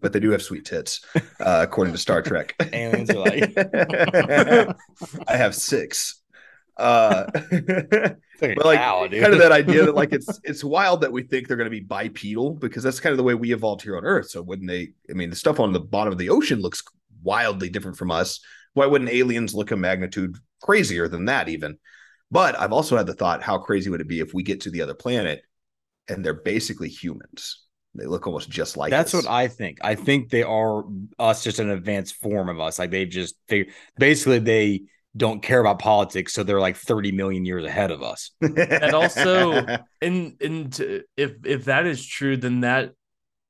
but 0.00 0.12
they 0.12 0.20
do 0.20 0.30
have 0.30 0.42
sweet 0.42 0.64
tits, 0.64 1.04
uh, 1.14 1.60
according 1.62 1.92
to 1.92 1.98
Star 1.98 2.20
Trek. 2.20 2.54
Aliens 2.72 3.10
are 3.10 3.18
like 3.18 3.52
I 5.28 5.36
have 5.36 5.54
six. 5.54 6.20
Uh, 6.76 7.26
Like 8.42 8.56
but 8.56 8.66
like 8.66 8.78
cow, 8.78 9.06
kind 9.08 9.32
of 9.32 9.38
that 9.38 9.52
idea 9.52 9.84
that 9.84 9.94
like 9.94 10.12
it's 10.12 10.40
it's 10.42 10.64
wild 10.64 11.02
that 11.02 11.12
we 11.12 11.22
think 11.22 11.46
they're 11.46 11.56
going 11.56 11.66
to 11.66 11.70
be 11.70 11.80
bipedal 11.80 12.54
because 12.54 12.82
that's 12.82 12.98
kind 12.98 13.12
of 13.12 13.16
the 13.16 13.22
way 13.22 13.34
we 13.34 13.52
evolved 13.52 13.82
here 13.82 13.96
on 13.96 14.04
Earth. 14.04 14.30
So 14.30 14.42
wouldn't 14.42 14.68
they? 14.68 14.92
I 15.08 15.12
mean, 15.12 15.30
the 15.30 15.36
stuff 15.36 15.60
on 15.60 15.72
the 15.72 15.80
bottom 15.80 16.12
of 16.12 16.18
the 16.18 16.28
ocean 16.28 16.60
looks 16.60 16.82
wildly 17.22 17.68
different 17.68 17.96
from 17.96 18.10
us. 18.10 18.40
Why 18.74 18.86
wouldn't 18.86 19.10
aliens 19.10 19.54
look 19.54 19.70
a 19.70 19.76
magnitude 19.76 20.36
crazier 20.62 21.08
than 21.08 21.26
that 21.26 21.48
even? 21.48 21.78
But 22.30 22.58
I've 22.58 22.72
also 22.72 22.96
had 22.96 23.06
the 23.06 23.14
thought, 23.14 23.42
how 23.42 23.58
crazy 23.58 23.90
would 23.90 24.00
it 24.00 24.08
be 24.08 24.20
if 24.20 24.32
we 24.32 24.42
get 24.42 24.62
to 24.62 24.70
the 24.70 24.80
other 24.82 24.94
planet 24.94 25.42
and 26.08 26.24
they're 26.24 26.32
basically 26.32 26.88
humans? 26.88 27.62
They 27.94 28.06
look 28.06 28.26
almost 28.26 28.48
just 28.48 28.78
like 28.78 28.90
That's 28.90 29.12
us. 29.14 29.24
what 29.24 29.30
I 29.30 29.48
think. 29.48 29.76
I 29.82 29.94
think 29.96 30.30
they 30.30 30.42
are 30.42 30.84
us, 31.18 31.44
just 31.44 31.58
an 31.58 31.68
advanced 31.68 32.14
form 32.16 32.48
of 32.48 32.58
us. 32.58 32.78
Like 32.78 32.90
they've 32.90 33.08
just 33.08 33.34
figured, 33.48 33.74
basically, 33.98 34.38
they 34.38 34.84
don't 35.14 35.42
care 35.42 35.60
about 35.60 35.78
politics, 35.78 36.32
so 36.32 36.42
they're 36.42 36.58
like 36.58 36.78
30 36.78 37.12
million 37.12 37.44
years 37.44 37.66
ahead 37.66 37.90
of 37.90 38.02
us. 38.02 38.30
And 38.40 38.94
also- 38.94 39.66
and 40.00 40.36
and 40.40 40.72
to- 40.72 41.02
if 41.18 41.32
if 41.44 41.66
that 41.66 41.84
is 41.86 42.06
true 42.06 42.38
then 42.38 42.60
that 42.60 42.94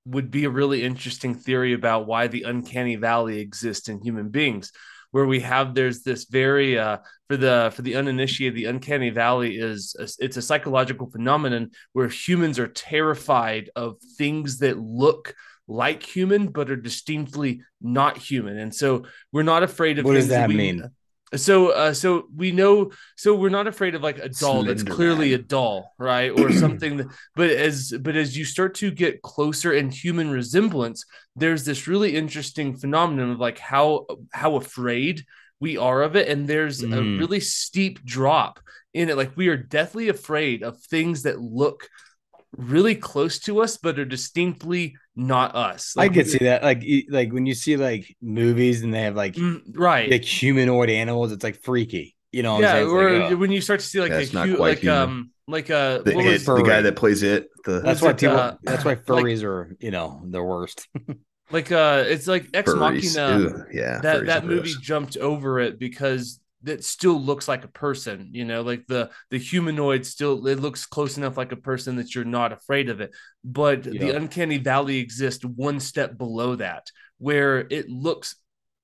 would 0.05 0.31
be 0.31 0.45
a 0.45 0.51
really 0.51 0.83
interesting 0.83 1.35
theory 1.35 1.73
about 1.75 2.07
why 2.07 2.27
the 2.27 2.43
uncanny 2.43 2.97
valley 2.97 3.39
exists 3.41 3.89
in 3.89 4.01
human 4.03 4.29
beings 4.31 4.73
where 5.13 5.27
we 5.27 5.41
have 5.41 5.75
there's 5.75 6.03
this 6.03 6.25
very 6.25 6.79
uh 6.79 6.97
for 7.29 7.37
the 7.37 7.71
for 7.77 7.83
the 7.83 7.95
uninitiated 7.97 8.57
the 8.57 8.65
uncanny 8.65 9.11
valley 9.11 9.57
is 9.59 9.95
a, 9.99 10.09
it's 10.25 10.37
a 10.39 10.43
psychological 10.43 11.09
phenomenon 11.11 11.71
where 11.93 12.09
humans 12.09 12.59
are 12.59 12.67
terrified 12.69 13.71
of 13.77 13.97
things 14.19 14.59
that 14.59 14.79
look 14.79 15.35
like 15.69 16.03
human 16.03 16.49
but 16.49 16.71
are 16.71 16.77
distinctly 16.77 17.63
not 17.81 18.17
human 18.19 18.59
and 18.59 18.75
so 18.75 19.05
we're 19.33 19.43
not 19.43 19.63
afraid 19.63 19.99
of 19.99 20.05
What 20.05 20.15
does 20.15 20.25
things 20.25 20.31
that 20.31 20.49
we- 20.49 20.57
mean? 20.57 20.91
So 21.37 21.71
uh 21.71 21.95
so 21.95 22.27
we 22.37 22.53
know 22.53 22.91
so 23.17 23.35
we're 23.35 23.49
not 23.49 23.67
afraid 23.67 23.95
of 23.95 24.03
like 24.03 24.19
a 24.19 24.29
doll 24.29 24.65
that's 24.65 24.83
clearly 24.83 25.31
Man. 25.31 25.41
a 25.41 25.43
doll 25.43 25.93
right 25.99 26.31
or 26.31 26.53
something 26.65 26.99
that, 26.99 27.07
but 27.35 27.51
as 27.51 27.93
but 28.01 28.17
as 28.17 28.37
you 28.37 28.45
start 28.45 28.75
to 28.77 28.91
get 28.91 29.23
closer 29.23 29.73
in 29.73 29.91
human 29.91 30.31
resemblance 30.31 31.05
there's 31.37 31.65
this 31.65 31.87
really 31.87 32.15
interesting 32.17 32.77
phenomenon 32.77 33.31
of 33.31 33.39
like 33.41 33.59
how 33.59 34.07
how 34.33 34.57
afraid 34.57 35.25
we 35.61 35.77
are 35.79 36.03
of 36.03 36.17
it 36.17 36.29
and 36.29 36.47
there's 36.49 36.83
a 36.83 36.87
Mm. 36.87 37.19
really 37.19 37.41
steep 37.41 38.05
drop 38.05 38.61
in 38.93 39.09
it 39.09 39.17
like 39.17 39.37
we 39.37 39.49
are 39.49 39.57
deathly 39.57 40.09
afraid 40.11 40.63
of 40.63 40.81
things 40.83 41.23
that 41.23 41.41
look 41.41 41.89
really 42.57 42.95
close 42.95 43.39
to 43.39 43.63
us 43.63 43.79
but 43.79 43.99
are 43.99 44.05
distinctly 44.05 44.97
not 45.15 45.55
us 45.55 45.95
I 45.97 46.09
could 46.09 46.27
see 46.29 46.39
that. 46.39 46.63
Like, 46.63 46.83
like 47.11 47.33
when 47.33 47.47
you 47.47 47.55
see 47.55 47.77
like 47.77 48.17
movies 48.23 48.83
and 48.83 48.93
they 48.95 49.03
have 49.03 49.17
like 49.17 49.35
Mm, 49.35 49.63
right 49.75 50.11
like 50.11 50.25
humanoid 50.25 50.91
animals, 50.91 51.33
it's 51.33 51.45
like 51.45 51.63
freaky. 51.63 52.17
You 52.33 52.43
know, 52.43 52.59
yeah 52.59 52.75
I'm 52.75 52.75
saying? 52.77 52.85
It's 52.85 52.93
or 52.93 53.11
like, 53.13 53.33
ugh. 53.33 53.39
when 53.39 53.51
you 53.53 53.61
start 53.61 53.81
to 53.81 53.87
see 53.87 54.01
like 54.01 54.11
That's 54.11 54.31
a 54.31 54.35
not 54.35 54.49
hu- 54.49 54.57
quite 54.57 54.69
like 54.71 54.79
human. 54.79 54.99
um 55.03 55.31
like 55.49 55.71
a 55.71 56.03
the, 56.05 56.13
what 56.15 56.25
it, 56.27 56.33
was 56.33 56.45
the 56.45 56.63
guy 56.63 56.81
that 56.83 56.97
plays 56.97 57.23
it. 57.23 57.49
The 57.65 57.81
that's 57.81 58.01
why 58.01 58.11
it, 58.11 58.19
people. 58.19 58.37
uh, 58.39 58.57
that's 58.63 58.85
why 58.85 58.93
like- 59.09 59.25
furries 59.25 59.43
are, 59.45 59.77
you 59.81 59.91
know, 59.91 60.23
the 60.25 60.43
worst. 60.43 60.89
like 61.51 61.71
uh 61.73 62.05
it's 62.07 62.27
like 62.27 62.49
ex 62.55 62.75
furries. 62.75 63.15
machina 63.15 63.39
Ew, 63.39 63.65
yeah, 63.73 64.01
that 64.01 64.27
that 64.27 64.45
movie 64.47 64.75
gross. 64.75 64.77
jumped 64.77 65.17
over 65.19 65.61
it 65.61 65.79
because 65.79 66.41
it 66.65 66.85
still 66.85 67.21
looks 67.21 67.49
like 67.49 67.65
a 67.65 67.69
person 67.69 68.29
you 68.33 68.45
know 68.45 68.63
like 68.63 68.87
the 68.87 69.11
the 69.31 69.39
humanoid 69.39 70.07
still 70.07 70.47
it 70.47 70.61
looks 70.61 70.87
close 70.87 71.17
enough 71.17 71.37
like 71.37 71.53
a 71.53 71.57
person 71.57 71.97
that 71.97 72.15
you're 72.15 72.25
not 72.25 72.53
afraid 72.53 72.89
of 72.89 73.01
it. 73.01 73.13
But 73.45 73.83
the 73.83 74.11
uncanny 74.11 74.59
valley 74.59 74.99
exists 74.99 75.45
one 75.45 75.81
step 75.81 76.17
below 76.17 76.57
that 76.57 76.91
where 77.19 77.61
it 77.71 77.89
looks 77.89 78.37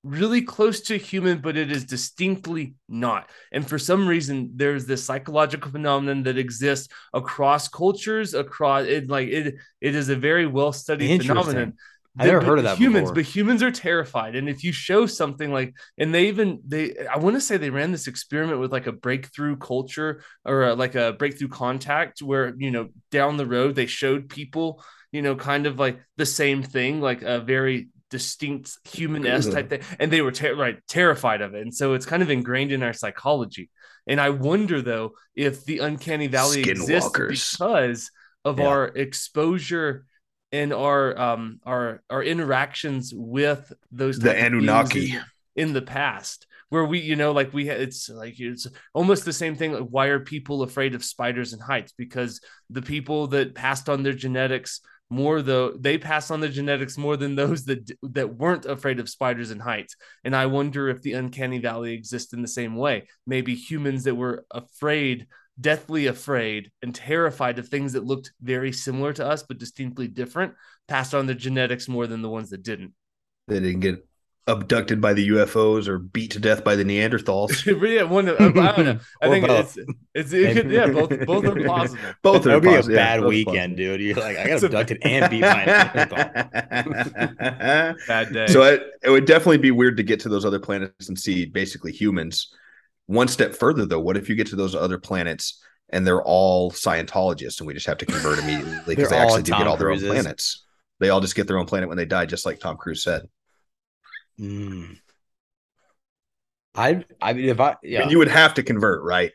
really 0.04 0.42
close 0.42 0.80
to 0.80 0.96
human 0.96 1.40
but 1.40 1.56
it 1.56 1.70
is 1.70 1.84
distinctly 1.84 2.74
not. 2.88 3.30
And 3.52 3.68
for 3.68 3.78
some 3.78 4.06
reason 4.08 4.52
there's 4.54 4.86
this 4.86 5.04
psychological 5.04 5.70
phenomenon 5.70 6.22
that 6.24 6.38
exists 6.38 6.88
across 7.12 7.68
cultures 7.68 8.34
across 8.34 8.86
it 8.86 9.08
like 9.08 9.28
it 9.28 9.56
it 9.80 9.94
is 9.94 10.08
a 10.08 10.16
very 10.16 10.46
well 10.46 10.72
studied 10.72 11.20
phenomenon 11.20 11.74
I 12.18 12.26
never 12.26 12.40
heard 12.44 12.58
of 12.58 12.64
that 12.64 12.78
humans 12.78 13.10
before. 13.10 13.14
but 13.14 13.24
humans 13.24 13.62
are 13.62 13.70
terrified 13.70 14.34
and 14.36 14.48
if 14.48 14.64
you 14.64 14.72
show 14.72 15.06
something 15.06 15.52
like 15.52 15.74
and 15.98 16.12
they 16.14 16.28
even 16.28 16.60
they 16.66 16.94
i 17.06 17.18
want 17.18 17.36
to 17.36 17.40
say 17.40 17.56
they 17.56 17.70
ran 17.70 17.92
this 17.92 18.06
experiment 18.06 18.60
with 18.60 18.72
like 18.72 18.86
a 18.86 18.92
breakthrough 18.92 19.56
culture 19.56 20.22
or 20.44 20.64
a, 20.68 20.74
like 20.74 20.94
a 20.94 21.12
breakthrough 21.12 21.48
contact 21.48 22.20
where 22.22 22.54
you 22.58 22.70
know 22.70 22.88
down 23.10 23.36
the 23.36 23.46
road 23.46 23.74
they 23.74 23.86
showed 23.86 24.28
people 24.28 24.82
you 25.12 25.22
know 25.22 25.34
kind 25.36 25.66
of 25.66 25.78
like 25.78 25.98
the 26.16 26.26
same 26.26 26.62
thing 26.62 27.00
like 27.00 27.22
a 27.22 27.40
very 27.40 27.88
distinct 28.10 28.70
human-esque 28.88 29.48
Ugh. 29.50 29.54
type 29.54 29.68
thing 29.70 29.82
and 30.00 30.10
they 30.10 30.22
were 30.22 30.32
ter- 30.32 30.54
right 30.56 30.78
terrified 30.88 31.40
of 31.40 31.54
it 31.54 31.62
and 31.62 31.74
so 31.74 31.94
it's 31.94 32.06
kind 32.06 32.22
of 32.22 32.30
ingrained 32.30 32.72
in 32.72 32.82
our 32.82 32.92
psychology 32.94 33.70
and 34.06 34.20
i 34.20 34.30
wonder 34.30 34.80
though 34.82 35.12
if 35.34 35.64
the 35.66 35.78
uncanny 35.78 36.26
valley 36.26 36.62
exists 36.62 37.10
because 37.16 38.10
of 38.44 38.58
Yeah. 38.58 38.66
our 38.66 38.84
exposure 38.86 40.04
and 40.52 40.72
our 40.72 41.18
um 41.18 41.60
our 41.64 42.02
our 42.10 42.22
interactions 42.22 43.12
with 43.14 43.72
those 43.90 44.18
The 44.18 44.32
type 44.32 44.36
of 44.46 44.52
beings 44.52 44.62
Anunnaki. 44.62 45.12
in, 45.14 45.22
in 45.56 45.72
the 45.72 45.82
past 45.82 46.46
where 46.70 46.84
we 46.84 47.00
you 47.00 47.16
know 47.16 47.32
like 47.32 47.52
we 47.52 47.68
it's 47.68 48.08
like 48.08 48.38
it's 48.38 48.66
almost 48.94 49.24
the 49.24 49.32
same 49.32 49.54
thing 49.56 49.72
like 49.72 49.88
why 49.88 50.06
are 50.06 50.20
people 50.20 50.62
afraid 50.62 50.94
of 50.94 51.04
spiders 51.04 51.52
and 51.52 51.62
heights? 51.62 51.92
Because 51.96 52.40
the 52.70 52.82
people 52.82 53.26
that 53.28 53.54
passed 53.54 53.88
on 53.88 54.02
their 54.02 54.12
genetics 54.12 54.80
more 55.10 55.40
though 55.40 55.70
they 55.72 55.96
passed 55.96 56.30
on 56.30 56.40
the 56.40 56.48
genetics 56.50 56.98
more 56.98 57.16
than 57.16 57.34
those 57.34 57.64
that 57.64 57.90
that 58.02 58.34
weren't 58.36 58.66
afraid 58.66 59.00
of 59.00 59.08
spiders 59.08 59.50
and 59.50 59.62
heights. 59.62 59.96
And 60.24 60.36
i 60.36 60.46
wonder 60.46 60.88
if 60.88 61.00
the 61.00 61.14
uncanny 61.14 61.58
valley 61.58 61.94
exists 61.94 62.32
in 62.32 62.42
the 62.42 62.48
same 62.48 62.76
way. 62.76 63.08
Maybe 63.26 63.54
humans 63.54 64.04
that 64.04 64.14
were 64.14 64.44
afraid 64.50 65.26
deathly 65.60 66.06
afraid 66.06 66.70
and 66.82 66.94
terrified 66.94 67.58
of 67.58 67.68
things 67.68 67.92
that 67.94 68.04
looked 68.04 68.32
very 68.40 68.72
similar 68.72 69.12
to 69.12 69.26
us 69.26 69.42
but 69.42 69.58
distinctly 69.58 70.06
different 70.08 70.54
passed 70.86 71.14
on 71.14 71.26
their 71.26 71.34
genetics 71.36 71.88
more 71.88 72.06
than 72.06 72.22
the 72.22 72.28
ones 72.28 72.50
that 72.50 72.62
didn't 72.62 72.92
They 73.48 73.60
didn't 73.60 73.80
get 73.80 74.04
abducted 74.46 75.00
by 75.00 75.12
the 75.12 75.28
UFOs 75.28 75.88
or 75.88 75.98
beat 75.98 76.30
to 76.32 76.38
death 76.40 76.64
by 76.64 76.74
the 76.76 76.84
Neanderthals. 76.84 77.66
yeah, 77.94 78.02
one. 78.04 78.28
Of, 78.28 78.40
I 78.40 78.72
don't 78.72 78.84
know. 78.84 78.98
I 79.22 79.28
think 79.28 79.46
both. 79.46 79.76
it's 79.76 79.78
it's 80.14 80.32
it 80.32 80.52
could, 80.52 80.70
yeah, 80.70 80.86
both 80.86 81.12
both 81.24 81.46
are 81.46 81.56
plausible. 81.60 82.14
Both 82.22 82.44
That 82.44 82.54
are 82.54 82.54
would 82.54 82.62
be 82.62 82.74
a 82.74 82.82
possible. 82.82 82.94
Yeah, 82.94 83.16
bad 83.16 83.20
both 83.20 83.28
weekend, 83.28 83.76
possible. 83.76 83.76
dude. 83.76 84.00
You're 84.00 84.16
like, 84.16 84.38
I 84.38 84.48
got 84.48 84.62
abducted 84.62 84.98
and 85.02 85.28
beat 85.28 85.48
by 85.50 85.62
a 85.64 85.70
Neanderthal. 85.70 86.32
Bad 88.06 88.32
day. 88.32 88.46
so 88.46 88.62
it, 88.62 88.82
it 89.02 89.10
would 89.10 89.26
definitely 89.26 89.58
be 89.58 89.70
weird 89.70 89.96
to 89.98 90.02
get 90.02 90.20
to 90.20 90.28
those 90.28 90.44
other 90.44 90.58
planets 90.58 91.08
and 91.08 91.18
see 91.18 91.44
basically 91.46 91.92
humans. 91.92 92.54
One 93.08 93.26
step 93.26 93.54
further, 93.54 93.86
though, 93.86 94.00
what 94.00 94.16
if 94.16 94.28
you 94.28 94.36
get 94.36 94.48
to 94.48 94.56
those 94.56 94.74
other 94.74 94.98
planets 94.98 95.62
and 95.88 96.06
they're 96.06 96.22
all 96.22 96.70
Scientologists 96.70 97.58
and 97.58 97.66
we 97.66 97.72
just 97.72 97.86
have 97.86 97.98
to 97.98 98.06
convert 98.06 98.38
immediately 98.38 98.94
because 98.94 99.10
they 99.10 99.16
actually 99.16 99.42
do 99.42 99.52
get 99.52 99.66
all 99.66 99.76
their 99.78 99.90
own 99.90 99.98
planets? 99.98 100.64
They 101.00 101.08
all 101.08 101.20
just 101.20 101.34
get 101.34 101.46
their 101.46 101.58
own 101.58 101.64
planet 101.66 101.88
when 101.88 101.96
they 101.96 102.04
die, 102.04 102.26
just 102.26 102.44
like 102.44 102.60
Tom 102.60 102.76
Cruise 102.76 103.02
said. 103.02 103.22
Mm. 104.38 104.98
I, 106.74 107.04
I 107.20 107.32
mean, 107.32 107.48
if 107.48 107.60
I, 107.60 107.76
yeah, 107.82 108.02
And 108.02 108.10
you 108.10 108.18
would 108.18 108.28
have 108.28 108.54
to 108.54 108.62
convert, 108.62 109.02
right? 109.02 109.32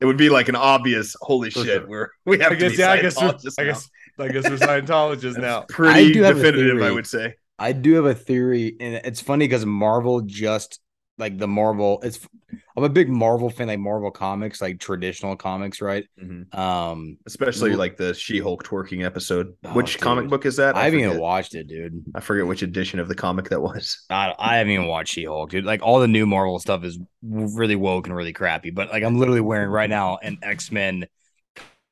It 0.00 0.06
would 0.06 0.16
be 0.16 0.30
like 0.30 0.48
an 0.48 0.56
obvious 0.56 1.16
holy 1.20 1.50
For 1.50 1.64
shit. 1.64 1.82
sure. 1.82 1.86
We're 1.86 2.08
we 2.24 2.38
have 2.38 2.52
I 2.52 2.54
guess 2.54 2.70
to 2.72 2.76
be 2.76 2.82
yeah. 2.82 2.92
I 2.92 3.02
guess 3.02 3.20
we're, 3.20 3.32
Scientologists 3.32 3.54
I 3.58 3.62
now. 3.64 3.68
guess 3.72 3.90
I 4.18 4.28
guess 4.28 4.48
we're 4.48 4.56
Scientologists 4.56 5.36
now. 5.40 5.62
pretty 5.68 5.98
I 6.10 6.12
do 6.12 6.22
have 6.22 6.36
a 6.36 6.38
definitive, 6.38 6.82
I 6.82 6.90
would 6.90 7.06
say. 7.06 7.34
I 7.58 7.72
do 7.72 7.94
have 7.94 8.06
a 8.06 8.14
theory, 8.14 8.76
and 8.80 8.94
it's 9.04 9.20
funny 9.20 9.46
because 9.46 9.66
Marvel 9.66 10.22
just 10.22 10.80
like 11.18 11.36
the 11.36 11.48
Marvel. 11.48 12.00
It's 12.02 12.18
I'm 12.80 12.84
a 12.84 12.88
big 12.88 13.10
Marvel 13.10 13.50
fan, 13.50 13.66
like 13.66 13.78
Marvel 13.78 14.10
comics, 14.10 14.62
like 14.62 14.80
traditional 14.80 15.36
comics, 15.36 15.82
right? 15.82 16.06
Um, 16.52 17.18
Especially 17.26 17.76
like 17.76 17.98
the 17.98 18.14
She-Hulk 18.14 18.64
twerking 18.64 19.04
episode. 19.04 19.54
Oh, 19.64 19.74
which 19.74 20.00
comic 20.00 20.30
book 20.30 20.46
is 20.46 20.56
that? 20.56 20.76
I 20.76 20.84
haven't 20.84 21.00
forget. 21.00 21.10
even 21.10 21.20
watched 21.20 21.54
it, 21.54 21.66
dude. 21.66 22.02
I 22.14 22.20
forget 22.20 22.46
which 22.46 22.62
edition 22.62 22.98
of 22.98 23.06
the 23.06 23.14
comic 23.14 23.50
that 23.50 23.60
was. 23.60 24.02
I, 24.08 24.34
I 24.38 24.56
haven't 24.56 24.72
even 24.72 24.86
watched 24.86 25.12
She 25.12 25.26
Hulk, 25.26 25.50
dude. 25.50 25.66
Like 25.66 25.82
all 25.82 26.00
the 26.00 26.08
new 26.08 26.24
Marvel 26.24 26.58
stuff 26.58 26.82
is 26.82 26.98
really 27.22 27.76
woke 27.76 28.06
and 28.06 28.16
really 28.16 28.32
crappy. 28.32 28.70
But 28.70 28.88
like 28.88 29.02
I'm 29.02 29.18
literally 29.18 29.42
wearing 29.42 29.68
right 29.68 29.90
now 29.90 30.16
an 30.22 30.38
X 30.42 30.72
Men 30.72 31.06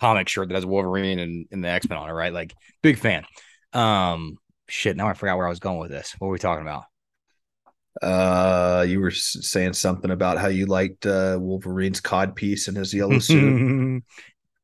comic 0.00 0.26
shirt 0.26 0.48
that 0.48 0.54
has 0.54 0.64
Wolverine 0.64 1.18
and, 1.18 1.46
and 1.52 1.62
the 1.62 1.68
X 1.68 1.86
Men 1.86 1.98
on 1.98 2.08
it, 2.08 2.14
right? 2.14 2.32
Like 2.32 2.54
big 2.82 2.98
fan. 2.98 3.26
Um, 3.74 4.38
shit. 4.68 4.96
Now 4.96 5.08
I 5.08 5.12
forgot 5.12 5.36
where 5.36 5.46
I 5.46 5.50
was 5.50 5.60
going 5.60 5.80
with 5.80 5.90
this. 5.90 6.14
What 6.18 6.28
were 6.28 6.32
we 6.32 6.38
talking 6.38 6.62
about? 6.62 6.84
Uh, 8.02 8.84
you 8.88 9.00
were 9.00 9.10
saying 9.10 9.72
something 9.72 10.10
about 10.10 10.38
how 10.38 10.48
you 10.48 10.66
liked 10.66 11.06
uh, 11.06 11.36
Wolverine's 11.40 12.00
cod 12.00 12.36
piece 12.36 12.68
and 12.68 12.76
his 12.76 12.94
yellow 12.94 13.18
suit. 13.18 14.02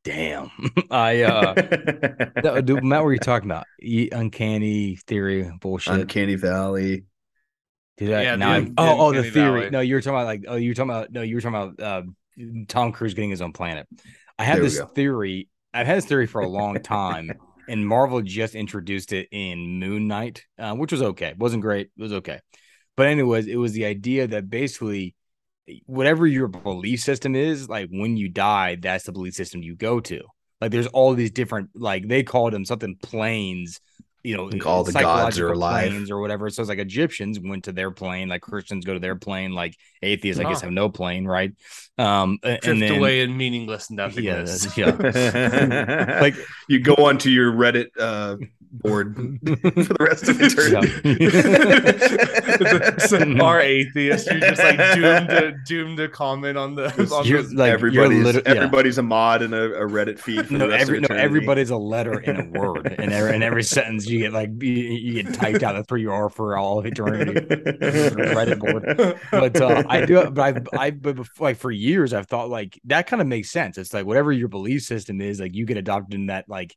Damn. 0.05 0.51
I 0.91 1.23
uh, 1.23 1.55
no, 2.45 2.61
dude, 2.61 2.85
Matt, 2.85 3.01
what 3.01 3.07
were 3.07 3.13
you 3.15 3.19
talking 3.19 3.51
about? 3.51 3.65
E- 3.83 4.11
uncanny 4.13 4.97
theory 5.07 5.51
bullshit. 5.61 5.95
Uncanny 5.95 6.35
Valley. 6.35 7.05
Did 7.97 8.13
I? 8.13 8.23
Yeah, 8.23 8.37
now 8.37 8.49
the 8.51 8.55
I'm- 8.55 8.75
oh, 8.77 8.85
the 8.85 9.19
oh, 9.19 9.23
the 9.23 9.31
theory. 9.31 9.61
Valley. 9.61 9.71
No, 9.71 9.81
you 9.81 9.95
were 9.95 10.03
talking 10.03 10.15
about 10.15 10.27
like, 10.27 10.45
oh, 10.47 10.57
you 10.57 10.71
were 10.71 10.75
talking 10.75 10.91
about 10.91 11.11
no, 11.11 11.23
you 11.23 11.37
were 11.37 11.41
talking 11.41 11.75
about 11.75 11.81
uh, 11.81 12.03
Tom 12.69 12.93
Cruise 12.93 13.15
getting 13.15 13.31
his 13.31 13.41
own 13.41 13.53
planet. 13.53 13.89
I 14.39 14.45
have 14.45 14.57
There 14.57 14.65
this 14.65 14.81
theory. 14.95 15.49
I've 15.73 15.87
had 15.87 15.97
this 15.97 16.07
theory 16.07 16.27
for 16.27 16.41
a 16.41 16.49
long 16.49 16.81
time, 16.83 17.33
and 17.69 17.87
Marvel 17.87 18.21
just 18.21 18.55
introduced 18.55 19.13
it 19.13 19.29
in 19.33 19.81
Moon 19.81 20.07
Knight, 20.07 20.45
uh, 20.59 20.75
which 20.75 20.93
was 20.93 21.03
okay. 21.03 21.29
It 21.29 21.39
wasn't 21.39 21.63
great. 21.63 21.91
It 21.97 22.03
was 22.03 22.13
okay, 22.13 22.41
but 22.97 23.07
anyways, 23.07 23.47
it 23.47 23.57
was 23.57 23.73
the 23.73 23.85
idea 23.85 24.27
that 24.29 24.49
basically 24.51 25.15
whatever 25.87 26.27
your 26.27 26.49
belief 26.49 27.01
system 27.01 27.35
is, 27.35 27.69
like 27.69 27.89
when 27.91 28.17
you 28.17 28.29
die, 28.29 28.77
that's 28.77 29.05
the 29.05 29.13
belief 29.13 29.35
system 29.35 29.63
you 29.63 29.75
go 29.75 30.01
to. 30.01 30.21
Like 30.61 30.71
there's 30.71 30.87
all 30.89 31.15
these 31.15 31.31
different, 31.31 31.71
like 31.75 32.07
they 32.09 32.23
called 32.23 32.53
them 32.53 32.65
something 32.65 32.97
planes, 33.03 33.81
you 34.23 34.37
know, 34.37 34.45
Like 34.45 34.65
all 34.67 34.85
the 34.85 34.93
gods 34.93 35.39
are 35.39 35.53
alive. 35.53 35.91
planes 35.91 36.11
or 36.11 36.21
whatever. 36.21 36.49
So 36.51 36.63
it's 36.63 36.69
like 36.69 36.79
Egyptians 36.79 37.39
went 37.41 37.65
to 37.65 37.73
their 37.73 37.91
plane, 37.91 38.29
like 38.29 38.43
Christians 38.43 38.85
go 38.85 38.95
to 38.95 39.01
their 39.01 39.17
plane, 39.17 39.53
like 39.53 39.77
atheists, 40.03 40.41
I 40.41 40.45
guess, 40.45 40.61
have 40.63 40.71
no 40.71 40.89
plane, 40.89 41.27
right? 41.27 41.53
Um, 41.97 42.39
Drift 42.43 42.67
and 42.67 42.83
then 42.83 42.99
away 42.99 43.21
in 43.21 43.37
meaningless 43.37 43.89
yeah, 43.91 43.97
nothingness. 43.97 44.65
that's- 44.65 44.77
yeah. 45.25 46.19
like 46.21 46.35
you 46.69 46.81
go 46.81 46.95
onto 46.95 47.31
your 47.31 47.53
Reddit 47.53 47.91
uh, 48.01 48.37
board 48.73 49.15
for 49.15 49.71
the 49.71 49.97
rest 50.01 50.29
of 50.29 50.37
eternity. 50.41 51.31
so 53.07 53.45
our 53.45 53.61
atheist, 53.61 54.29
you're 54.29 54.41
just 54.41 54.61
like 54.63 54.77
doomed 54.97 55.29
to 55.29 55.55
doomed 55.67 55.97
to 55.99 56.09
comment 56.09 56.59
on 56.59 56.75
the 56.75 56.87
on 57.15 57.25
You're 57.25 57.43
the- 57.43 57.55
like 57.55 57.69
you're 57.69 57.75
everybody's 58.05 58.35
yeah. 58.35 58.43
everybody's 58.47 58.99
a 58.99 59.03
mod 59.03 59.43
in 59.43 59.55
a, 59.55 59.63
a 59.63 59.87
Reddit 59.89 60.19
feed 60.19 60.47
for 60.49 60.55
No, 60.55 60.59
the 60.67 60.69
rest 60.71 60.83
every, 60.83 60.99
of 60.99 61.09
no, 61.09 61.15
everybody's 61.17 61.71
a 61.71 61.77
letter 61.77 62.19
in 62.19 62.41
a 62.41 62.59
word, 62.59 62.93
and 62.99 63.13
every, 63.13 63.37
in 63.37 63.43
every 63.45 63.63
sentence 63.63 64.07
you 64.09 64.19
get 64.19 64.33
like 64.33 64.51
you, 64.61 64.73
you 64.73 65.23
get 65.23 65.33
typed 65.35 65.63
out. 65.63 65.75
That's 65.75 65.89
where 65.91 65.99
you 66.01 66.11
are 66.11 66.29
for 66.29 66.57
all 66.57 66.81
of 66.81 66.87
eternity. 66.87 67.35
Reddit 67.35 68.59
board. 68.59 69.21
But 69.31 69.61
uh, 69.61 69.85
I 69.89 70.05
do, 70.05 70.29
but 70.31 70.43
I've, 70.43 70.69
I, 70.77 70.91
but 70.91 71.15
before, 71.17 71.49
like 71.49 71.57
for 71.57 71.71
years, 71.71 71.84
I've 72.13 72.27
thought 72.27 72.49
like 72.49 72.81
that 72.85 73.07
kind 73.07 73.21
of 73.21 73.29
makes 73.29 73.51
sense. 73.51 73.79
It's 73.79 73.95
like 73.95 74.07
whatever 74.07 74.33
your 74.33 74.49
belief 74.49 74.83
system 74.83 75.21
is, 75.21 75.41
like 75.41 75.55
you 75.55 75.67
get 75.67 75.77
adopted 75.77 76.15
in 76.15 76.27
that 76.27 76.49
like 76.49 76.75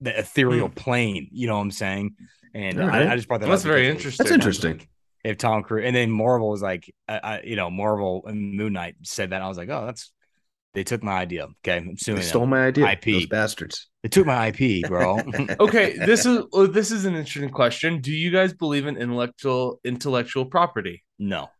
the 0.00 0.18
ethereal 0.18 0.68
mm. 0.68 0.74
plane. 0.74 1.28
You 1.32 1.46
know 1.46 1.56
what 1.56 1.62
I'm 1.62 1.70
saying? 1.70 2.16
And 2.54 2.80
All 2.80 2.88
right. 2.88 3.06
I, 3.08 3.12
I 3.12 3.16
just 3.16 3.28
brought 3.28 3.40
that. 3.40 3.48
That's 3.48 3.62
up 3.64 3.68
very 3.68 3.88
interesting. 3.88 4.24
That's 4.24 4.34
interesting. 4.34 4.86
If 5.24 5.38
Tom 5.38 5.62
Cruise 5.62 5.84
and 5.86 5.94
then 5.94 6.10
Marvel 6.10 6.50
was 6.50 6.62
like, 6.62 6.92
I, 7.06 7.18
I, 7.18 7.40
you 7.42 7.54
know, 7.54 7.70
Marvel 7.70 8.24
and 8.26 8.54
Moon 8.54 8.72
Knight 8.72 8.96
said 9.02 9.30
that, 9.30 9.40
I 9.40 9.48
was 9.48 9.56
like, 9.56 9.68
oh, 9.68 9.86
that's 9.86 10.12
they 10.74 10.84
took 10.84 11.02
my 11.02 11.12
idea. 11.12 11.48
Okay, 11.64 11.76
I'm 11.76 11.96
suing 11.96 12.16
They 12.16 12.22
them. 12.22 12.28
stole 12.28 12.46
my 12.46 12.66
idea. 12.66 12.88
IP. 12.88 13.04
Those 13.04 13.26
bastards. 13.26 13.88
They 14.02 14.08
took 14.08 14.26
my 14.26 14.52
IP, 14.52 14.88
bro. 14.88 15.20
okay, 15.60 15.96
this 15.98 16.24
is 16.26 16.44
this 16.70 16.90
is 16.90 17.04
an 17.04 17.14
interesting 17.14 17.50
question. 17.50 18.00
Do 18.00 18.10
you 18.12 18.30
guys 18.30 18.54
believe 18.54 18.86
in 18.86 18.96
intellectual 18.96 19.80
intellectual 19.84 20.46
property? 20.46 21.04
no, 21.18 21.50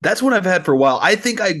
That's 0.00 0.22
what 0.22 0.32
I've 0.32 0.44
had 0.44 0.64
for 0.64 0.72
a 0.72 0.76
while. 0.76 0.98
I 1.02 1.16
think 1.16 1.40
I. 1.40 1.54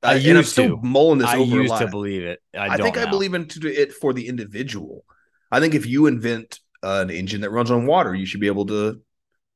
I 0.00 0.14
and 0.14 0.28
I'm 0.28 0.36
used 0.36 0.52
still 0.52 0.76
to. 0.76 0.82
mulling 0.82 1.18
this 1.18 1.28
I 1.28 1.38
over 1.38 1.58
a 1.58 1.62
used 1.62 1.70
lot. 1.70 1.80
to 1.80 1.88
believe 1.88 2.22
it. 2.22 2.40
I, 2.54 2.68
I, 2.74 2.76
think 2.76 2.96
I 2.96 3.10
believe 3.10 3.34
into 3.34 3.66
it 3.66 3.92
for 3.92 4.12
the 4.12 4.28
individual. 4.28 5.04
I 5.50 5.58
think 5.58 5.74
if 5.74 5.86
you 5.86 6.06
invent 6.06 6.60
uh, 6.84 7.00
an 7.02 7.10
engine 7.10 7.40
that 7.40 7.50
runs 7.50 7.70
on 7.72 7.84
water, 7.84 8.14
you 8.14 8.24
should 8.24 8.40
be 8.40 8.46
able 8.46 8.66
to 8.66 9.00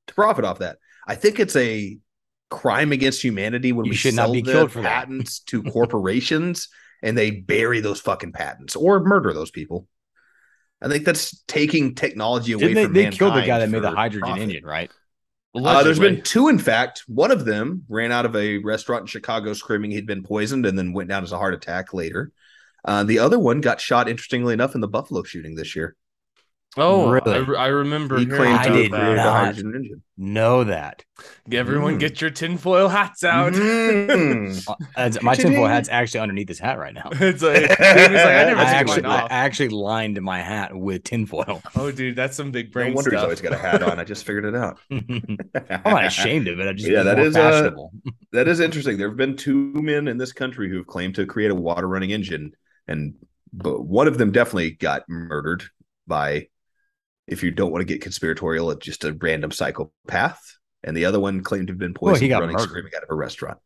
to 0.08 0.14
profit 0.14 0.44
off 0.44 0.58
that. 0.58 0.78
I 1.06 1.14
think 1.14 1.38
it's 1.38 1.54
a 1.54 1.96
crime 2.50 2.90
against 2.90 3.22
humanity 3.22 3.70
when 3.72 3.86
You 3.86 3.90
we 3.90 3.96
should 3.96 4.14
not 4.14 4.26
sell 4.26 4.32
be 4.32 4.42
the 4.42 4.52
killed 4.52 4.72
for 4.72 4.82
that. 4.82 5.06
patents 5.06 5.38
to 5.44 5.62
corporations 5.72 6.68
and 7.02 7.16
they 7.16 7.30
bury 7.30 7.80
those 7.80 8.00
fucking 8.00 8.32
patents 8.32 8.74
or 8.74 9.00
murder 9.00 9.32
those 9.32 9.50
people. 9.52 9.86
I 10.80 10.88
think 10.88 11.04
that's 11.04 11.42
taking 11.44 11.94
technology 11.94 12.52
away 12.52 12.74
Didn't 12.74 12.74
they, 12.74 12.84
from 12.84 12.92
they 12.94 13.06
killed 13.06 13.34
the 13.34 13.42
guy 13.42 13.60
that 13.60 13.70
made 13.70 13.82
the 13.82 13.92
hydrogen 13.92 14.34
profit. 14.34 14.42
engine, 14.42 14.64
right? 14.64 14.90
Uh, 15.54 15.82
there's 15.82 15.98
been 15.98 16.22
two, 16.22 16.48
in 16.48 16.58
fact. 16.58 17.04
One 17.06 17.30
of 17.30 17.44
them 17.44 17.84
ran 17.88 18.10
out 18.10 18.24
of 18.24 18.34
a 18.34 18.58
restaurant 18.58 19.02
in 19.02 19.06
Chicago 19.06 19.52
screaming 19.52 19.90
he'd 19.90 20.06
been 20.06 20.22
poisoned 20.22 20.64
and 20.64 20.78
then 20.78 20.92
went 20.92 21.10
down 21.10 21.22
as 21.22 21.32
a 21.32 21.38
heart 21.38 21.52
attack 21.52 21.92
later. 21.92 22.32
Uh, 22.84 23.04
the 23.04 23.18
other 23.18 23.38
one 23.38 23.60
got 23.60 23.80
shot, 23.80 24.08
interestingly 24.08 24.54
enough, 24.54 24.74
in 24.74 24.80
the 24.80 24.88
Buffalo 24.88 25.22
shooting 25.22 25.54
this 25.54 25.76
year. 25.76 25.94
Oh, 26.76 27.10
Really? 27.10 27.56
I, 27.56 27.64
I 27.64 27.66
remember. 27.68 28.16
He 28.18 28.24
hearing 28.24 28.38
claimed 28.40 28.58
I 28.58 28.62
to 28.64 28.68
about 28.68 28.74
have 28.74 28.82
did 28.82 28.92
that. 28.92 28.98
created 29.00 29.18
a 29.18 29.24
not. 29.24 29.44
hydrogen 29.46 29.74
engine. 29.76 30.02
Know 30.16 30.64
that. 30.64 31.04
Everyone, 31.50 31.96
Mm. 31.96 32.00
get 32.00 32.20
your 32.20 32.30
tinfoil 32.30 32.88
hats 32.88 33.24
out. 33.24 33.52
Mm. 33.62 35.22
My 35.22 35.34
tinfoil 35.34 35.66
hat's 35.66 35.88
actually 35.88 36.20
underneath 36.20 36.48
this 36.48 36.58
hat 36.58 36.78
right 36.78 36.94
now. 36.94 37.08
it's 37.12 37.42
like, 37.42 37.56
Jamie's 37.78 37.78
like, 37.78 38.36
I 38.36 38.44
never 38.44 38.60
I 38.60 38.64
took 38.64 38.74
actually, 38.74 39.02
mine 39.02 39.26
I 39.30 39.34
actually 39.34 39.68
lined 39.70 40.20
my 40.22 40.40
hat 40.40 40.74
with 40.74 41.04
tinfoil. 41.04 41.60
Oh, 41.76 41.90
dude, 41.90 42.16
that's 42.16 42.36
some 42.36 42.50
big 42.52 42.66
no 42.68 42.72
brain 42.72 42.94
wonder 42.94 43.10
he's 43.10 43.20
always 43.22 43.40
got 43.40 43.52
a 43.52 43.58
hat 43.58 43.82
on. 43.82 43.98
I 43.98 44.04
just 44.04 44.24
figured 44.24 44.44
it 44.44 44.54
out. 44.54 44.78
I'm 44.90 45.82
not 45.84 46.04
ashamed 46.06 46.48
of 46.48 46.60
it. 46.60 46.68
I 46.68 46.72
just 46.72 46.88
Yeah, 46.88 46.98
yeah, 46.98 47.02
that 47.04 47.16
more 47.18 47.26
is, 47.26 47.36
uh, 47.36 47.40
fashionable. 47.50 47.92
That 48.32 48.48
is 48.48 48.60
interesting. 48.60 48.96
There 48.98 49.08
have 49.08 49.16
been 49.16 49.36
two 49.36 49.72
men 49.74 50.08
in 50.08 50.16
this 50.18 50.32
country 50.32 50.68
who 50.70 50.76
have 50.78 50.86
claimed 50.86 51.14
to 51.16 51.26
create 51.26 51.50
a 51.50 51.54
water 51.54 51.86
running 51.88 52.10
engine, 52.12 52.52
and 52.88 53.14
but 53.52 53.82
one 53.84 54.08
of 54.08 54.16
them 54.18 54.32
definitely 54.32 54.70
got 54.72 55.02
murdered 55.08 55.64
by, 56.06 56.48
if 57.26 57.42
you 57.42 57.50
don't 57.50 57.70
want 57.70 57.80
to 57.82 57.86
get 57.92 58.02
conspiratorial, 58.02 58.70
it's 58.70 58.84
just 58.84 59.04
a 59.04 59.12
random 59.12 59.50
psychopath, 59.50 60.40
and 60.82 60.96
the 60.96 61.04
other 61.04 61.20
one 61.20 61.42
claimed 61.42 61.68
to 61.68 61.72
have 61.72 61.78
been 61.78 61.94
Well, 62.00 62.12
poisoned 62.14 62.30
got 62.30 62.40
running 62.40 62.54
murdered. 62.54 62.68
screaming 62.68 62.92
out 62.96 63.02
of 63.02 63.10
a 63.10 63.14
restaurant. 63.14 63.58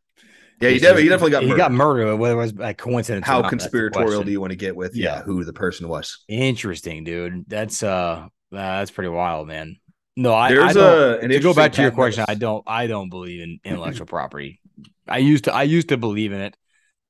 Yeah, 0.60 0.70
he, 0.70 0.78
definitely, 0.78 1.02
he 1.02 1.08
definitely 1.10 1.30
got 1.32 1.42
he 1.42 1.48
murdered. 1.48 1.58
got 1.58 1.72
murdered. 1.72 2.16
Whether 2.16 2.34
it 2.34 2.38
was 2.38 2.52
a 2.58 2.74
coincidence, 2.74 3.26
How 3.26 3.42
not, 3.42 3.50
conspiratorial 3.50 4.22
do 4.24 4.30
you 4.30 4.40
want 4.40 4.52
to 4.52 4.56
get 4.56 4.74
with? 4.74 4.96
Yeah, 4.96 5.16
Yeah. 5.16 5.22
who 5.22 5.44
the 5.44 5.52
person 5.52 5.88
was? 5.88 6.24
Interesting, 6.28 7.04
dude. 7.04 7.44
That's 7.46 7.82
uh, 7.82 7.88
uh 7.88 8.28
that's 8.50 8.90
pretty 8.90 9.10
wild, 9.10 9.48
man. 9.48 9.76
No, 10.18 10.34
I, 10.34 10.48
There's 10.54 10.72
don't, 10.72 11.24
a 11.24 11.28
to 11.28 11.40
go 11.40 11.52
back 11.52 11.72
to 11.72 11.82
your 11.82 11.90
question. 11.90 12.24
I 12.26 12.34
don't 12.36 12.64
I 12.66 12.86
don't 12.86 13.10
believe 13.10 13.42
in 13.42 13.60
intellectual 13.64 14.06
property. 14.16 14.60
I 15.06 15.18
used 15.18 15.44
to 15.44 15.52
I 15.52 15.64
used 15.64 15.90
to 15.90 15.98
believe 15.98 16.32
in 16.32 16.40
it, 16.40 16.56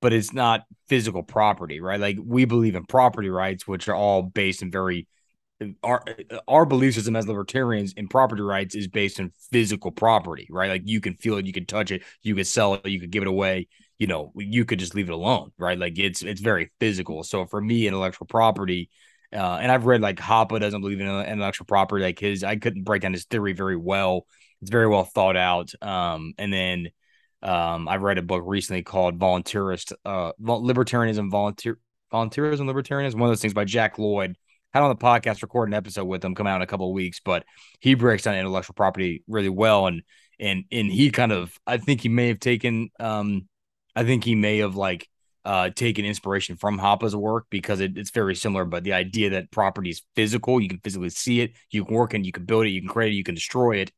but 0.02 0.12
it's 0.12 0.32
not 0.32 0.64
physical 0.88 1.22
property, 1.22 1.80
right? 1.80 2.00
Like 2.00 2.18
we 2.20 2.46
believe 2.46 2.74
in 2.74 2.84
property 2.84 3.30
rights, 3.30 3.66
which 3.66 3.88
are 3.88 3.94
all 3.94 4.22
based 4.22 4.62
in 4.62 4.72
very 4.72 5.06
our 5.82 6.04
our 6.48 6.66
belief 6.66 6.94
system 6.94 7.16
as 7.16 7.26
libertarians 7.26 7.94
in 7.94 8.08
property 8.08 8.42
rights 8.42 8.74
is 8.74 8.88
based 8.88 9.18
on 9.20 9.32
physical 9.50 9.90
property, 9.90 10.46
right? 10.50 10.70
Like 10.70 10.82
you 10.84 11.00
can 11.00 11.14
feel 11.14 11.36
it, 11.38 11.46
you 11.46 11.52
can 11.52 11.66
touch 11.66 11.90
it, 11.90 12.02
you 12.22 12.34
could 12.34 12.46
sell 12.46 12.74
it, 12.74 12.86
you 12.86 13.00
could 13.00 13.10
give 13.10 13.22
it 13.22 13.28
away. 13.28 13.68
You 13.98 14.06
know, 14.06 14.32
you 14.36 14.66
could 14.66 14.78
just 14.78 14.94
leave 14.94 15.08
it 15.08 15.14
alone, 15.14 15.52
right? 15.58 15.78
Like 15.78 15.98
it's 15.98 16.22
it's 16.22 16.40
very 16.40 16.70
physical. 16.80 17.22
So 17.22 17.46
for 17.46 17.60
me, 17.60 17.86
intellectual 17.86 18.26
property, 18.26 18.90
uh, 19.32 19.58
and 19.60 19.72
I've 19.72 19.86
read 19.86 20.02
like 20.02 20.18
Hoppe 20.18 20.60
doesn't 20.60 20.80
believe 20.82 21.00
in 21.00 21.06
intellectual 21.06 21.66
property. 21.66 22.04
Like 22.04 22.18
his, 22.18 22.44
I 22.44 22.56
couldn't 22.56 22.84
break 22.84 23.02
down 23.02 23.14
his 23.14 23.24
theory 23.24 23.54
very 23.54 23.76
well, 23.76 24.26
It's 24.60 24.70
very 24.70 24.88
well 24.88 25.04
thought 25.04 25.36
out. 25.36 25.70
Um, 25.80 26.34
and 26.38 26.52
then 26.52 26.88
um, 27.42 27.88
I've 27.88 28.02
read 28.02 28.18
a 28.18 28.22
book 28.22 28.42
recently 28.44 28.82
called 28.82 29.18
Volunteerist, 29.18 29.92
uh, 30.04 30.32
Libertarianism, 30.40 31.30
Volunteer, 31.30 31.78
Volunteerism, 32.12 32.70
Libertarianism, 32.70 33.14
one 33.14 33.28
of 33.28 33.30
those 33.30 33.40
things 33.40 33.54
by 33.54 33.64
Jack 33.64 33.98
Lloyd. 33.98 34.36
Had 34.76 34.82
on 34.82 34.90
the 34.90 34.94
podcast, 34.96 35.40
record 35.40 35.70
an 35.70 35.74
episode 35.74 36.04
with 36.04 36.22
him, 36.22 36.34
come 36.34 36.46
out 36.46 36.56
in 36.56 36.62
a 36.62 36.66
couple 36.66 36.88
of 36.88 36.92
weeks, 36.92 37.18
but 37.24 37.46
he 37.80 37.94
breaks 37.94 38.24
down 38.24 38.36
intellectual 38.36 38.74
property 38.74 39.24
really 39.26 39.48
well, 39.48 39.86
and 39.86 40.02
and 40.38 40.64
and 40.70 40.92
he 40.92 41.10
kind 41.10 41.32
of, 41.32 41.58
I 41.66 41.78
think 41.78 42.02
he 42.02 42.10
may 42.10 42.28
have 42.28 42.40
taken, 42.40 42.90
um, 43.00 43.48
I 43.94 44.04
think 44.04 44.22
he 44.22 44.34
may 44.34 44.58
have 44.58 44.76
like 44.76 45.08
uh, 45.46 45.70
taken 45.70 46.04
inspiration 46.04 46.56
from 46.56 46.76
Hoppe's 46.76 47.16
work 47.16 47.46
because 47.48 47.80
it, 47.80 47.96
it's 47.96 48.10
very 48.10 48.34
similar. 48.34 48.66
But 48.66 48.84
the 48.84 48.92
idea 48.92 49.30
that 49.30 49.50
property 49.50 49.88
is 49.88 50.02
physical, 50.14 50.60
you 50.60 50.68
can 50.68 50.80
physically 50.80 51.08
see 51.08 51.40
it, 51.40 51.52
you 51.70 51.86
can 51.86 51.94
work 51.94 52.12
and 52.12 52.26
you 52.26 52.32
can 52.32 52.44
build 52.44 52.66
it, 52.66 52.68
you 52.68 52.82
can 52.82 52.90
create 52.90 53.12
it, 53.12 53.16
you 53.16 53.24
can 53.24 53.34
destroy 53.34 53.76
it. 53.76 53.92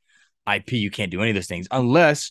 IP, 0.48 0.74
you 0.74 0.92
can't 0.92 1.10
do 1.10 1.20
any 1.22 1.32
of 1.32 1.34
those 1.34 1.48
things 1.48 1.66
unless 1.72 2.30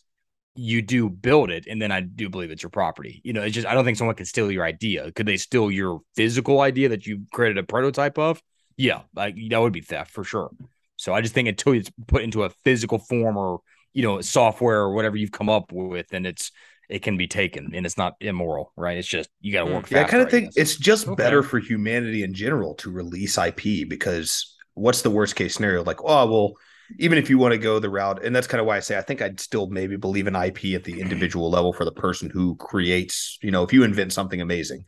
you 0.57 0.81
do 0.81 1.09
build 1.09 1.51
it, 1.51 1.67
and 1.67 1.81
then 1.81 1.91
I 1.91 2.01
do 2.01 2.29
believe 2.29 2.51
it's 2.51 2.63
your 2.63 2.69
property. 2.69 3.21
You 3.23 3.33
know, 3.33 3.43
it's 3.43 3.53
just 3.53 3.67
I 3.67 3.73
don't 3.73 3.85
think 3.85 3.97
someone 3.97 4.15
can 4.15 4.25
steal 4.25 4.51
your 4.51 4.65
idea. 4.65 5.11
Could 5.11 5.25
they 5.25 5.37
steal 5.37 5.71
your 5.71 6.01
physical 6.15 6.61
idea 6.61 6.89
that 6.89 7.05
you 7.05 7.25
created 7.31 7.57
a 7.57 7.63
prototype 7.63 8.17
of? 8.17 8.41
Yeah, 8.75 9.01
like 9.15 9.35
that 9.49 9.61
would 9.61 9.73
be 9.73 9.81
theft 9.81 10.11
for 10.11 10.23
sure. 10.23 10.49
So 10.95 11.13
I 11.13 11.21
just 11.21 11.33
think 11.33 11.47
until 11.47 11.73
it's 11.73 11.91
put 12.07 12.23
into 12.23 12.43
a 12.43 12.49
physical 12.63 12.97
form 12.97 13.37
or 13.37 13.61
you 13.93 14.03
know 14.03 14.19
software 14.21 14.79
or 14.79 14.93
whatever 14.93 15.15
you've 15.15 15.31
come 15.31 15.49
up 15.49 15.71
with, 15.71 16.07
and 16.11 16.25
it's 16.25 16.51
it 16.89 17.01
can 17.01 17.17
be 17.17 17.27
taken 17.27 17.71
and 17.73 17.85
it's 17.85 17.97
not 17.97 18.15
immoral, 18.19 18.71
right? 18.75 18.97
It's 18.97 19.07
just 19.07 19.29
you 19.41 19.51
got 19.53 19.63
to 19.63 19.67
hmm. 19.67 19.75
work. 19.75 19.91
Yeah, 19.91 20.01
I 20.01 20.03
kind 20.05 20.23
of 20.23 20.31
think 20.31 20.53
it's 20.55 20.75
just 20.75 21.07
Okay. 21.07 21.15
better 21.15 21.43
for 21.43 21.59
humanity 21.59 22.23
in 22.23 22.33
general 22.33 22.75
to 22.75 22.91
release 22.91 23.37
IP 23.37 23.87
because 23.87 24.55
what's 24.73 25.01
the 25.01 25.09
worst 25.09 25.35
case 25.35 25.55
scenario? 25.55 25.83
Like, 25.83 26.03
oh 26.03 26.25
well, 26.25 26.53
even 26.99 27.17
if 27.17 27.29
you 27.29 27.37
want 27.37 27.53
to 27.53 27.57
go 27.57 27.79
the 27.79 27.89
route, 27.89 28.23
and 28.25 28.35
that's 28.35 28.47
kind 28.47 28.61
of 28.61 28.67
why 28.67 28.77
I 28.77 28.79
say 28.79 28.97
I 28.97 29.01
think 29.01 29.21
I'd 29.21 29.39
still 29.39 29.67
maybe 29.67 29.97
believe 29.97 30.27
in 30.27 30.35
IP 30.35 30.73
at 30.75 30.83
the 30.83 30.99
individual 30.99 31.49
level 31.49 31.73
for 31.73 31.85
the 31.85 31.91
person 31.91 32.29
who 32.29 32.55
creates. 32.55 33.37
You 33.41 33.51
know, 33.51 33.63
if 33.63 33.73
you 33.73 33.83
invent 33.83 34.13
something 34.13 34.41
amazing, 34.41 34.85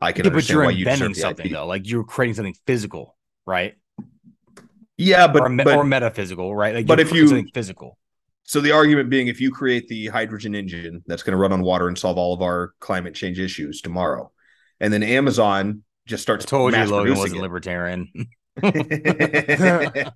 I 0.00 0.12
can 0.12 0.24
Yeah, 0.26 0.32
but 0.32 0.48
you're 0.48 0.64
why 0.64 0.70
you 0.70 0.78
inventing 0.86 1.14
something 1.14 1.46
IP. 1.46 1.52
though, 1.52 1.66
like 1.66 1.88
you're 1.88 2.04
creating 2.04 2.34
something 2.34 2.56
physical, 2.66 3.16
right? 3.46 3.74
Yeah, 4.96 5.26
but, 5.28 5.42
or, 5.42 5.48
me- 5.48 5.64
but 5.64 5.76
or 5.76 5.84
metaphysical, 5.84 6.54
right? 6.54 6.74
Like, 6.74 6.86
but 6.86 7.00
if 7.00 7.12
you- 7.12 7.26
something 7.28 7.50
physical, 7.54 7.98
So 8.44 8.60
the 8.60 8.72
argument 8.72 9.08
being, 9.10 9.28
if 9.28 9.40
you 9.40 9.50
create 9.50 9.88
the 9.88 10.08
hydrogen 10.08 10.54
engine 10.54 11.02
that's 11.06 11.22
going 11.22 11.32
to 11.32 11.38
run 11.38 11.52
on 11.52 11.62
water 11.62 11.88
and 11.88 11.96
solve 11.96 12.18
all 12.18 12.34
of 12.34 12.42
our 12.42 12.72
climate 12.80 13.14
change 13.14 13.38
issues 13.38 13.80
tomorrow, 13.80 14.30
and 14.80 14.92
then 14.92 15.02
Amazon 15.02 15.84
just 16.06 16.22
I 16.22 16.22
starts 16.22 16.44
told 16.44 16.74
you 16.74 16.78
Logan 16.80 16.96
producing 16.96 17.20
wasn't 17.20 17.38
it. 17.38 17.42
libertarian. 17.42 18.08
that 18.56 20.12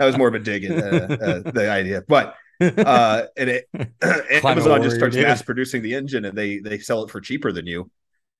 was 0.00 0.16
more 0.16 0.28
of 0.28 0.34
a 0.34 0.38
dig 0.38 0.64
at 0.64 0.78
uh, 0.78 1.14
uh, 1.14 1.50
the 1.50 1.70
idea, 1.70 2.02
but 2.08 2.34
uh, 2.60 3.22
and 3.36 3.50
it, 3.50 3.68
Amazon 4.44 4.70
warrior, 4.70 4.84
just 4.84 4.96
starts 4.96 5.16
dude. 5.16 5.26
mass 5.26 5.42
producing 5.42 5.82
the 5.82 5.94
engine, 5.94 6.24
and 6.24 6.36
they 6.36 6.58
they 6.58 6.78
sell 6.78 7.02
it 7.04 7.10
for 7.10 7.20
cheaper 7.20 7.52
than 7.52 7.66
you. 7.66 7.90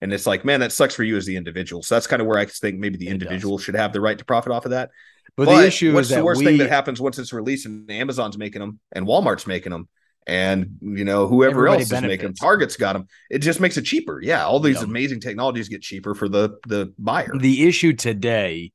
And 0.03 0.13
it's 0.13 0.27
like, 0.27 0.45
man, 0.47 0.61
that 0.61 0.73
sucks 0.73 0.95
for 0.95 1.03
you 1.05 1.17
as 1.17 1.27
the 1.27 1.37
individual. 1.37 1.83
So 1.83 1.95
that's 1.95 2.07
kind 2.07 2.23
of 2.23 2.29
where 2.29 2.39
I 2.39 2.47
think 2.47 2.79
maybe 2.79 2.97
the 2.97 3.09
It 3.09 3.19
does. 3.19 3.29
individual 3.29 3.59
should 3.59 3.75
have 3.75 3.93
the 3.93 4.01
right 4.01 4.17
to 4.17 4.25
profit 4.25 4.51
off 4.53 4.65
of 4.65 4.71
that. 4.71 4.91
but, 5.37 5.45
But 5.45 5.57
the 5.61 5.67
issue 5.67 5.93
what's 5.93 6.07
is 6.07 6.11
that 6.11 6.17
the 6.17 6.25
worst 6.25 6.39
we, 6.39 6.47
thing 6.47 6.59
that 6.59 6.71
happens 6.71 7.01
once 7.01 7.19
it's 7.19 7.33
released 7.33 7.67
and 7.67 7.91
Amazon's 7.91 8.39
making 8.39 8.61
them 8.61 8.79
and 8.93 9.07
Walmart's 9.07 9.47
making 9.47 9.73
them 9.73 9.89
and 10.27 10.79
you 10.81 11.05
know 11.05 11.27
whoever 11.27 11.67
Everybody 11.67 11.83
else 11.83 11.93
is 11.93 12.03
making 12.03 12.35
targets 12.35 12.77
got 12.77 12.93
them. 12.95 13.07
It 13.31 13.39
just 13.39 13.61
makes 13.61 13.77
it 13.77 13.83
cheaper. 13.83 14.21
Yeah, 14.23 14.45
all 14.45 14.61
these 14.61 14.77
Yeah. 14.77 14.85
amazing 14.85 15.21
technologies 15.21 15.69
get 15.69 15.83
cheaper 15.83 16.15
for 16.15 16.29
the 16.29 16.59
the 16.67 16.93
buyer. 16.99 17.33
the 17.39 17.67
issue 17.67 17.93
today 17.93 18.73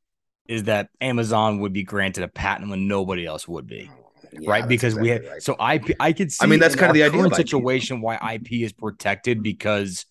is 0.48 0.64
that 0.66 0.90
Amazon 1.02 1.60
would 1.60 1.74
be 1.74 1.84
granted 1.84 2.24
a 2.24 2.28
patent 2.28 2.70
when 2.70 2.88
nobody 2.88 3.26
else 3.26 3.48
would 3.48 3.68
be. 3.68 3.90
Yeah, 4.32 4.50
right? 4.50 4.68
Because 4.68 4.96
we 4.96 5.10
have 5.10 5.26
right. 5.26 5.42
so 5.42 5.54
IP. 5.54 5.96
I 6.00 6.14
could 6.14 6.32
see. 6.32 6.44
I 6.44 6.48
mean, 6.48 6.60
that's 6.60 6.76
kind 6.76 6.90
of 6.90 6.94
the 6.94 7.04
idea 7.04 7.20
of 7.20 7.24
current 7.24 7.40
IP. 7.40 7.48
situation 7.48 8.02
why 8.02 8.16
IP 8.36 8.64
is 8.64 8.74
protected 8.74 9.42
because 9.42 10.06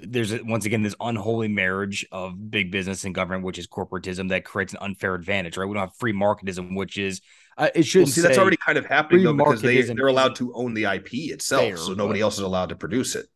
there's 0.00 0.32
a, 0.32 0.42
once 0.44 0.64
again 0.64 0.82
this 0.82 0.94
unholy 1.00 1.48
marriage 1.48 2.06
of 2.12 2.50
big 2.50 2.70
business 2.70 3.04
and 3.04 3.14
government, 3.14 3.44
which 3.44 3.58
is 3.58 3.66
corporatism, 3.66 4.28
that 4.28 4.44
creates 4.44 4.72
an 4.72 4.78
unfair 4.80 5.14
advantage. 5.14 5.56
Right? 5.56 5.66
We 5.66 5.74
don't 5.74 5.82
have 5.82 5.96
free 5.96 6.12
marketism, 6.12 6.76
which 6.76 6.98
is 6.98 7.20
uh, 7.58 7.68
it 7.74 7.82
shouldn't 7.82 8.10
see, 8.10 8.20
that's 8.20 8.38
already 8.38 8.56
kind 8.56 8.78
of 8.78 8.86
happening 8.86 9.24
though 9.24 9.34
because 9.34 9.60
they 9.60 9.82
they're 9.82 10.06
allowed 10.06 10.36
to 10.36 10.52
own 10.54 10.74
the 10.74 10.84
IP 10.84 11.12
itself, 11.32 11.62
fair, 11.62 11.76
so 11.76 11.92
nobody 11.92 12.20
but- 12.20 12.24
else 12.24 12.34
is 12.34 12.40
allowed 12.40 12.68
to 12.70 12.76
produce 12.76 13.16
it. 13.16 13.26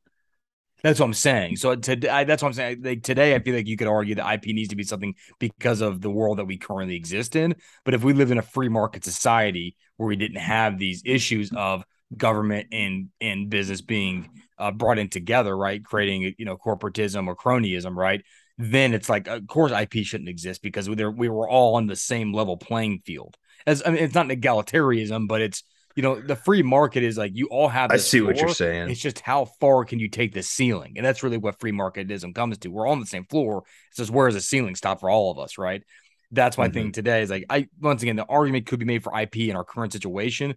That's 0.82 0.98
what 0.98 1.06
I'm 1.06 1.14
saying. 1.14 1.56
So 1.56 1.76
today, 1.76 2.08
I, 2.08 2.24
that's 2.24 2.42
what 2.42 2.48
I'm 2.48 2.54
saying. 2.54 2.82
Like 2.82 3.02
today, 3.04 3.36
I 3.36 3.38
feel 3.38 3.54
like 3.54 3.68
you 3.68 3.76
could 3.76 3.86
argue 3.86 4.16
that 4.16 4.32
IP 4.34 4.46
needs 4.46 4.70
to 4.70 4.76
be 4.76 4.82
something 4.82 5.14
because 5.38 5.80
of 5.80 6.00
the 6.00 6.10
world 6.10 6.38
that 6.38 6.46
we 6.46 6.58
currently 6.58 6.96
exist 6.96 7.36
in. 7.36 7.54
But 7.84 7.94
if 7.94 8.02
we 8.02 8.12
lived 8.12 8.32
in 8.32 8.38
a 8.38 8.42
free 8.42 8.68
market 8.68 9.04
society 9.04 9.76
where 9.96 10.08
we 10.08 10.16
didn't 10.16 10.40
have 10.40 10.78
these 10.78 11.02
issues 11.04 11.52
of 11.54 11.84
government 12.16 12.68
and 12.72 13.10
and 13.20 13.48
business 13.48 13.80
being 13.80 14.28
uh, 14.58 14.72
brought 14.72 14.98
in 14.98 15.08
together, 15.08 15.56
right, 15.56 15.84
creating 15.84 16.34
you 16.36 16.44
know 16.44 16.56
corporatism 16.56 17.28
or 17.28 17.36
cronyism, 17.36 17.94
right, 17.94 18.24
then 18.58 18.92
it's 18.92 19.08
like 19.08 19.28
of 19.28 19.46
course 19.46 19.70
IP 19.70 20.04
shouldn't 20.04 20.28
exist 20.28 20.62
because 20.62 20.88
we 20.88 20.96
we 21.06 21.28
were 21.28 21.48
all 21.48 21.76
on 21.76 21.86
the 21.86 21.96
same 21.96 22.32
level 22.32 22.56
playing 22.56 23.02
field. 23.06 23.36
As 23.66 23.82
I 23.84 23.90
mean, 23.90 24.02
it's 24.02 24.14
not 24.14 24.30
an 24.30 24.40
egalitarianism, 24.40 25.28
but 25.28 25.40
it's 25.40 25.62
you 25.94 26.02
know 26.02 26.20
the 26.20 26.36
free 26.36 26.62
market 26.62 27.02
is 27.02 27.18
like 27.18 27.32
you 27.34 27.48
all 27.48 27.68
have. 27.68 27.92
I 27.92 27.96
see 27.98 28.20
what 28.20 28.40
you're 28.40 28.54
saying. 28.54 28.90
it's 28.90 29.00
just 29.00 29.20
how 29.20 29.44
far 29.60 29.84
can 29.84 29.98
you 29.98 30.08
take 30.08 30.32
the 30.32 30.42
ceiling? 30.42 30.94
And 30.96 31.04
that's 31.04 31.22
really 31.22 31.38
what 31.38 31.60
free 31.60 31.72
marketism 31.72 32.34
comes 32.34 32.58
to. 32.58 32.68
We're 32.68 32.86
all 32.86 32.92
on 32.92 33.00
the 33.00 33.06
same 33.06 33.24
floor. 33.26 33.64
It's 33.88 33.98
just 33.98 34.10
where 34.10 34.26
does 34.28 34.34
the 34.34 34.40
ceiling 34.40 34.74
stop 34.74 35.00
for 35.00 35.10
all 35.10 35.30
of 35.30 35.38
us, 35.38 35.58
right? 35.58 35.82
That's 36.30 36.56
my 36.56 36.68
Mhm. 36.68 36.72
thing 36.72 36.92
today 36.92 37.22
is 37.22 37.30
like 37.30 37.44
I 37.50 37.68
once 37.80 38.02
again 38.02 38.16
the 38.16 38.24
argument 38.24 38.66
could 38.66 38.78
be 38.78 38.86
made 38.86 39.02
for 39.02 39.14
IP 39.14 39.50
in 39.50 39.56
our 39.56 39.64
current 39.64 39.92
situation 39.92 40.54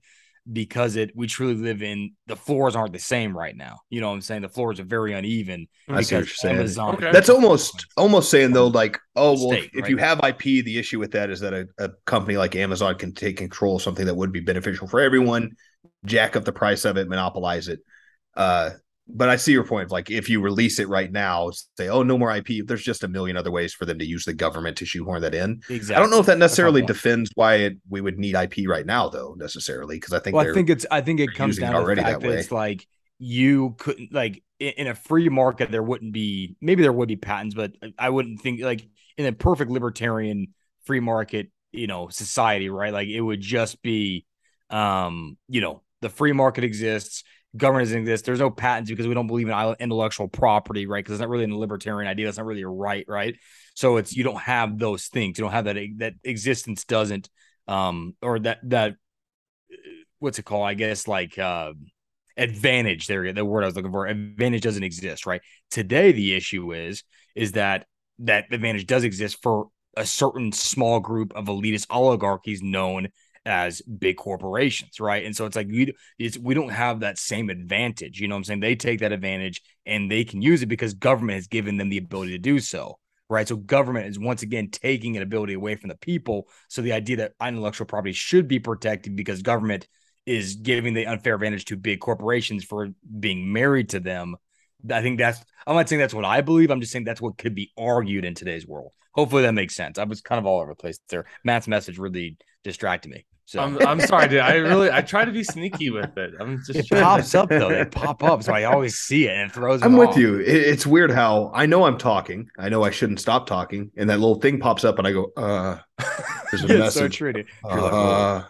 because 0.51 0.95
it 0.95 1.11
we 1.15 1.25
truly 1.25 1.55
live 1.55 1.81
in 1.81 2.11
the 2.27 2.35
floors 2.35 2.75
aren't 2.75 2.93
the 2.93 2.99
same 2.99 3.35
right 3.35 3.55
now. 3.55 3.79
You 3.89 4.01
know 4.01 4.09
what 4.09 4.15
I'm 4.15 4.21
saying? 4.21 4.43
The 4.43 4.49
floors 4.49 4.79
are 4.79 4.85
very 4.85 5.13
uneven 5.13 5.67
I 5.89 6.01
see 6.01 6.15
what 6.15 6.25
you're 6.25 6.27
saying. 6.27 6.57
Amazon 6.57 6.95
Okay. 6.95 7.11
That's 7.11 7.29
almost 7.29 7.87
almost 7.97 8.29
saying 8.29 8.51
though, 8.51 8.67
like, 8.67 8.99
oh 9.15 9.33
well, 9.33 9.57
State, 9.57 9.71
if 9.73 9.83
right? 9.83 9.89
you 9.89 9.97
have 9.97 10.23
IP, 10.23 10.63
the 10.63 10.77
issue 10.77 10.99
with 10.99 11.11
that 11.11 11.29
is 11.29 11.39
that 11.39 11.53
a, 11.53 11.67
a 11.79 11.89
company 12.05 12.37
like 12.37 12.55
Amazon 12.55 12.95
can 12.95 13.13
take 13.13 13.37
control 13.37 13.77
of 13.77 13.81
something 13.81 14.05
that 14.05 14.15
would 14.15 14.31
be 14.31 14.41
beneficial 14.41 14.87
for 14.87 14.99
everyone, 14.99 15.51
jack 16.05 16.35
up 16.35 16.45
the 16.45 16.51
price 16.51 16.85
of 16.85 16.97
it, 16.97 17.09
monopolize 17.09 17.67
it. 17.67 17.79
Uh, 18.35 18.71
but 19.07 19.29
I 19.29 19.35
see 19.35 19.51
your 19.51 19.63
point. 19.63 19.91
Like, 19.91 20.09
if 20.09 20.29
you 20.29 20.41
release 20.41 20.79
it 20.79 20.87
right 20.87 21.11
now, 21.11 21.51
say, 21.77 21.89
oh, 21.89 22.03
no 22.03 22.17
more 22.17 22.35
IP. 22.35 22.65
There's 22.65 22.83
just 22.83 23.03
a 23.03 23.07
million 23.07 23.37
other 23.37 23.51
ways 23.51 23.73
for 23.73 23.85
them 23.85 23.99
to 23.99 24.05
use 24.05 24.25
the 24.25 24.33
government 24.33 24.77
to 24.77 24.85
shoehorn 24.85 25.21
that 25.21 25.35
in. 25.35 25.61
exactly. 25.69 25.95
I 25.95 25.99
don't 25.99 26.09
know 26.09 26.19
if 26.19 26.25
that 26.25 26.39
necessarily 26.39 26.81
defends 26.81 27.29
why 27.35 27.55
it, 27.55 27.77
we 27.89 28.01
would 28.01 28.17
need 28.17 28.35
IP 28.35 28.67
right 28.67 28.85
now, 28.85 29.09
though, 29.09 29.35
necessarily, 29.37 29.97
because 29.97 30.13
I 30.13 30.19
think 30.19 30.35
well, 30.35 30.49
I 30.49 30.53
think 30.53 30.69
it's 30.69 30.85
I 30.89 31.01
think 31.01 31.19
it 31.19 31.33
comes 31.33 31.57
it 31.57 31.61
down 31.61 31.73
to 31.73 31.95
the 31.95 32.01
fact 32.01 32.21
that 32.21 32.29
that, 32.29 32.39
it's 32.39 32.51
like 32.51 32.87
you 33.19 33.75
couldn't 33.77 34.11
like 34.13 34.43
in, 34.59 34.73
in 34.77 34.87
a 34.87 34.95
free 34.95 35.29
market 35.29 35.71
there 35.71 35.83
wouldn't 35.83 36.11
be 36.11 36.55
maybe 36.61 36.81
there 36.81 36.93
would 36.93 37.07
be 37.07 37.15
patents, 37.15 37.55
but 37.55 37.73
I 37.97 38.09
wouldn't 38.09 38.41
think 38.41 38.61
like 38.61 38.87
in 39.17 39.25
a 39.25 39.31
perfect 39.31 39.71
libertarian 39.71 40.47
free 40.85 40.99
market 40.99 41.49
you 41.71 41.87
know 41.87 42.09
society, 42.09 42.69
right? 42.69 42.93
Like 42.93 43.07
it 43.07 43.21
would 43.21 43.41
just 43.41 43.81
be 43.81 44.25
um 44.69 45.37
you 45.47 45.61
know 45.61 45.81
the 46.01 46.09
free 46.09 46.33
market 46.33 46.63
exists. 46.63 47.23
Government 47.55 47.85
doesn't 47.85 48.01
exist. 48.01 48.25
There's 48.25 48.39
no 48.39 48.49
patents 48.49 48.89
because 48.89 49.07
we 49.07 49.13
don't 49.13 49.27
believe 49.27 49.47
in 49.47 49.75
intellectual 49.79 50.27
property, 50.27 50.87
right? 50.87 51.03
Because 51.03 51.13
it's 51.15 51.21
not 51.21 51.29
really 51.29 51.45
a 51.45 51.55
libertarian 51.55 52.09
idea. 52.09 52.27
It's 52.27 52.37
not 52.37 52.45
really 52.45 52.63
a 52.63 52.67
right, 52.67 53.05
right? 53.07 53.35
So 53.75 53.97
it's 53.97 54.15
you 54.15 54.23
don't 54.23 54.41
have 54.41 54.77
those 54.77 55.07
things. 55.07 55.37
You 55.37 55.43
don't 55.43 55.53
have 55.53 55.65
that 55.65 55.77
that 55.97 56.13
existence 56.23 56.85
doesn't 56.85 57.29
um 57.67 58.15
or 58.21 58.39
that 58.39 58.59
that 58.63 58.95
what's 60.19 60.39
it 60.39 60.45
called? 60.45 60.67
I 60.67 60.73
guess 60.73 61.07
like 61.07 61.37
uh, 61.37 61.73
advantage. 62.37 63.07
There, 63.07 63.31
the 63.31 63.45
word 63.45 63.63
I 63.63 63.67
was 63.67 63.75
looking 63.75 63.91
for. 63.91 64.07
Advantage 64.07 64.61
doesn't 64.61 64.83
exist, 64.83 65.25
right? 65.25 65.41
Today, 65.71 66.11
the 66.11 66.33
issue 66.33 66.73
is 66.73 67.03
is 67.35 67.53
that 67.53 67.85
that 68.19 68.45
advantage 68.51 68.87
does 68.87 69.03
exist 69.03 69.37
for 69.41 69.67
a 69.97 70.05
certain 70.05 70.51
small 70.51 70.99
group 70.99 71.33
of 71.35 71.45
elitist 71.45 71.87
oligarchies 71.89 72.61
known 72.61 73.09
as 73.45 73.81
big 73.81 74.17
corporations, 74.17 74.99
right? 74.99 75.23
And 75.23 75.35
so 75.35 75.45
it's 75.45 75.55
like 75.55 75.67
we 75.67 75.93
it's 76.17 76.37
we 76.37 76.53
don't 76.53 76.69
have 76.69 77.01
that 77.01 77.17
same 77.17 77.49
advantage. 77.49 78.19
You 78.19 78.27
know 78.27 78.35
what 78.35 78.39
I'm 78.39 78.43
saying? 78.45 78.59
They 78.61 78.75
take 78.75 78.99
that 78.99 79.11
advantage 79.11 79.61
and 79.85 80.09
they 80.09 80.23
can 80.23 80.41
use 80.41 80.61
it 80.63 80.67
because 80.67 80.93
government 80.93 81.35
has 81.35 81.47
given 81.47 81.77
them 81.77 81.89
the 81.89 81.97
ability 81.97 82.31
to 82.31 82.37
do 82.39 82.59
so. 82.59 82.99
Right. 83.27 83.47
So 83.47 83.55
government 83.55 84.07
is 84.07 84.19
once 84.19 84.43
again 84.43 84.69
taking 84.69 85.17
an 85.17 85.23
ability 85.23 85.53
away 85.53 85.75
from 85.75 85.89
the 85.89 85.95
people. 85.95 86.47
So 86.69 86.81
the 86.81 86.93
idea 86.93 87.17
that 87.17 87.33
intellectual 87.41 87.87
property 87.87 88.13
should 88.13 88.47
be 88.47 88.59
protected 88.59 89.15
because 89.15 89.41
government 89.41 89.87
is 90.27 90.55
giving 90.55 90.93
the 90.93 91.07
unfair 91.07 91.35
advantage 91.35 91.65
to 91.65 91.77
big 91.77 91.99
corporations 91.99 92.63
for 92.63 92.89
being 93.19 93.51
married 93.51 93.89
to 93.89 93.99
them. 93.99 94.35
I 94.91 95.01
think 95.01 95.17
that's 95.17 95.43
I'm 95.65 95.75
not 95.75 95.89
saying 95.89 95.99
that's 95.99 96.13
what 96.13 96.25
I 96.25 96.41
believe. 96.41 96.69
I'm 96.69 96.81
just 96.81 96.91
saying 96.91 97.05
that's 97.05 97.21
what 97.21 97.37
could 97.37 97.55
be 97.55 97.71
argued 97.77 98.25
in 98.25 98.35
today's 98.35 98.67
world. 98.67 98.91
Hopefully 99.13 99.43
that 99.43 99.53
makes 99.53 99.75
sense. 99.75 99.97
I 99.97 100.03
was 100.03 100.21
kind 100.21 100.39
of 100.39 100.45
all 100.45 100.59
over 100.59 100.71
the 100.71 100.75
place 100.75 100.99
there. 101.09 101.25
Matt's 101.43 101.67
message 101.67 101.97
really 101.97 102.37
distracted 102.63 103.11
me. 103.11 103.25
So 103.47 103.59
I'm, 103.59 103.77
I'm 103.85 103.99
sorry, 104.01 104.27
dude. 104.27 104.39
I 104.39 104.55
really 104.55 104.89
I 104.91 105.01
try 105.01 105.23
to 105.23 105.31
be 105.31 105.43
sneaky 105.43 105.91
with 105.91 106.17
it. 106.17 106.33
I'm 106.39 106.57
just 106.65 106.79
it 106.79 106.87
trying 106.87 107.01
to- 107.01 107.05
pops 107.05 107.35
up 107.35 107.49
though. 107.49 107.69
They 107.69 107.85
pop 107.85 108.23
up, 108.23 108.41
so 108.41 108.53
I 108.53 108.63
always 108.63 108.95
see 108.97 109.27
it 109.27 109.33
and 109.37 109.51
it 109.51 109.53
throws. 109.53 109.83
I'm 109.83 109.93
me 109.93 109.99
with 109.99 110.09
off. 110.09 110.17
you. 110.17 110.39
It, 110.39 110.47
it's 110.47 110.87
weird 110.87 111.11
how 111.11 111.51
I 111.53 111.67
know 111.67 111.83
I'm 111.85 111.97
talking. 111.99 112.49
I 112.57 112.69
know 112.69 112.83
I 112.83 112.89
shouldn't 112.89 113.19
stop 113.19 113.45
talking, 113.45 113.91
and 113.97 114.09
that 114.09 114.19
little 114.19 114.41
thing 114.41 114.59
pops 114.59 114.83
up, 114.83 114.97
and 114.97 115.07
I 115.07 115.11
go, 115.11 115.31
"Uh, 115.37 115.77
there's 116.51 116.63
a 116.63 116.67
Yeah, 116.67 116.73
it's 116.85 116.95
message." 116.95 117.01
so 117.01 117.07
true. 117.07 117.33
dude. 117.33 117.45
You're 117.63 117.81
like, 117.81 117.91
"Whoa." 117.91 118.43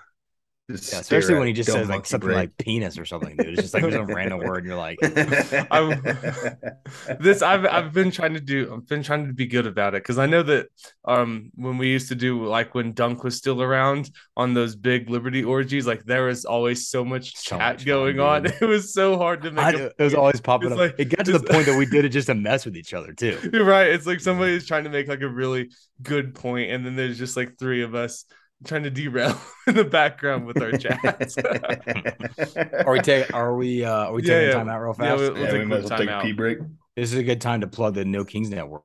Just 0.72 0.92
Yeah, 0.92 1.00
especially 1.00 1.36
when 1.36 1.46
he 1.48 1.54
just 1.54 1.70
dumb 1.70 1.78
says 1.78 1.90
like 1.90 2.06
something 2.08 2.28
brain. 2.28 2.38
like 2.40 2.58
penis 2.58 2.98
or 2.98 3.06
something, 3.06 3.38
dude. 3.38 3.50
It's 3.50 3.62
just 3.62 3.74
like 3.76 3.84
there's 3.84 3.94
a 3.96 4.04
random 4.14 4.40
word, 4.40 4.64
and 4.64 4.68
you're 4.68 4.76
like, 4.78 4.98
this 7.20 7.42
I've 7.42 7.66
I've 7.66 7.94
been 7.94 8.12
trying 8.12 8.34
to 8.34 8.40
do. 8.40 8.72
I've 8.74 8.88
been 8.88 9.04
trying 9.04 9.28
to 9.28 9.34
be 9.34 9.46
good 9.48 9.68
about 9.68 9.94
it 9.94 10.04
because 10.04 10.18
I 10.18 10.26
know 10.26 10.44
that 10.44 10.68
um 11.06 11.52
when 11.56 11.78
we 11.78 11.90
used 11.90 12.10
to 12.10 12.16
do 12.16 12.46
like 12.46 12.74
when 12.76 12.94
Dunk 12.94 13.24
was 13.24 13.38
still 13.38 13.62
around 13.62 14.10
on 14.36 14.54
those 14.54 14.76
big 14.76 15.10
Liberty 15.10 15.44
orgies, 15.44 15.88
like 15.88 16.04
there 16.06 16.26
was 16.26 16.46
always 16.46 16.88
so 16.88 17.06
much 17.06 17.36
So 17.38 17.58
chat 17.58 17.76
much 17.76 17.80
fun, 17.82 17.86
going 17.86 18.20
on. 18.20 18.44
dude. 18.44 18.56
It 18.62 18.66
was 18.66 18.94
so 18.94 19.18
hard 19.18 19.42
to 19.44 19.52
make. 19.52 19.64
I, 19.64 19.72
a 19.72 19.86
it 19.86 19.94
was 20.00 20.16
always 20.16 20.42
popping 20.42 20.72
up. 20.72 20.78
like- 20.78 20.96
it 20.98 21.06
got 21.06 21.26
to 21.26 21.34
the 21.38 21.46
point 21.46 21.66
that 21.68 21.78
we 21.78 21.86
did 21.86 22.06
it 22.06 22.10
just 22.10 22.28
to 22.28 22.36
mess 22.36 22.66
with 22.66 22.76
each 22.76 22.94
other 22.94 23.14
too. 23.14 23.38
You're 23.54 23.66
right. 23.66 23.88
It's 23.88 24.08
like 24.08 24.20
somebody's 24.20 24.66
trying 24.66 24.86
to 24.86 24.90
make 24.90 25.08
like 25.08 25.22
a 25.22 25.30
really 25.30 25.70
good 26.02 26.34
point, 26.36 26.72
and 26.72 26.86
then 26.86 26.96
there's 26.96 27.18
just 27.20 27.38
like 27.38 27.58
three 27.60 27.84
of 27.84 27.94
us 27.96 28.26
trying 28.64 28.84
to 28.84 28.90
derail 28.90 29.40
in 29.68 29.76
the 29.76 29.84
background 29.84 30.46
with 30.46 30.62
our 30.62 30.72
chats. 30.72 31.38
Are 32.86 32.92
we 32.92 33.00
take? 33.02 33.34
Are 33.34 33.56
we? 33.56 33.84
Uh, 33.84 33.92
are 34.06 34.14
we 34.14 34.24
Yeah, 34.24 34.28
taking 34.36 34.48
yeah. 34.50 34.54
time 34.56 34.70
out 34.70 34.80
real 34.82 34.94
fast? 34.94 35.20
we'll- 35.20 35.34
we'll 35.34 35.44
yeah, 35.44 35.50
take 35.52 35.54
we 35.60 35.64
a 35.64 35.66
might 35.66 35.76
quick 35.76 35.84
as 35.86 35.90
well 35.90 36.00
take 36.00 36.10
a 36.10 36.22
pee 36.22 36.32
break. 36.32 36.60
This 36.96 37.12
is 37.12 37.20
a 37.20 37.24
good 37.24 37.42
time 37.42 37.62
to 37.62 37.68
plug 37.68 37.94
the 37.96 38.06
No 38.06 38.24
Kings 38.24 38.50
Network, 38.50 38.84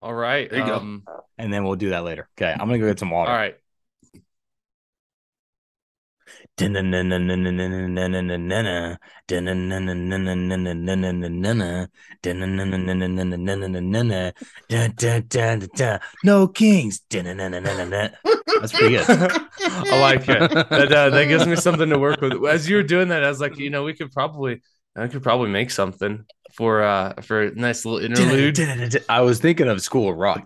All 0.00 0.14
right. 0.14 0.48
There 0.48 0.60
you 0.60 0.66
go. 0.66 0.76
um, 0.76 1.02
and 1.36 1.52
then 1.52 1.64
we'll 1.64 1.74
do 1.76 1.90
that 1.90 2.04
later. 2.04 2.28
Okay, 2.38 2.50
I'm 2.52 2.58
gonna 2.68 2.78
go 2.78 2.86
get 2.86 2.98
some 3.00 3.10
water. 3.10 3.30
All 3.30 3.36
right. 3.36 3.56
No 16.24 16.48
kings. 16.48 17.00
That's 18.60 18.72
pretty 18.72 18.96
good. 18.96 19.06
I 19.60 20.00
like 20.00 20.28
it. 20.28 20.50
That 20.50 20.92
uh, 20.92 21.10
that 21.10 21.26
gives 21.26 21.46
me 21.46 21.56
something 21.56 21.88
to 21.90 21.98
work 21.98 22.20
with. 22.20 22.44
As 22.46 22.68
you 22.68 22.76
were 22.76 22.82
doing 22.82 23.08
that, 23.08 23.24
I 23.24 23.28
was 23.28 23.40
like, 23.40 23.56
you 23.58 23.70
know, 23.70 23.84
we 23.84 23.94
could 23.94 24.12
probably, 24.12 24.62
I 24.96 25.06
could 25.08 25.22
probably 25.22 25.50
make 25.50 25.70
something 25.70 26.24
for 26.58 26.82
uh 26.82 27.12
for 27.22 27.42
a 27.44 27.54
nice 27.54 27.84
little 27.84 28.00
interlude. 28.00 28.58
I 29.08 29.20
was 29.20 29.38
thinking 29.38 29.68
of 29.68 29.80
School 29.80 30.10
of 30.10 30.16
Rock. 30.16 30.44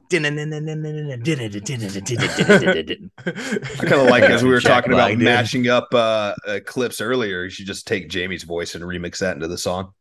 I 3.25 3.87
kind 3.87 4.03
of 4.03 4.09
like 4.09 4.25
as 4.25 4.43
we 4.43 4.51
were 4.51 4.61
talking 4.61 4.93
about 4.93 5.09
Black, 5.09 5.19
matching 5.19 5.69
up 5.69 5.89
uh, 5.95 6.35
uh, 6.47 6.61
clips 6.67 7.01
earlier. 7.01 7.45
You 7.45 7.51
should 7.51 7.65
just 7.65 7.87
take 7.87 8.11
Jamie's 8.11 8.43
voice 8.43 8.75
and 8.75 8.85
remix 8.85 9.21
that 9.21 9.37
into 9.37 9.49
the 9.49 9.57
song. 9.57 9.93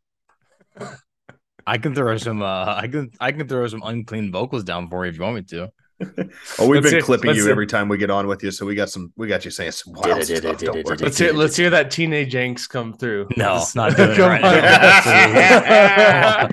I 1.66 1.78
can 1.78 1.96
throw 1.96 2.18
some. 2.18 2.42
Uh, 2.42 2.76
I 2.76 2.90
can. 2.90 3.12
I 3.22 3.32
can 3.32 3.48
throw 3.48 3.66
some 3.68 3.82
unclean 3.82 4.34
vocals 4.34 4.66
down 4.66 4.90
for 4.90 5.06
you 5.06 5.12
if 5.12 5.16
you 5.16 5.24
want 5.24 5.36
me 5.36 5.44
to. 5.44 5.72
Oh, 6.60 6.68
we've 6.68 6.82
Let's 6.82 6.86
been 6.86 6.94
hear- 6.94 7.02
clipping 7.02 7.36
you 7.36 7.44
hear- 7.44 7.52
every 7.52 7.68
time 7.68 7.88
we 7.88 7.98
get 7.98 8.10
on 8.10 8.28
with 8.28 8.44
you, 8.44 8.52
so 8.52 8.66
we 8.66 8.76
got 8.76 8.90
some. 8.90 9.12
We 9.16 9.28
got 9.28 9.46
you 9.46 9.52
saying 9.52 9.72
some 9.72 9.94
wild 9.94 10.24
stuff. 10.24 10.58
Don't 10.60 10.86
worry. 10.86 10.98
Let's 10.98 11.18
hear 11.18 11.34
let's 11.34 11.56
hear 11.56 11.70
that 11.72 11.92
teenage 11.92 12.34
angst 12.34 12.70
come 12.70 12.94
through. 12.94 13.28
No, 13.38 13.64
not 13.76 13.96
doing 13.96 14.12
it 14.12 14.18
Come 14.18 14.30
right 14.30 14.44
on. 14.44 14.52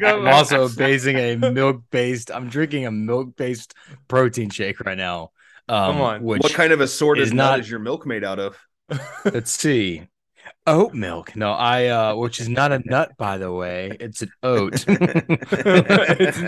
now. 0.01 0.09
I'm 0.17 0.29
also 0.29 0.69
basing 0.69 1.17
a 1.17 1.37
milk 1.37 1.83
based. 1.91 2.31
I'm 2.31 2.49
drinking 2.49 2.87
a 2.87 2.91
milk 2.91 3.37
based 3.37 3.75
protein 4.09 4.51
shake 4.51 4.81
right 4.81 4.97
now. 4.99 5.31
Um, 5.69 5.93
Come 5.93 6.01
on. 6.01 6.23
Which 6.23 6.43
what 6.43 6.53
kind 6.55 6.73
of 6.73 6.81
a 6.81 6.85
assorted 6.85 7.23
is 7.23 7.33
nut 7.33 7.53
not- 7.53 7.61
is 7.61 7.71
your 7.71 7.81
milk 7.81 8.07
made 8.07 8.25
out 8.25 8.39
of? 8.39 8.57
let's 9.25 9.51
see. 9.51 10.07
Oat 10.69 10.95
milk. 10.95 11.35
No, 11.37 11.53
I 11.53 11.87
uh 11.87 12.15
which 12.15 12.41
is 12.41 12.49
not 12.49 12.73
a 12.73 12.81
nut 12.85 13.13
by 13.17 13.39
the 13.39 13.53
way. 13.53 13.97
It's 13.99 14.23
an 14.23 14.31
oat. 14.43 14.75
It's 14.89 16.39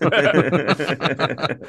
an 0.00 1.60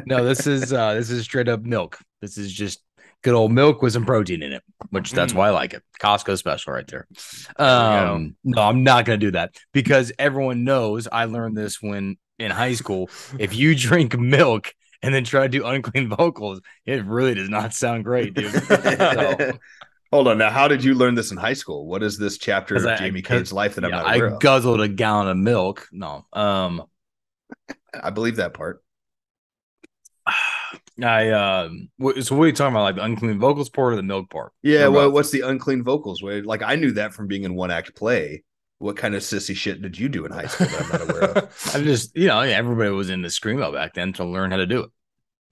no, 0.06 0.24
this 0.24 0.46
is 0.46 0.72
uh 0.72 0.94
this 0.94 1.10
is 1.10 1.24
straight 1.24 1.48
up 1.48 1.62
milk. 1.62 1.98
This 2.20 2.38
is 2.38 2.52
just 2.52 2.82
good 3.22 3.34
old 3.34 3.52
milk 3.52 3.82
with 3.82 3.92
some 3.92 4.06
protein 4.06 4.42
in 4.42 4.52
it, 4.52 4.62
which 4.90 5.12
that's 5.12 5.32
Mm. 5.32 5.36
why 5.36 5.48
I 5.48 5.50
like 5.50 5.74
it. 5.74 5.82
Costco 6.00 6.38
special 6.38 6.72
right 6.72 6.86
there. 6.86 7.06
go. 7.58 7.64
Um 7.64 8.36
no, 8.44 8.62
I'm 8.62 8.82
not 8.84 9.04
gonna 9.04 9.18
do 9.18 9.32
that 9.32 9.54
because 9.72 10.12
everyone 10.18 10.64
knows 10.64 11.08
I 11.10 11.24
learned 11.26 11.56
this 11.56 11.80
when 11.80 12.16
in 12.38 12.50
high 12.50 12.74
school. 12.74 13.10
If 13.38 13.54
you 13.54 13.74
drink 13.74 14.18
milk 14.18 14.72
and 15.02 15.14
then 15.14 15.24
try 15.24 15.42
to 15.42 15.48
do 15.48 15.66
unclean 15.66 16.08
vocals, 16.10 16.60
it 16.86 17.04
really 17.04 17.34
does 17.34 17.48
not 17.48 17.74
sound 17.74 18.04
great, 18.04 18.34
dude. 18.34 18.52
So- 18.52 19.52
Hold 20.12 20.26
on. 20.28 20.38
Now, 20.38 20.50
how 20.50 20.66
did 20.68 20.82
you 20.82 20.94
learn 20.94 21.14
this 21.14 21.30
in 21.30 21.36
high 21.36 21.52
school? 21.52 21.86
What 21.86 22.02
is 22.02 22.18
this 22.18 22.36
chapter 22.38 22.74
of 22.76 22.84
I- 22.86 22.96
Jamie 22.96 23.22
'cause- 23.22 23.38
Cade's 23.38 23.52
life 23.52 23.76
that 23.76 23.84
I'm 23.84 23.90
yeah, 23.90 24.02
not 24.02 24.14
aware 24.16 24.26
of? 24.26 24.32
I 24.32 24.36
of? 24.36 24.40
guzzled 24.42 24.80
a 24.80 24.88
gallon 24.88 25.28
of 25.28 25.36
milk. 25.36 25.88
No. 25.92 26.26
Um 26.32 26.82
I 27.94 28.10
believe 28.10 28.36
that 28.36 28.54
part. 28.54 28.82
I 31.02 31.30
um 31.30 31.88
wh- 32.02 32.20
so 32.20 32.36
what 32.36 32.44
are 32.44 32.46
you 32.48 32.52
talking 32.52 32.74
about? 32.74 32.82
Like 32.82 32.96
the 32.96 33.04
unclean 33.04 33.38
vocals 33.38 33.68
part 33.70 33.92
or 33.92 33.96
the 33.96 34.02
milk 34.02 34.30
part? 34.30 34.52
Yeah. 34.62 34.88
Well, 34.88 35.06
both? 35.06 35.14
what's 35.14 35.30
the 35.30 35.40
unclean 35.42 35.82
vocals? 35.82 36.22
Where 36.22 36.42
like 36.42 36.62
I 36.62 36.76
knew 36.76 36.92
that 36.92 37.14
from 37.14 37.26
being 37.26 37.44
in 37.44 37.54
one 37.54 37.70
act 37.70 37.94
play. 37.94 38.44
What 38.78 38.96
kind 38.96 39.14
of 39.14 39.20
sissy 39.22 39.54
shit 39.54 39.82
did 39.82 39.98
you 39.98 40.08
do 40.08 40.24
in 40.24 40.32
high 40.32 40.46
school 40.46 40.66
that 40.68 40.82
I'm 40.82 40.88
not 40.88 41.10
aware 41.10 41.30
of? 41.44 41.70
I'm 41.74 41.84
just 41.84 42.16
you 42.16 42.26
know, 42.28 42.40
everybody 42.40 42.90
was 42.90 43.10
in 43.10 43.22
the 43.22 43.28
screamo 43.28 43.72
back 43.72 43.94
then 43.94 44.12
to 44.14 44.24
learn 44.24 44.50
how 44.50 44.56
to 44.56 44.66
do 44.66 44.80
it. 44.80 44.90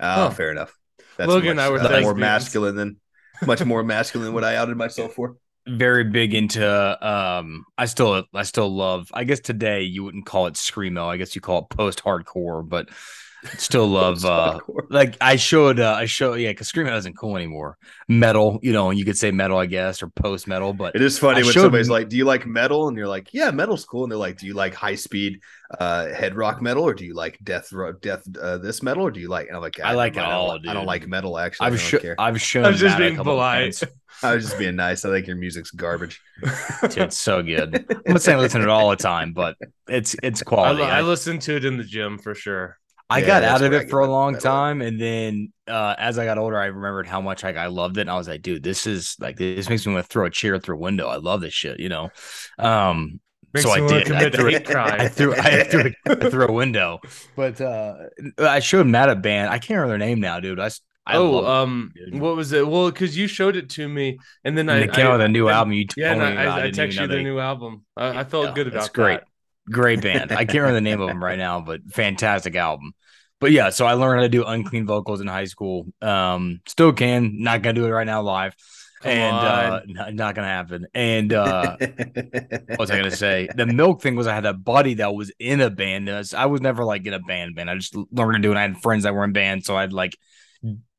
Oh, 0.01 0.07
Huh. 0.15 0.31
fair 0.31 0.51
enough. 0.51 0.75
That's 1.19 1.29
Logan 1.29 1.51
and 1.51 1.57
much, 1.57 1.65
I 1.67 1.71
were 1.71 1.79
uh, 1.79 1.83
more 1.83 1.93
lesbians. 1.93 2.19
masculine 2.21 2.77
than 2.77 2.97
much 3.44 3.65
more 3.65 3.82
masculine 3.82 4.27
than 4.27 4.35
what 4.35 4.44
I 4.44 4.56
outed 4.56 4.77
myself 4.77 5.15
for. 5.15 5.36
Very 5.66 6.05
big 6.05 6.32
into 6.32 7.06
um 7.06 7.65
I 7.77 7.85
still 7.85 8.24
I 8.32 8.43
still 8.44 8.74
love 8.74 9.10
I 9.12 9.24
guess 9.24 9.40
today 9.40 9.82
you 9.82 10.02
wouldn't 10.02 10.24
call 10.24 10.47
it 10.47 10.55
screamo. 10.55 11.06
I 11.06 11.19
guess 11.19 11.35
you 11.35 11.43
call 11.43 11.59
it 11.59 11.77
post 11.77 12.02
hardcore, 12.02 12.66
but 12.66 12.89
still 13.59 13.86
love 13.89 14.24
uh 14.24 14.60
like 14.89 15.16
I 15.20 15.36
showed 15.36 15.78
uh 15.78 15.93
I 15.93 16.06
show 16.06 16.32
yeah, 16.35 16.51
because 16.51 16.73
screamo 16.73 16.97
isn't 16.97 17.19
cool 17.19 17.36
anymore. 17.36 17.77
Metal, 18.09 18.59
you 18.62 18.73
know, 18.73 18.90
you 18.90 19.05
could 19.05 19.19
say 19.19 19.31
metal, 19.31 19.59
I 19.59 19.66
guess, 19.66 20.02
or 20.02 20.09
post 20.09 20.47
metal, 20.47 20.73
but 20.73 20.94
It 20.94 21.02
is 21.02 21.19
funny 21.19 21.40
I 21.40 21.44
when 21.44 21.52
showed 21.52 21.62
somebody's 21.62 21.90
like, 21.90 22.09
"Do 22.09 22.16
you 22.16 22.24
like 22.24 22.47
metal?" 22.47 22.89
and 22.89 22.97
you're 22.97 23.09
like, 23.09 23.35
"Yeah, 23.35 23.51
metal's 23.51 23.85
cool." 23.85 24.05
And 24.05 24.10
they're 24.10 24.19
like, 24.19 24.39
"Do 24.39 24.47
you 24.47 24.55
like 24.55 24.74
high 24.74 24.94
speed 24.94 25.40
uh, 25.78 26.09
head 26.15 26.35
rock 26.35 26.62
metal, 26.62 26.82
or 26.85 26.95
do 26.95 27.05
you 27.05 27.15
like 27.15 27.39
death 27.43 27.73
ro- 27.73 27.93
death 27.93 28.23
uh, 28.40 28.59
this 28.59 28.82
metal, 28.82 29.05
or 29.07 29.11
do 29.11 29.20
you 29.20 29.28
like?" 29.28 29.49
And 29.49 29.57
I'm 29.57 29.62
like, 29.62 29.78
I 29.81 29.93
like 29.93 30.16
it 30.16 30.16
mind. 30.16 30.28
I 30.28 30.31
don't 30.31 30.39
all, 30.39 30.55
li- 30.57 30.69
I 30.69 30.73
don't 30.74 30.86
like 30.86 31.07
metal 31.07 31.39
actually. 31.39 31.65
I 31.65 31.69
I've 31.69 31.73
don't 31.74 31.78
sho- 31.81 31.99
care. 31.99 32.15
I've 32.19 32.40
shown 32.40 32.65
I 32.66 32.70
was 32.70 32.81
just 32.81 32.97
being 32.99 33.16
polite. 33.16 33.81
I 34.23 34.35
was 34.35 34.45
just 34.47 34.59
being 34.59 34.77
nice. 34.77 35.05
I 35.05 35.11
think 35.11 35.27
your 35.27 35.36
music's 35.36 35.70
garbage. 35.70 36.20
Dude, 36.82 36.99
it's 36.99 37.19
so 37.19 37.43
good. 37.43 37.85
I'm 38.07 38.15
not 38.15 38.23
saying 38.23 38.39
I 38.39 38.40
listen 38.40 38.61
to 38.62 38.66
it 38.66 38.70
all 38.70 38.90
the 38.90 38.97
time, 38.97 39.32
but 39.32 39.57
it's 39.89 40.16
it's 40.23 40.43
quality. 40.43 40.90
I 40.90 40.99
I, 40.99 41.03
listened 41.03 41.43
to 41.43 41.57
it 41.57 41.65
in 41.65 41.77
the 41.77 41.85
gym 41.85 42.19
for 42.19 42.35
sure. 42.35 42.78
I 43.11 43.20
Yeah, 43.20 43.27
got 43.27 43.45
out 43.45 43.62
of 43.62 43.73
it 43.73 43.89
for 43.89 44.01
a 44.01 44.07
long 44.11 44.32
metal. 44.32 44.51
time, 44.51 44.82
and 44.82 45.01
then 45.01 45.53
uh, 45.66 45.95
as 45.99 46.19
I 46.19 46.24
got 46.24 46.36
older, 46.39 46.59
I 46.59 46.66
remembered 46.66 47.07
how 47.07 47.20
much 47.20 47.43
like 47.43 47.57
I 47.57 47.66
loved 47.66 47.97
it, 47.99 48.03
and 48.03 48.11
I 48.11 48.16
was 48.16 48.28
like, 48.28 48.43
dude, 48.43 48.62
this 48.62 48.86
is 48.86 49.16
like 49.20 49.36
this 49.36 49.69
makes 49.69 49.86
me 49.86 49.95
want 49.95 50.05
to 50.05 50.09
throw 50.12 50.27
a 50.27 50.31
chair 50.31 50.59
through 50.59 50.77
a 50.77 50.81
window. 50.81 51.09
I 51.09 51.16
love 51.16 51.40
this 51.40 51.55
shit, 51.55 51.81
you 51.81 51.89
know. 51.89 52.11
Um, 52.59 53.20
Makes 53.55 53.65
so 53.65 53.73
I 53.73 53.77
me 53.77 53.83
wanna 53.87 54.05
did. 54.05 54.12
I 54.12 54.31
threw, 54.31 54.51
hate 54.51 54.66
crime. 54.66 55.01
I 55.01 55.09
threw 55.09 55.35
I 55.35 55.65
threw 55.65 55.93
I 56.07 56.15
threw 56.15 56.47
a 56.47 56.53
window, 56.53 57.01
but 57.35 57.61
uh, 57.61 57.95
I 58.39 58.61
showed 58.61 58.87
Matt 58.87 59.09
a 59.09 59.16
band. 59.16 59.51
I 59.51 59.59
can't 59.59 59.79
remember 59.81 59.99
their 59.99 60.07
name 60.07 60.20
now, 60.20 60.39
dude. 60.41 60.61
I 60.61 60.70
oh, 61.16 61.31
love 61.31 61.45
it, 61.45 61.51
um, 61.51 61.93
dude. 61.95 62.20
what 62.20 62.37
was 62.37 62.53
it? 62.53 62.69
Well, 62.69 62.91
because 62.91 63.16
you 63.16 63.27
showed 63.27 63.57
it 63.57 63.70
to 63.70 63.89
me, 63.89 64.19
and 64.45 64.57
then 64.59 64.69
And 64.69 64.83
I 64.83 64.87
they 64.87 64.93
came 64.93 65.07
out 65.07 65.12
with 65.12 65.23
a 65.23 65.29
new 65.29 65.49
and- 65.49 65.57
album. 65.57 65.73
You 65.73 65.87
Yeah, 65.97 66.12
told 66.12 66.23
and 66.25 66.37
me. 66.37 66.43
I, 66.43 66.59
I, 66.59 66.65
I 66.65 66.70
texted 66.70 67.01
you 67.01 67.07
their 67.07 67.16
they- 67.16 67.23
new 67.23 67.39
album. 67.39 67.87
I, 67.97 68.20
I 68.20 68.25
felt 68.25 68.49
Yeah, 68.49 68.53
good 68.55 68.66
about 68.66 68.81
that. 68.81 68.85
it's 68.87 68.95
great. 68.95 69.20
that. 69.20 69.73
great 69.73 70.03
band. 70.03 70.31
I 70.33 70.45
can't 70.45 70.59
remember 70.59 70.75
the 70.75 70.81
name 70.83 71.01
of 71.01 71.09
them 71.09 71.25
right 71.25 71.39
now, 71.39 71.61
but 71.62 71.81
fantastic 71.91 72.55
album. 72.57 72.93
But 73.41 73.53
yeah, 73.53 73.70
so 73.70 73.87
I 73.87 73.95
learned 73.95 74.19
how 74.19 74.23
to 74.25 74.29
do 74.29 74.45
unclean 74.45 74.85
vocals 74.85 75.20
in 75.23 75.29
high 75.29 75.45
school. 75.47 75.87
Um, 76.03 76.61
still 76.66 76.93
can, 76.93 77.41
not 77.43 77.62
gonna 77.62 77.73
do 77.73 77.87
it 77.87 77.91
right 77.91 78.07
now 78.07 78.20
live, 78.20 78.55
Come 79.01 79.12
and 79.12 79.37
uh, 79.37 79.81
on. 79.83 79.93
not, 79.93 80.15
not 80.15 80.35
gonna 80.35 80.49
happen. 80.49 80.87
And 80.95 81.33
uh, 81.33 81.77
what 81.79 82.79
was 82.79 82.91
I 82.91 82.97
gonna 82.97 83.11
say? 83.11 83.49
The 83.59 83.66
milk 83.66 84.03
thing 84.03 84.16
was 84.16 84.27
I 84.27 84.35
had 84.35 84.47
a 84.47 84.55
buddy 84.55 84.95
that 84.95 85.15
was 85.15 85.33
in 85.39 85.61
a 85.61 85.70
band. 85.70 86.09
Uh, 86.09 86.23
I 86.37 86.47
was 86.47 86.61
never 86.61 86.85
like 86.85 87.07
in 87.07 87.15
a 87.15 87.19
band, 87.20 87.55
band. 87.55 87.70
I 87.70 87.75
just 87.77 87.97
learned 88.12 88.35
to 88.35 88.41
do 88.41 88.53
it. 88.53 88.57
I 88.57 88.62
had 88.62 88.81
friends 88.81 89.05
that 89.05 89.15
were 89.15 89.25
in 89.25 89.33
bands, 89.33 89.66
so 89.66 89.77
I'd 89.77 89.93
like 89.93 90.16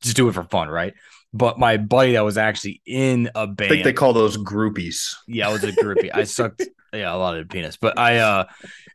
just 0.01 0.15
do 0.15 0.30
it 0.30 0.34
for 0.34 0.43
fun, 0.43 0.69
right? 0.69 0.93
But 1.34 1.59
my 1.59 1.77
buddy 1.77 2.13
that 2.13 2.23
was 2.23 2.38
actually 2.38 2.81
in 2.85 3.30
a 3.35 3.45
band, 3.45 3.69
think 3.69 3.84
they 3.84 3.93
call 3.93 4.13
those 4.13 4.38
groupies. 4.38 5.15
yeah, 5.27 5.49
I 5.49 5.51
was 5.51 5.63
a 5.63 5.71
groupie. 5.71 6.09
I 6.13 6.23
sucked, 6.23 6.63
yeah, 6.93 7.13
a 7.13 7.17
lot 7.17 7.38
of 7.38 7.49
penis, 7.49 7.77
but 7.77 7.99
I, 7.99 8.17
uh, 8.17 8.45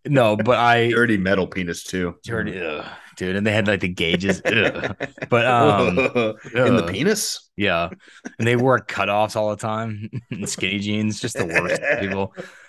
no, 0.04 0.36
but 0.36 0.58
I, 0.58 0.88
Dirty 0.88 1.16
metal 1.16 1.46
penis 1.46 1.84
too. 1.84 2.16
Dirty 2.24 2.60
ugh, 2.60 2.84
dude, 3.16 3.36
and 3.36 3.46
they 3.46 3.52
had 3.52 3.66
like 3.66 3.80
the 3.80 3.88
gauges, 3.88 4.40
ugh. 4.44 4.96
but 5.28 5.46
um, 5.46 5.98
in 5.98 6.76
the 6.76 6.86
penis. 6.90 7.50
yeah, 7.56 7.88
and 8.38 8.46
they 8.48 8.56
wore 8.56 8.80
cutoffs 8.80 9.36
all 9.36 9.50
the 9.50 9.56
time, 9.56 10.08
and 10.30 10.48
skinny 10.48 10.78
jeans, 10.78 11.20
just 11.20 11.36
the 11.36 11.46
worst 11.46 11.80
people. 12.00 12.34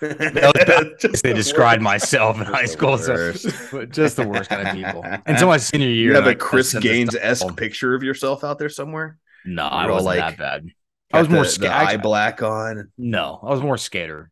Just 1.00 1.22
They 1.22 1.30
the 1.30 1.34
described 1.34 1.80
worst. 1.82 1.84
myself 1.84 2.36
in 2.38 2.44
Just 2.44 2.54
high 2.54 2.64
school, 2.66 2.98
so 2.98 3.32
but 3.72 3.90
just 3.90 4.16
the 4.16 4.26
worst 4.28 4.48
kind 4.50 4.66
of 4.68 4.74
people. 4.74 5.04
And 5.26 5.38
so 5.38 5.46
my 5.46 5.56
senior 5.56 5.88
year, 5.88 6.10
You 6.10 6.14
have 6.16 6.24
a 6.24 6.28
like, 6.28 6.38
Chris 6.38 6.74
Gaines 6.74 7.14
esque 7.14 7.56
picture 7.56 7.94
of 7.94 8.02
yourself 8.02 8.44
out 8.44 8.58
there 8.58 8.68
somewhere. 8.68 9.18
No, 9.44 9.64
I 9.64 9.84
You're 9.84 9.92
wasn't 9.92 10.06
like- 10.18 10.18
that 10.18 10.38
bad. 10.38 10.66
I 11.12 11.20
was 11.20 11.28
more 11.28 11.44
the, 11.44 11.48
scared. 11.48 11.70
the 11.72 11.76
eye 11.76 11.96
black 11.98 12.42
on. 12.42 12.90
No, 12.98 13.38
I 13.42 13.50
was 13.50 13.60
more 13.62 13.78
skater, 13.78 14.30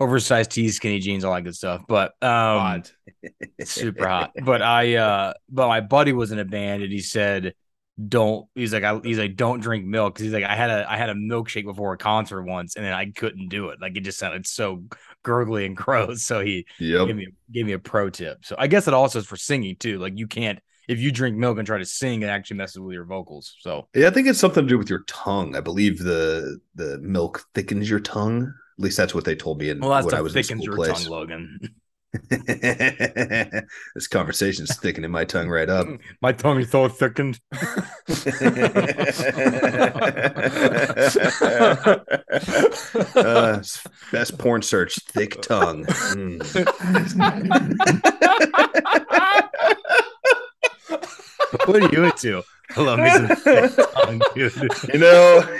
oversized 0.00 0.50
tees, 0.52 0.76
skinny 0.76 0.98
jeans, 1.00 1.24
all 1.24 1.34
that 1.34 1.42
good 1.42 1.56
stuff. 1.56 1.82
But 1.88 2.12
um, 2.22 2.84
super 3.62 4.06
hot. 4.08 4.32
But 4.44 4.62
I 4.62 4.96
uh 4.96 5.34
but 5.48 5.68
my 5.68 5.80
buddy 5.80 6.12
was 6.12 6.32
in 6.32 6.38
a 6.38 6.44
band 6.44 6.82
and 6.82 6.92
he 6.92 7.00
said 7.00 7.54
don't. 8.08 8.46
He's 8.56 8.72
like, 8.72 8.82
I, 8.82 8.98
he's 9.04 9.18
like, 9.18 9.36
don't 9.36 9.60
drink 9.60 9.84
milk 9.84 10.14
because 10.14 10.24
he's 10.24 10.32
like, 10.32 10.44
I 10.44 10.56
had 10.56 10.70
a 10.70 10.90
I 10.90 10.96
had 10.96 11.10
a 11.10 11.14
milkshake 11.14 11.64
before 11.64 11.92
a 11.92 11.98
concert 11.98 12.42
once, 12.42 12.76
and 12.76 12.84
then 12.84 12.92
I 12.92 13.10
couldn't 13.12 13.48
do 13.48 13.68
it. 13.70 13.80
Like 13.80 13.96
it 13.96 14.00
just 14.00 14.18
sounded 14.18 14.46
so 14.46 14.84
gurgly 15.22 15.66
and 15.66 15.76
gross. 15.78 16.24
So 16.24 16.40
he 16.40 16.66
Yep. 16.78 17.08
gave 17.08 17.16
me 17.16 17.28
gave 17.52 17.66
me 17.66 17.72
a 17.72 17.78
pro 17.78 18.10
tip. 18.10 18.44
So 18.44 18.56
I 18.58 18.66
guess 18.66 18.88
it 18.88 18.94
also 18.94 19.20
is 19.20 19.26
for 19.26 19.36
singing 19.36 19.76
too. 19.76 19.98
Like 19.98 20.18
you 20.18 20.26
can't 20.26 20.58
if 20.88 20.98
you 21.00 21.12
drink 21.12 21.36
milk 21.36 21.58
and 21.58 21.66
try 21.66 21.78
to 21.78 21.84
sing, 21.86 22.22
it 22.22 22.26
actually 22.26 22.58
messes 22.58 22.78
with 22.80 22.92
your 22.94 23.04
vocals. 23.04 23.56
So 23.60 23.88
Yeah, 23.94 24.08
I 24.08 24.10
think 24.10 24.26
it's 24.26 24.40
something 24.40 24.64
to 24.64 24.68
do 24.68 24.78
with 24.78 24.90
your 24.90 25.04
tongue. 25.06 25.54
I 25.54 25.60
believe 25.60 25.98
the 25.98 26.60
the 26.74 26.98
milk 26.98 27.44
thickens 27.54 27.88
your 27.88 28.00
tongue. 28.00 28.52
At 28.78 28.82
least 28.82 28.96
that's 28.96 29.14
what 29.14 29.24
they 29.24 29.36
told 29.36 29.58
me 29.58 29.70
in 29.70 29.80
well, 29.80 29.90
that's 29.90 30.06
when 30.06 30.14
I 30.14 30.18
what 30.18 30.24
was 30.24 30.36
in 30.36 30.42
thickens 30.42 30.64
school 30.64 30.76
your 30.76 30.84
place. 30.86 31.04
tongue, 31.04 31.12
Logan. 31.12 31.58
this 33.94 34.06
conversation's 34.08 34.76
thickening 34.76 35.10
my 35.10 35.24
tongue 35.24 35.48
right 35.48 35.68
up. 35.68 35.88
My 36.22 36.30
tongue 36.32 36.60
is 36.60 36.70
so 36.70 36.88
thickened. 36.88 37.40
uh, 43.16 43.62
best 44.12 44.38
porn 44.38 44.62
search, 44.62 44.94
thick 45.08 45.42
tongue. 45.42 45.84
Mm. 45.86 46.40
What 51.66 51.82
are 51.82 51.92
you 51.92 52.04
into? 52.04 52.42
I 52.76 52.80
love 52.80 52.98
me 52.98 53.10
some 53.10 53.28
thick 53.28 53.72
tongue, 54.02 54.20
dude. 54.34 54.52
You 54.92 54.98
know, 54.98 55.58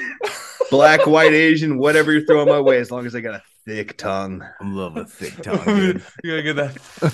black, 0.71 1.07
white, 1.07 1.33
Asian, 1.33 1.79
whatever 1.79 2.13
you're 2.13 2.25
throwing 2.27 2.49
my 2.49 2.61
way, 2.61 2.79
as 2.79 2.91
long 2.91 3.07
as 3.07 3.15
I 3.15 3.21
got 3.21 3.35
a 3.35 3.43
thick 3.67 3.97
tongue. 3.97 4.43
I 4.43 4.69
love 4.69 4.97
a 4.97 5.05
thick 5.05 5.37
tongue, 5.43 5.65
dude. 5.65 6.03
you 6.23 6.31
gotta 6.31 6.43
get 6.43 6.57
that. 6.57 7.13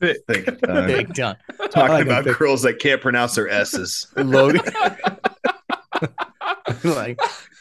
Thick 0.00 0.26
tongue. 0.60 0.86
Thick 0.86 1.12
tongue. 1.14 1.36
Talking 1.70 1.88
like 1.88 2.06
about 2.06 2.24
thick- 2.24 2.38
girls 2.38 2.62
that 2.62 2.78
can't 2.78 3.00
pronounce 3.00 3.34
their 3.34 3.48
S's. 3.48 4.06
Logan. 4.16 4.60
like, 6.84 7.20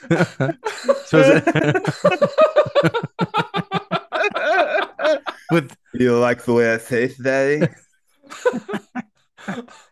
so 1.05 1.19
it- 1.23 1.43
with 5.51 5.75
You 5.93 6.17
like 6.19 6.43
the 6.43 6.53
way 6.53 6.73
I 6.73 6.77
say 6.77 7.05
it, 7.05 7.15
Daddy? 7.21 7.67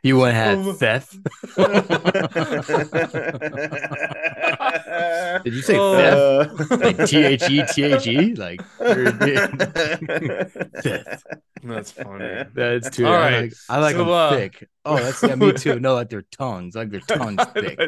You 0.03 0.18
want 0.18 0.34
to 0.34 0.40
Oh, 0.40 0.64
have 0.64 0.76
Seth? 0.77 1.18
Did 5.44 5.53
you 5.53 5.61
say 5.61 5.77
Oh. 5.77 6.48
Seth? 6.57 6.72
Like 6.82 7.06
T 7.07 7.23
H 7.23 7.49
E 7.49 7.64
T 7.73 7.84
H 7.84 8.07
E? 8.07 8.34
Like 8.36 8.61
Seth. 10.82 11.23
That's 11.64 11.91
funny. 11.91 12.44
That's 12.53 12.90
too. 12.90 13.06
All 13.07 13.14
I 13.14 13.19
right. 13.19 13.41
like, 13.44 13.53
I 13.69 13.80
like 13.80 13.94
So, 13.95 13.99
them 13.99 14.10
uh, 14.10 14.30
thick. 14.32 14.68
Oh, 14.86 14.98
that's 14.98 15.23
yeah, 15.23 15.36
me 15.36 15.52
too. 15.53 15.80
No, 15.80 15.95
like 15.95 16.10
their 16.10 16.23
tongues, 16.32 16.76
like 16.76 16.91
their 16.91 16.99
tongues 17.02 17.44
thick. 17.53 17.80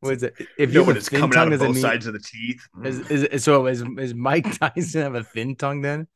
What 0.00 0.14
is 0.14 0.22
it? 0.24 0.34
If 0.58 0.72
you 0.72 0.74
know 0.74 0.80
you 0.80 0.84
when 0.86 0.96
a 0.96 0.98
it's 0.98 1.08
thin 1.08 1.20
coming 1.20 1.34
tongue, 1.34 1.46
out 1.48 1.52
of 1.52 1.60
does 1.60 1.62
it 1.62 1.66
both 1.66 1.74
mean 1.76 1.82
sides 1.82 2.06
of 2.06 2.12
the 2.14 2.18
teeth. 2.20 2.66
is, 2.84 3.10
is, 3.10 3.22
is 3.24 3.44
so 3.44 3.66
is, 3.66 3.82
is 3.98 4.14
Mike 4.14 4.58
Tyson 4.58 5.02
have 5.02 5.14
a 5.14 5.22
thin 5.24 5.54
tongue 5.56 5.82
then? 5.82 6.06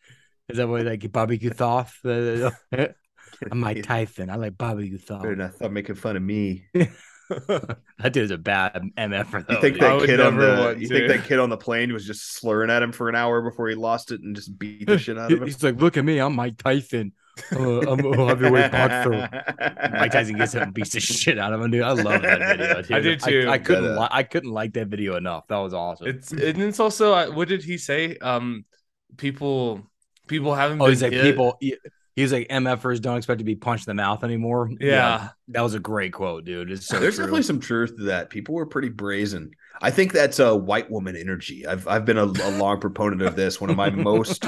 Is 0.48 0.56
that 0.56 0.66
what 0.69 0.85
like 0.85 1.10
barbecue 1.12 1.51
thoth? 1.51 1.94
I'm 3.51 3.60
Mike 3.60 3.82
Tyson. 3.82 4.31
I 4.31 4.36
like 4.36 4.56
barbecue 4.59 4.98
thoth. 4.98 5.23
Better 5.23 5.36
not 5.36 5.55
stop 5.55 5.70
making 5.70 5.94
fun 5.97 6.16
of 6.16 6.23
me. 6.23 6.65
That 7.31 8.12
dude's 8.12 8.31
a 8.31 8.39
bad 8.39 8.73
MF. 8.97 9.51
You 9.51 9.60
think 9.60 9.82
I 9.82 9.89
that 9.89 9.97
would 9.97 10.06
kid 10.06 10.19
on 10.19 10.39
the 10.39 10.77
you 10.78 10.89
to. 10.89 10.94
think 10.94 11.09
that 11.09 11.28
kid 11.28 11.39
on 11.39 11.51
the 11.51 11.59
plane 11.59 11.93
was 11.93 12.06
just 12.06 12.32
slurring 12.32 12.70
at 12.70 12.82
him 12.82 12.90
for 12.90 13.10
an 13.10 13.15
hour 13.15 13.43
before 13.43 13.69
he 13.69 13.74
lost 13.74 14.12
it 14.12 14.23
and 14.23 14.35
just 14.35 14.59
beat 14.59 14.86
the 14.86 14.97
shit 14.97 15.19
out 15.19 15.31
of 15.31 15.39
him? 15.43 15.44
He's 15.47 15.62
like, 15.62 15.77
look 15.77 15.98
at 15.98 16.06
me, 16.06 16.20
I'm 16.20 16.35
Mike 16.35 16.56
Tyson. 16.56 17.12
Uh, 17.52 17.81
I'm 17.81 18.02
a 18.02 18.27
heavyweight 18.27 18.73
boxer. 18.73 19.28
Mike 19.93 20.12
Tyson 20.12 20.39
gets 20.39 20.55
him 20.55 20.62
and 20.62 20.73
beats 20.73 20.90
the 20.90 21.01
shit 21.01 21.39
out 21.39 21.52
of 21.52 21.60
him, 21.60 21.70
dude. 21.70 21.82
I 21.82 21.93
love 21.93 22.23
that 22.23 22.56
video. 22.56 22.82
Dude. 22.82 22.93
I 22.93 23.01
do 23.01 23.16
too. 23.16 23.47
I, 23.51 23.59
couldn't. 23.59 23.85
But, 23.85 23.98
uh, 23.98 24.01
li- 24.01 24.09
I 24.10 24.23
couldn't 24.23 24.52
like 24.52 24.73
that 24.73 24.86
video 24.89 25.16
enough. 25.16 25.47
That 25.48 25.59
was 25.59 25.74
awesome. 25.74 26.06
It's 26.09 26.32
and 26.32 26.62
it's 26.62 26.81
also 26.81 27.12
uh, 27.12 27.27
what 27.27 27.48
did 27.48 27.62
he 27.62 27.77
say? 27.77 28.16
Um, 28.16 28.65
people, 29.19 29.82
people 30.27 30.55
haven't. 30.55 30.81
oh, 30.81 30.85
been 30.86 30.93
he's 30.93 31.02
like 31.02 31.12
hit. 31.12 31.24
people. 31.24 31.59
He, 32.19 32.20
he 32.20 32.23
was 32.23 32.32
like 32.32 32.49
MFers 32.49 33.01
don't 33.01 33.16
expect 33.16 33.39
to 33.39 33.45
be 33.45 33.55
punched 33.55 33.86
in 33.86 33.90
the 33.97 34.03
mouth 34.03 34.24
anymore. 34.24 34.70
Yeah. 34.81 35.28
that 35.49 35.61
was 35.61 35.74
a 35.74 35.78
great 35.81 36.12
quote, 36.12 36.45
dude. 36.45 36.70
It's 36.70 36.86
so 36.86 36.99
There's 36.99 37.15
true. 37.15 37.24
definitely 37.24 37.43
some 37.43 37.61
truth 37.61 37.97
to 37.97 38.05
that. 38.05 38.31
People 38.31 38.55
were 38.55 38.66
pretty 38.66 38.89
brazen. 38.89 39.51
I 39.81 39.90
think 39.93 40.12
that's 40.12 40.40
a 40.40 40.57
white 40.57 40.90
woman 40.90 41.15
energy. 41.16 41.65
I've 41.66 41.86
I've 41.86 42.05
been 42.05 42.19
a, 42.19 42.24
a 42.24 42.51
long 42.59 42.81
proponent 42.86 43.23
of 43.23 43.36
this. 43.36 43.61
One 43.61 43.70
of 43.70 43.77
my 43.77 43.90
most 43.90 44.43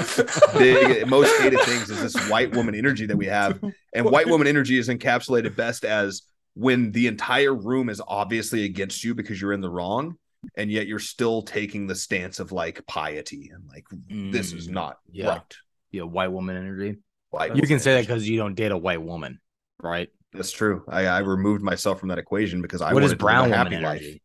big, 0.57 1.07
most 1.07 1.39
hated 1.41 1.61
things 1.61 1.89
is 1.89 2.01
this 2.01 2.29
white 2.29 2.53
woman 2.55 2.75
energy 2.75 3.05
that 3.05 3.15
we 3.17 3.27
have, 3.27 3.59
and 3.93 4.05
white 4.05 4.27
woman 4.27 4.47
energy 4.47 4.77
is 4.77 4.89
encapsulated 4.89 5.55
best 5.55 5.85
as 5.85 6.23
when 6.53 6.91
the 6.91 7.07
entire 7.07 7.55
room 7.55 7.87
is 7.89 8.01
obviously 8.05 8.65
against 8.65 9.05
you 9.05 9.15
because 9.15 9.39
you're 9.41 9.53
in 9.53 9.61
the 9.61 9.69
wrong, 9.69 10.17
and 10.57 10.69
yet 10.69 10.85
you're 10.87 10.99
still 10.99 11.41
taking 11.41 11.87
the 11.87 11.95
stance 11.95 12.41
of 12.41 12.51
like 12.51 12.85
piety 12.87 13.51
and 13.53 13.63
like 13.69 13.85
this 14.33 14.51
is 14.51 14.67
Mm, 14.67 14.71
not 14.73 14.97
yeah. 15.13 15.27
right. 15.29 15.55
yeah, 15.91 16.01
white 16.03 16.31
woman 16.33 16.57
energy. 16.57 16.97
White 17.31 17.55
You 17.55 17.63
can 17.63 17.79
say 17.79 17.95
that 17.95 18.01
because 18.01 18.27
you 18.27 18.37
don't 18.37 18.55
date 18.55 18.71
a 18.71 18.77
white 18.77 19.01
woman, 19.01 19.39
right? 19.81 20.09
that's 20.33 20.51
true. 20.51 20.83
I, 20.87 21.07
I 21.07 21.19
removed 21.19 21.61
myself 21.61 21.99
from 21.99 22.09
that 22.09 22.17
equation 22.17 22.61
because 22.61 22.81
I 22.81 22.93
what 22.93 23.03
is 23.03 23.11
wanted 23.11 23.19
to 23.19 23.25
live 23.25 23.29
brown 23.31 23.45
a 23.45 23.57
woman 23.57 23.71
happy 23.73 23.83
life. 23.83 24.17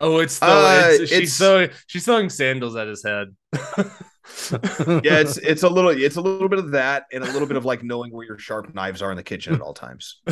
Oh, 0.00 0.18
it's, 0.18 0.38
the, 0.38 0.46
Uh, 0.46 0.88
it's, 0.90 1.02
it's- 1.02 1.20
she's 1.20 1.36
throwing 1.36 1.70
she's 1.86 2.04
throwing 2.04 2.30
sandals 2.30 2.76
at 2.76 2.86
his 2.86 3.02
head. 3.02 3.34
yeah, 3.52 5.20
it's 5.20 5.36
it's 5.38 5.62
a 5.64 5.68
little 5.68 5.90
it's 5.90 6.16
a 6.16 6.20
little 6.20 6.48
bit 6.48 6.58
of 6.58 6.72
that 6.72 7.06
and 7.12 7.24
a 7.24 7.32
little 7.32 7.48
bit 7.48 7.56
of 7.56 7.64
like 7.64 7.82
knowing 7.82 8.12
where 8.12 8.26
your 8.26 8.38
sharp 8.38 8.74
knives 8.74 9.02
are 9.02 9.10
in 9.10 9.16
the 9.16 9.22
kitchen 9.22 9.54
at 9.54 9.60
all 9.60 9.74
times. 9.74 10.20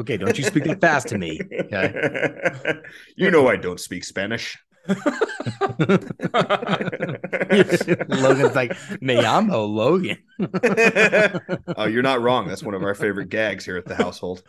okay, 0.00 0.16
don't 0.16 0.38
you 0.38 0.44
speak 0.44 0.64
that 0.64 0.80
fast 0.80 1.08
to 1.08 1.18
me. 1.18 1.40
you 3.16 3.30
know 3.30 3.48
I 3.48 3.56
don't 3.56 3.80
speak 3.80 4.04
Spanish. 4.04 4.56
Logan's 8.08 8.54
like, 8.54 8.76
me 9.00 9.18
I'm 9.18 9.50
a 9.50 9.58
Logan. 9.58 10.18
oh, 11.76 11.86
you're 11.86 12.02
not 12.02 12.20
wrong. 12.22 12.48
That's 12.48 12.62
one 12.62 12.74
of 12.74 12.82
our 12.82 12.94
favorite 12.94 13.28
gags 13.28 13.64
here 13.64 13.76
at 13.76 13.86
the 13.86 13.94
household. 13.94 14.42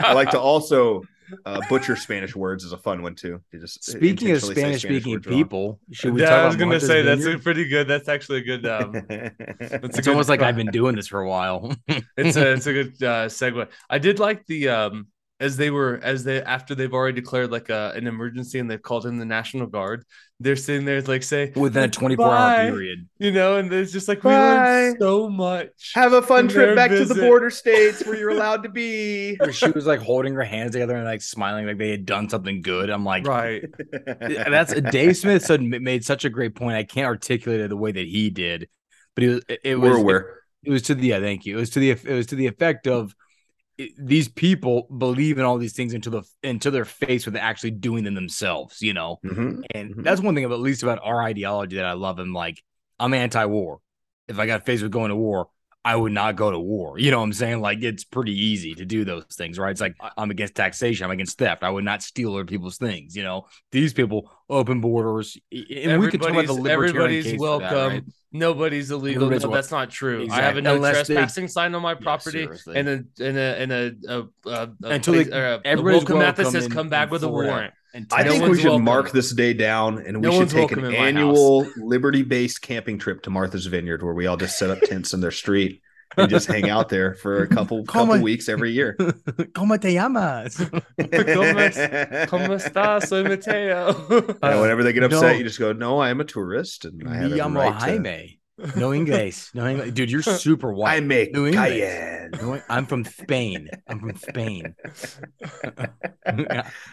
I 0.00 0.12
like 0.12 0.30
to 0.30 0.40
also 0.40 1.02
uh, 1.46 1.60
butcher 1.68 1.96
Spanish 1.96 2.34
words 2.36 2.64
is 2.64 2.72
a 2.72 2.78
fun 2.78 3.02
one 3.02 3.14
too. 3.14 3.40
You 3.52 3.60
just 3.60 3.84
Speaking 3.84 4.30
of 4.32 4.40
intentionally 4.40 4.54
say 4.56 4.60
Spanish 4.60 4.76
speaking 4.76 5.12
words 5.12 5.26
wrong. 5.26 5.36
people, 5.36 5.80
should 5.90 6.14
we 6.14 6.22
yeah, 6.22 6.24
talk 6.24 6.40
I 6.40 6.44
was 6.44 6.54
about 6.54 6.56
gonna 6.56 6.72
Martha's 6.72 6.80
say 6.80 7.02
that's 7.02 7.24
Vineyard? 7.24 7.26
a 7.26 7.38
pretty 7.38 7.68
good. 7.68 7.88
That's 7.88 8.08
actually 8.08 8.40
a 8.40 8.42
good. 8.42 8.66
Um, 8.66 9.06
It's 9.10 9.72
It's 9.82 9.98
It's 9.98 10.08
a 10.08 10.10
almost 10.10 10.28
like 10.28 10.42
I've 10.42 10.56
been 10.56 10.70
doing 10.70 10.96
this 10.96 11.08
for 11.08 11.20
a 11.20 11.28
while. 11.28 11.74
it's 12.16 12.36
a 12.36 12.52
it's 12.52 12.66
a 12.66 12.72
good 12.72 12.94
uh, 13.02 13.26
segue. 13.28 13.68
I 13.90 13.98
did 13.98 14.18
like 14.18 14.46
the 14.46 14.68
um 14.68 15.06
as 15.42 15.56
they 15.56 15.70
were 15.70 16.00
as 16.02 16.24
they 16.24 16.40
after 16.42 16.74
they've 16.74 16.92
already 16.94 17.20
declared 17.20 17.50
like 17.50 17.68
a, 17.68 17.92
an 17.96 18.06
emergency 18.06 18.58
and 18.58 18.70
they've 18.70 18.80
called 18.80 19.04
in 19.06 19.18
the 19.18 19.24
National 19.26 19.66
Guard. 19.66 20.04
They're 20.40 20.56
sitting 20.56 20.84
there 20.86 21.02
like 21.02 21.22
say 21.22 21.52
Within 21.54 21.84
a 21.84 21.88
24 21.88 22.26
hour 22.26 22.70
period. 22.70 23.08
you 23.18 23.30
know, 23.30 23.56
and 23.58 23.72
it's 23.72 23.92
just 23.92 24.08
like 24.08 24.24
we 24.24 24.30
Bye. 24.30 24.38
learned 24.54 24.96
so 25.00 25.28
much. 25.28 25.92
Have 25.94 26.12
a 26.14 26.22
fun 26.22 26.48
trip 26.48 26.68
their 26.68 26.74
back 26.76 26.90
to 26.90 27.04
the 27.04 27.14
border 27.14 27.50
states 27.50 28.04
where 28.06 28.16
you're 28.16 28.30
allowed 28.38 28.62
to 28.62 28.68
be. 28.68 29.36
She 29.52 29.70
was 29.70 29.86
like 29.86 30.00
holding 30.00 30.34
her 30.34 30.42
hands 30.44 30.72
together 30.72 30.96
and 30.96 31.04
like 31.04 31.22
smiling 31.22 31.66
like 31.66 31.78
they 31.78 31.90
had 31.90 32.06
done 32.06 32.28
something 32.28 32.62
good. 32.62 32.88
I'm 32.90 33.04
like, 33.04 33.26
right. 33.26 33.62
that's 34.20 34.72
Dave 34.80 35.16
Smith 35.16 35.44
said 35.44 35.60
made 35.62 36.04
such 36.04 36.24
a 36.24 36.30
great 36.30 36.54
point. 36.54 36.76
I 36.76 36.84
can't 36.84 37.06
articulate 37.06 37.60
it 37.60 37.68
the 37.68 37.76
way 37.76 37.92
that 37.92 38.06
he 38.06 38.30
did, 38.30 38.68
but 39.14 39.24
it 39.24 39.28
was 39.28 39.42
it, 39.48 39.60
it 39.64 39.76
We're 39.80 39.90
was 39.90 39.98
aware. 40.00 40.38
it 40.64 40.70
was 40.70 40.82
to 40.82 40.94
the 40.94 41.06
yeah, 41.08 41.20
thank 41.20 41.46
you. 41.46 41.56
It 41.56 41.60
was 41.60 41.70
to 41.70 41.80
the 41.80 41.90
it 41.90 42.04
was 42.06 42.26
to 42.28 42.34
the 42.36 42.46
effect 42.46 42.86
of 42.86 43.10
it- 43.10 43.16
these 43.98 44.28
people 44.28 44.86
believe 44.98 45.38
in 45.38 45.44
all 45.44 45.58
these 45.58 45.72
things 45.72 45.94
until 45.94 46.12
the 46.12 46.22
until 46.42 46.72
they're 46.72 46.84
faced 46.84 47.26
with 47.26 47.36
actually 47.36 47.72
doing 47.72 48.04
them 48.04 48.14
themselves, 48.14 48.80
you 48.82 48.92
know. 48.94 49.18
Mhm. 49.24 49.62
And 49.74 49.94
Mhm. 49.96 50.04
that's 50.04 50.20
one 50.20 50.34
thing 50.34 50.44
about 50.44 50.54
at 50.56 50.60
least 50.60 50.82
about 50.82 51.00
our 51.02 51.22
ideology 51.22 51.76
that 51.76 51.84
I 51.86 51.92
love. 51.92 52.18
And 52.18 52.32
like, 52.32 52.62
I'm 53.00 53.14
anti-war. 53.14 53.80
If 54.28 54.38
I 54.38 54.46
got 54.46 54.64
faced 54.64 54.82
with 54.82 54.92
going 54.92 55.10
to 55.10 55.16
war, 55.16 55.48
I 55.84 55.96
would 55.96 56.12
not 56.12 56.36
go 56.36 56.48
to 56.50 56.58
war. 56.60 56.96
You 56.96 57.10
know 57.10 57.18
what 57.18 57.24
I'm 57.24 57.32
saying? 57.32 57.60
Like, 57.60 57.82
it's 57.82 58.04
pretty 58.04 58.32
easy 58.32 58.72
to 58.76 58.84
do 58.84 59.04
those 59.04 59.24
things, 59.34 59.58
right? 59.58 59.72
It's 59.72 59.80
like 59.80 59.96
I'm 60.16 60.30
against 60.30 60.54
taxation. 60.54 61.04
I'm 61.04 61.10
against 61.10 61.38
theft. 61.38 61.64
I 61.64 61.70
would 61.70 61.82
not 61.84 62.02
steal 62.04 62.34
other 62.34 62.44
people's 62.44 62.78
things. 62.78 63.16
You 63.16 63.24
know, 63.24 63.46
these 63.72 63.92
people 63.92 64.30
open 64.48 64.80
borders, 64.80 65.36
and 65.50 66.00
we 66.00 66.08
could 66.08 66.20
talk 66.22 66.30
about 66.30 66.46
the 66.46 66.52
Everybody's- 66.54 66.94
libertarian 66.94 66.96
everybody's 66.96 67.24
for 67.24 67.30
that, 67.32 67.40
welcome. 67.72 67.92
right? 67.94 68.04
Nobody's 68.32 68.90
illegal. 68.90 69.28
No, 69.28 69.38
that's 69.38 69.70
not 69.70 69.90
true. 69.90 70.26
I 70.30 70.36
have 70.40 70.56
a 70.56 70.62
no 70.62 70.76
Unless 70.76 71.06
they- 71.08 71.14
trespassing 71.14 71.48
sign 71.48 71.74
on 71.74 71.82
my 71.82 71.94
property, 71.94 72.44
seriously. 72.44 72.76
and 72.78 72.88
a 72.88 72.92
and 73.20 73.36
a 73.36 73.60
and 73.60 73.72
a, 73.72 73.92
a, 74.08 74.20
a, 74.48 74.70
a 74.84 74.88
Until 74.88 75.14
place- 75.14 75.28
they- 75.28 75.36
or 75.38 75.44
a- 75.54 75.60
everybody's 75.64 75.98
Welcome 76.00 76.18
Mathis 76.18 76.44
welcome 76.44 76.60
has 76.62 76.68
come 76.72 76.88
back 76.88 77.08
in 77.08 77.10
with 77.10 77.22
a 77.24 77.28
warrant. 77.28 77.74
And 77.94 78.06
I 78.10 78.22
No 78.22 78.30
think 78.32 78.44
we 78.48 78.56
should 78.56 78.64
welcome. 78.68 78.84
mark 78.84 79.10
this 79.10 79.32
day 79.34 79.52
down 79.52 79.98
and 79.98 80.16
we 80.16 80.22
No 80.22 80.38
should 80.38 80.48
take 80.48 80.72
an 80.72 80.80
welcome 80.80 80.84
in 80.94 80.98
my 81.00 81.06
annual 81.08 81.66
liberty 81.76 82.22
based 82.22 82.62
camping 82.62 82.98
trip 82.98 83.22
to 83.24 83.30
Martha's 83.30 83.66
Vineyard 83.66 84.02
where 84.02 84.14
we 84.14 84.26
all 84.26 84.38
just 84.38 84.58
set 84.58 84.70
up 84.70 84.80
tents 84.80 85.12
in 85.12 85.20
their 85.20 85.30
street 85.30 85.82
and 86.16 86.30
just 86.30 86.46
hang 86.46 86.68
out 86.70 86.88
there 86.88 87.14
for 87.14 87.42
a 87.42 87.48
couple 87.48 87.84
Come 87.84 88.08
couple 88.08 88.22
weeks 88.22 88.48
every 88.48 88.72
year. 88.72 88.96
¿Cómo 88.98 89.80
te 89.80 89.92
llamas? 89.94 90.56
¿Cómo 90.98 92.26
¿Cómo 92.28 92.54
estás? 92.54 93.08
Soy 93.08 93.22
Mateo. 93.24 93.88
And 94.42 94.60
whenever 94.60 94.82
they 94.82 94.92
get 94.92 95.04
upset, 95.04 95.22
No. 95.22 95.30
you 95.32 95.44
just 95.44 95.58
go, 95.58 95.72
"No, 95.72 95.98
I 95.98 96.10
am 96.10 96.20
a 96.20 96.24
tourist, 96.24 96.84
and 96.84 97.08
I 97.08 97.14
have 97.16 97.30
Me 97.30 97.38
llamo 97.38 97.60
right 97.60 97.78
to- 98.02 98.38
No 98.76 98.92
English. 98.92 99.52
No 99.54 99.66
English. 99.66 99.92
Dude, 99.92 100.10
you're 100.10 100.22
super 100.22 100.72
white. 100.72 100.96
I 100.96 101.00
make 101.00 101.32
New 101.32 101.46
English. 101.46 101.68
cayenne. 101.70 102.30
No, 102.40 102.60
I'm 102.68 102.86
from 102.86 103.04
Spain. 103.04 103.68
I'm 103.88 103.98
from 103.98 104.14
Spain. 104.16 104.74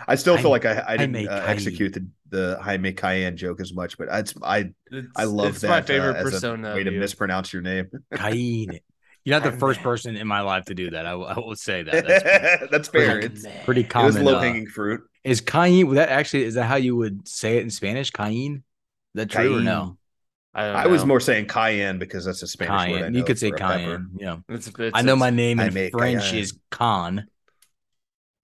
I 0.07 0.15
still 0.15 0.37
feel 0.37 0.47
I- 0.47 0.49
like 0.49 0.65
I, 0.65 0.83
I 0.87 0.97
didn't 0.97 1.11
make 1.11 1.29
uh, 1.29 1.43
execute 1.45 1.93
the 1.93 2.07
the 2.29 2.59
Jaime 2.61 2.93
Cayenne 2.93 3.37
joke 3.37 3.59
as 3.59 3.73
much, 3.73 3.97
but 3.97 4.07
it's, 4.11 4.33
I 4.41 4.71
It's, 4.91 5.07
I 5.15 5.23
love 5.25 5.49
it's 5.49 5.61
that 5.61 5.69
my 5.69 5.81
favorite 5.81 6.15
uh, 6.15 6.19
as 6.19 6.27
a 6.27 6.31
persona. 6.31 6.75
way 6.75 6.83
to 6.83 6.91
mispronounce 6.91 7.51
your 7.53 7.61
name. 7.61 7.87
Cayenne. 8.13 8.79
You're 9.25 9.35
not 9.35 9.43
the 9.43 9.49
Jaime. 9.49 9.59
first 9.59 9.81
person 9.81 10.15
in 10.15 10.27
my 10.27 10.41
life 10.41 10.65
to 10.65 10.73
do 10.75 10.89
that. 10.91 11.05
I, 11.05 11.15
will- 11.15 11.27
I 11.27 11.37
will 11.39 11.55
say 11.55 11.83
that. 11.83 12.07
That's 12.07 12.69
That's 12.71 12.87
fair. 12.87 13.19
pretty, 13.19 13.25
It's, 13.27 13.45
pretty 13.65 13.81
it 13.81 13.93
was 13.95 14.15
common. 14.15 14.25
low 14.25 14.35
uh, 14.35 14.41
hanging 14.41 14.67
fruit. 14.67 15.01
is 15.23 15.41
Cayenne? 15.41 15.87
Would 15.87 15.97
that 15.97 16.09
actually 16.09 16.43
is 16.45 16.53
that 16.55 16.65
how 16.65 16.75
you 16.77 16.95
would 16.95 17.27
say 17.27 17.57
it 17.57 17.63
in 17.63 17.69
Spanish? 17.69 18.11
Cayenne? 18.11 18.55
Is 19.15 19.19
that 19.19 19.29
true 19.29 19.57
or 19.57 19.61
no? 19.61 19.97
I, 20.53 20.65
don't 20.67 20.75
I 20.77 20.87
was 20.87 21.05
more 21.05 21.19
saying 21.19 21.45
cayenne 21.47 21.99
because 21.99 22.25
that's 22.25 22.41
a 22.41 22.47
Spanish 22.47 22.71
word. 22.71 22.77
I 22.79 22.85
Cayenne. 22.99 23.13
know 23.13 23.19
You 23.19 23.23
could 23.25 23.37
say 23.37 23.51
for 23.51 23.57
pepper. 23.57 23.77
Cayenne. 23.77 24.09
Yeah. 24.17 24.37
It's, 24.49 24.67
it's, 24.67 24.91
I 24.97 25.01
know 25.03 25.15
my 25.15 25.29
name 25.29 25.59
in 25.59 25.71
French 25.91 26.23
cayenne. 26.23 26.37
is 26.37 26.57
Khan. 26.71 27.27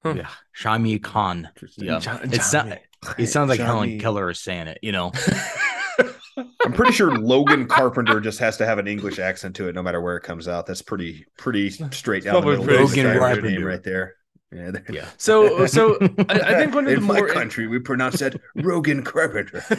Huh. 0.03 0.13
Yeah. 0.17 0.27
Shami 0.55 1.01
Khan. 1.01 1.49
Yeah. 1.77 1.99
Ja- 1.99 2.19
It's 2.23 2.53
not, 2.53 2.67
Johnny. 2.67 2.79
it 3.17 3.25
sounds 3.27 3.49
like 3.49 3.59
Helen 3.59 3.89
Johnny. 3.89 3.99
Keller 3.99 4.29
is 4.29 4.39
saying 4.39 4.67
it, 4.67 4.77
you 4.83 4.91
know. 4.91 5.11
I'm 6.37 6.73
pretty 6.73 6.91
sure 6.91 7.11
Logan 7.17 7.67
Carpenter 7.67 8.19
just 8.19 8.39
has 8.39 8.57
to 8.57 8.65
have 8.65 8.77
an 8.77 8.87
English 8.87 9.19
accent 9.19 9.55
to 9.57 9.67
it, 9.69 9.75
no 9.75 9.81
matter 9.81 10.01
where 10.01 10.17
it 10.17 10.23
comes 10.23 10.47
out. 10.47 10.65
That's 10.65 10.81
pretty 10.81 11.25
pretty 11.37 11.69
straight 11.69 12.23
down 12.23 12.41
the 12.41 12.47
middle. 12.47 12.63
of 12.63 12.67
the 12.67 12.73
Logan 12.79 13.05
entire 13.05 13.13
name 13.13 13.19
Carpenter. 13.41 13.65
right 13.65 13.83
there. 13.83 14.15
Yeah, 14.51 14.71
Yeah. 14.89 15.07
So, 15.17 15.65
so 15.65 15.97
I, 16.29 16.39
I 16.39 16.55
think 16.55 16.73
one 16.73 16.85
of 16.85 16.91
the 16.91 16.97
in 16.97 17.03
my 17.03 17.17
more 17.19 17.27
country 17.29 17.67
we 17.67 17.79
pronounce 17.79 18.19
that 18.19 18.39
Rogan 18.55 19.03
Carpenter. 19.03 19.63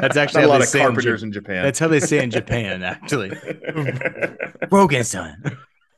That's 0.00 0.16
actually 0.16 0.42
Not 0.42 0.46
a 0.46 0.52
lot 0.52 0.60
of 0.60 0.68
say 0.68 0.80
in 0.80 0.86
carpenters 0.86 1.22
in 1.22 1.32
Japan. 1.32 1.62
That's 1.62 1.78
how 1.78 1.88
they 1.88 2.00
say 2.00 2.22
in 2.22 2.30
Japan, 2.30 2.82
actually. 2.82 3.32
Rogan 4.70 5.04
son. 5.04 5.42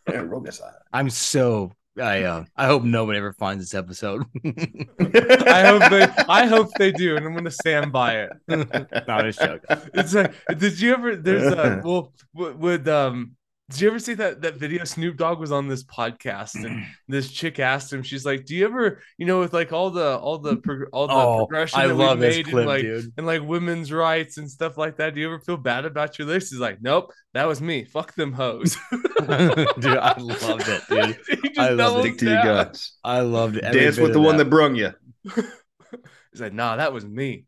Yeah, 0.09 0.19
Rogan 0.19 0.53
style. 0.53 0.75
I'm 0.93 1.11
so 1.11 1.73
I 2.01 2.23
uh 2.23 2.45
I 2.57 2.67
hope 2.67 2.85
nobody 2.85 3.19
ever 3.19 3.35
finds 3.35 3.65
this 3.65 3.75
episode. 3.75 4.23
I 4.45 5.67
hope 5.67 5.91
they 5.91 6.03
I 6.29 6.47
hope 6.47 6.71
they 6.79 6.91
do, 6.91 7.17
and 7.17 7.27
I'm 7.27 7.35
gonna 7.35 7.51
stand 7.51 7.93
by 7.93 8.23
it. 8.23 8.33
Not 9.09 9.27
a 9.27 9.33
joke. 9.33 9.63
It's 9.95 10.15
like, 10.15 10.33
did 10.59 10.81
you 10.81 10.95
ever? 10.95 11.17
There's 11.17 11.53
a 11.53 11.83
well, 11.85 12.13
with 12.35 12.89
um. 12.89 13.37
Did 13.71 13.81
you 13.81 13.89
ever 13.89 13.99
see 13.99 14.15
that 14.15 14.43
that 14.43 14.57
video? 14.57 14.85
Snoop 14.85 15.17
Dogg 15.17 15.39
was 15.39 15.51
on 15.51 15.67
this 15.67 15.83
podcast, 15.85 16.57
and 16.63 16.85
this 17.09 17.31
chick 17.31 17.59
asked 17.59 17.91
him. 17.91 18.03
She's 18.03 18.25
like, 18.27 18.45
"Do 18.45 18.55
you 18.55 18.67
ever, 18.67 19.01
you 19.17 19.25
know, 19.25 19.41
with 19.41 19.55
like 19.55 19.73
all 19.73 19.91
the 19.91 20.19
all 20.19 20.39
the 20.39 20.57
prog- 20.57 20.89
all 20.93 21.07
the 21.07 21.15
Oh, 21.15 21.47
progression 21.47 21.81
I 21.81 21.87
that 21.87 21.95
love 21.95 22.19
we've 22.19 22.29
made 22.29 22.45
clip, 22.47 22.57
and 22.57 22.67
like 22.67 22.83
dude. 22.83 23.13
and 23.17 23.27
like 23.27 23.41
women's 23.43 23.91
rights 23.91 24.37
and 24.37 24.51
stuff 24.51 24.77
like 24.77 24.97
that? 24.99 25.15
Do 25.15 25.21
you 25.21 25.27
ever 25.27 25.39
feel 25.39 25.57
bad 25.57 25.87
about 25.87 26.19
your 26.19 26.29
list?" 26.29 26.51
He's 26.51 26.61
like, 26.61 26.83
"Nope, 26.83 27.13
that 27.33 27.47
was 27.49 27.63
me. 27.63 27.85
Fuck 27.85 28.15
them 28.15 28.33
hoes." 28.33 28.77
dude, 28.91 29.87
I 29.97 30.17
loved 30.19 30.69
it, 30.69 30.83
dude. 30.91 31.41
I 31.59 31.71
loved 31.71 31.79
doubles 31.79 32.05
it. 32.05 32.09
Stick 32.09 32.19
to 32.19 32.25
your 32.27 32.35
down. 32.35 32.45
guns. 32.45 32.99
I 33.05 33.21
loved 33.21 33.57
it. 33.57 33.63
Dance 33.73 33.97
with 33.97 34.13
the 34.13 34.19
of 34.19 34.25
one 34.25 34.37
that 34.37 34.51
brung 34.51 34.75
you. 34.75 34.93
He's 35.35 36.41
like, 36.41 36.53
"Nah, 36.53 36.77
that 36.77 36.93
was 36.93 37.07
me." 37.07 37.47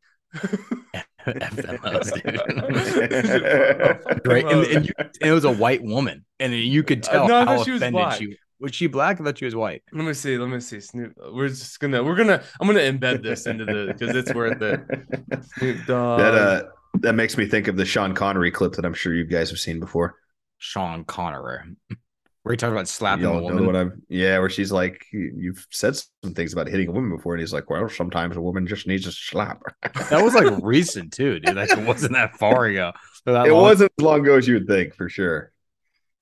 F 1.41 1.57
them 1.57 1.77
hoes, 1.79 2.11
dude. 2.13 2.23
Fuck 4.03 4.23
Great, 4.25 4.47
them 4.49 4.59
and, 4.61 4.67
and, 4.69 4.87
you, 4.87 4.93
and 4.99 5.11
it 5.23 5.33
was 5.33 5.45
a 5.45 5.53
white 5.53 5.83
woman, 5.83 6.25
and 6.41 6.53
you 6.55 6.83
could 6.83 7.07
Uh, 7.09 7.11
tell 7.13 7.29
no, 7.29 7.45
how 7.45 7.57
thought 7.57 7.65
she 7.65 7.71
was 7.73 7.83
offended 7.83 8.01
black. 8.03 8.19
she 8.19 8.27
was. 8.61 8.75
She 8.75 8.87
black? 8.87 9.21
I 9.21 9.25
thought 9.25 9.39
she 9.39 9.45
was 9.45 9.55
white. 9.55 9.83
Let 9.93 10.05
me 10.07 10.15
see. 10.15 10.39
Let 10.39 10.49
me 10.49 10.61
see. 10.61 10.81
Snoop. 10.81 11.13
We're 11.33 11.49
just 11.49 11.79
gonna. 11.81 12.03
We're 12.03 12.15
gonna. 12.17 12.43
I'm 12.61 12.67
gonna 12.67 12.81
embed 12.81 13.23
this 13.23 13.47
into 13.47 13.65
the 13.65 13.95
because 13.99 14.17
it's 14.17 14.33
worth 14.33 14.61
it. 14.63 14.81
Snoop 15.59 15.79
Dogg. 15.87 16.21
that 16.21 16.35
uh 16.35 16.63
that 17.01 17.15
makes 17.15 17.37
me 17.37 17.47
think 17.47 17.69
of 17.69 17.77
the 17.77 17.85
Sean 17.85 18.15
Connery 18.15 18.51
clip 18.51 18.73
that 18.75 18.85
I'm 18.85 18.95
sure 18.95 19.13
you 19.15 19.25
guys 19.25 19.51
have 19.51 19.59
seen 19.59 19.81
before. 19.81 20.15
Sean 20.59 21.05
Connery. 21.05 21.59
Where 22.45 22.53
he 22.53 22.57
talked 22.59 22.73
about 22.73 22.87
slapping 22.89 23.25
a 23.25 23.29
Y'all 23.33 23.37
know 23.41 23.43
woman. 23.55 23.67
what 23.67 23.75
I'm 23.75 24.03
yeah, 24.09 24.39
where 24.39 24.51
she's 24.51 24.71
like, 24.71 25.05
"You- 25.13 25.33
You've 25.37 25.67
said 25.71 25.97
some 26.23 26.35
things 26.35 26.53
about 26.53 26.69
hitting 26.69 26.89
a 26.89 26.93
woman 26.93 27.17
before, 27.17 27.33
and 27.35 27.41
he's 27.41 27.53
like, 27.55 27.69
Well, 27.71 27.89
sometimes 27.89 28.37
a 28.37 28.41
woman 28.41 28.67
just 28.67 28.87
needs 28.87 29.07
a 29.07 29.13
slap. 29.13 29.63
That 30.11 30.23
was 30.23 30.35
like 30.35 30.53
recent 30.63 31.13
too, 31.15 31.41
dude. 31.41 31.57
Like 31.57 31.71
it 31.71 31.87
wasn't 31.87 32.13
that 32.13 32.37
far 32.37 32.67
ago. 32.67 32.93
That 33.25 33.47
it 33.47 33.53
long- 33.53 33.63
wasn't 33.63 33.93
as 33.99 34.05
long 34.05 34.21
ago 34.21 34.37
as 34.37 34.47
you 34.47 34.55
would 34.55 34.67
think, 34.69 34.95
for 34.95 35.09
sure. 35.09 35.51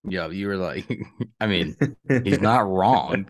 Yeah, 0.05 0.29
you 0.29 0.49
were 0.49 0.57
like, 0.57 0.85
I 1.41 1.47
mean, 1.47 1.77
he's 2.25 2.41
not 2.41 2.69
wrong. 2.69 3.27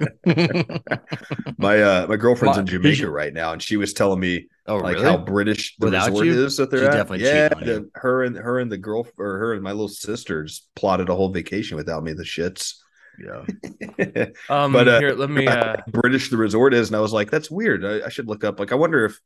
my 1.58 1.82
uh 1.82 2.06
my 2.08 2.16
girlfriend's 2.16 2.58
in 2.58 2.66
Jamaica 2.66 3.08
right 3.10 3.32
now, 3.32 3.52
and 3.52 3.62
she 3.62 3.76
was 3.76 3.92
telling 3.92 4.20
me 4.20 4.48
oh, 4.66 4.76
like 4.76 4.96
really? 4.96 5.06
how 5.06 5.18
British 5.18 5.76
the 5.78 5.86
Without 5.86 6.08
resort 6.10 6.26
you? 6.26 6.44
is 6.44 6.56
that 6.56 6.70
they're 6.70 6.84
at. 6.88 6.92
definitely 6.92 7.26
yeah, 7.26 7.48
the, 7.48 7.90
her 7.94 8.24
and 8.24 8.36
her 8.36 8.58
and 8.58 8.70
the 8.70 8.78
girl 8.78 9.06
or 9.18 9.38
her 9.38 9.52
and 9.54 9.62
my 9.62 9.70
little 9.72 9.88
sisters 9.88 10.66
plotted 10.76 11.08
a 11.08 11.14
whole 11.14 11.30
vacation 11.30 11.76
without 11.76 12.02
me. 12.04 12.12
The 12.12 12.24
shits. 12.24 12.76
Yeah. 13.22 14.26
Um. 14.48 14.72
but, 14.72 14.88
uh, 14.88 14.98
here, 15.00 15.14
let 15.14 15.30
me. 15.30 15.46
Uh. 15.46 15.76
British 15.88 16.30
the 16.30 16.36
resort 16.36 16.74
is, 16.74 16.88
and 16.88 16.96
I 16.96 17.00
was 17.00 17.12
like, 17.12 17.30
that's 17.30 17.50
weird. 17.50 17.84
I, 17.84 18.06
I 18.06 18.08
should 18.08 18.28
look 18.28 18.44
up. 18.44 18.58
Like, 18.58 18.72
I 18.72 18.76
wonder 18.76 19.04
if 19.04 19.20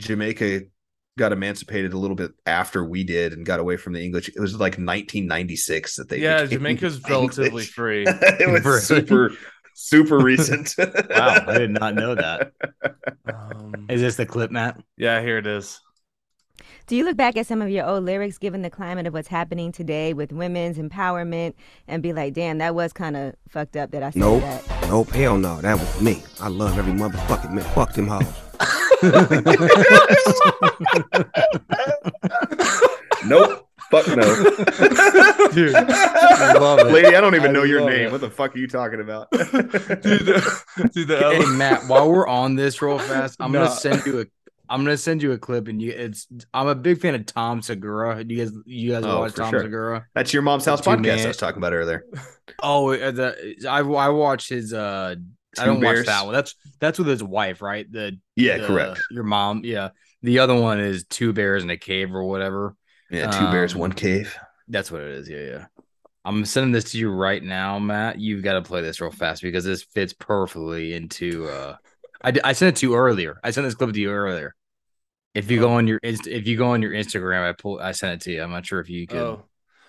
Jamaica 0.00 0.62
got 1.18 1.32
emancipated 1.32 1.94
a 1.94 1.98
little 1.98 2.16
bit 2.16 2.32
after 2.44 2.84
we 2.84 3.02
did 3.04 3.32
and 3.32 3.46
got 3.46 3.60
away 3.60 3.76
from 3.76 3.94
the 3.94 4.04
English. 4.04 4.28
It 4.28 4.38
was 4.40 4.52
like 4.54 4.74
1996 4.78 5.96
that 5.96 6.08
they. 6.08 6.18
Yeah, 6.18 6.42
became 6.42 6.58
Jamaica's 6.58 7.02
relatively 7.08 7.64
free. 7.64 8.04
it 8.06 8.50
was 8.50 8.64
Really? 8.64 8.80
super, 8.80 9.32
super 9.74 10.18
recent. 10.18 10.74
Wow, 10.78 11.44
I 11.46 11.58
did 11.58 11.70
not 11.70 11.94
know 11.94 12.14
that. 12.14 12.52
Um, 13.26 13.86
Is 13.88 14.00
this 14.00 14.16
the 14.16 14.26
clip, 14.26 14.50
Matt? 14.50 14.80
yeah, 14.96 15.20
here 15.22 15.38
it 15.38 15.46
is. 15.46 15.80
Do 16.86 16.96
you 16.96 17.04
look 17.04 17.16
back 17.16 17.36
at 17.36 17.46
some 17.46 17.62
of 17.62 17.70
your 17.70 17.86
old 17.86 18.04
lyrics, 18.04 18.38
given 18.38 18.62
the 18.62 18.70
climate 18.70 19.06
of 19.06 19.12
what's 19.14 19.28
happening 19.28 19.72
today 19.72 20.12
with 20.14 20.32
women's 20.32 20.78
empowerment, 20.78 21.54
and 21.88 22.02
be 22.02 22.12
like, 22.12 22.34
"Damn, 22.34 22.58
that 22.58 22.74
was 22.74 22.92
kind 22.92 23.16
of 23.16 23.34
fucked 23.48 23.76
up 23.76 23.90
that 23.90 24.02
I 24.02 24.10
said 24.10 24.20
Nope. 24.20 24.40
that." 24.42 24.88
Nope, 24.88 25.10
hell 25.10 25.36
no, 25.36 25.60
that 25.60 25.78
was 25.78 26.00
me. 26.00 26.22
I 26.40 26.48
love 26.48 26.78
every 26.78 26.92
motherfucking 26.92 27.52
man. 27.52 27.64
Fuck 27.74 27.92
them 27.94 28.08
hoes. 28.08 28.26
nope. 33.26 33.62
Fuck 33.90 34.08
no. 34.08 34.24
Dude, 35.52 35.74
I 35.76 36.54
love 36.58 36.80
it. 36.80 36.86
Lady, 36.86 37.14
I 37.14 37.20
don't 37.20 37.36
even 37.36 37.50
I 37.50 37.52
know 37.52 37.62
your 37.62 37.88
name. 37.88 38.06
it. 38.06 38.12
What 38.12 38.20
the 38.20 38.30
fuck 38.30 38.56
are 38.56 38.58
you 38.58 38.66
talking 38.66 39.00
about? 39.00 39.30
dude, 39.30 39.40
the, 39.52 40.90
dude, 40.92 41.06
the 41.08 41.18
Hey 41.36 41.44
Matt, 41.56 41.86
while 41.86 42.10
we're 42.10 42.26
on 42.26 42.56
this 42.56 42.82
real 42.82 42.98
fast, 42.98 43.36
I'm 43.38 43.52
Nah. 43.52 43.66
gonna 43.66 43.76
send 43.76 44.04
you 44.04 44.20
a 44.22 44.26
I'm 44.68 44.84
gonna 44.84 44.96
send 44.96 45.22
you 45.22 45.32
a 45.32 45.38
clip 45.38 45.68
and 45.68 45.80
you 45.80 45.92
it's 45.92 46.26
I'm 46.54 46.66
a 46.68 46.74
big 46.74 47.00
fan 47.00 47.14
of 47.14 47.26
Tom 47.26 47.62
Segura. 47.62 48.22
Do 48.24 48.34
you 48.34 48.44
guys 48.44 48.52
you 48.66 48.92
guys 48.92 49.04
Oh, 49.04 49.20
watch 49.20 49.34
Tom 49.34 49.50
sure. 49.50 49.60
Segura? 49.62 50.06
That's 50.14 50.32
your 50.32 50.42
mom's 50.42 50.64
house 50.64 50.80
podcast 50.80 51.02
man- 51.02 51.24
I 51.24 51.28
was 51.28 51.36
talking 51.36 51.58
about 51.58 51.72
earlier. 51.72 52.04
Oh, 52.62 52.92
uh, 52.92 53.10
the 53.10 53.66
I 53.68 53.80
I 53.80 54.08
watch 54.10 54.48
his 54.48 54.72
uh 54.72 55.16
I 55.58 55.64
don't 55.64 55.80
Bears? 55.80 56.00
watch 56.00 56.06
that 56.06 56.24
one. 56.24 56.34
That's 56.34 56.54
that's 56.80 56.98
with 56.98 57.08
his 57.08 57.22
wife, 57.22 57.60
right? 57.62 57.90
The 57.90 58.18
Yeah, 58.36 58.58
the- 58.58 58.66
correct. 58.68 59.00
Your 59.10 59.24
mom, 59.24 59.62
yeah. 59.64 59.90
The 60.22 60.38
other 60.38 60.54
one 60.54 60.80
is 60.80 61.04
two 61.04 61.32
bears 61.32 61.62
in 61.64 61.70
a 61.70 61.76
cave 61.76 62.14
or 62.14 62.24
whatever. 62.24 62.74
Yeah, 63.10 63.30
two 63.30 63.44
bears, 63.52 63.74
Um, 63.74 63.80
one 63.80 63.92
cave. 63.92 64.36
That's 64.68 64.90
what 64.90 65.02
it 65.02 65.08
is. 65.10 65.28
Yeah, 65.28 65.40
yeah. 65.40 65.66
I'm 66.24 66.44
sending 66.44 66.72
this 66.72 66.90
to 66.92 66.98
you 66.98 67.10
right 67.10 67.42
now, 67.42 67.78
Matt. 67.78 68.18
You've 68.20 68.42
got 68.42 68.54
to 68.54 68.62
play 68.62 68.80
this 68.82 69.00
real 69.00 69.12
fast 69.12 69.42
because 69.42 69.64
this 69.64 69.82
fits 69.84 70.12
perfectly 70.12 70.94
into. 70.94 71.46
uh 71.48 71.76
I, 72.22 72.32
I 72.44 72.52
sent 72.52 72.76
it 72.76 72.80
to 72.80 72.86
you 72.88 72.94
earlier. 72.96 73.38
I 73.42 73.50
sent 73.50 73.66
this 73.66 73.74
clip 73.74 73.92
to 73.92 74.00
you 74.00 74.10
earlier. 74.10 74.54
If 75.34 75.50
you 75.50 75.60
go 75.60 75.72
on 75.72 75.86
your 75.86 76.00
if 76.02 76.46
you 76.46 76.56
go 76.56 76.68
on 76.70 76.80
your 76.80 76.92
Instagram, 76.92 77.46
I 77.46 77.52
pull 77.52 77.78
I 77.78 77.92
sent 77.92 78.14
it 78.14 78.24
to 78.24 78.32
you. 78.32 78.42
I'm 78.42 78.50
not 78.50 78.64
sure 78.64 78.80
if 78.80 78.88
you 78.88 79.06
could 79.06 79.18
Oh, 79.18 79.44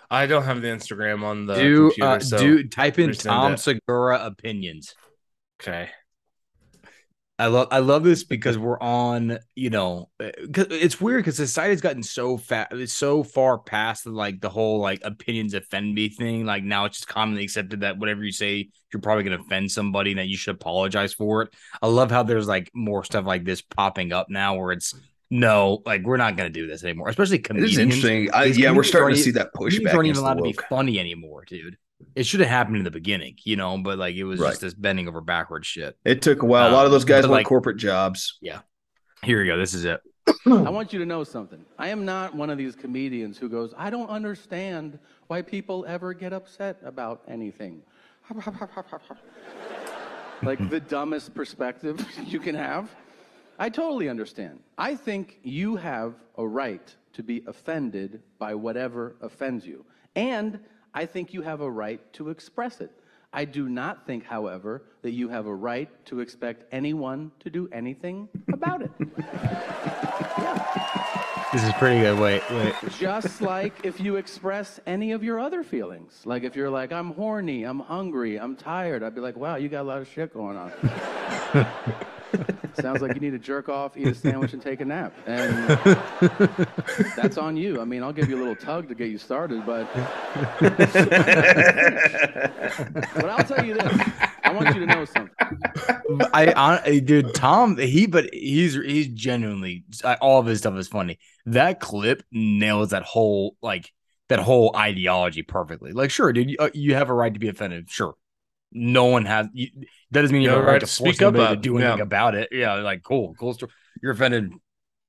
I 0.09 0.25
don't 0.25 0.43
have 0.43 0.61
the 0.61 0.67
Instagram 0.67 1.23
on 1.23 1.45
the 1.45 1.55
do 1.55 1.87
computer. 1.87 2.09
uh, 2.09 2.19
so 2.19 2.37
do 2.37 2.63
type 2.67 2.99
in 2.99 3.13
Tom 3.13 3.53
it. 3.53 3.59
Segura 3.59 4.25
opinions. 4.25 4.93
okay. 5.61 5.89
I 7.39 7.47
love 7.47 7.67
I 7.71 7.79
love 7.79 8.03
this 8.03 8.23
because 8.35 8.57
we're 8.57 8.79
on, 8.79 9.37
you 9.55 9.69
know, 9.69 10.09
eh, 10.19 10.31
'cause 10.51 10.67
it's 10.71 10.99
weird 10.99 11.19
because 11.23 11.37
society's 11.37 11.81
gotten 11.81 12.01
so 12.03 12.37
fat, 12.37 12.69
it's 12.71 12.93
so 12.93 13.23
far 13.23 13.59
past 13.59 14.05
like 14.07 14.41
the 14.41 14.49
whole 14.49 14.79
like 14.79 15.01
opinions 15.03 15.53
offend 15.53 15.93
me 15.93 16.09
thing. 16.09 16.45
Like 16.45 16.63
now 16.63 16.85
it's 16.85 16.97
just 16.97 17.07
commonly 17.07 17.43
accepted 17.43 17.81
that 17.81 17.97
whatever 17.99 18.23
you 18.23 18.31
say, 18.31 18.69
you're 18.91 19.01
probably 19.01 19.23
gonna 19.23 19.41
offend 19.41 19.71
somebody 19.71 20.11
and 20.11 20.19
that 20.19 20.27
you 20.27 20.37
should 20.37 20.55
apologize 20.55 21.13
for 21.13 21.43
it. 21.43 21.49
I 21.81 21.87
love 21.87 22.09
how 22.09 22.23
there's 22.23 22.47
like 22.47 22.71
more 22.73 23.03
stuff 23.03 23.25
like 23.25 23.43
this 23.45 23.61
popping 23.61 24.11
up 24.13 24.27
now 24.29 24.55
where 24.55 24.71
it's 24.71 24.93
no, 25.29 25.81
like 25.85 26.03
we're 26.03 26.17
not 26.17 26.37
gonna 26.37 26.49
do 26.49 26.67
this 26.67 26.83
anymore, 26.83 27.09
especially 27.09 27.37
It 27.37 27.43
comedians. 27.43 27.73
is 27.73 27.77
interesting. 27.79 28.29
I, 28.33 28.45
yeah, 28.45 28.71
we're 28.71 28.83
starting 28.83 29.15
to 29.17 29.21
see 29.21 29.31
that 29.31 29.53
pushback. 29.53 29.93
aren't 29.93 30.07
even 30.07 30.19
allowed 30.21 30.35
to 30.35 30.43
be 30.43 30.53
funny 30.53 30.99
anymore, 30.99 31.43
dude. 31.45 31.77
It 32.15 32.25
should 32.25 32.39
have 32.41 32.49
happened 32.49 32.77
in 32.77 32.83
the 32.83 32.91
beginning, 32.91 33.35
you 33.43 33.55
know, 33.55 33.77
but 33.77 33.97
like 33.97 34.15
it 34.15 34.23
was 34.23 34.39
Right. 34.39 34.49
just 34.49 34.61
this 34.61 34.73
bending 34.73 35.07
over 35.07 35.21
backwards 35.21 35.67
shit. 35.67 35.97
It 36.05 36.21
took 36.21 36.43
a 36.43 36.45
while. 36.45 36.69
a 36.69 36.73
lot 36.73 36.85
of 36.85 36.91
those 36.91 37.03
Um, 37.03 37.07
guys 37.07 37.23
but, 37.23 37.31
like- 37.31 37.45
corporate 37.47 37.77
jobs. 37.77 38.37
Yeah. 38.41 38.59
Here 39.23 39.39
we 39.41 39.47
go. 39.47 39.57
This 39.57 39.73
is 39.73 39.85
it. 39.85 39.99
I 40.45 40.69
want 40.69 40.93
you 40.93 40.99
to 40.99 41.05
know 41.05 41.23
something. 41.23 41.63
I 41.79 41.87
am 41.89 42.05
not 42.05 42.35
one 42.35 42.49
of 42.49 42.57
these 42.57 42.75
comedians 42.75 43.37
who 43.37 43.49
goes, 43.49 43.73
I 43.77 43.89
don't 43.89 44.09
understand 44.09 44.99
why 45.27 45.41
people 45.41 45.85
ever 45.87 46.13
get 46.13 46.33
upset 46.33 46.77
about 46.83 47.23
anything. 47.27 47.81
like 50.43 50.69
the 50.69 50.79
dumbest 50.79 51.33
perspective 51.33 52.05
you 52.25 52.39
can 52.39 52.55
have. 52.55 52.93
I 53.59 53.69
totally 53.69 54.07
understand. 54.09 54.59
I 54.77 54.95
think 54.95 55.39
you 55.43 55.75
have 55.77 56.13
a 56.37 56.45
right 56.47 56.95
to 57.13 57.23
be 57.23 57.43
offended 57.47 58.21
by 58.37 58.53
whatever 58.53 59.15
offends 59.21 59.65
you. 59.65 59.83
And 60.15 60.59
I 60.93 61.05
think 61.05 61.33
you 61.33 61.41
have 61.41 61.61
a 61.61 61.69
right 61.69 62.01
to 62.13 62.29
express 62.29 62.81
it. 62.81 62.91
I 63.33 63.45
do 63.45 63.69
not 63.69 64.07
think, 64.07 64.23
however, 64.23 64.83
that 65.01 65.11
you 65.11 65.29
have 65.29 65.45
a 65.45 65.53
right 65.53 65.89
to 66.05 66.21
expect 66.21 66.63
anyone 66.71 67.31
to 67.41 67.49
do 67.49 67.69
anything 67.71 68.29
about 68.51 68.81
it. 68.81 68.91
This 71.53 71.63
is 71.63 71.71
pretty 71.73 72.01
good. 72.01 72.19
Wait, 72.19 72.41
wait. 72.51 72.75
Just 72.99 73.41
like 73.41 73.85
if 73.85 74.01
you 74.01 74.17
express 74.17 74.81
any 74.85 75.13
of 75.13 75.23
your 75.23 75.39
other 75.39 75.63
feelings. 75.63 76.21
Like 76.25 76.43
if 76.43 76.57
you're 76.57 76.69
like, 76.69 76.91
I'm 76.91 77.11
horny, 77.13 77.63
I'm 77.63 77.79
hungry, 77.79 78.37
I'm 78.37 78.57
tired, 78.57 79.01
I'd 79.01 79.15
be 79.15 79.21
like, 79.21 79.37
wow, 79.37 79.55
you 79.55 79.69
got 79.69 79.83
a 79.83 79.87
lot 79.87 79.99
of 79.99 80.09
shit 80.09 80.33
going 80.33 80.57
on. 80.57 80.71
Sounds 82.79 83.01
like 83.01 83.15
you 83.15 83.19
need 83.19 83.31
to 83.31 83.39
jerk 83.39 83.69
off, 83.69 83.97
eat 83.97 84.07
a 84.07 84.15
sandwich, 84.15 84.53
and 84.53 84.61
take 84.61 84.81
a 84.81 84.85
nap. 84.85 85.13
And 85.25 85.67
that's 87.15 87.37
on 87.37 87.57
you. 87.57 87.81
I 87.81 87.85
mean, 87.85 88.03
I'll 88.03 88.13
give 88.13 88.29
you 88.29 88.37
a 88.37 88.39
little 88.39 88.55
tug 88.55 88.87
to 88.89 88.95
get 88.95 89.09
you 89.09 89.17
started, 89.17 89.65
but 89.65 89.87
but 93.15 93.25
I'll 93.25 93.43
tell 93.43 93.65
you 93.65 93.73
this. 93.73 94.01
I 94.43 94.53
want 94.53 94.75
you 94.75 94.85
to 94.85 94.85
know 94.85 95.05
something. 95.05 95.35
I, 96.33 96.81
I, 96.85 96.99
dude, 96.99 97.33
Tom, 97.33 97.77
he, 97.77 98.05
but 98.05 98.33
he's 98.33 98.75
he's 98.75 99.07
genuinely 99.07 99.83
all 100.21 100.39
of 100.39 100.45
his 100.45 100.59
stuff 100.59 100.75
is 100.77 100.87
funny. 100.87 101.19
That 101.45 101.79
clip 101.79 102.23
nails 102.31 102.91
that 102.91 103.03
whole 103.03 103.55
like 103.61 103.91
that 104.29 104.39
whole 104.39 104.75
ideology 104.75 105.41
perfectly. 105.41 105.91
Like, 105.91 106.11
sure, 106.11 106.33
dude, 106.33 106.51
you, 106.51 106.57
uh, 106.59 106.69
you 106.73 106.95
have 106.95 107.09
a 107.09 107.13
right 107.13 107.33
to 107.33 107.39
be 107.39 107.47
offended. 107.47 107.89
Sure, 107.89 108.15
no 108.71 109.05
one 109.05 109.25
has. 109.25 109.47
You, 109.53 109.69
that 110.11 110.21
doesn't 110.21 110.33
mean 110.33 110.43
you 110.43 110.49
have 110.49 110.59
a 110.59 110.63
right, 110.63 110.79
to 110.79 110.87
force 110.87 111.21
anybody 111.21 111.55
to 111.55 111.61
do 111.61 111.77
anything 111.77 111.97
yeah. 111.97 112.03
about 112.03 112.35
it. 112.35 112.49
Yeah, 112.51 112.75
like 112.75 113.03
cool, 113.03 113.35
cool. 113.39 113.53
Story. 113.53 113.71
You're 114.01 114.13
offended. 114.13 114.51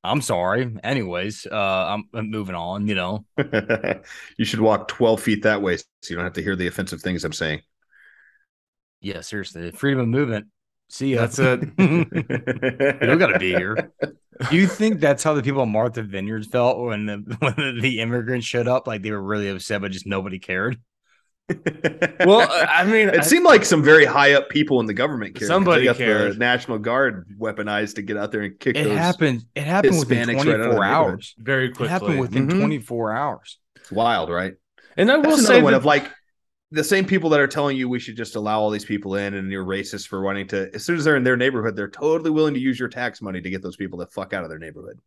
I'm 0.05 0.21
sorry. 0.21 0.77
Anyways, 0.83 1.47
uh, 1.51 1.55
I'm, 1.55 2.05
I'm 2.15 2.31
moving 2.31 2.55
on. 2.55 2.87
You 2.87 2.95
know, 2.95 3.25
you 4.37 4.45
should 4.45 4.61
walk 4.61 4.89
12 4.89 5.21
feet 5.21 5.43
that 5.43 5.61
way 5.61 5.77
so 5.77 5.85
you 6.09 6.17
don't 6.17 6.25
have 6.25 6.35
to 6.35 6.43
hear 6.43 6.57
the 6.57 6.67
offensive 6.67 7.03
things 7.03 7.25
I'm 7.25 7.33
saying. 7.33 7.63
Yeah, 9.01 9.21
seriously, 9.21 9.71
freedom 9.73 10.01
of 10.01 10.09
movement. 10.09 10.47
See 10.91 11.15
ya. 11.15 11.27
That's 11.27 11.39
it. 11.39 11.61
you 11.79 13.07
don't 13.07 13.19
got 13.19 13.29
to 13.29 13.39
be 13.39 13.55
here. 13.55 13.93
Do 14.51 14.57
you 14.57 14.67
think 14.67 15.01
that's 15.01 15.23
how 15.23 15.35
the 15.35 15.43
people 15.43 15.63
in 15.63 15.71
Martha 15.71 16.03
Vineyards 16.03 16.47
felt 16.47 16.79
when 16.79 17.07
the 17.07 17.37
when 17.41 17.81
the 17.81 18.01
immigrants 18.01 18.47
showed 18.47 18.69
up? 18.69 18.87
Like 18.87 19.03
they 19.03 19.11
were 19.11 19.23
really 19.23 19.49
upset, 19.49 19.83
but 19.83 19.91
just 19.91 20.07
nobody 20.07 20.39
cared. 20.39 20.81
Well, 22.27 22.47
I 22.51 22.85
mean, 22.85 23.09
it 23.09 23.21
I, 23.21 23.23
seemed 23.23 23.45
like 23.45 23.65
some 23.65 23.83
very 23.83 24.05
high 24.05 24.35
up 24.35 24.51
people 24.51 24.81
in 24.81 24.87
the 24.87 24.95
government 24.95 25.35
cared. 25.35 25.49
Somebody 25.49 25.85
got 25.85 25.97
cared. 25.97 26.35
The 26.35 26.39
National 26.39 26.79
Guard 26.79 27.27
weaponized 27.39 27.95
to 27.95 28.03
get 28.03 28.17
out 28.17 28.33
there 28.33 28.43
and 28.43 28.59
kick. 28.59 28.77
It 28.77 28.87
happened. 28.87 29.45
It 29.55 29.65
happened 29.65 29.95
Hispanics 29.95 30.39
within 30.39 30.61
24 30.61 30.75
right 30.75 30.91
hours. 30.91 31.35
Very 31.39 31.69
quickly. 31.71 31.87
It 31.87 31.91
happened 31.91 32.21
within 32.21 32.49
mm-hmm. 32.49 32.59
24 32.59 33.13
hours. 33.13 33.59
It's 33.77 33.91
wild, 33.91 34.29
right? 34.29 34.55
And 34.97 35.11
I 35.11 35.17
will 35.17 35.37
That's 35.37 35.47
say 35.47 35.63
one 35.63 35.73
that, 35.73 35.79
of 35.79 35.85
like 35.85 36.11
the 36.71 36.85
same 36.85 37.07
people 37.07 37.31
that 37.31 37.41
are 37.41 37.47
telling 37.47 37.77
you 37.77 37.89
we 37.89 37.99
should 37.99 38.17
just 38.17 38.37
allow 38.37 38.61
all 38.61 38.71
these 38.71 38.85
people 38.85 39.15
in 39.15 39.35
and 39.35 39.51
you're 39.51 39.65
racist 39.65 40.09
for 40.09 40.21
wanting 40.21 40.47
to 40.49 40.71
as 40.75 40.85
soon 40.85 40.97
as 40.97 41.05
they're 41.05 41.17
in 41.17 41.25
their 41.25 41.37
neighborhood 41.37 41.75
they're 41.75 41.89
totally 41.89 42.31
willing 42.31 42.55
to 42.55 42.61
use 42.61 42.79
your 42.79 42.89
tax 42.89 43.23
money 43.23 43.41
to 43.41 43.51
get 43.51 43.63
those 43.63 43.77
people 43.77 43.99
the 43.99 44.07
fuck 44.07 44.33
out 44.33 44.45
of 44.45 44.51
their 44.51 44.59
neighborhood 44.59 44.99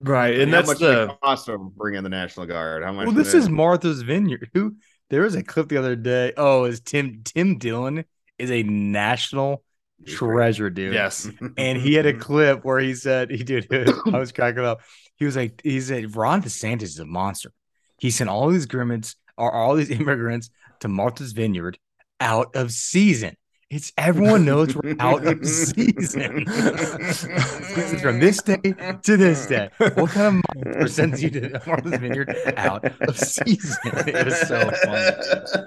right 0.00 0.38
and, 0.40 0.52
that's 0.52 0.78
the 0.78 1.16
cost 1.22 1.48
of 1.48 1.74
bringing 1.76 2.02
the 2.02 2.08
national 2.08 2.46
guard 2.46 2.82
how 2.82 2.92
much 2.92 3.06
well 3.06 3.14
this 3.14 3.34
is 3.34 3.48
martha's 3.48 4.02
vineyard 4.02 4.50
who 4.54 4.74
there 5.10 5.22
was 5.22 5.34
a 5.34 5.42
clip 5.42 5.68
the 5.68 5.76
other 5.76 5.96
day. 5.96 6.32
Oh 6.36 6.64
is 6.64 6.80
tim 6.80 7.22
tim 7.24 7.58
dillon 7.58 8.04
is 8.38 8.50
a 8.50 8.62
national 8.62 9.62
treasure 10.06 10.70
dude. 10.70 10.94
Yes. 10.94 11.28
And 11.56 11.78
he 11.78 11.94
had 11.94 12.06
a 12.06 12.14
clip 12.18 12.64
where 12.64 12.78
he 12.78 12.94
said 12.94 13.30
he 13.30 13.42
did 13.42 13.66
i 14.06 14.18
was 14.18 14.32
cracking 14.32 14.64
up. 14.64 14.80
He 15.16 15.24
was 15.24 15.36
like 15.36 15.60
he 15.62 15.80
said 15.80 16.14
ron 16.16 16.42
desantis 16.42 16.82
is 16.82 16.98
a 16.98 17.06
monster. 17.06 17.52
He 17.98 18.10
sent 18.10 18.30
all 18.30 18.48
these 18.48 18.66
grimace 18.66 19.16
are 19.38 19.52
all 19.52 19.74
these 19.74 19.90
immigrants 20.00 20.50
to 20.80 20.88
Martha's 20.88 21.32
Vineyard 21.32 21.78
out 22.20 22.54
of 22.56 22.72
season. 22.72 23.36
It's 23.68 23.92
everyone 23.98 24.44
knows 24.44 24.76
we're 24.76 24.94
out 25.00 25.26
of 25.26 25.44
season. 25.44 26.44
this 26.46 28.00
from 28.00 28.20
this 28.20 28.40
day 28.40 28.58
to 29.02 29.16
this 29.16 29.46
day. 29.46 29.70
What 29.78 30.10
kind 30.10 30.38
of 30.38 30.64
monster 30.64 30.88
sends 30.88 31.20
you 31.20 31.30
to 31.30 31.60
Martha's 31.66 31.98
Vineyard 31.98 32.32
out 32.56 32.84
of 33.02 33.18
season? 33.18 33.76
It 34.06 34.24
was 34.24 34.40
so 34.42 34.70
funny. 34.70 35.66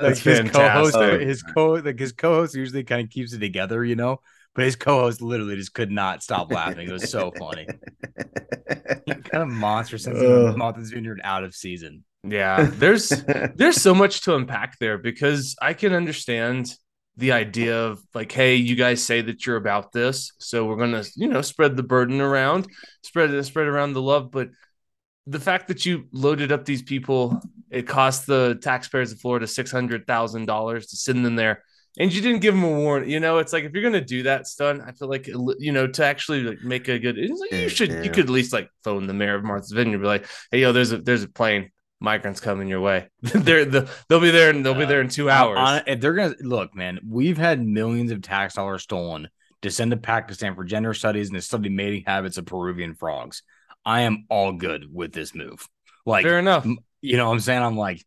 That's 0.00 0.20
his 0.20 0.48
co-host, 0.50 0.96
his 0.96 1.42
co 1.42 1.72
like 1.72 1.98
his 1.98 2.12
co-host 2.12 2.54
usually 2.54 2.84
kind 2.84 3.02
of 3.02 3.10
keeps 3.10 3.32
it 3.32 3.40
together, 3.40 3.84
you 3.84 3.96
know. 3.96 4.20
But 4.54 4.64
his 4.64 4.76
co-host 4.76 5.20
literally 5.20 5.56
just 5.56 5.74
could 5.74 5.90
not 5.90 6.22
stop 6.22 6.52
laughing. 6.52 6.88
It 6.88 6.92
was 6.92 7.10
so 7.10 7.32
funny. 7.36 7.66
what 9.04 9.24
kind 9.24 9.42
of 9.42 9.48
monster 9.48 9.98
sends 9.98 10.22
uh, 10.22 10.54
Martha's 10.56 10.92
Vineyard 10.92 11.20
out 11.24 11.42
of 11.42 11.54
season? 11.54 12.04
Yeah, 12.22 12.70
there's 12.74 13.08
there's 13.56 13.80
so 13.80 13.92
much 13.92 14.20
to 14.22 14.36
unpack 14.36 14.78
there 14.78 14.98
because 14.98 15.56
I 15.60 15.74
can 15.74 15.92
understand 15.92 16.72
the 17.16 17.32
idea 17.32 17.86
of 17.86 18.02
like, 18.14 18.32
hey, 18.32 18.56
you 18.56 18.76
guys 18.76 19.02
say 19.02 19.20
that 19.20 19.44
you're 19.44 19.56
about 19.56 19.92
this, 19.92 20.32
so 20.38 20.64
we're 20.64 20.76
gonna, 20.76 21.04
you 21.16 21.28
know, 21.28 21.42
spread 21.42 21.76
the 21.76 21.82
burden 21.82 22.20
around, 22.20 22.66
spread 23.02 23.30
it, 23.30 23.44
spread 23.44 23.66
around 23.66 23.92
the 23.92 24.02
love. 24.02 24.30
But 24.30 24.50
the 25.26 25.40
fact 25.40 25.68
that 25.68 25.84
you 25.84 26.06
loaded 26.12 26.52
up 26.52 26.64
these 26.64 26.82
people, 26.82 27.40
it 27.70 27.86
cost 27.86 28.26
the 28.26 28.58
taxpayers 28.62 29.12
of 29.12 29.20
Florida 29.20 29.46
six 29.46 29.70
hundred 29.70 30.06
thousand 30.06 30.46
dollars 30.46 30.86
to 30.88 30.96
send 30.96 31.24
them 31.24 31.36
there, 31.36 31.62
and 31.98 32.12
you 32.12 32.20
didn't 32.22 32.40
give 32.40 32.54
them 32.54 32.64
a 32.64 32.70
warning. 32.70 33.10
You 33.10 33.20
know, 33.20 33.38
it's 33.38 33.52
like 33.52 33.64
if 33.64 33.72
you're 33.72 33.82
gonna 33.82 34.00
do 34.00 34.22
that 34.22 34.46
stunt, 34.46 34.82
I 34.86 34.92
feel 34.92 35.08
like 35.08 35.26
you 35.26 35.72
know 35.72 35.86
to 35.86 36.04
actually 36.04 36.42
like 36.42 36.62
make 36.62 36.88
a 36.88 36.98
good, 36.98 37.16
you 37.16 37.68
should 37.68 38.04
you 38.04 38.10
could 38.10 38.24
at 38.24 38.30
least 38.30 38.52
like 38.52 38.70
phone 38.82 39.06
the 39.06 39.14
mayor 39.14 39.34
of 39.34 39.44
Martha's 39.44 39.72
Vineyard, 39.72 39.98
be 39.98 40.06
like, 40.06 40.26
hey, 40.50 40.60
yo, 40.60 40.72
there's 40.72 40.92
a 40.92 40.98
there's 40.98 41.22
a 41.24 41.28
plane 41.28 41.70
migrants 42.00 42.40
coming 42.40 42.68
your 42.68 42.80
way. 42.80 43.08
they're 43.22 43.64
the, 43.64 43.88
they'll 44.08 44.20
be 44.20 44.30
there 44.30 44.50
and 44.50 44.64
they'll 44.64 44.74
be 44.74 44.86
there 44.86 45.00
in 45.00 45.08
two 45.08 45.30
hours. 45.30 45.58
On, 45.58 45.82
if 45.86 46.00
they're 46.00 46.14
gonna 46.14 46.34
look, 46.40 46.74
man, 46.74 46.98
we've 47.06 47.38
had 47.38 47.64
millions 47.64 48.10
of 48.10 48.22
tax 48.22 48.54
dollars 48.54 48.82
stolen 48.82 49.28
to 49.62 49.70
send 49.70 49.90
to 49.90 49.96
Pakistan 49.96 50.54
for 50.54 50.64
gender 50.64 50.94
studies 50.94 51.28
and 51.28 51.36
to 51.36 51.42
study 51.42 51.68
mating 51.68 52.04
habits 52.06 52.38
of 52.38 52.46
Peruvian 52.46 52.94
frogs. 52.94 53.42
I 53.84 54.02
am 54.02 54.24
all 54.28 54.52
good 54.52 54.86
with 54.92 55.12
this 55.12 55.34
move. 55.34 55.68
Like, 56.06 56.24
fair 56.24 56.38
enough. 56.38 56.66
You 57.02 57.16
know 57.16 57.26
what 57.26 57.34
I'm 57.34 57.40
saying? 57.40 57.62
I'm 57.62 57.76
like, 57.76 58.04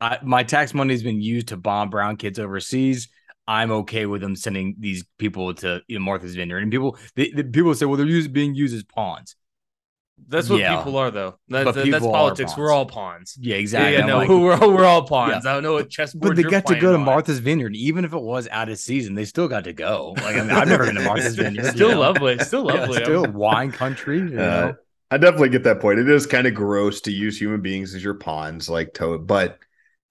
I, 0.00 0.18
my 0.22 0.42
tax 0.42 0.74
money 0.74 0.94
has 0.94 1.02
been 1.02 1.20
used 1.20 1.48
to 1.48 1.56
bomb 1.56 1.90
brown 1.90 2.16
kids 2.16 2.38
overseas. 2.38 3.08
I'm 3.46 3.70
okay 3.72 4.06
with 4.06 4.20
them 4.20 4.36
sending 4.36 4.76
these 4.78 5.04
people 5.18 5.52
to 5.54 5.82
you 5.88 5.98
know, 5.98 6.04
Martha's 6.04 6.36
Vineyard. 6.36 6.62
And 6.62 6.70
people, 6.70 6.96
the, 7.16 7.32
the 7.34 7.44
people 7.44 7.74
say, 7.74 7.86
well, 7.86 7.96
they're 7.96 8.06
used, 8.06 8.32
being 8.32 8.54
used 8.54 8.74
as 8.74 8.84
pawns. 8.84 9.36
That's 10.28 10.48
what 10.48 10.60
yeah. 10.60 10.76
people 10.76 10.96
are, 10.96 11.10
though. 11.10 11.38
That, 11.48 11.74
that, 11.74 11.90
that's 11.90 12.04
politics. 12.04 12.56
We're 12.56 12.72
all 12.72 12.86
pawns. 12.86 13.36
Yeah, 13.40 13.56
exactly. 13.56 13.92
Yeah, 13.92 13.98
yeah 14.00 14.06
no, 14.06 14.18
like, 14.18 14.28
we're, 14.28 14.54
all, 14.54 14.72
we're 14.72 14.84
all 14.84 15.06
pawns. 15.06 15.44
Yeah. 15.44 15.50
I 15.50 15.54
don't 15.54 15.62
know 15.62 15.74
what 15.74 15.90
chessboard. 15.90 16.36
But 16.36 16.42
they 16.42 16.48
got 16.48 16.66
to 16.66 16.78
go 16.78 16.92
to. 16.92 16.98
Martha's 16.98 17.38
Vineyard, 17.38 17.74
even 17.74 18.04
if 18.04 18.12
it 18.12 18.22
was 18.22 18.48
out 18.48 18.68
of 18.68 18.78
season. 18.78 19.14
They 19.14 19.24
still 19.24 19.48
got 19.48 19.64
to 19.64 19.72
go. 19.72 20.14
Like 20.16 20.36
I 20.36 20.42
mean, 20.42 20.50
I've 20.50 20.68
never 20.68 20.86
been 20.86 20.94
to 20.96 21.02
Martha's 21.02 21.36
Vineyard. 21.36 21.66
Still 21.66 21.88
you 21.88 21.94
know? 21.94 22.00
lovely. 22.00 22.38
Still 22.38 22.64
lovely. 22.64 23.02
still 23.02 23.26
wine 23.32 23.72
country. 23.72 24.18
You 24.18 24.40
uh. 24.40 24.72
I 25.10 25.18
definitely 25.18 25.48
get 25.48 25.64
that 25.64 25.80
point. 25.80 25.98
It 25.98 26.08
is 26.08 26.26
kind 26.26 26.46
of 26.46 26.54
gross 26.54 27.00
to 27.02 27.10
use 27.10 27.40
human 27.40 27.60
beings 27.60 27.94
as 27.94 28.04
your 28.04 28.14
pawns, 28.14 28.68
like 28.68 28.94
toad, 28.94 29.26
but 29.26 29.58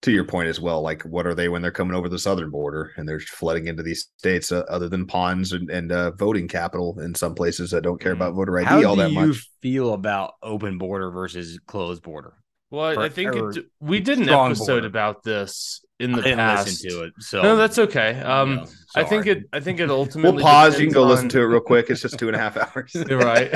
to 0.01 0.11
your 0.11 0.23
point 0.23 0.47
as 0.47 0.59
well, 0.59 0.81
like 0.81 1.01
what 1.03 1.27
are 1.27 1.35
they 1.35 1.49
when 1.49 1.61
they're 1.61 1.71
coming 1.71 1.95
over 1.95 2.07
the 2.07 2.19
southern 2.19 2.49
border 2.49 2.91
and 2.95 3.07
they're 3.07 3.19
flooding 3.19 3.67
into 3.67 3.83
these 3.83 4.09
states 4.17 4.51
uh, 4.51 4.63
other 4.69 4.87
than 4.87 5.05
ponds 5.05 5.51
and, 5.51 5.69
and 5.69 5.91
uh, 5.91 6.11
voting 6.11 6.47
capital 6.47 6.99
in 7.01 7.13
some 7.13 7.35
places 7.35 7.71
that 7.71 7.83
don't 7.83 7.99
care 7.99 8.13
about 8.13 8.33
voter 8.33 8.57
ID 8.59 8.65
How 8.65 8.83
all 8.83 8.95
that 8.95 9.11
much. 9.11 9.15
How 9.15 9.21
do 9.23 9.27
you 9.27 9.39
feel 9.61 9.93
about 9.93 10.35
open 10.41 10.77
border 10.77 11.11
versus 11.11 11.59
closed 11.67 12.01
border? 12.01 12.35
Well, 12.71 12.97
or, 12.97 13.01
I 13.01 13.09
think 13.09 13.35
it, 13.35 13.65
we 13.79 13.99
did 13.99 14.19
an 14.19 14.29
episode 14.29 14.67
border. 14.67 14.87
about 14.87 15.23
this 15.23 15.83
in 15.99 16.11
the 16.11 16.21
past. 16.21 16.67
Listen 16.67 16.89
to 16.91 17.03
it, 17.05 17.13
so 17.19 17.41
no, 17.41 17.55
that's 17.55 17.79
okay. 17.79 18.19
Um, 18.21 18.57
no, 18.57 18.65
I 18.95 19.03
think 19.03 19.25
it. 19.25 19.45
I 19.51 19.59
think 19.59 19.79
it 19.79 19.89
ultimately. 19.89 20.33
We'll 20.33 20.43
pause. 20.43 20.79
You 20.79 20.85
can 20.85 20.93
go 20.93 21.03
on... 21.03 21.09
listen 21.09 21.29
to 21.29 21.39
it 21.39 21.45
real 21.45 21.61
quick. 21.61 21.89
It's 21.89 22.01
just 22.01 22.19
two 22.19 22.27
and 22.27 22.35
a 22.35 22.39
half 22.39 22.57
hours. 22.77 22.95
right. 22.95 23.51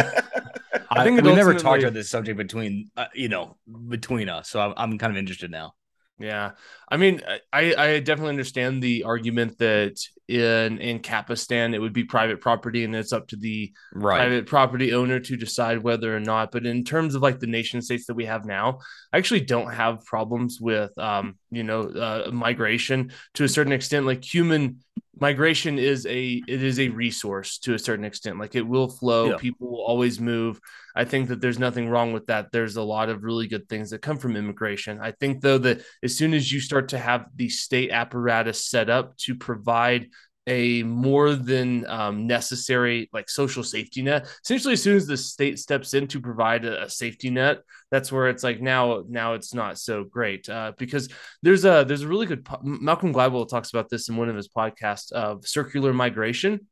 I 0.89 1.03
think 1.03 1.21
we 1.21 1.29
ultimately... 1.29 1.35
never 1.35 1.53
talked 1.53 1.83
about 1.83 1.93
this 1.93 2.09
subject 2.09 2.37
between 2.37 2.89
uh, 2.97 3.05
you 3.13 3.29
know 3.29 3.55
between 3.87 4.29
us, 4.29 4.49
so 4.49 4.59
I'm, 4.59 4.73
I'm 4.77 4.97
kind 4.97 5.11
of 5.11 5.17
interested 5.17 5.51
now. 5.51 5.75
Yeah, 6.23 6.51
I 6.93 6.97
mean, 6.97 7.21
I 7.51 7.73
I 7.75 7.99
definitely 8.01 8.29
understand 8.29 8.83
the 8.83 9.03
argument 9.03 9.57
that 9.57 9.97
in 10.27 10.77
in 10.77 10.99
Kapistan 10.99 11.73
it 11.73 11.79
would 11.79 11.91
be 11.91 12.03
private 12.03 12.39
property 12.39 12.83
and 12.83 12.95
it's 12.95 13.11
up 13.11 13.27
to 13.29 13.35
the 13.35 13.73
right. 13.95 14.17
private 14.17 14.45
property 14.45 14.93
owner 14.93 15.19
to 15.19 15.35
decide 15.35 15.81
whether 15.81 16.15
or 16.15 16.19
not. 16.19 16.51
But 16.51 16.67
in 16.67 16.83
terms 16.83 17.15
of 17.15 17.23
like 17.23 17.39
the 17.39 17.47
nation 17.47 17.81
states 17.81 18.05
that 18.05 18.13
we 18.13 18.25
have 18.25 18.45
now, 18.45 18.77
I 19.11 19.17
actually 19.17 19.41
don't 19.41 19.73
have 19.73 20.05
problems 20.05 20.59
with 20.61 20.95
um 20.99 21.35
you 21.49 21.63
know 21.63 21.81
uh, 21.87 22.29
migration 22.31 23.11
to 23.33 23.43
a 23.43 23.49
certain 23.49 23.73
extent. 23.73 24.05
Like 24.05 24.23
human 24.23 24.77
migration 25.19 25.77
is 25.77 26.05
a 26.07 26.41
it 26.47 26.63
is 26.63 26.79
a 26.79 26.89
resource 26.89 27.59
to 27.59 27.75
a 27.75 27.79
certain 27.79 28.03
extent 28.03 28.39
like 28.39 28.55
it 28.55 28.65
will 28.67 28.89
flow 28.89 29.29
yeah. 29.29 29.37
people 29.37 29.69
will 29.69 29.83
always 29.83 30.19
move 30.19 30.59
i 30.95 31.05
think 31.05 31.29
that 31.29 31.39
there's 31.39 31.59
nothing 31.59 31.87
wrong 31.87 32.13
with 32.13 32.25
that 32.25 32.51
there's 32.51 32.77
a 32.77 32.81
lot 32.81 33.09
of 33.09 33.23
really 33.23 33.47
good 33.47 33.69
things 33.69 33.91
that 33.91 34.01
come 34.01 34.17
from 34.17 34.35
immigration 34.35 34.99
i 35.01 35.11
think 35.11 35.39
though 35.39 35.59
that 35.59 35.81
as 36.01 36.17
soon 36.17 36.33
as 36.33 36.51
you 36.51 36.59
start 36.59 36.82
to 36.89 36.97
have 36.97 37.27
the 37.35 37.49
state 37.49 37.91
apparatus 37.91 38.65
set 38.65 38.89
up 38.89 39.17
to 39.17 39.35
provide 39.35 40.07
a 40.45 40.83
more 40.83 41.35
than 41.35 41.85
um, 41.87 42.27
necessary 42.27 43.09
like 43.13 43.29
social 43.29 43.63
safety 43.63 44.01
net. 44.01 44.27
Essentially, 44.43 44.73
as 44.73 44.83
soon 44.83 44.97
as 44.97 45.07
the 45.07 45.15
state 45.15 45.57
steps 45.57 45.93
in 45.93 46.07
to 46.07 46.19
provide 46.19 46.65
a, 46.65 46.83
a 46.83 46.89
safety 46.89 47.29
net, 47.29 47.59
that's 47.91 48.11
where 48.11 48.27
it's 48.27 48.43
like 48.43 48.61
now 48.61 49.03
now 49.07 49.33
it's 49.33 49.53
not 49.53 49.79
so 49.79 50.03
great 50.03 50.49
uh, 50.49 50.73
because 50.77 51.09
there's 51.41 51.65
a 51.65 51.85
there's 51.87 52.01
a 52.01 52.07
really 52.07 52.25
good 52.25 52.45
Malcolm 52.61 53.13
Gladwell 53.13 53.47
talks 53.47 53.69
about 53.69 53.89
this 53.89 54.09
in 54.09 54.17
one 54.17 54.29
of 54.29 54.35
his 54.35 54.49
podcasts 54.49 55.11
of 55.11 55.47
circular 55.47 55.93
migration 55.93 56.67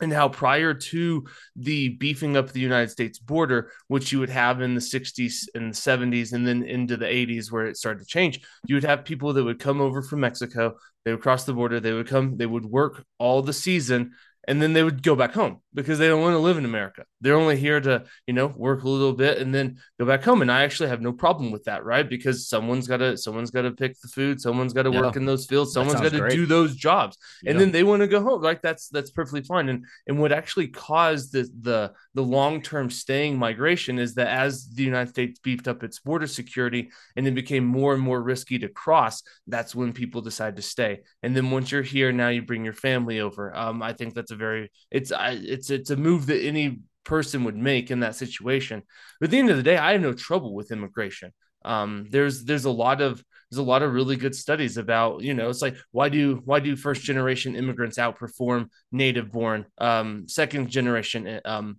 and 0.00 0.12
how 0.12 0.28
prior 0.28 0.74
to 0.74 1.24
the 1.56 1.90
beefing 1.90 2.36
up 2.36 2.52
the 2.52 2.60
United 2.60 2.90
States 2.90 3.18
border, 3.18 3.72
which 3.88 4.12
you 4.12 4.18
would 4.18 4.30
have 4.30 4.60
in 4.60 4.74
the 4.74 4.80
60s 4.80 5.48
and 5.54 5.72
the 5.72 5.76
70s 5.76 6.32
and 6.32 6.46
then 6.46 6.62
into 6.62 6.96
the 6.96 7.06
80s 7.06 7.50
where 7.50 7.66
it 7.66 7.76
started 7.76 8.00
to 8.00 8.06
change, 8.06 8.40
you 8.66 8.74
would 8.76 8.84
have 8.84 9.04
people 9.04 9.32
that 9.32 9.44
would 9.44 9.58
come 9.58 9.80
over 9.80 10.02
from 10.02 10.20
Mexico, 10.20 10.74
they 11.04 11.12
would 11.12 11.22
cross 11.22 11.44
the 11.44 11.54
border, 11.54 11.80
they 11.80 11.92
would 11.92 12.08
come, 12.08 12.36
they 12.36 12.46
would 12.46 12.66
work 12.66 13.04
all 13.18 13.42
the 13.42 13.52
season, 13.52 14.12
and 14.46 14.62
then 14.62 14.72
they 14.72 14.82
would 14.82 15.02
go 15.02 15.16
back 15.16 15.32
home 15.32 15.60
because 15.74 15.98
they 15.98 16.08
don't 16.08 16.22
want 16.22 16.34
to 16.34 16.38
live 16.38 16.56
in 16.56 16.64
America. 16.64 17.04
They're 17.20 17.36
only 17.36 17.56
here 17.56 17.80
to, 17.80 18.04
you 18.26 18.34
know, 18.34 18.46
work 18.46 18.84
a 18.84 18.88
little 18.88 19.12
bit 19.12 19.38
and 19.38 19.54
then 19.54 19.78
go 19.98 20.06
back 20.06 20.22
home. 20.22 20.42
And 20.42 20.50
I 20.50 20.62
actually 20.62 20.88
have 20.88 21.00
no 21.00 21.12
problem 21.12 21.50
with 21.50 21.64
that, 21.64 21.84
right? 21.84 22.08
Because 22.08 22.48
someone's 22.48 22.86
got 22.86 22.98
to, 22.98 23.16
someone's 23.16 23.50
got 23.50 23.62
to 23.62 23.72
pick 23.72 24.00
the 24.00 24.08
food, 24.08 24.40
someone's 24.40 24.72
got 24.72 24.82
to 24.84 24.92
yeah. 24.92 25.00
work 25.00 25.16
in 25.16 25.26
those 25.26 25.46
fields, 25.46 25.72
someone's 25.72 26.00
got 26.00 26.12
to 26.12 26.28
do 26.28 26.46
those 26.46 26.76
jobs, 26.76 27.18
yeah. 27.42 27.50
and 27.50 27.60
then 27.60 27.72
they 27.72 27.82
want 27.82 28.02
to 28.02 28.06
go 28.06 28.22
home. 28.22 28.40
Like 28.42 28.62
that's 28.62 28.88
that's 28.88 29.10
perfectly 29.10 29.42
fine. 29.42 29.68
And 29.68 29.84
and 30.06 30.18
what 30.18 30.32
actually 30.32 30.68
caused 30.68 31.32
the 31.32 31.50
the 31.60 31.92
the 32.16 32.22
long 32.22 32.62
term 32.62 32.88
staying 32.88 33.38
migration 33.38 33.98
is 33.98 34.14
that 34.14 34.28
as 34.28 34.70
the 34.70 34.82
United 34.82 35.10
States 35.10 35.38
beefed 35.38 35.68
up 35.68 35.82
its 35.82 35.98
border 35.98 36.26
security 36.26 36.90
and 37.14 37.28
it 37.28 37.34
became 37.34 37.66
more 37.66 37.92
and 37.92 38.02
more 38.02 38.22
risky 38.22 38.58
to 38.58 38.70
cross, 38.70 39.22
that's 39.46 39.74
when 39.74 39.92
people 39.92 40.22
decide 40.22 40.56
to 40.56 40.62
stay. 40.62 41.00
And 41.22 41.36
then 41.36 41.50
once 41.50 41.70
you're 41.70 41.82
here, 41.82 42.12
now 42.12 42.30
you 42.30 42.40
bring 42.40 42.64
your 42.64 42.72
family 42.72 43.20
over. 43.20 43.54
Um, 43.54 43.82
I 43.82 43.92
think 43.92 44.14
that's 44.14 44.30
a 44.30 44.36
very 44.36 44.72
it's 44.90 45.12
it's 45.14 45.68
it's 45.68 45.90
a 45.90 45.96
move 45.96 46.24
that 46.26 46.42
any 46.42 46.80
person 47.04 47.44
would 47.44 47.54
make 47.54 47.90
in 47.90 48.00
that 48.00 48.14
situation. 48.16 48.82
But 49.20 49.26
at 49.26 49.30
the 49.32 49.38
end 49.38 49.50
of 49.50 49.58
the 49.58 49.62
day, 49.62 49.76
I 49.76 49.92
have 49.92 50.00
no 50.00 50.14
trouble 50.14 50.54
with 50.54 50.72
immigration. 50.72 51.34
Um, 51.66 52.06
there's 52.08 52.44
there's 52.44 52.64
a 52.64 52.70
lot 52.70 53.02
of 53.02 53.22
there's 53.50 53.58
a 53.58 53.62
lot 53.62 53.82
of 53.82 53.92
really 53.92 54.16
good 54.16 54.34
studies 54.34 54.78
about 54.78 55.20
you 55.20 55.34
know 55.34 55.50
it's 55.50 55.60
like 55.60 55.76
why 55.90 56.08
do 56.08 56.40
why 56.46 56.60
do 56.60 56.76
first 56.76 57.02
generation 57.02 57.56
immigrants 57.56 57.98
outperform 57.98 58.70
native 58.90 59.30
born 59.30 59.66
um, 59.78 60.26
second 60.28 60.70
generation 60.70 61.40
um, 61.44 61.76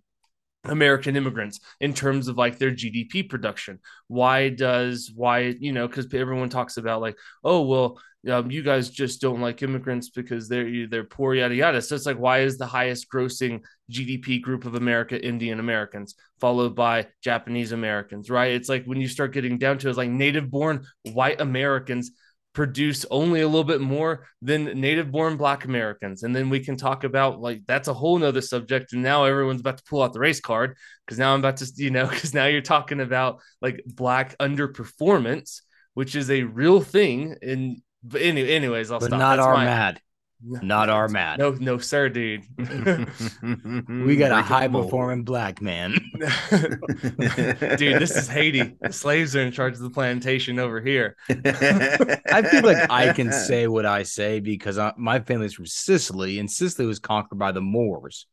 American 0.70 1.16
immigrants 1.16 1.60
in 1.80 1.94
terms 1.94 2.28
of 2.28 2.38
like 2.38 2.58
their 2.58 2.72
GDP 2.72 3.28
production. 3.28 3.80
Why 4.08 4.50
does 4.50 5.12
why 5.14 5.56
you 5.60 5.72
know 5.72 5.88
because 5.88 6.14
everyone 6.14 6.50
talks 6.50 6.78
about 6.78 7.02
like 7.02 7.18
oh 7.44 7.62
well 7.62 8.00
um, 8.30 8.52
you 8.52 8.62
guys 8.62 8.90
just 8.90 9.22
don't 9.22 9.42
like 9.42 9.62
immigrants 9.64 10.10
because 10.10 10.50
they're 10.50 10.88
they're 10.88 11.04
poor 11.04 11.34
yada 11.34 11.56
yada. 11.56 11.82
So 11.82 11.96
it's 11.96 12.06
like 12.06 12.18
why 12.18 12.40
is 12.40 12.58
the 12.58 12.66
highest 12.66 13.08
grossing 13.14 13.62
GDP 13.92 14.42
group 14.42 14.66
of 14.66 14.76
America 14.76 15.24
Indian 15.24 15.60
Americans 15.60 16.16
followed 16.40 16.76
by 16.76 17.08
Japanese 17.24 17.72
Americans 17.72 18.30
right? 18.30 18.52
It's 18.52 18.70
like 18.70 18.86
when 18.86 19.00
you 19.00 19.08
start 19.08 19.34
getting 19.34 19.58
down 19.58 19.78
to 19.80 19.88
it, 19.88 19.90
it's 19.92 19.98
like 19.98 20.10
native 20.10 20.50
born 20.50 20.86
white 21.04 21.40
Americans 21.42 22.12
produce 22.58 23.06
only 23.12 23.42
a 23.42 23.48
little 23.48 23.64
bit 23.64 23.82
more 23.82 24.26
than 24.42 24.66
native 24.82 25.12
born 25.12 25.38
black 25.38 25.66
americans. 25.66 26.24
And 26.24 26.36
then 26.36 26.50
we 26.50 26.60
can 26.60 26.76
talk 26.76 27.04
about 27.04 27.40
like 27.40 27.62
that's 27.68 27.88
a 27.88 27.94
whole 27.94 28.18
nother 28.18 28.42
subject. 28.42 28.94
And 28.94 29.04
now 29.04 29.26
everyone's 29.26 29.62
about 29.62 29.78
to 29.78 29.84
pull 29.84 30.02
out 30.02 30.12
the 30.12 30.20
race 30.20 30.40
card 30.40 30.76
because 31.06 31.20
now 31.20 31.34
i'm 31.34 31.40
about 31.40 31.58
to 31.58 31.72
you 31.76 31.92
know 31.92 32.08
because 32.10 32.34
now 32.34 32.46
you're 32.48 32.62
talking 32.62 33.00
about 33.00 33.42
like 33.62 33.84
black 33.86 34.36
underperformance 34.40 35.62
which 35.94 36.16
is 36.16 36.32
a 36.32 36.44
real 36.44 36.82
thing 36.82 37.36
and 37.44 37.82
but 38.04 38.22
any, 38.22 38.50
anyways 38.50 38.92
i'll 38.92 39.00
but 39.00 39.08
stop. 39.08 39.20
not 39.20 39.36
that's 39.36 39.46
our 39.46 39.54
my, 39.54 39.66
mad 39.66 40.02
not 40.42 40.90
our 40.90 41.08
mad. 41.08 41.40
No, 41.40 41.52
no, 41.52 41.78
sir, 41.78 42.10
dude. 42.10 42.44
we 42.58 44.16
got 44.16 44.32
a 44.32 44.42
high 44.42 44.68
performing 44.68 45.24
black 45.24 45.62
man. 45.62 45.92
dude, 46.20 48.02
this 48.02 48.16
is 48.16 48.28
Haiti. 48.28 48.76
The 48.82 48.94
slaves 48.94 49.36
are 49.36 49.42
in 49.42 49.52
charge 49.52 49.74
of 49.74 49.80
the 49.80 49.90
plantation 49.90 50.60
over 50.60 50.80
here. 50.80 51.16
I 51.30 52.44
feel 52.50 52.64
like 52.64 52.90
I 52.90 53.14
can 53.14 53.32
say 53.32 53.68
what 53.68 53.86
I 53.86 54.04
say 54.04 54.40
because 54.40 54.78
I, 54.78 54.94
my 54.98 55.20
family's 55.20 55.54
from 55.54 55.66
Sicily, 55.66 56.40
and 56.40 56.50
Sicily 56.50 56.86
was 56.86 57.00
conquered 57.00 57.40
by 57.40 57.52
the 57.52 57.62
Moors. 57.62 58.28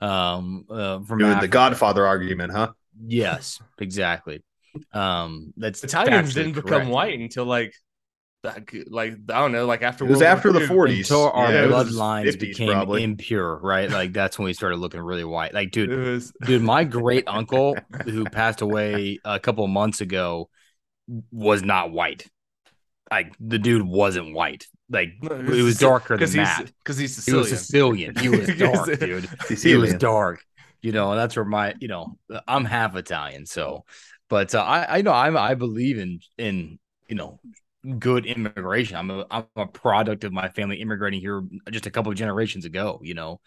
Um, 0.00 0.66
uh, 0.68 1.00
from 1.00 1.20
Doing 1.20 1.38
the 1.38 1.48
Godfather 1.48 2.04
argument, 2.04 2.52
huh? 2.52 2.72
Yes, 3.06 3.60
exactly. 3.78 4.42
Um, 4.92 5.54
that's 5.56 5.84
Italians 5.84 6.34
didn't 6.34 6.54
correct. 6.54 6.66
become 6.66 6.88
white 6.88 7.18
until 7.18 7.44
like 7.44 7.74
like 8.44 9.14
I 9.30 9.40
don't 9.40 9.52
know, 9.52 9.66
like 9.66 9.82
after 9.82 10.04
it 10.04 10.08
was 10.08 10.20
World 10.20 10.28
after 10.28 10.52
the 10.52 10.66
forties, 10.66 11.10
until 11.10 11.30
our 11.30 11.52
yeah, 11.52 11.64
bloodlines 11.64 12.38
became 12.38 12.70
probably. 12.70 13.02
impure, 13.02 13.56
right? 13.58 13.90
Like 13.90 14.12
that's 14.12 14.38
when 14.38 14.46
we 14.46 14.52
started 14.52 14.76
looking 14.76 15.00
really 15.00 15.24
white. 15.24 15.54
Like, 15.54 15.70
dude, 15.70 15.90
was... 15.90 16.32
dude, 16.44 16.62
my 16.62 16.84
great 16.84 17.24
uncle 17.26 17.76
who 18.04 18.24
passed 18.24 18.60
away 18.60 19.18
a 19.24 19.40
couple 19.40 19.66
months 19.66 20.00
ago 20.00 20.50
was 21.32 21.62
not 21.62 21.90
white. 21.90 22.26
Like 23.10 23.34
the 23.40 23.58
dude 23.58 23.82
wasn't 23.82 24.34
white. 24.34 24.66
Like 24.90 25.12
it 25.22 25.62
was 25.62 25.78
darker 25.78 26.16
than 26.16 26.30
that 26.32 26.66
because 26.78 26.98
he's 26.98 27.14
Sicilian. 27.14 27.44
He 27.44 27.50
was 27.50 27.60
Sicilian. 27.60 28.14
He 28.20 28.28
was 28.28 28.46
dark, 28.58 28.98
dude. 28.98 29.28
Sicilian. 29.46 29.58
He 29.58 29.76
was 29.76 29.94
dark. 29.94 30.44
You 30.82 30.92
know, 30.92 31.12
and 31.12 31.18
that's 31.18 31.34
where 31.34 31.46
my, 31.46 31.74
you 31.80 31.88
know, 31.88 32.18
I'm 32.46 32.66
half 32.66 32.94
Italian, 32.94 33.46
so. 33.46 33.84
But 34.28 34.54
uh, 34.54 34.62
I, 34.62 34.98
I 34.98 35.02
know 35.02 35.12
I'm 35.12 35.36
I 35.36 35.54
believe 35.54 35.98
in 35.98 36.20
in 36.36 36.78
you 37.08 37.14
know 37.14 37.40
good 37.98 38.26
immigration. 38.26 38.96
I'm 38.96 39.10
a 39.10 39.26
I'm 39.30 39.46
a 39.56 39.66
product 39.66 40.24
of 40.24 40.32
my 40.32 40.48
family 40.48 40.80
immigrating 40.80 41.20
here 41.20 41.42
just 41.70 41.86
a 41.86 41.90
couple 41.90 42.10
of 42.10 42.18
generations 42.18 42.64
ago. 42.64 43.00
You 43.02 43.14
know, 43.14 43.40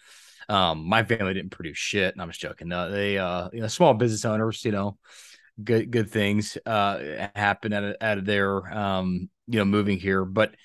um, 0.50 0.86
my 0.88 1.04
family 1.04 1.34
didn't 1.34 1.52
produce 1.52 1.78
shit. 1.78 2.14
And 2.14 2.22
I'm 2.22 2.30
just 2.30 2.42
joking. 2.42 2.72
Uh, 2.72 2.88
they 2.90 3.18
uh, 3.18 3.50
you 3.52 3.62
know, 3.62 3.68
small 3.68 3.94
business 3.94 4.26
owners. 4.26 4.64
You 4.64 4.72
know, 4.72 4.98
good 5.64 5.90
good 5.90 6.12
things 6.12 6.58
uh 6.66 7.30
happen 7.36 7.74
out 7.74 7.84
of, 7.84 7.96
out 8.00 8.18
of 8.20 8.26
their 8.26 8.72
um 8.72 9.30
you 9.48 9.60
know 9.60 9.66
moving 9.66 10.00
here. 10.00 10.24
But 10.26 10.56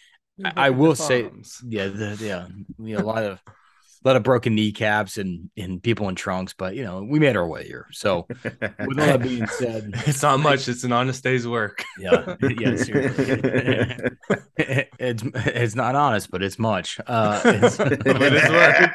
I, 0.44 0.52
I, 0.56 0.70
will 0.70 0.94
say, 0.94 1.30
yeah, 1.66 1.88
the, 1.88 2.16
yeah, 2.20 2.46
you 2.78 2.96
know, 2.96 3.02
a 3.02 3.06
lot 3.06 3.22
of 3.22 3.40
a 4.04 4.08
lot 4.08 4.16
of 4.16 4.22
broken 4.22 4.54
kneecaps 4.54 5.18
and 5.18 5.50
and 5.56 5.82
people 5.82 6.08
in 6.08 6.14
trunks, 6.14 6.54
but 6.54 6.74
you 6.74 6.82
know, 6.82 7.06
we 7.08 7.18
made 7.18 7.36
our 7.36 7.46
way 7.46 7.64
here. 7.66 7.86
So 7.92 8.26
with 8.28 8.98
all 8.98 9.06
that 9.06 9.22
being 9.22 9.46
said, 9.58 9.90
it's 10.06 10.22
not 10.22 10.40
much. 10.40 10.68
It's 10.68 10.84
an 10.84 10.92
honest 10.92 11.22
day's 11.22 11.46
work. 11.46 11.84
Yeah, 11.98 12.36
yeah, 12.42 12.70
it's 14.56 15.22
it's 15.34 15.74
not 15.74 15.94
honest, 15.94 16.30
but 16.30 16.42
it's 16.42 16.58
much. 16.58 17.00
Uh, 17.06 17.40
it's, 17.44 17.76
but 17.76 18.02
it's 18.06 18.48
work. 18.50 18.92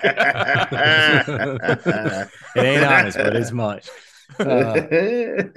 it 2.55 2.59
ain't 2.59 2.83
honest, 2.83 3.17
but 3.17 3.35
it's 3.35 3.51
much. 3.51 3.89
Uh, 4.37 4.81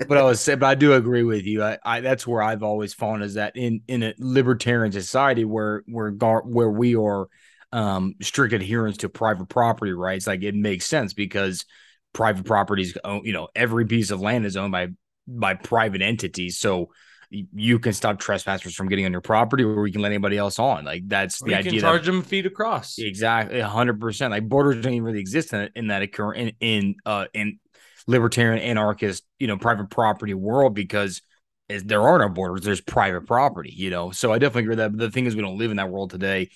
but 0.06 0.16
I 0.16 0.22
was 0.22 0.40
saying, 0.40 0.60
but 0.60 0.66
I 0.66 0.74
do 0.76 0.94
agree 0.94 1.24
with 1.24 1.44
you. 1.44 1.64
I, 1.64 1.78
I 1.84 2.00
that's 2.00 2.24
where 2.24 2.40
I've 2.40 2.62
always 2.62 2.94
fallen 2.94 3.22
is 3.22 3.34
that 3.34 3.56
in 3.56 3.82
in 3.88 4.04
a 4.04 4.14
libertarian 4.18 4.92
society 4.92 5.44
where 5.44 5.82
where 5.86 6.10
where 6.12 6.70
we 6.70 6.94
are 6.94 7.28
um, 7.72 8.14
strict 8.20 8.52
adherence 8.52 8.98
to 8.98 9.08
private 9.08 9.48
property 9.48 9.92
rights, 9.92 10.26
like 10.26 10.42
it 10.42 10.54
makes 10.54 10.86
sense 10.86 11.12
because 11.12 11.64
private 12.12 12.44
properties 12.44 12.96
own, 13.04 13.24
you 13.24 13.32
know, 13.32 13.48
every 13.54 13.86
piece 13.86 14.10
of 14.10 14.20
land 14.20 14.46
is 14.46 14.56
owned 14.56 14.72
by 14.72 14.88
by 15.26 15.54
private 15.54 16.02
entities. 16.02 16.58
So 16.58 16.90
you 17.30 17.78
can 17.78 17.92
stop 17.92 18.18
trespassers 18.18 18.74
from 18.74 18.88
getting 18.88 19.04
on 19.04 19.12
your 19.12 19.20
property 19.20 19.62
or 19.62 19.86
you 19.86 19.92
can 19.92 20.02
let 20.02 20.10
anybody 20.10 20.36
else 20.36 20.58
on. 20.58 20.84
Like 20.84 21.06
that's 21.06 21.40
or 21.40 21.48
the 21.48 21.54
idea. 21.54 21.80
charge 21.80 22.04
that, 22.04 22.10
them 22.10 22.22
feet 22.22 22.46
across. 22.46 22.98
Exactly. 22.98 23.60
hundred 23.60 24.00
percent. 24.00 24.32
Like 24.32 24.48
borders 24.48 24.82
don't 24.82 24.92
even 24.92 25.04
really 25.04 25.20
exist 25.20 25.52
in, 25.52 25.70
in 25.76 25.86
that 25.88 26.02
occur 26.02 26.32
in, 26.32 26.52
in, 26.58 26.96
uh, 27.06 27.26
in 27.32 27.60
libertarian 28.08 28.60
anarchist, 28.60 29.24
you 29.38 29.46
know, 29.46 29.56
private 29.56 29.90
property 29.90 30.34
world 30.34 30.74
because 30.74 31.22
there 31.68 32.02
are 32.02 32.18
no 32.18 32.28
borders. 32.28 32.64
There's 32.64 32.80
private 32.80 33.26
property, 33.26 33.72
you 33.72 33.90
know? 33.90 34.10
So 34.10 34.32
I 34.32 34.40
definitely 34.40 34.62
agree 34.62 34.76
that 34.76 34.98
the 34.98 35.10
thing 35.10 35.26
is 35.26 35.36
we 35.36 35.42
don't 35.42 35.58
live 35.58 35.70
in 35.70 35.76
that 35.76 35.88
world 35.88 36.10
today. 36.10 36.50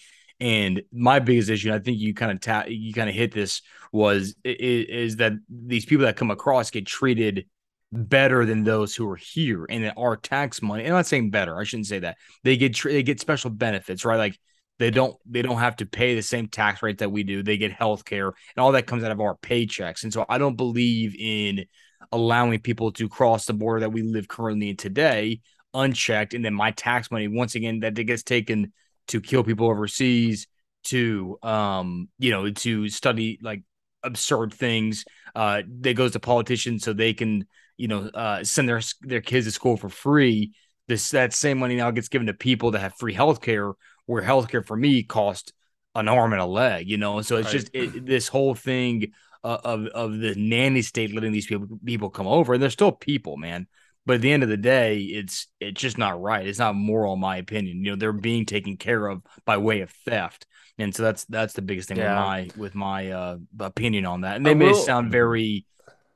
And 0.45 0.83
my 0.93 1.21
biggest 1.21 1.49
issue, 1.49 1.73
I 1.73 1.79
think 1.79 1.99
you 1.99 2.13
kind 2.13 2.31
of 2.31 2.39
ta- 2.39 2.67
you 2.69 2.93
kind 2.93 3.09
of 3.09 3.15
hit 3.15 3.33
this 3.33 3.63
was 3.93 4.35
is, 4.45 4.87
is, 4.89 5.17
that 5.17 5.33
these 5.49 5.87
people 5.87 6.05
that 6.05 6.17
come 6.17 6.31
across 6.31 6.71
get 6.71 6.85
treated 6.85 7.47
better 7.91 8.45
than 8.45 8.63
those 8.63 8.95
who 8.95 9.09
are 9.09 9.17
here, 9.17 9.65
and 9.71 9.85
that 9.85 9.95
our 9.97 10.19
tax 10.19 10.61
money. 10.61 10.85
And 10.85 10.93
I'm 10.93 10.99
not 10.99 11.07
saying 11.07 11.31
better. 11.31 11.59
I 11.59 11.65
shouldn't 11.65 11.87
say 11.87 12.01
that 12.01 12.19
they 12.43 12.59
get 12.59 12.79
they 12.83 13.03
get 13.03 13.21
special 13.21 13.49
benefits, 13.49 14.05
right? 14.05 14.19
Like 14.19 14.39
they 14.79 14.91
don't 14.91 15.17
they 15.25 15.41
don't 15.41 15.61
have 15.61 15.77
to 15.77 15.87
pay 15.87 16.15
the 16.15 16.21
same 16.21 16.49
tax 16.49 16.83
rate 16.83 16.99
that 16.99 17.11
we 17.11 17.23
do. 17.23 17.43
They 17.43 17.57
get 17.57 17.73
health 17.73 18.05
care, 18.05 18.27
and 18.27 18.59
all 18.59 18.73
that 18.73 18.87
comes 18.87 19.03
out 19.03 19.13
of 19.13 19.23
our 19.23 19.39
paychecks. 19.39 20.03
And 20.03 20.13
so 20.13 20.27
I 20.29 20.37
don't 20.37 20.57
believe 20.57 21.17
in 21.19 21.65
allowing 22.13 22.61
people 22.61 22.93
to 22.93 23.09
cross 23.09 23.47
the 23.47 23.55
border 23.55 23.81
that 23.81 23.93
we 23.93 24.03
live 24.03 24.29
currently 24.29 24.69
in 24.69 24.77
today 24.77 25.41
unchecked, 25.73 26.35
and 26.35 26.45
then 26.45 26.53
my 26.53 26.71
tax 26.71 27.11
money 27.11 27.29
once 27.29 27.55
again 27.55 27.81
that 27.81 27.95
gets 27.95 28.23
taken 28.23 28.75
to 29.09 29.21
kill 29.21 29.45
people 29.45 29.69
overseas, 29.69 30.47
to 30.85 31.39
um, 31.43 32.09
you 32.19 32.31
know, 32.31 32.51
to 32.51 32.89
study 32.89 33.39
like 33.43 33.63
absurd 34.03 34.53
things. 34.53 35.05
Uh, 35.35 35.63
that 35.81 35.95
goes 35.95 36.13
to 36.13 36.21
politicians 36.21 36.85
so 36.85 36.93
they 36.93 37.13
can, 37.13 37.47
you 37.77 37.89
know, 37.89 38.09
uh, 38.15 38.45
send 38.45 38.69
their 38.69 38.81
their 39.03 39.21
kids 39.21 39.47
to 39.47 39.53
school 39.53 39.77
for 39.77 39.89
free. 39.89 40.53
This 40.87 41.11
that 41.11 41.33
same 41.33 41.59
money 41.59 41.77
now 41.77 41.91
gets 41.91 42.09
given 42.09 42.27
to 42.27 42.35
people 42.35 42.73
that 42.73 42.81
have 42.81 42.95
free 42.97 43.15
healthcare, 43.15 43.75
where 44.07 44.23
healthcare 44.23 44.65
for 44.65 44.77
me 44.77 45.03
cost 45.03 45.53
an 45.95 46.09
arm 46.09 46.33
and 46.33 46.43
a 46.43 46.47
leg, 46.47 46.89
you 46.89 46.99
know. 46.99 47.21
So 47.23 47.37
it's 47.37 47.47
Right. 47.47 47.53
just 47.53 47.71
it, 47.75 48.07
this 48.07 48.29
whole 48.29 48.55
thing 48.55 49.13
uh, 49.43 49.59
of 49.65 49.87
of 49.87 50.19
the 50.19 50.35
nanny 50.37 50.83
state 50.83 51.15
letting 51.15 51.33
these 51.33 51.47
people 51.47 51.79
people 51.85 52.11
come 52.11 52.27
over, 52.27 52.55
and 52.55 52.63
they're 52.63 52.71
still 52.71 52.93
people, 52.93 53.37
man. 53.37 53.67
But 54.07 54.17
at 54.17 54.21
the 54.21 54.33
end 54.33 54.43
of 54.43 54.49
the 54.49 54.57
day, 54.57 54.99
it's 54.99 55.47
it's 55.61 55.81
just 55.81 55.97
not 55.99 56.21
right. 56.21 56.47
It's 56.47 56.59
not 56.59 56.75
moral, 56.75 57.15
in 57.15 57.21
my 57.21 57.37
opinion. 57.39 57.85
You 57.85 57.93
know, 57.93 57.97
they're 57.97 58.13
being 58.13 58.45
taken 58.47 58.77
care 58.77 59.07
of 59.07 59.23
by 59.47 59.57
way 59.57 59.81
of 59.81 59.91
theft, 59.91 60.47
and 60.79 60.95
so 60.95 61.03
that's 61.03 61.25
that's 61.25 61.55
the 61.55 61.63
biggest 61.63 61.89
thing 61.89 61.97
Yeah. 61.99 62.15
with 62.15 62.27
my 62.27 62.51
with 62.63 62.75
my 62.75 63.11
uh, 63.11 63.37
opinion 63.61 64.05
on 64.07 64.21
that. 64.23 64.37
And 64.37 64.45
they 64.45 64.51
I 64.51 64.55
may 64.55 64.67
will- 64.69 64.75
sound 64.75 65.11
very 65.11 65.65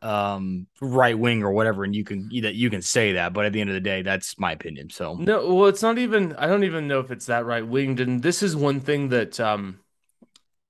um 0.00 0.68
right 0.80 1.18
wing 1.18 1.42
or 1.42 1.50
whatever 1.50 1.82
and 1.82 1.92
you 1.92 2.04
can 2.04 2.28
that 2.42 2.54
you 2.54 2.70
can 2.70 2.80
say 2.80 3.14
that 3.14 3.32
but 3.32 3.44
at 3.44 3.52
the 3.52 3.60
end 3.60 3.68
of 3.68 3.74
the 3.74 3.80
day 3.80 4.00
that's 4.00 4.38
my 4.38 4.52
opinion 4.52 4.88
so 4.90 5.14
No, 5.16 5.52
well, 5.52 5.66
it's 5.66 5.82
not 5.82 5.98
even. 5.98 6.36
I 6.36 6.46
don't 6.46 6.62
even 6.62 6.86
know 6.86 7.00
if 7.00 7.10
it's 7.10 7.26
that 7.26 7.44
right 7.44 7.66
winged. 7.66 7.98
And 7.98 8.22
this 8.22 8.40
is 8.40 8.54
one 8.54 8.78
thing 8.78 9.08
that 9.08 9.40
um, 9.40 9.80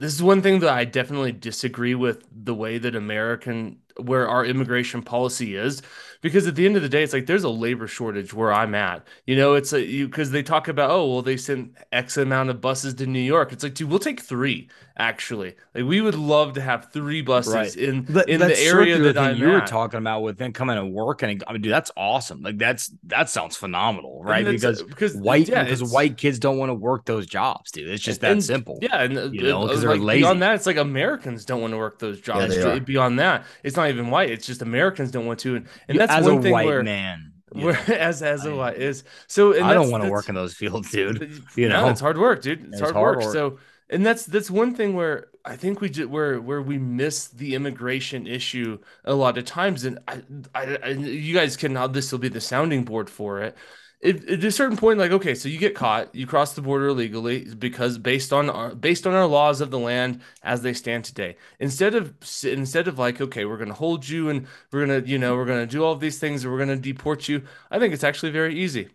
this 0.01 0.15
is 0.15 0.23
one 0.23 0.40
thing 0.40 0.61
that 0.61 0.70
I 0.70 0.86
definitely 0.86 1.32
disagree 1.32 1.95
with 1.95 2.24
the 2.32 2.55
way 2.55 2.78
that 2.78 2.95
American, 2.97 3.81
where 4.01 4.27
our 4.28 4.47
immigration 4.47 5.03
policy 5.03 5.57
is, 5.57 5.82
because 6.20 6.47
at 6.47 6.55
the 6.57 6.66
end 6.66 6.77
of 6.77 6.82
the 6.82 6.89
day, 6.89 7.03
it's 7.03 7.12
like 7.12 7.27
there's 7.27 7.45
a 7.45 7.49
labor 7.51 7.86
shortage 7.86 8.32
where 8.35 8.53
I'm 8.53 8.74
at. 8.74 9.07
You 9.27 9.36
know, 9.36 9.55
it's 9.55 9.73
a 9.73 9.82
you 9.85 10.07
because 10.09 10.31
they 10.31 10.43
talk 10.43 10.69
about 10.69 10.90
oh 10.90 11.07
well 11.12 11.23
they 11.23 11.36
sent 11.36 11.74
X 11.93 12.16
amount 12.16 12.51
of 12.51 12.61
buses 12.61 12.95
to 12.95 13.07
New 13.07 13.20
York. 13.20 13.53
It's 13.53 13.62
like 13.62 13.74
dude, 13.74 13.89
we'll 13.90 13.99
take 13.99 14.20
three 14.20 14.69
actually. 15.01 15.55
Like 15.77 15.85
we 15.85 16.01
would 16.01 16.16
love 16.16 16.55
to 16.55 16.61
have 16.61 16.90
three 16.93 17.23
buses 17.23 17.55
Right. 17.55 17.77
in 17.77 18.05
That- 18.07 18.28
in 18.28 18.40
the 18.40 18.59
area 18.61 18.99
that 18.99 19.16
I'm 19.16 19.36
you 19.36 19.47
were 19.49 19.59
at. 19.59 19.69
talking 19.69 19.99
about 19.99 20.23
with 20.23 20.39
them 20.39 20.53
coming 20.53 20.74
to 20.77 20.85
work 20.85 21.23
and 21.23 21.43
I 21.47 21.53
mean, 21.53 21.62
dude, 21.62 21.73
that's 21.73 21.93
awesome. 21.97 22.43
Like 22.43 22.59
that's 22.59 22.90
that 23.05 23.31
sounds 23.31 23.57
phenomenal, 23.57 24.20
right? 24.24 24.45
Because 24.45 24.82
because 24.82 25.15
white 25.16 25.49
yeah, 25.49 25.62
because 25.62 25.85
white 25.85 26.16
kids 26.16 26.39
don't 26.40 26.59
want 26.59 26.70
to 26.70 26.74
work 26.74 27.05
those 27.05 27.27
jobs, 27.27 27.70
dude. 27.70 27.89
It's 27.89 28.03
just 28.03 28.20
that 28.23 28.32
And- 28.32 28.43
simple. 28.45 28.78
Yeah, 28.82 29.03
and 29.03 29.32
you 29.35 29.43
know, 29.43 29.62
uh, 29.62 29.69
'cause 29.69 29.82
they're 29.82 29.97
lazy. 29.97 30.23
Beyond 30.23 30.43
that, 30.43 30.57
it's 30.57 30.66
like 30.66 30.77
Americans 30.77 31.45
don't 31.45 31.61
want 31.61 31.73
to 31.73 31.78
work 31.78 32.01
those 32.01 32.20
jobs. 32.20 32.57
are. 32.57 32.81
beyond 32.81 33.19
that, 33.20 33.45
it's 33.62 33.77
not 33.77 33.89
even 33.90 34.11
white. 34.11 34.31
It's 34.31 34.47
just 34.47 34.62
Americans 34.62 35.11
don't 35.12 35.27
want 35.27 35.39
to, 35.40 35.57
and, 35.57 35.66
and 35.86 35.95
You- 35.95 35.99
that's 36.01 36.08
as 36.09 36.27
one 36.27 36.39
a 36.39 36.43
thing 36.43 36.53
white 36.53 36.67
where, 36.67 36.83
man. 36.83 37.33
where 37.53 37.77
as 37.93 38.23
as 38.23 38.45
a 38.47 38.51
I- 38.51 38.55
white 38.55 38.77
is 38.79 39.05
so. 39.27 39.55
I 39.63 39.75
don't 39.75 39.91
want 39.91 40.05
to 40.05 40.11
work 40.11 40.29
in 40.29 40.35
those 40.35 40.55
fields, 40.55 40.91
dude. 40.91 41.43
you 41.57 41.69
know, 41.69 41.83
know, 41.83 41.89
it's 41.89 42.01
hard 42.01 42.19
work, 42.19 42.43
dude. 42.43 42.61
It's, 42.61 42.81
It's 42.81 42.81
hard, 42.81 42.95
hard 42.95 43.17
work. 43.17 43.25
work. 43.27 43.33
So, 43.33 43.59
and 43.91 44.05
that's 44.05 44.27
that's 44.27 44.51
one 44.51 44.75
thing 44.75 44.95
where 44.95 45.29
I 45.45 45.57
think 45.57 45.81
we 45.81 45.89
just 45.89 46.09
where 46.11 46.41
where 46.41 46.61
we 46.63 46.79
miss 46.79 47.29
the 47.29 47.55
immigration 47.55 48.27
issue 48.27 48.79
a 49.05 49.15
lot 49.15 49.39
of 49.39 49.45
times, 49.47 49.85
and 49.85 49.99
I, 50.07 50.23
I, 50.55 50.79
I 50.83 50.89
you 50.91 51.35
guys 51.35 51.57
can 51.57 51.73
now 51.73 51.87
this 51.87 52.13
will 52.13 52.19
be 52.19 52.29
the 52.29 52.41
sounding 52.41 52.85
board 52.85 53.09
for 53.09 53.41
it. 53.43 53.57
At 54.01 54.45
a 54.45 54.53
certain 54.53 54.77
point, 54.77 55.01
like 55.01 55.11
okay, 55.11 55.35
so 55.35 55.49
you 55.49 55.59
get 55.59 55.75
caught, 55.75 56.15
you 56.15 56.25
cross 56.25 56.55
the 56.55 56.62
border 56.62 56.87
illegally 56.87 57.53
because 57.57 57.99
based 57.99 58.33
on 58.33 58.49
our 58.49 58.73
based 58.73 59.09
on 59.09 59.15
our 59.15 59.27
laws 59.27 59.61
of 59.61 59.73
the 59.73 59.79
land 59.79 60.20
as 60.45 60.62
they 60.62 60.73
stand 60.73 61.05
today. 61.05 61.37
Instead 61.59 61.97
of 61.97 62.15
instead 62.45 62.87
of 62.87 62.97
like 63.01 63.20
okay, 63.20 63.45
we're 63.45 63.57
gonna 63.57 63.75
hold 63.75 64.09
you 64.09 64.29
and 64.29 64.47
we're 64.70 64.87
gonna 64.87 65.01
you 65.05 65.19
know 65.19 65.35
we're 65.35 65.47
gonna 65.47 65.66
do 65.66 65.83
all 65.83 65.97
these 65.97 66.20
things 66.20 66.45
and 66.45 66.53
we're 66.53 66.61
gonna 66.61 66.77
deport 66.77 67.27
you. 67.29 67.43
I 67.73 67.81
think 67.81 67.93
it's 67.93 68.05
actually 68.05 68.31
very 68.31 68.55
easy. 68.57 68.89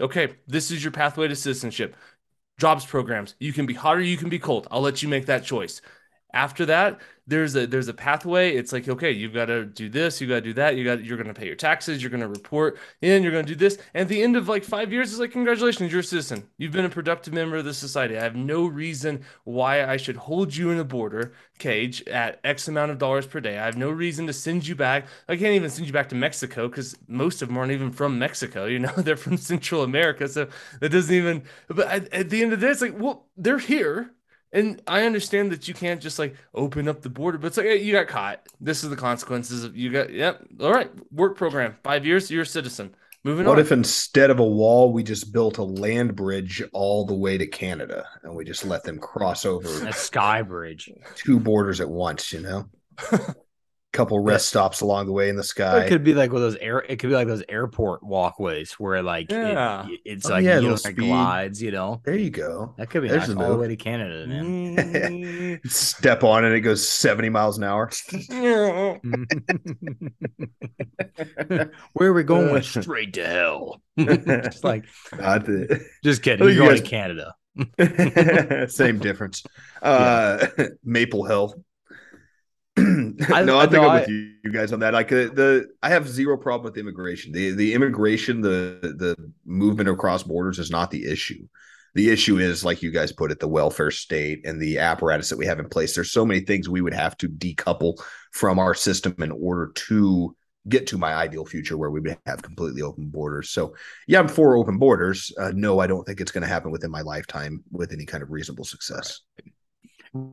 Okay, 0.00 0.34
this 0.48 0.72
is 0.72 0.82
your 0.82 0.90
pathway 0.92 1.28
to 1.28 1.36
citizenship 1.36 1.94
jobs 2.58 2.84
programs. 2.86 3.34
You 3.40 3.52
can 3.52 3.66
be 3.66 3.74
hot 3.74 3.96
or 3.96 4.00
you 4.02 4.16
can 4.16 4.28
be 4.28 4.38
cold. 4.38 4.68
I'll 4.70 4.80
let 4.80 5.02
you 5.02 5.08
make 5.08 5.26
that 5.26 5.44
choice. 5.44 5.80
After 6.34 6.66
that, 6.66 7.00
there's 7.28 7.54
a 7.56 7.66
there's 7.66 7.88
a 7.88 7.94
pathway. 7.94 8.54
It's 8.56 8.72
like 8.72 8.88
okay, 8.88 9.12
you've 9.12 9.34
got 9.34 9.46
to 9.46 9.64
do 9.66 9.88
this, 9.88 10.20
you 10.20 10.26
got 10.26 10.36
to 10.36 10.40
do 10.40 10.54
that. 10.54 10.76
You 10.76 10.84
got 10.84 11.04
you're 11.04 11.18
going 11.18 11.28
to 11.28 11.34
pay 11.34 11.46
your 11.46 11.54
taxes, 11.54 12.02
you're 12.02 12.10
going 12.10 12.22
to 12.22 12.28
report 12.28 12.78
in, 13.02 13.22
you're 13.22 13.32
going 13.32 13.44
to 13.44 13.52
do 13.52 13.58
this. 13.58 13.78
And 13.92 14.02
at 14.02 14.08
the 14.08 14.22
end 14.22 14.34
of 14.34 14.48
like 14.48 14.64
5 14.64 14.92
years 14.92 15.10
it's 15.10 15.20
like 15.20 15.32
congratulations, 15.32 15.92
you're 15.92 16.00
a 16.00 16.04
citizen. 16.04 16.48
You've 16.56 16.72
been 16.72 16.86
a 16.86 16.90
productive 16.90 17.34
member 17.34 17.56
of 17.56 17.66
the 17.66 17.74
society. 17.74 18.16
I 18.16 18.22
have 18.22 18.34
no 18.34 18.66
reason 18.66 19.24
why 19.44 19.84
I 19.84 19.98
should 19.98 20.16
hold 20.16 20.56
you 20.56 20.70
in 20.70 20.78
a 20.78 20.84
border 20.84 21.32
cage 21.58 22.02
at 22.08 22.40
X 22.44 22.66
amount 22.68 22.92
of 22.92 22.98
dollars 22.98 23.26
per 23.26 23.40
day. 23.40 23.58
I 23.58 23.66
have 23.66 23.76
no 23.76 23.90
reason 23.90 24.26
to 24.26 24.32
send 24.32 24.66
you 24.66 24.74
back. 24.74 25.06
I 25.28 25.36
can't 25.36 25.54
even 25.54 25.68
send 25.68 25.86
you 25.86 25.92
back 25.92 26.08
to 26.10 26.14
Mexico 26.14 26.68
cuz 26.68 26.96
most 27.08 27.42
of 27.42 27.48
them 27.48 27.58
aren't 27.58 27.72
even 27.72 27.90
from 27.90 28.18
Mexico, 28.18 28.64
you 28.64 28.78
know. 28.78 28.92
They're 28.96 29.16
from 29.16 29.36
Central 29.36 29.82
America. 29.82 30.28
So 30.28 30.48
that 30.80 30.90
doesn't 30.90 31.14
even 31.14 31.42
but 31.68 31.88
at, 31.88 32.12
at 32.12 32.30
the 32.30 32.42
end 32.42 32.52
of 32.52 32.62
it's 32.64 32.80
like, 32.80 32.98
well, 32.98 33.26
they're 33.36 33.58
here. 33.58 34.12
And 34.52 34.80
I 34.86 35.04
understand 35.04 35.52
that 35.52 35.68
you 35.68 35.74
can't 35.74 36.00
just 36.00 36.18
like 36.18 36.34
open 36.54 36.88
up 36.88 37.02
the 37.02 37.10
border, 37.10 37.38
but 37.38 37.48
it's 37.48 37.56
like, 37.56 37.66
hey, 37.66 37.82
you 37.82 37.92
got 37.92 38.08
caught. 38.08 38.40
This 38.60 38.82
is 38.82 38.90
the 38.90 38.96
consequences 38.96 39.62
of 39.62 39.76
you 39.76 39.90
got, 39.90 40.12
yep. 40.12 40.42
All 40.60 40.72
right. 40.72 40.90
Work 41.12 41.36
program. 41.36 41.76
Five 41.82 42.06
years, 42.06 42.30
you're 42.30 42.42
a 42.42 42.46
citizen. 42.46 42.94
Moving 43.24 43.46
on. 43.46 43.50
What 43.50 43.58
on. 43.58 43.64
if 43.64 43.72
instead 43.72 44.30
of 44.30 44.38
a 44.38 44.46
wall, 44.46 44.92
we 44.92 45.02
just 45.02 45.32
built 45.32 45.58
a 45.58 45.64
land 45.64 46.16
bridge 46.16 46.62
all 46.72 47.04
the 47.04 47.14
way 47.14 47.36
to 47.36 47.46
Canada 47.46 48.06
and 48.22 48.34
we 48.34 48.44
just 48.44 48.64
let 48.64 48.84
them 48.84 48.98
cross 48.98 49.44
over 49.44 49.68
a 49.86 49.92
sky 49.92 50.40
bridge. 50.42 50.90
two 51.14 51.38
borders 51.38 51.80
at 51.80 51.90
once, 51.90 52.32
you 52.32 52.40
know? 52.40 52.66
Couple 53.90 54.18
rest 54.20 54.50
stops 54.50 54.82
along 54.82 55.06
the 55.06 55.12
way 55.12 55.30
in 55.30 55.36
the 55.36 55.42
sky. 55.42 55.80
it 55.84 55.88
could 55.88 56.04
be 56.04 56.12
like 56.12 56.30
one 56.30 56.42
of 56.42 56.52
those 56.52 56.56
air. 56.60 56.80
It 56.80 56.96
could 56.98 57.08
be 57.08 57.14
like 57.14 57.26
those 57.26 57.42
airport 57.48 58.02
walkways 58.02 58.72
where 58.72 59.02
like 59.02 59.28
it- 59.30 60.00
it's 60.04 60.26
Oh, 60.26 60.30
like 60.34 60.44
yeah, 60.44 60.58
you 60.60 60.68
know, 60.68 60.76
like 60.84 60.94
glides. 60.94 61.62
You 61.62 61.70
know, 61.70 62.02
there 62.04 62.14
you 62.14 62.28
go. 62.28 62.74
that 62.76 62.90
could 62.90 63.00
be 63.00 63.08
There's 63.08 63.28
nice 63.28 63.36
the 63.38 63.42
all 63.42 63.50
the 63.52 63.56
way 63.56 63.68
to 63.68 63.76
Canada, 63.76 64.26
man. 64.28 65.60
Step 65.64 66.22
on 66.22 66.44
it, 66.44 66.52
it 66.52 66.60
goes 66.60 66.86
70 66.86 67.30
miles 67.30 67.56
an 67.56 67.64
hour. 67.64 67.90
Where 71.94 72.10
are 72.10 72.12
we 72.12 72.22
going? 72.24 72.62
Straight 72.82 73.14
to 73.14 73.26
hell. 73.26 73.80
just 73.98 74.64
like, 74.64 74.84
Not 75.18 75.46
the- 75.46 75.82
just 76.04 76.22
kidding. 76.22 76.42
Oh, 76.44 76.46
You're 76.48 76.54
you 76.54 76.58
going 76.60 76.70
guys- 76.76 76.82
to 76.82 76.88
Canada. 76.88 78.68
Same 78.70 78.98
difference. 78.98 79.42
Uh, 79.82 80.46
Maple 80.84 81.24
Hill. 81.24 81.54
no, 83.44 83.58
I- 83.58 83.62
I, 83.62 83.66
think 83.66 83.72
no, 83.72 83.82
I'm 83.84 83.90
I- 83.90 84.00
with 84.00 84.08
you, 84.08 84.32
you 84.44 84.52
guys 84.52 84.72
on 84.72 84.80
that. 84.80 84.94
Like 84.94 85.08
the, 85.08 85.30
the 85.34 85.68
I 85.82 85.90
have 85.90 86.08
zero 86.08 86.36
problem 86.36 86.64
with 86.64 86.78
immigration. 86.78 87.32
The 87.32 87.52
the 87.52 87.74
immigration, 87.74 88.40
the 88.40 88.78
the 88.96 89.32
movement 89.44 89.88
across 89.88 90.22
borders 90.22 90.58
is 90.58 90.70
not 90.70 90.90
the 90.90 91.04
issue. 91.10 91.46
The 91.94 92.10
issue 92.10 92.38
is, 92.38 92.64
like 92.64 92.82
you 92.82 92.90
guys 92.90 93.12
put 93.12 93.32
it, 93.32 93.40
the 93.40 93.48
welfare 93.48 93.90
state 93.90 94.46
and 94.46 94.60
the 94.60 94.78
apparatus 94.78 95.30
that 95.30 95.38
we 95.38 95.46
have 95.46 95.58
in 95.58 95.68
place. 95.68 95.94
There's 95.94 96.12
so 96.12 96.24
many 96.24 96.40
things 96.40 96.68
we 96.68 96.80
would 96.82 96.94
have 96.94 97.16
to 97.18 97.28
decouple 97.28 97.98
from 98.32 98.58
our 98.58 98.74
system 98.74 99.14
in 99.18 99.32
order 99.32 99.72
to 99.74 100.36
get 100.68 100.86
to 100.88 100.98
my 100.98 101.14
ideal 101.14 101.46
future 101.46 101.78
where 101.78 101.90
we 101.90 101.98
would 101.98 102.18
have 102.26 102.42
completely 102.42 102.82
open 102.82 103.06
borders. 103.08 103.50
So, 103.50 103.74
yeah, 104.06 104.20
I'm 104.20 104.28
for 104.28 104.56
open 104.56 104.76
borders. 104.78 105.32
Uh, 105.40 105.50
no, 105.54 105.78
I 105.80 105.86
don't 105.86 106.04
think 106.06 106.20
it's 106.20 106.30
going 106.30 106.42
to 106.42 106.48
happen 106.48 106.70
within 106.70 106.90
my 106.90 107.00
lifetime 107.00 107.64
with 107.72 107.90
any 107.90 108.04
kind 108.04 108.22
of 108.22 108.30
reasonable 108.30 108.64
success. 108.66 109.22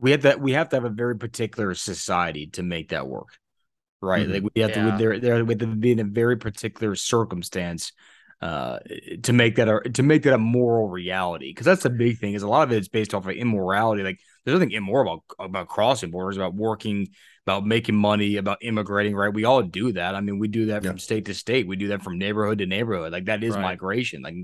We 0.00 0.10
have 0.10 0.22
that 0.22 0.40
we 0.40 0.52
have 0.52 0.68
to 0.70 0.76
have 0.76 0.84
a 0.84 0.90
very 0.90 1.16
particular 1.16 1.74
society 1.74 2.46
to 2.48 2.62
make 2.62 2.90
that 2.90 3.06
work 3.06 3.28
right 4.02 4.26
Mhm. 4.28 4.32
like 4.32 4.42
we 4.54 4.62
have 4.62 4.72
to 4.72 4.80
Yeah. 4.80 4.84
with 4.86 4.98
there 4.98 5.18
there 5.20 5.44
with 5.44 5.60
to 5.60 5.66
be 5.66 5.92
in 5.92 6.00
a 6.00 6.04
very 6.04 6.36
particular 6.36 6.94
circumstance 6.94 7.92
uh 8.42 8.78
to 9.22 9.32
make 9.32 9.56
that 9.56 9.68
a 9.68 9.80
to 9.90 10.02
make 10.02 10.22
that 10.24 10.34
a 10.34 10.38
moral 10.38 10.88
reality 10.90 11.50
because 11.50 11.64
that's 11.64 11.84
the 11.84 11.90
big 11.90 12.18
thing 12.18 12.34
is 12.34 12.42
a 12.42 12.48
lot 12.48 12.64
of 12.68 12.72
it 12.72 12.78
is 12.78 12.88
based 12.88 13.14
off 13.14 13.24
of 13.26 13.30
immorality 13.32 14.02
like 14.02 14.18
there's 14.44 14.58
nothing 14.58 14.72
immoral 14.72 15.22
about 15.38 15.46
about 15.50 15.68
crossing 15.68 16.10
borders 16.10 16.36
about 16.36 16.54
working 16.54 17.08
about 17.46 17.64
making 17.64 17.96
money 17.96 18.36
about 18.36 18.58
immigrating 18.60 19.16
right 19.16 19.32
we 19.32 19.44
all 19.44 19.62
do 19.62 19.90
that 19.92 20.14
i 20.14 20.20
mean 20.20 20.38
we 20.38 20.48
do 20.48 20.66
that 20.66 20.84
Yeah. 20.84 20.90
from 20.90 20.98
state 20.98 21.24
to 21.26 21.34
state 21.34 21.66
we 21.66 21.76
do 21.76 21.88
that 21.88 22.02
from 22.02 22.18
neighborhood 22.18 22.58
to 22.58 22.66
neighborhood 22.66 23.10
like 23.10 23.24
that 23.24 23.42
is 23.42 23.54
Right. 23.54 23.62
migration 23.62 24.20
like 24.20 24.34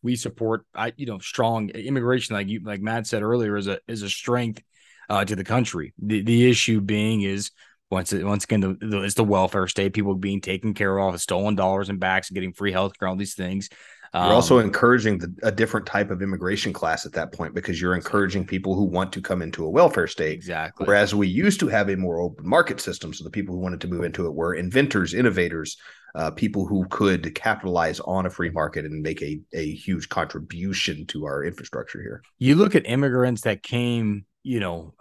we 0.00 0.14
support 0.14 0.64
i 0.72 0.92
you 0.96 1.06
know 1.06 1.18
strong 1.18 1.70
immigration 1.70 2.36
like 2.36 2.46
you 2.46 2.60
like 2.62 2.80
matt 2.80 3.08
said 3.08 3.22
earlier 3.24 3.56
is 3.56 3.66
a 3.66 3.80
is 3.88 4.02
a 4.02 4.08
strength 4.10 4.62
uh, 5.10 5.24
to 5.24 5.36
the 5.36 5.44
country. 5.44 5.92
The 5.98 6.22
the 6.22 6.50
issue 6.50 6.80
being 6.80 7.22
is 7.22 7.50
once 7.90 8.12
once 8.14 8.44
again 8.44 8.60
the, 8.60 8.76
the 8.80 9.02
it's 9.02 9.14
the 9.14 9.24
welfare 9.24 9.68
state, 9.68 9.92
people 9.92 10.14
being 10.14 10.40
taken 10.40 10.74
care 10.74 10.98
of, 10.98 11.20
stolen 11.20 11.56
dollars 11.56 11.88
and 11.90 12.00
backs, 12.00 12.30
and 12.30 12.34
getting 12.36 12.54
free 12.54 12.72
health 12.72 12.92
care, 12.98 13.08
all 13.08 13.16
these 13.16 13.34
things. 13.34 13.68
You're 14.12 14.32
also 14.32 14.58
Um, 14.58 14.64
encouraging 14.64 15.18
the, 15.18 15.32
a 15.44 15.52
different 15.52 15.86
type 15.86 16.10
of 16.10 16.20
immigration 16.20 16.72
class 16.72 17.06
at 17.06 17.12
that 17.12 17.32
point 17.32 17.54
because 17.54 17.80
you're 17.80 17.94
encouraging 17.94 18.44
people 18.44 18.74
who 18.74 18.84
want 18.84 19.12
to 19.12 19.20
come 19.22 19.40
into 19.40 19.64
a 19.64 19.70
welfare 19.70 20.08
state. 20.08 20.42
exactly. 20.42 20.84
Whereas 20.86 21.14
we 21.14 21.28
used 21.28 21.60
to 21.60 21.68
have 21.68 21.88
a 21.90 21.96
more 21.96 22.20
open 22.20 22.48
market 22.48 22.80
system. 22.80 23.14
So 23.14 23.22
the 23.22 23.30
people 23.30 23.54
who 23.54 23.60
wanted 23.60 23.80
to 23.82 23.88
move 23.88 24.02
into 24.04 24.26
it 24.26 24.34
were 24.34 24.54
inventors, 24.54 25.14
innovators, 25.14 25.76
uh, 26.16 26.32
people 26.32 26.66
who 26.66 26.86
could 26.88 27.34
capitalize 27.36 28.00
on 28.00 28.26
a 28.26 28.30
free 28.30 28.50
market 28.50 28.84
and 28.84 29.00
make 29.00 29.22
a, 29.22 29.40
a 29.52 29.74
huge 29.74 30.08
contribution 30.08 31.06
to 31.06 31.24
our 31.26 31.44
infrastructure 31.44 32.00
here. 32.02 32.20
you 32.38 32.56
look 32.56 32.74
at 32.74 32.86
immigrants 32.86 33.42
that 33.42 33.62
came, 33.62 34.24
you 34.42 34.58
know, 34.58 34.92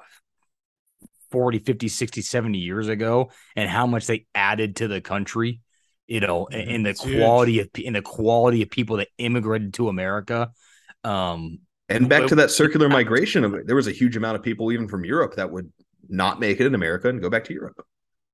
40, 1.31 1.59
50, 1.59 1.87
60, 1.87 2.21
70 2.21 2.59
years 2.59 2.87
ago 2.87 3.31
and 3.55 3.69
how 3.69 3.85
much 3.85 4.07
they 4.07 4.25
added 4.33 4.77
to 4.77 4.87
the 4.87 5.01
country, 5.01 5.61
you 6.07 6.19
know, 6.19 6.47
Mhm. 6.51 6.75
and 6.75 6.85
the 6.85 6.89
It's 6.91 7.03
huge. 7.03 7.17
quality 7.17 7.59
of 7.59 7.69
in 7.75 7.93
the 7.93 8.01
quality 8.01 8.61
of 8.61 8.69
people 8.69 8.97
that 8.97 9.09
immigrated 9.17 9.73
to 9.75 9.89
America. 9.89 10.51
Um, 11.03 11.59
And 11.87 12.07
back 12.09 12.27
to 12.27 12.35
that 12.35 12.51
circular 12.51 12.89
migration 12.89 13.43
of 13.43 13.53
it, 13.55 13.65
there 13.67 13.75
was 13.75 13.87
a 13.87 13.91
huge 13.91 14.15
amount 14.17 14.35
of 14.35 14.43
people 14.43 14.71
even 14.71 14.87
from 14.87 15.05
Europe 15.05 15.35
that 15.35 15.51
would 15.51 15.71
not 16.07 16.39
make 16.39 16.59
it 16.59 16.65
in 16.65 16.75
America 16.75 17.09
and 17.09 17.21
go 17.21 17.29
back 17.29 17.45
to 17.45 17.53
Europe. 17.53 17.85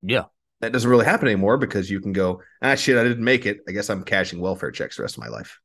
yeah. 0.01 0.25
That 0.61 0.71
doesn't 0.71 0.89
really 0.89 1.05
happen 1.05 1.27
anymore 1.27 1.57
because 1.57 1.91
you 1.91 1.99
can 1.99 2.13
go, 2.13 2.41
ah, 2.61 2.75
shit, 2.75 2.97
I 2.97 3.03
didn't 3.03 3.23
make 3.23 3.45
it. 3.45 3.59
I 3.67 3.71
guess 3.73 3.89
I'm 3.89 4.03
cashing 4.03 4.39
welfare 4.39 4.71
checks 4.71 4.95
the 4.95 5.03
rest 5.03 5.17
of 5.17 5.23
my 5.23 5.27
life. 5.29 5.59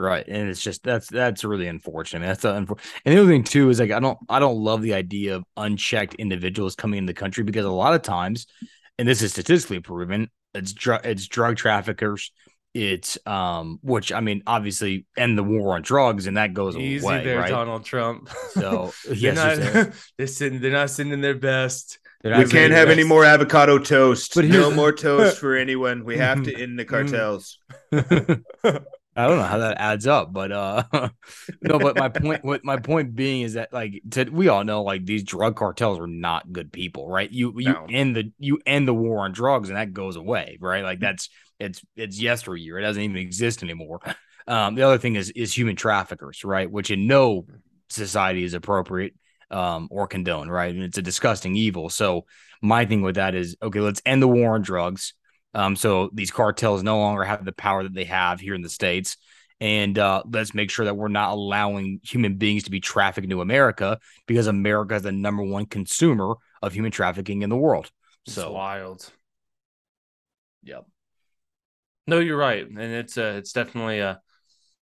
Right, 0.00 0.26
and 0.26 0.48
it's 0.48 0.62
just 0.62 0.82
that's 0.82 1.08
that's 1.08 1.44
really 1.44 1.66
unfortunate. 1.66 2.26
That's 2.26 2.46
a, 2.46 2.52
unfor- 2.52 2.78
and 3.04 3.14
the 3.14 3.20
other 3.20 3.28
thing 3.28 3.44
too 3.44 3.68
is 3.68 3.78
like 3.78 3.90
I 3.90 4.00
don't 4.00 4.16
I 4.30 4.38
don't 4.38 4.56
love 4.56 4.80
the 4.80 4.94
idea 4.94 5.36
of 5.36 5.44
unchecked 5.58 6.14
individuals 6.14 6.74
coming 6.74 6.96
in 6.96 7.04
the 7.04 7.12
country 7.12 7.44
because 7.44 7.66
a 7.66 7.70
lot 7.70 7.92
of 7.92 8.00
times, 8.00 8.46
and 8.98 9.06
this 9.06 9.20
is 9.20 9.32
statistically 9.32 9.80
proven, 9.80 10.30
it's 10.54 10.72
drug 10.72 11.04
it's 11.04 11.28
drug 11.28 11.56
traffickers, 11.56 12.32
it's 12.72 13.18
um 13.26 13.78
which 13.82 14.10
I 14.10 14.20
mean 14.20 14.42
obviously 14.46 15.04
end 15.18 15.36
the 15.36 15.42
war 15.42 15.74
on 15.74 15.82
drugs 15.82 16.26
and 16.26 16.38
that 16.38 16.54
goes 16.54 16.76
Easy 16.76 17.04
away, 17.04 17.22
there, 17.22 17.40
right? 17.40 17.50
Donald 17.50 17.84
Trump. 17.84 18.30
So 18.52 18.94
they're 19.04 19.16
yes, 19.16 19.36
not, 19.74 19.92
they're 20.16 20.26
sitting, 20.26 20.60
they're 20.60 20.72
not 20.72 20.88
sending 20.88 21.20
their 21.20 21.34
best. 21.34 21.98
they're 22.22 22.38
We 22.38 22.46
can't 22.46 22.72
have 22.72 22.88
any 22.88 23.04
more 23.04 23.26
avocado 23.26 23.78
toast. 23.78 24.32
But 24.34 24.46
no 24.46 24.70
more 24.70 24.92
toast 24.92 25.36
for 25.40 25.56
anyone. 25.56 26.04
We 26.06 26.16
have 26.16 26.42
to 26.44 26.54
end 26.56 26.78
the 26.78 26.86
cartels. 26.86 27.58
I 29.16 29.26
don't 29.26 29.38
know 29.38 29.44
how 29.44 29.58
that 29.58 29.78
adds 29.80 30.06
up, 30.06 30.32
but 30.32 30.52
uh 30.52 30.84
no, 31.62 31.80
but 31.80 31.96
my 31.96 32.08
point 32.08 32.44
what 32.44 32.64
my 32.64 32.76
point 32.76 33.14
being 33.14 33.42
is 33.42 33.54
that 33.54 33.72
like 33.72 34.00
to, 34.12 34.24
we 34.24 34.48
all 34.48 34.64
know 34.64 34.82
like 34.82 35.04
these 35.04 35.24
drug 35.24 35.56
cartels 35.56 35.98
are 35.98 36.06
not 36.06 36.52
good 36.52 36.72
people, 36.72 37.08
right? 37.08 37.30
You 37.30 37.52
you 37.58 37.74
No. 37.74 37.86
end 37.88 38.16
the 38.16 38.32
you 38.38 38.60
end 38.66 38.86
the 38.86 38.94
war 38.94 39.20
on 39.20 39.32
drugs 39.32 39.68
and 39.68 39.76
that 39.76 39.92
goes 39.92 40.16
away, 40.16 40.58
right? 40.60 40.84
Like 40.84 41.00
that's 41.00 41.28
it's 41.58 41.82
it's 41.96 42.20
yesteryear. 42.20 42.78
It 42.78 42.82
doesn't 42.82 43.02
even 43.02 43.16
exist 43.16 43.62
anymore. 43.62 44.00
Um 44.46 44.74
the 44.76 44.82
other 44.82 44.98
thing 44.98 45.16
is 45.16 45.30
is 45.30 45.56
human 45.56 45.76
traffickers, 45.76 46.44
right? 46.44 46.70
Which 46.70 46.90
in 46.90 47.06
no 47.06 47.46
society 47.88 48.44
is 48.44 48.54
appropriate 48.54 49.14
um 49.50 49.88
or 49.90 50.06
condoned, 50.06 50.52
right? 50.52 50.72
And 50.74 50.84
it's 50.84 50.98
a 50.98 51.02
disgusting 51.02 51.56
evil. 51.56 51.90
So 51.90 52.26
my 52.62 52.84
thing 52.84 53.02
with 53.02 53.16
that 53.16 53.34
is 53.34 53.56
okay, 53.60 53.80
let's 53.80 54.02
end 54.06 54.22
the 54.22 54.28
war 54.28 54.54
on 54.54 54.62
drugs. 54.62 55.14
Um, 55.54 55.76
so 55.76 56.10
these 56.12 56.30
cartels 56.30 56.82
no 56.82 56.98
longer 56.98 57.24
have 57.24 57.44
the 57.44 57.52
power 57.52 57.82
that 57.82 57.94
they 57.94 58.04
have 58.04 58.40
here 58.40 58.54
in 58.54 58.62
the 58.62 58.68
states, 58.68 59.16
and 59.60 59.98
uh, 59.98 60.22
let's 60.30 60.54
make 60.54 60.70
sure 60.70 60.84
that 60.84 60.96
we're 60.96 61.08
not 61.08 61.32
allowing 61.32 62.00
human 62.02 62.36
beings 62.36 62.64
to 62.64 62.70
be 62.70 62.80
trafficked 62.80 63.24
into 63.24 63.40
America 63.42 63.98
because 64.26 64.46
America 64.46 64.94
is 64.94 65.02
the 65.02 65.12
number 65.12 65.42
one 65.42 65.66
consumer 65.66 66.34
of 66.62 66.72
human 66.72 66.92
trafficking 66.92 67.42
in 67.42 67.50
the 67.50 67.56
world. 67.56 67.90
It's 68.26 68.34
So, 68.34 68.46
wild. 68.46 69.12
yep. 70.62 70.86
No, 72.06 72.18
you're 72.18 72.36
right, 72.36 72.66
and 72.66 72.78
it's 72.78 73.16
uh, 73.18 73.34
it's 73.38 73.52
definitely 73.52 74.00
a, 74.00 74.20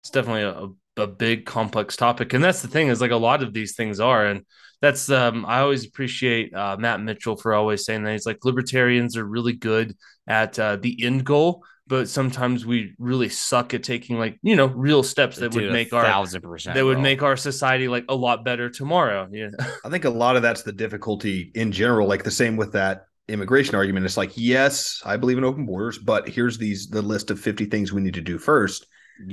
it's 0.02 0.10
definitely 0.10 0.76
a, 0.98 1.02
a 1.04 1.06
big 1.06 1.46
complex 1.46 1.96
topic, 1.96 2.32
and 2.34 2.44
that's 2.44 2.62
the 2.62 2.68
thing 2.68 2.88
is 2.88 3.00
like 3.00 3.10
a 3.12 3.16
lot 3.16 3.42
of 3.42 3.52
these 3.52 3.76
things 3.76 4.00
are, 4.00 4.26
and 4.26 4.44
that's 4.82 5.10
um 5.10 5.44
I 5.46 5.60
always 5.60 5.86
appreciate 5.86 6.54
uh, 6.54 6.76
Matt 6.78 7.00
Mitchell 7.00 7.36
for 7.36 7.54
always 7.54 7.84
saying 7.84 8.04
that 8.04 8.12
he's 8.12 8.26
like 8.26 8.44
libertarians 8.44 9.16
are 9.16 9.24
really 9.24 9.54
good 9.54 9.96
at 10.26 10.58
uh, 10.58 10.76
the 10.76 11.04
end 11.04 11.24
goal, 11.24 11.64
but 11.86 12.08
sometimes 12.08 12.66
we 12.66 12.92
really 12.98 13.28
suck 13.28 13.74
at 13.74 13.82
taking 13.82 14.18
like 14.18 14.38
you 14.42 14.56
know 14.56 14.66
real 14.66 15.02
steps 15.02 15.36
that 15.38 15.52
Dude, 15.52 15.62
would 15.64 15.72
make 15.72 15.92
our 15.92 16.04
thousand 16.04 16.42
percent 16.42 16.74
that 16.74 16.84
would 16.84 16.94
bro. 16.94 17.02
make 17.02 17.22
our 17.22 17.36
society 17.36 17.88
like 17.88 18.04
a 18.08 18.14
lot 18.14 18.44
better 18.44 18.68
tomorrow. 18.68 19.28
Yeah, 19.32 19.48
I 19.84 19.88
think 19.88 20.04
a 20.04 20.10
lot 20.10 20.36
of 20.36 20.42
that's 20.42 20.62
the 20.62 20.72
difficulty 20.72 21.50
in 21.54 21.72
general, 21.72 22.06
like 22.08 22.24
the 22.24 22.30
same 22.30 22.56
with 22.56 22.72
that 22.72 23.06
immigration 23.28 23.74
argument. 23.74 24.06
It's 24.06 24.16
like, 24.16 24.32
yes, 24.36 25.02
I 25.04 25.16
believe 25.16 25.38
in 25.38 25.44
open 25.44 25.66
borders, 25.66 25.98
but 25.98 26.28
here's 26.28 26.58
these 26.58 26.88
the 26.88 27.02
list 27.02 27.30
of 27.30 27.40
50 27.40 27.64
things 27.66 27.92
we 27.92 28.02
need 28.02 28.14
to 28.14 28.20
do 28.20 28.38
first. 28.38 28.86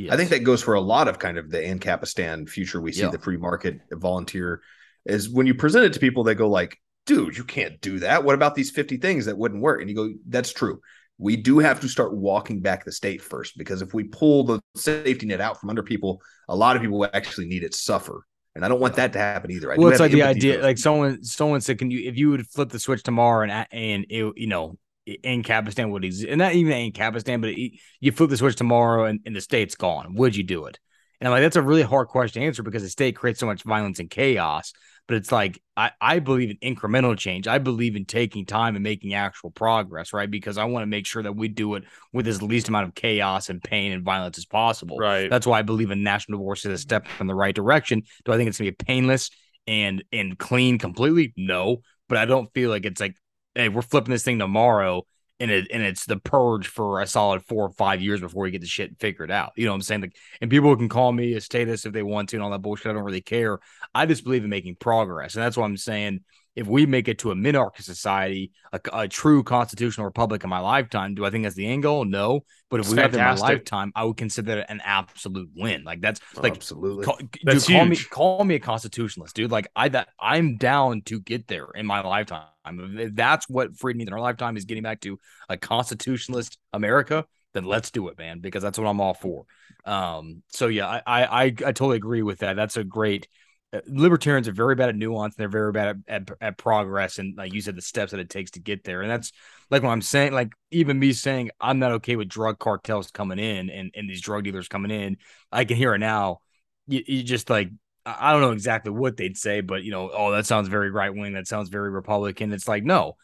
I 0.10 0.16
think 0.16 0.30
that 0.30 0.46
goes 0.46 0.64
for 0.64 0.76
a 0.76 0.82
lot 0.82 1.10
of 1.10 1.20
kind 1.20 1.38
of 1.38 1.52
the 1.52 1.58
Ancapistan 1.58 2.48
future 2.48 2.80
we 2.80 2.94
see 2.94 3.02
Yeah. 3.02 3.10
the 3.10 3.20
free 3.20 3.36
market 3.36 3.82
volunteer 3.92 4.62
is 5.06 5.30
when 5.30 5.48
you 5.48 5.54
present 5.54 5.86
it 5.86 5.94
to 5.94 6.00
people, 6.00 6.24
they 6.24 6.36
go 6.36 6.50
like, 6.50 6.78
dude, 7.06 7.38
you 7.38 7.44
can't 7.44 7.80
do 7.82 8.00
that. 8.00 8.24
What 8.24 8.36
about 8.36 8.56
these 8.56 8.72
50 8.72 8.98
things 8.98 9.26
that 9.26 9.38
wouldn't 9.38 9.62
work? 9.62 9.82
And 9.82 9.90
you 9.90 9.96
go, 9.96 10.14
that's 10.28 10.54
true. 10.54 10.80
We 11.18 11.36
do 11.36 11.60
have 11.60 11.80
to 11.82 11.90
start 11.90 12.16
walking 12.16 12.62
back 12.62 12.86
the 12.86 12.92
state 12.92 13.22
first 13.22 13.58
because 13.58 13.82
if 13.82 13.94
we 13.94 14.06
pull 14.06 14.46
the 14.46 14.60
safety 14.76 15.26
net 15.26 15.42
out 15.42 15.60
from 15.60 15.70
under 15.70 15.84
people, 15.84 16.22
a 16.50 16.56
lot 16.56 16.76
of 16.76 16.82
people 16.82 17.00
will 17.00 17.10
actually 17.14 17.48
need 17.48 17.64
it 17.64 17.76
suffer. 17.76 18.26
And 18.56 18.64
I 18.64 18.68
don't 18.68 18.80
want 18.80 18.96
that 18.96 19.14
to 19.14 19.20
happen 19.20 19.52
either. 19.52 19.72
I 19.72 19.78
well, 19.78 19.90
it's 19.90 20.00
like 20.00 20.12
the 20.12 20.24
idea, 20.24 20.62
like 20.62 20.78
someone, 20.78 21.24
someone 21.24 21.62
said, 21.62 21.80
can 21.80 21.90
you, 21.92 22.08
if 22.08 22.18
you 22.18 22.30
would 22.30 22.48
flip 22.48 22.70
the 22.70 22.80
switch 22.80 23.04
tomorrow 23.04 23.48
and 23.48 23.68
and 23.72 24.06
it, 24.10 24.34
you 24.38 24.48
know, 24.48 24.78
Ancapistan 25.08 25.92
would 25.92 26.06
exist, 26.06 26.30
and 26.30 26.40
not 26.40 26.54
even 26.54 26.72
Ancapistan, 26.72 27.42
but 27.42 27.50
it, 27.50 27.74
you 28.00 28.12
flip 28.12 28.30
the 28.30 28.38
switch 28.38 28.56
tomorrow 28.56 29.06
and, 29.06 29.20
and 29.26 29.36
the 29.36 29.42
state's 29.42 29.76
gone, 29.76 30.16
would 30.16 30.36
you 30.36 30.44
do 30.44 30.66
it? 30.66 30.80
And 31.20 31.28
I'm 31.28 31.32
like, 31.32 31.42
that's 31.42 31.56
a 31.56 31.62
really 31.62 31.84
hard 31.84 32.10
question 32.10 32.42
to 32.42 32.48
answer 32.48 32.64
because 32.64 32.84
the 32.84 32.90
state 32.90 33.16
creates 33.16 33.40
so 33.40 33.46
much 33.46 33.64
violence 33.64 34.00
and 34.00 34.10
chaos. 34.10 34.74
But 35.08 35.18
it's 35.18 35.32
like 35.32 35.62
I, 35.76 35.92
I 36.00 36.20
believe 36.20 36.50
in 36.50 36.76
incremental 36.76 37.18
change. 37.18 37.48
I 37.48 37.58
believe 37.58 37.96
in 37.96 38.06
taking 38.06 38.46
time 38.46 38.76
and 38.76 38.84
making 38.84 39.14
actual 39.14 39.52
progress, 39.52 40.14
right? 40.14 40.30
Because 40.30 40.58
I 40.58 40.66
want 40.66 40.84
to 40.84 40.88
make 40.88 41.06
sure 41.06 41.24
that 41.24 41.36
we 41.36 41.48
do 41.48 41.76
it 41.76 41.84
with 42.14 42.28
as 42.28 42.42
least 42.42 42.70
amount 42.70 42.88
of 42.88 42.96
chaos 42.96 43.50
and 43.50 43.62
pain 43.62 43.92
and 43.92 44.04
violence 44.04 44.38
as 44.38 44.46
possible. 44.46 44.98
right. 44.98 45.30
That's 45.30 45.46
why 45.46 45.60
I 45.60 45.62
believe 45.64 45.92
in 45.92 46.04
national 46.04 46.40
divorce 46.40 46.66
is 46.66 46.74
a 46.74 46.78
step 46.78 47.08
in 47.20 47.28
the 47.28 47.36
right 47.36 47.54
direction. 47.54 48.04
Do 48.24 48.32
I 48.32 48.38
think 48.38 48.50
it's 48.50 48.58
gonna 48.58 48.72
be 48.72 48.86
painless 48.86 49.30
and 49.68 50.04
and 50.12 50.38
clean 50.38 50.78
completely? 50.78 51.34
No, 51.36 51.82
but 52.08 52.18
I 52.18 52.26
don't 52.26 52.54
feel 52.54 52.70
like 52.70 52.86
it's 52.86 53.02
like, 53.02 53.18
hey, 53.56 53.70
we're 53.70 53.82
flipping 53.82 54.12
this 54.12 54.24
thing 54.24 54.40
tomorrow, 54.40 55.06
and 55.44 55.52
it 55.52 55.68
and 55.72 55.84
it's 55.84 56.06
the 56.06 56.16
purge 56.16 56.68
for 56.68 57.02
a 57.02 57.06
solid 57.06 57.44
four 57.44 57.66
or 57.66 57.72
five 57.72 58.02
years 58.02 58.22
before 58.22 58.44
we 58.44 58.52
get 58.52 58.62
the 58.62 58.68
shit 58.68 58.98
figured 58.98 59.30
out. 59.30 59.52
You 59.58 59.66
know 59.66 59.72
what 59.72 59.76
I'm 59.76 59.82
saying? 59.82 60.02
Like, 60.02 60.16
and 60.40 60.50
people 60.50 60.74
can 60.78 60.88
call 60.88 61.12
me 61.12 61.34
a 61.34 61.42
statist 61.42 61.86
if 61.86 61.92
they 61.92 62.02
want 62.02 62.30
to 62.30 62.38
and 62.38 62.44
all 62.44 62.52
that 62.52 62.62
bullshit. 62.62 62.88
I 62.88 62.94
don't 62.94 63.04
really 63.04 63.22
care. 63.22 63.60
I 63.94 64.06
just 64.06 64.24
believe 64.24 64.46
in 64.46 64.50
making 64.50 64.78
progress, 64.78 65.36
and 65.36 65.44
that's 65.44 65.58
why 65.58 65.66
I'm 65.66 65.76
saying 65.76 66.22
if 66.56 66.68
we 66.68 66.86
make 66.86 67.08
it 67.08 67.20
to 67.20 67.32
a 67.32 67.36
minarchy 67.36 67.82
society, 67.82 68.52
a, 68.72 68.80
a 68.94 69.08
true 69.08 69.44
constitutional 69.44 70.06
republic 70.06 70.44
in 70.44 70.50
my 70.50 70.60
lifetime, 70.60 71.16
do 71.16 71.26
I 71.26 71.30
think 71.30 71.44
that's 71.44 71.56
the 71.56 71.68
end 71.68 71.84
goal? 71.84 72.06
No. 72.06 72.42
But 72.70 72.80
if 72.80 72.86
It's 72.86 72.92
we 72.92 72.96
there 72.96 73.08
in 73.08 73.24
my 73.24 73.34
lifetime, 73.34 73.92
I 73.96 74.04
would 74.04 74.18
consider 74.18 74.60
it 74.60 74.66
an 74.70 74.82
absolute 74.84 75.50
win. 75.56 75.84
Like 75.84 76.02
that's 76.02 76.20
like 76.42 76.56
absolutely. 76.56 77.06
call, 77.06 77.20
That's 77.44 77.66
dude, 77.66 77.76
call 77.76 77.86
me 77.86 77.98
call 77.98 78.44
me 78.44 78.56
a 78.56 78.60
constitutionalist, 78.60 79.36
dude. 79.36 79.52
Like 79.52 79.68
I 79.76 79.90
that 79.90 80.10
I'm 80.20 80.58
down 80.58 81.02
to 81.04 81.20
get 81.20 81.48
there 81.48 81.68
in 81.76 81.86
my 81.86 82.02
lifetime. 82.02 82.48
If 82.66 83.16
that's 83.16 83.50
what 83.50 83.78
freedom 83.78 84.00
means 84.00 84.08
in 84.08 84.14
our 84.14 84.20
lifetime 84.20 84.58
is 84.58 84.66
getting 84.66 84.84
back 84.84 85.02
to 85.02 85.20
a 85.50 85.58
constitutionalist 85.58 86.58
America, 86.72 87.26
then 87.54 87.66
let's 87.66 87.92
do 87.92 88.08
it, 88.08 88.18
man, 88.18 88.40
because 88.40 88.64
that's 88.64 88.80
what 88.80 88.88
I'm 88.88 89.02
all 89.02 89.14
for. 89.14 89.46
Um, 89.86 90.44
so 90.50 90.68
yeah, 90.68 90.88
I 90.88 91.02
I 91.06 91.24
I, 91.26 91.44
I 91.44 91.50
totally 91.50 91.98
agree 91.98 92.22
with 92.24 92.40
that. 92.40 92.56
That's 92.56 92.78
a 92.78 92.84
great 92.84 93.28
Uh, 93.74 93.80
libertarians 93.88 94.48
are 94.48 94.54
very 94.54 94.76
bad 94.76 94.90
at 94.90 94.96
nuance 94.96 95.36
and 95.36 95.42
they're 95.42 95.50
very 95.50 95.72
bad 95.72 96.04
at, 96.08 96.30
at, 96.30 96.38
at 96.42 96.58
progress 96.58 97.18
and 97.18 97.36
like 97.36 97.54
you 97.54 97.60
said 97.60 97.76
the 97.76 97.82
steps 97.82 98.12
that 98.12 98.20
it 98.20 98.30
takes 98.30 98.52
to 98.52 98.60
get 98.60 98.84
there 98.84 99.02
and 99.02 99.10
that's 99.10 99.32
like 99.72 99.82
what 99.82 99.90
i'm 99.90 100.02
saying 100.02 100.32
like 100.32 100.52
even 100.70 101.00
me 101.00 101.12
saying 101.12 101.50
i'm 101.60 101.80
not 101.80 101.92
okay 101.92 102.16
with 102.16 102.28
drug 102.28 102.60
cartels 102.60 103.10
coming 103.10 103.40
in 103.40 103.70
and, 103.72 103.92
and 103.96 104.08
these 104.08 104.22
drug 104.22 104.44
dealers 104.44 104.68
coming 104.68 104.92
in 104.92 105.18
i 105.52 105.66
can 105.66 105.76
hear 105.76 105.96
it 105.96 106.00
now 106.00 106.40
you, 106.88 107.02
you 107.08 107.24
just 107.24 107.50
like 107.50 107.70
I 108.06 108.34
don't 108.34 108.42
know 108.42 108.52
exactly 108.52 108.92
what 108.92 109.16
they'd 109.16 109.38
say, 109.38 109.62
but 109.62 109.84
you 109.84 109.92
know, 109.92 110.10
oh, 110.14 110.32
that 110.32 110.46
sounds 110.46 110.68
very 110.68 110.92
right 110.92 111.14
wing. 111.14 111.34
That 111.34 111.48
sounds 111.48 111.70
very 111.70 111.90
Republican. 111.90 112.52
It's 112.52 112.68
like, 112.68 112.84
no, 112.84 113.16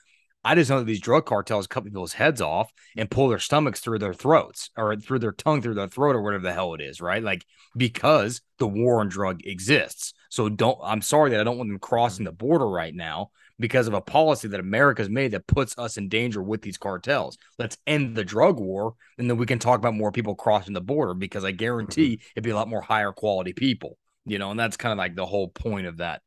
I 0.43 0.55
just 0.55 0.69
know 0.69 0.79
that 0.79 0.85
these 0.85 1.01
drug 1.01 1.25
cartels 1.25 1.67
cut 1.67 1.83
people's 1.83 2.13
heads 2.13 2.41
off 2.41 2.71
and 2.95 3.11
pull 3.11 3.27
their 3.27 3.39
stomachs 3.39 3.81
through 3.81 3.99
their 3.99 4.13
throats 4.13 4.69
or 4.77 4.95
through 4.95 5.19
their 5.19 5.33
tongue 5.33 5.61
through 5.61 5.73
their 5.73 5.87
throat 5.87 6.15
or 6.15 6.21
whatever 6.21 6.43
the 6.43 6.53
hell 6.53 6.73
it 6.75 6.81
is, 6.81 7.01
right? 7.01 7.21
Like 7.21 7.45
because 7.75 8.41
the 8.57 8.67
war 8.67 9.01
on 9.01 9.09
drug 9.09 9.41
exists. 9.45 10.13
So 10.29 10.47
don't. 10.49 10.77
I'm 10.83 11.01
sorry 11.01 11.31
that 11.31 11.39
I 11.39 11.43
don't 11.43 11.57
want 11.57 11.69
them 11.69 11.79
crossing 11.79 12.25
the 12.25 12.31
border 12.31 12.67
right 12.67 12.93
now 12.93 13.31
because 13.59 13.87
of 13.87 13.93
a 13.93 14.01
policy 14.01 14.47
that 14.47 14.59
America's 14.59 15.09
made 15.09 15.31
that 15.31 15.45
puts 15.47 15.77
us 15.77 15.97
in 15.97 16.07
danger 16.07 16.41
with 16.41 16.61
these 16.61 16.77
cartels. 16.77 17.37
Let's 17.57 17.77
end 17.85 18.15
the 18.15 18.23
drug 18.23 18.59
war, 18.59 18.95
and 19.17 19.29
then 19.29 19.37
we 19.37 19.45
can 19.45 19.59
talk 19.59 19.77
about 19.79 19.95
more 19.95 20.11
people 20.11 20.35
crossing 20.35 20.73
the 20.73 20.81
border 20.81 21.13
because 21.13 21.43
I 21.43 21.51
guarantee 21.51 22.21
it'd 22.35 22.43
be 22.43 22.51
a 22.51 22.55
lot 22.55 22.69
more 22.69 22.81
higher 22.81 23.11
quality 23.11 23.53
people. 23.53 23.97
You 24.25 24.37
know, 24.37 24.51
and 24.51 24.59
that's 24.59 24.77
kind 24.77 24.91
of 24.91 24.97
like 24.97 25.15
the 25.15 25.25
whole 25.25 25.49
point 25.49 25.87
of 25.87 25.97
that. 25.97 26.21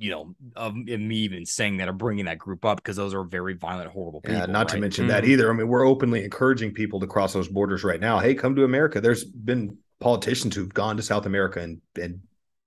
You 0.00 0.12
know, 0.12 0.34
of 0.54 0.76
me 0.76 1.16
even 1.16 1.44
saying 1.44 1.78
that 1.78 1.88
or 1.88 1.92
bringing 1.92 2.26
that 2.26 2.38
group 2.38 2.64
up 2.64 2.76
because 2.76 2.94
those 2.94 3.14
are 3.14 3.24
very 3.24 3.54
violent, 3.54 3.90
horrible 3.90 4.20
people. 4.20 4.38
Yeah, 4.38 4.46
not 4.46 4.68
to 4.68 4.78
mention 4.78 5.08
that 5.08 5.24
Mhm. 5.24 5.28
either. 5.30 5.50
I 5.50 5.56
mean, 5.56 5.66
we're 5.66 5.84
openly 5.84 6.22
encouraging 6.22 6.72
people 6.72 7.00
to 7.00 7.08
cross 7.08 7.32
those 7.32 7.48
borders 7.48 7.82
right 7.82 7.98
now. 8.00 8.20
Hey, 8.20 8.36
come 8.36 8.54
to 8.54 8.62
America. 8.62 9.00
There's 9.00 9.24
been 9.24 9.78
politicians 9.98 10.54
who've 10.54 10.72
gone 10.72 10.96
to 10.98 11.02
South 11.02 11.26
America 11.26 11.58
and, 11.60 11.80
and 12.00 12.20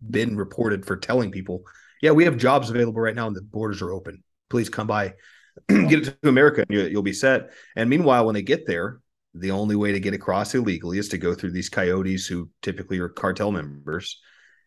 been 0.09 0.35
reported 0.35 0.85
for 0.85 0.97
telling 0.97 1.31
people, 1.31 1.63
yeah, 2.01 2.11
we 2.11 2.25
have 2.25 2.37
jobs 2.37 2.69
available 2.69 3.01
right 3.01 3.15
now 3.15 3.27
and 3.27 3.35
the 3.35 3.41
borders 3.41 3.81
are 3.81 3.91
open. 3.91 4.23
Please 4.49 4.69
come 4.69 4.87
by, 4.87 5.13
get 5.69 6.07
it 6.07 6.17
to 6.21 6.29
America 6.29 6.65
and 6.67 6.77
you, 6.77 6.85
you'll 6.87 7.03
be 7.03 7.13
set. 7.13 7.51
And 7.75 7.89
meanwhile, 7.89 8.25
when 8.25 8.35
they 8.35 8.41
get 8.41 8.65
there, 8.65 8.99
the 9.33 9.51
only 9.51 9.75
way 9.75 9.93
to 9.93 9.99
get 9.99 10.13
across 10.13 10.53
illegally 10.55 10.97
is 10.97 11.09
to 11.09 11.17
go 11.17 11.33
through 11.33 11.51
these 11.51 11.69
coyotes 11.69 12.25
who 12.27 12.49
typically 12.61 12.99
are 12.99 13.07
cartel 13.09 13.51
members. 13.51 14.19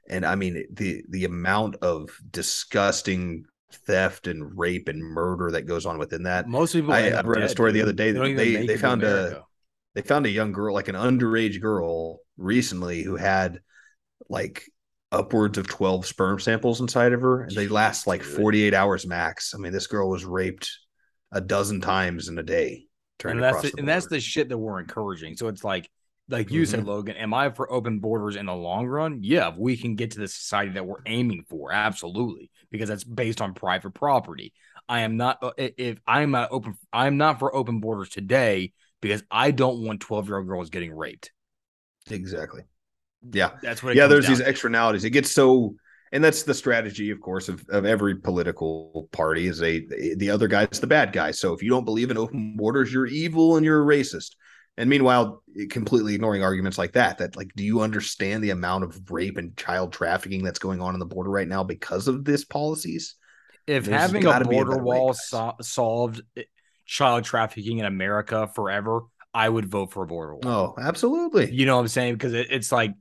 And 0.08 0.24
I 0.24 0.34
mean, 0.36 0.64
the 0.72 1.02
the 1.08 1.24
amount 1.24 1.76
of 1.76 2.10
disgusting 2.30 3.44
theft 3.72 4.26
and 4.26 4.56
rape 4.56 4.88
and 4.88 5.02
murder 5.02 5.50
that 5.52 5.66
goes 5.66 5.84
on 5.86 5.98
within 5.98 6.22
that. 6.24 6.48
Most 6.48 6.72
people. 6.72 6.92
I- 6.92 7.08
I 7.10 7.20
read 7.22 7.38
a 7.38 7.40
dead, 7.46 7.50
story 7.50 7.72
the 7.72 7.82
other 7.82 7.92
day 7.92 8.12
that 8.12 8.20
they- 8.36 8.66
they 8.66 8.76
found 8.76 9.02
a- 9.02 9.42
they 9.94 10.02
found 10.02 10.26
a 10.26 10.30
young 10.30 10.52
girl, 10.52 10.74
like 10.74 10.88
an 10.88 10.94
underage 10.94 11.60
girl, 11.60 12.20
recently 12.36 13.02
who 13.02 13.16
had 13.16 13.60
like 14.28 14.70
upwards 15.14 15.58
of 15.58 15.66
12 15.68 16.06
sperm 16.06 16.40
samples 16.40 16.80
inside 16.80 17.12
of 17.12 17.20
her, 17.20 17.42
and 17.42 17.56
they 17.56 17.68
last 17.68 18.06
like 18.06 18.22
48 18.22 18.74
hours 18.74 19.06
max. 19.06 19.54
I 19.54 19.58
mean, 19.58 19.72
this 19.72 19.86
girl 19.86 20.08
was 20.08 20.24
raped 20.24 20.70
a 21.32 21.40
dozen 21.40 21.80
times 21.80 22.28
in 22.28 22.38
a 22.38 22.42
day 22.42 22.86
and 23.24 23.42
that's 23.42 23.62
the, 23.62 23.70
the 23.70 23.78
and 23.78 23.88
that's 23.88 24.06
the 24.06 24.20
shit 24.20 24.48
that 24.48 24.58
we're 24.58 24.80
encouraging. 24.80 25.36
So 25.36 25.48
it's 25.48 25.64
like 25.64 25.90
Like 26.28 26.50
you 26.50 26.64
said, 26.64 26.80
Mhm. 26.80 26.86
Logan, 26.86 27.16
am 27.16 27.34
I 27.34 27.50
for 27.50 27.70
open 27.70 27.98
borders 27.98 28.36
in 28.36 28.46
the 28.46 28.54
long 28.54 28.86
run? 28.86 29.18
Yeah, 29.22 29.50
if 29.50 29.56
we 29.58 29.76
can 29.76 29.94
get 29.94 30.12
to 30.12 30.20
the 30.20 30.28
society 30.28 30.72
that 30.72 30.86
we're 30.86 31.02
aiming 31.04 31.44
for, 31.50 31.70
absolutely, 31.70 32.50
because 32.70 32.88
that's 32.88 33.04
based 33.04 33.42
on 33.42 33.52
private 33.52 33.90
property. 33.92 34.54
I 34.88 35.00
am 35.00 35.18
not 35.18 35.42
uh, 35.42 35.52
if 35.58 36.00
I'm 36.06 36.30
not 36.30 36.48
open. 36.50 36.78
I'm 36.94 37.18
not 37.18 37.38
for 37.40 37.54
open 37.54 37.80
borders 37.80 38.08
today 38.08 38.72
because 39.02 39.22
I 39.30 39.50
don't 39.50 39.84
want 39.84 40.00
twelve 40.00 40.26
year 40.26 40.38
old 40.38 40.46
girls 40.46 40.70
getting 40.70 40.94
raped. 40.94 41.30
Exactly. 42.10 42.62
Yeah. 43.32 43.50
That's 43.62 43.82
what. 43.82 43.92
It 43.92 43.96
yeah 43.96 44.06
there's 44.06 44.24
down 44.26 44.34
these 44.34 44.44
to. 44.44 44.48
externalities 44.48 45.04
it 45.04 45.10
gets 45.10 45.30
so 45.30 45.76
and 46.12 46.22
that's 46.22 46.42
the 46.42 46.54
strategy 46.54 47.10
of 47.10 47.20
course 47.20 47.48
of, 47.48 47.64
of 47.68 47.84
every 47.84 48.14
political 48.16 49.08
party 49.12 49.46
is 49.46 49.62
a 49.62 49.84
the 50.16 50.30
other 50.30 50.48
guy's 50.48 50.80
the 50.80 50.86
bad 50.86 51.12
guy 51.12 51.30
so 51.30 51.52
if 51.52 51.62
you 51.62 51.70
don't 51.70 51.84
believe 51.84 52.10
in 52.10 52.18
open 52.18 52.56
borders 52.56 52.92
you're 52.92 53.06
evil 53.06 53.56
and 53.56 53.64
you're 53.64 53.82
a 53.82 53.86
racist 53.86 54.36
and 54.76 54.88
meanwhile 54.90 55.42
completely 55.70 56.14
ignoring 56.14 56.42
arguments 56.42 56.78
like 56.78 56.92
that 56.92 57.18
that 57.18 57.36
like 57.36 57.50
do 57.56 57.64
you 57.64 57.80
understand 57.80 58.42
the 58.44 58.50
amount 58.50 58.84
of 58.84 59.10
rape 59.10 59.38
and 59.38 59.56
child 59.56 59.92
trafficking 59.92 60.42
that's 60.44 60.58
going 60.58 60.80
on 60.80 60.94
on 60.94 61.00
the 61.00 61.06
border 61.06 61.30
right 61.30 61.48
now 61.48 61.64
because 61.64 62.08
of 62.08 62.24
this 62.24 62.44
policies 62.44 63.16
if 63.66 63.86
There's 63.86 64.00
having 64.00 64.22
a 64.22 64.24
gotta 64.24 64.44
a 64.44 64.48
border 64.48 64.78
wall 64.78 65.14
so- 65.14 65.56
solved 65.62 66.22
eh, 66.36 66.42
child 66.86 67.24
trafficking 67.24 67.78
in 67.78 67.86
America 67.86 68.46
forever, 68.54 69.02
I 69.34 69.48
would 69.48 69.66
vote 69.66 69.92
for 69.92 70.04
a 70.04 70.06
border 70.06 70.36
wall. 70.36 70.40
oh 70.44 70.74
absolutely 70.80 71.52
You 71.52 71.66
know 71.66 71.76
what 71.76 71.82
I'm 71.82 71.88
saying? 71.88 72.14
Because 72.14 72.32
it, 72.32 72.46
it's 72.50 72.70
like, 72.70 72.92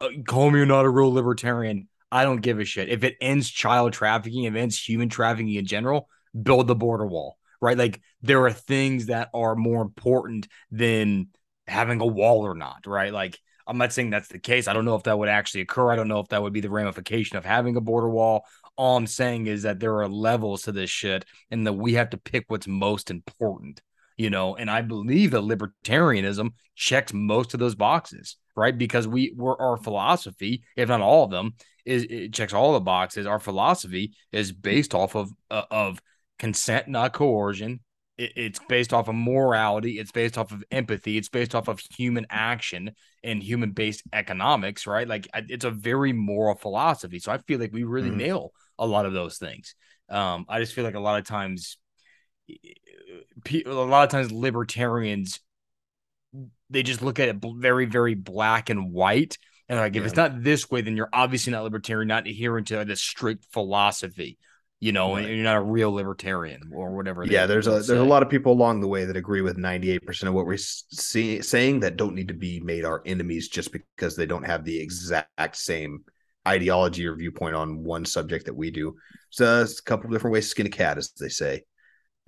uh, 0.00 0.08
call 0.26 0.50
me 0.50 0.64
not 0.64 0.84
a 0.84 0.90
real 0.90 1.12
libertarian. 1.12 1.88
I 2.12 2.24
don't 2.24 2.40
give 2.40 2.58
a 2.58 2.64
shit. 2.64 2.88
If 2.88 3.02
it 3.04 3.16
ends 3.20 3.50
child 3.50 3.92
trafficking, 3.92 4.44
if 4.44 4.54
it 4.54 4.58
ends 4.58 4.82
human 4.82 5.08
trafficking 5.08 5.54
in 5.54 5.66
general, 5.66 6.08
build 6.40 6.66
the 6.66 6.74
border 6.74 7.06
wall, 7.06 7.38
right? 7.60 7.76
Like 7.76 8.00
there 8.22 8.44
are 8.44 8.52
things 8.52 9.06
that 9.06 9.30
are 9.34 9.56
more 9.56 9.82
important 9.82 10.48
than 10.70 11.28
having 11.66 12.00
a 12.00 12.06
wall 12.06 12.46
or 12.46 12.54
not, 12.54 12.86
right? 12.86 13.12
Like 13.12 13.38
I'm 13.66 13.76
not 13.76 13.92
saying 13.92 14.10
that's 14.10 14.28
the 14.28 14.38
case. 14.38 14.66
I 14.66 14.72
don't 14.72 14.86
know 14.86 14.94
if 14.94 15.02
that 15.02 15.18
would 15.18 15.28
actually 15.28 15.60
occur. 15.60 15.92
I 15.92 15.96
don't 15.96 16.08
know 16.08 16.20
if 16.20 16.28
that 16.28 16.42
would 16.42 16.54
be 16.54 16.60
the 16.62 16.70
ramification 16.70 17.36
of 17.36 17.44
having 17.44 17.76
a 17.76 17.82
border 17.82 18.08
wall. 18.08 18.46
All 18.76 18.96
I'm 18.96 19.06
saying 19.06 19.46
is 19.46 19.64
that 19.64 19.78
there 19.78 19.96
are 20.00 20.08
levels 20.08 20.62
to 20.62 20.72
this 20.72 20.88
shit 20.88 21.26
and 21.50 21.66
that 21.66 21.74
we 21.74 21.94
have 21.94 22.10
to 22.10 22.16
pick 22.16 22.44
what's 22.48 22.66
most 22.66 23.10
important, 23.10 23.82
you 24.18 24.28
know. 24.30 24.56
And 24.56 24.70
I 24.70 24.82
believe 24.82 25.30
that 25.30 25.40
libertarianism 25.40 26.50
checks 26.74 27.14
most 27.14 27.54
of 27.54 27.60
those 27.60 27.74
boxes, 27.74 28.36
right? 28.54 28.76
Because 28.76 29.08
we 29.08 29.32
we're 29.36 29.56
our 29.58 29.78
philosophy, 29.78 30.62
if 30.76 30.88
not 30.90 31.00
all 31.00 31.24
of 31.24 31.30
them, 31.30 31.54
is 31.86 32.04
it 32.10 32.34
checks 32.34 32.52
all 32.52 32.74
the 32.74 32.80
boxes. 32.80 33.26
Our 33.26 33.40
philosophy 33.40 34.12
is 34.32 34.52
based 34.52 34.94
off 34.94 35.14
of 35.16 35.30
uh, 35.50 35.64
of 35.70 36.02
consent, 36.38 36.88
not 36.88 37.14
coercion. 37.14 37.80
It, 38.18 38.32
it's 38.36 38.60
based 38.68 38.92
off 38.92 39.08
of 39.08 39.14
morality. 39.14 39.98
It's 39.98 40.12
based 40.12 40.36
off 40.36 40.52
of 40.52 40.62
empathy. 40.70 41.16
It's 41.16 41.28
based 41.28 41.54
off 41.54 41.68
of 41.68 41.80
human 41.96 42.26
action 42.30 42.92
and 43.24 43.42
human 43.42 43.70
based 43.72 44.02
economics, 44.12 44.86
right? 44.86 45.08
Like 45.08 45.28
it's 45.34 45.64
a 45.64 45.70
very 45.70 46.12
moral 46.12 46.54
philosophy. 46.56 47.18
So 47.20 47.32
I 47.32 47.38
feel 47.38 47.58
like 47.58 47.72
we 47.72 47.84
really 47.84 48.10
Mhm. 48.10 48.16
nail 48.16 48.52
a 48.78 48.86
lot 48.86 49.06
of 49.06 49.12
those 49.12 49.38
things. 49.38 49.74
Um, 50.08 50.46
I 50.48 50.60
just 50.60 50.72
feel 50.74 50.84
like 50.84 50.94
a 50.94 51.00
lot 51.00 51.18
of 51.18 51.26
times, 51.26 51.78
a 53.66 53.70
lot 53.70 54.04
of 54.04 54.10
times 54.10 54.32
libertarians 54.32 55.40
they 56.70 56.82
just 56.82 57.02
look 57.02 57.18
at 57.18 57.28
it 57.28 57.36
very 57.56 57.86
very 57.86 58.14
black 58.14 58.70
and 58.70 58.92
white. 58.92 59.38
And 59.70 59.78
like 59.78 59.96
if 59.96 60.04
it's 60.04 60.16
not 60.16 60.42
this 60.42 60.70
way 60.70 60.80
then 60.80 60.96
you're 60.96 61.10
obviously 61.12 61.52
not 61.52 61.62
libertarian 61.62 62.08
not 62.08 62.26
adhering 62.26 62.64
to 62.66 62.84
this 62.84 63.02
strict 63.02 63.46
philosophy 63.52 64.38
you 64.80 64.92
know 64.92 65.16
and 65.16 65.26
you're 65.26 65.44
not 65.44 65.56
a 65.56 65.60
real 65.60 65.92
libertarian 65.92 66.70
or 66.72 66.94
whatever 66.94 67.26
yeah 67.26 67.46
there's 67.46 67.66
a 67.66 67.72
would 67.72 67.84
there's 67.84 68.00
a 68.00 68.04
lot 68.04 68.22
of 68.22 68.30
people 68.30 68.52
along 68.52 68.80
the 68.80 68.86
way 68.86 69.04
that 69.04 69.16
agree 69.16 69.42
with 69.42 69.58
98% 69.58 70.22
of 70.22 70.32
what 70.32 70.46
we're 70.46 70.56
see, 70.56 71.42
saying 71.42 71.80
that 71.80 71.96
don't 71.96 72.14
need 72.14 72.28
to 72.28 72.34
be 72.34 72.60
made 72.60 72.84
our 72.84 73.02
enemies 73.04 73.48
just 73.48 73.72
because 73.72 74.16
they 74.16 74.24
don't 74.24 74.46
have 74.46 74.64
the 74.64 74.80
exact 74.80 75.56
same 75.56 76.04
ideology 76.46 77.06
or 77.06 77.14
viewpoint 77.14 77.54
on 77.54 77.84
one 77.84 78.04
subject 78.04 78.46
that 78.46 78.54
we 78.54 78.70
do. 78.70 78.96
So 79.30 79.62
it's 79.62 79.80
a 79.80 79.82
couple 79.82 80.06
of 80.06 80.12
different 80.12 80.32
ways. 80.32 80.44
To 80.44 80.50
skin 80.50 80.66
a 80.66 80.70
cat 80.70 80.96
as 80.96 81.10
they 81.12 81.28
say 81.28 81.64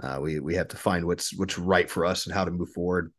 uh, 0.03 0.19
we 0.21 0.41
we 0.41 0.55
have 0.55 0.69
to 0.69 0.77
find 0.77 1.05
what's 1.07 1.37
what's 1.37 1.59
right 1.59 1.91
for 1.91 2.05
us 2.05 2.27
and 2.27 2.35
how 2.35 2.45
to 2.45 2.51
move 2.51 2.71
forward. 2.71 3.13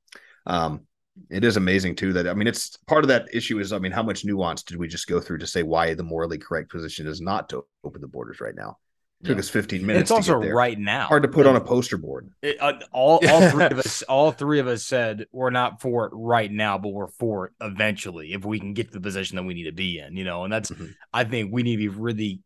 Um 0.46 0.82
it 1.30 1.44
is 1.44 1.58
amazing 1.58 1.94
too 1.94 2.14
that 2.14 2.26
i 2.26 2.34
mean 2.34 2.48
it's 2.48 2.78
part 2.88 3.04
of 3.04 3.10
that 3.10 3.28
issue 3.34 3.60
is 3.60 3.74
i 3.74 3.78
mean 3.78 3.92
how 3.92 4.02
much 4.02 4.24
nuance 4.24 4.64
did 4.64 4.78
we 4.78 4.88
just 4.88 5.08
go 5.08 5.20
through 5.20 5.38
to 5.38 5.46
say 5.46 5.62
why 5.62 5.94
the 5.94 6.02
morally 6.02 6.38
correct 6.38 6.72
position 6.72 7.06
is 7.06 7.20
not 7.20 7.50
to 7.50 7.62
open 7.84 8.00
the 8.02 8.08
borders 8.08 8.40
right 8.40 8.56
now? 8.56 8.78
It 9.20 9.26
took 9.28 9.36
Yeah. 9.36 9.40
us 9.42 9.50
15 9.50 9.86
minutes 9.86 10.04
it's 10.04 10.12
also 10.12 10.36
right 10.38 10.80
now. 10.80 11.08
Hard 11.08 11.24
to 11.24 11.30
put 11.30 11.46
on 11.46 11.58
a 11.58 11.62
poster 11.62 11.98
board. 11.98 12.30
It- 12.42 12.58
uh, 12.62 12.80
all 12.94 13.20
all 13.28 13.42
three 13.52 13.66
of 13.66 13.78
us 13.86 14.02
all 14.04 14.32
three 14.32 14.60
of 14.60 14.68
us 14.68 14.86
said 14.86 15.26
we're 15.34 15.50
not 15.52 15.82
for 15.82 16.06
it 16.08 16.12
right 16.16 16.50
now 16.52 16.78
but 16.78 16.90
we're 16.90 17.08
for 17.10 17.48
it 17.48 17.52
eventually 17.60 18.32
if 18.34 18.46
we 18.46 18.58
can 18.60 18.74
get 18.74 18.88
to 18.88 18.94
the 18.94 19.02
position 19.02 19.36
that 19.36 19.44
we 19.44 19.54
need 19.54 19.66
to 19.66 19.74
be 19.74 20.00
in 20.00 20.16
you 20.16 20.24
know? 20.24 20.46
And 20.46 20.52
that's 20.54 20.72
Mhm. 20.72 20.94
i 21.14 21.26
think 21.26 21.52
we 21.54 21.62
need 21.62 21.76
to 21.76 21.90
be 21.90 21.90
really 21.90 22.40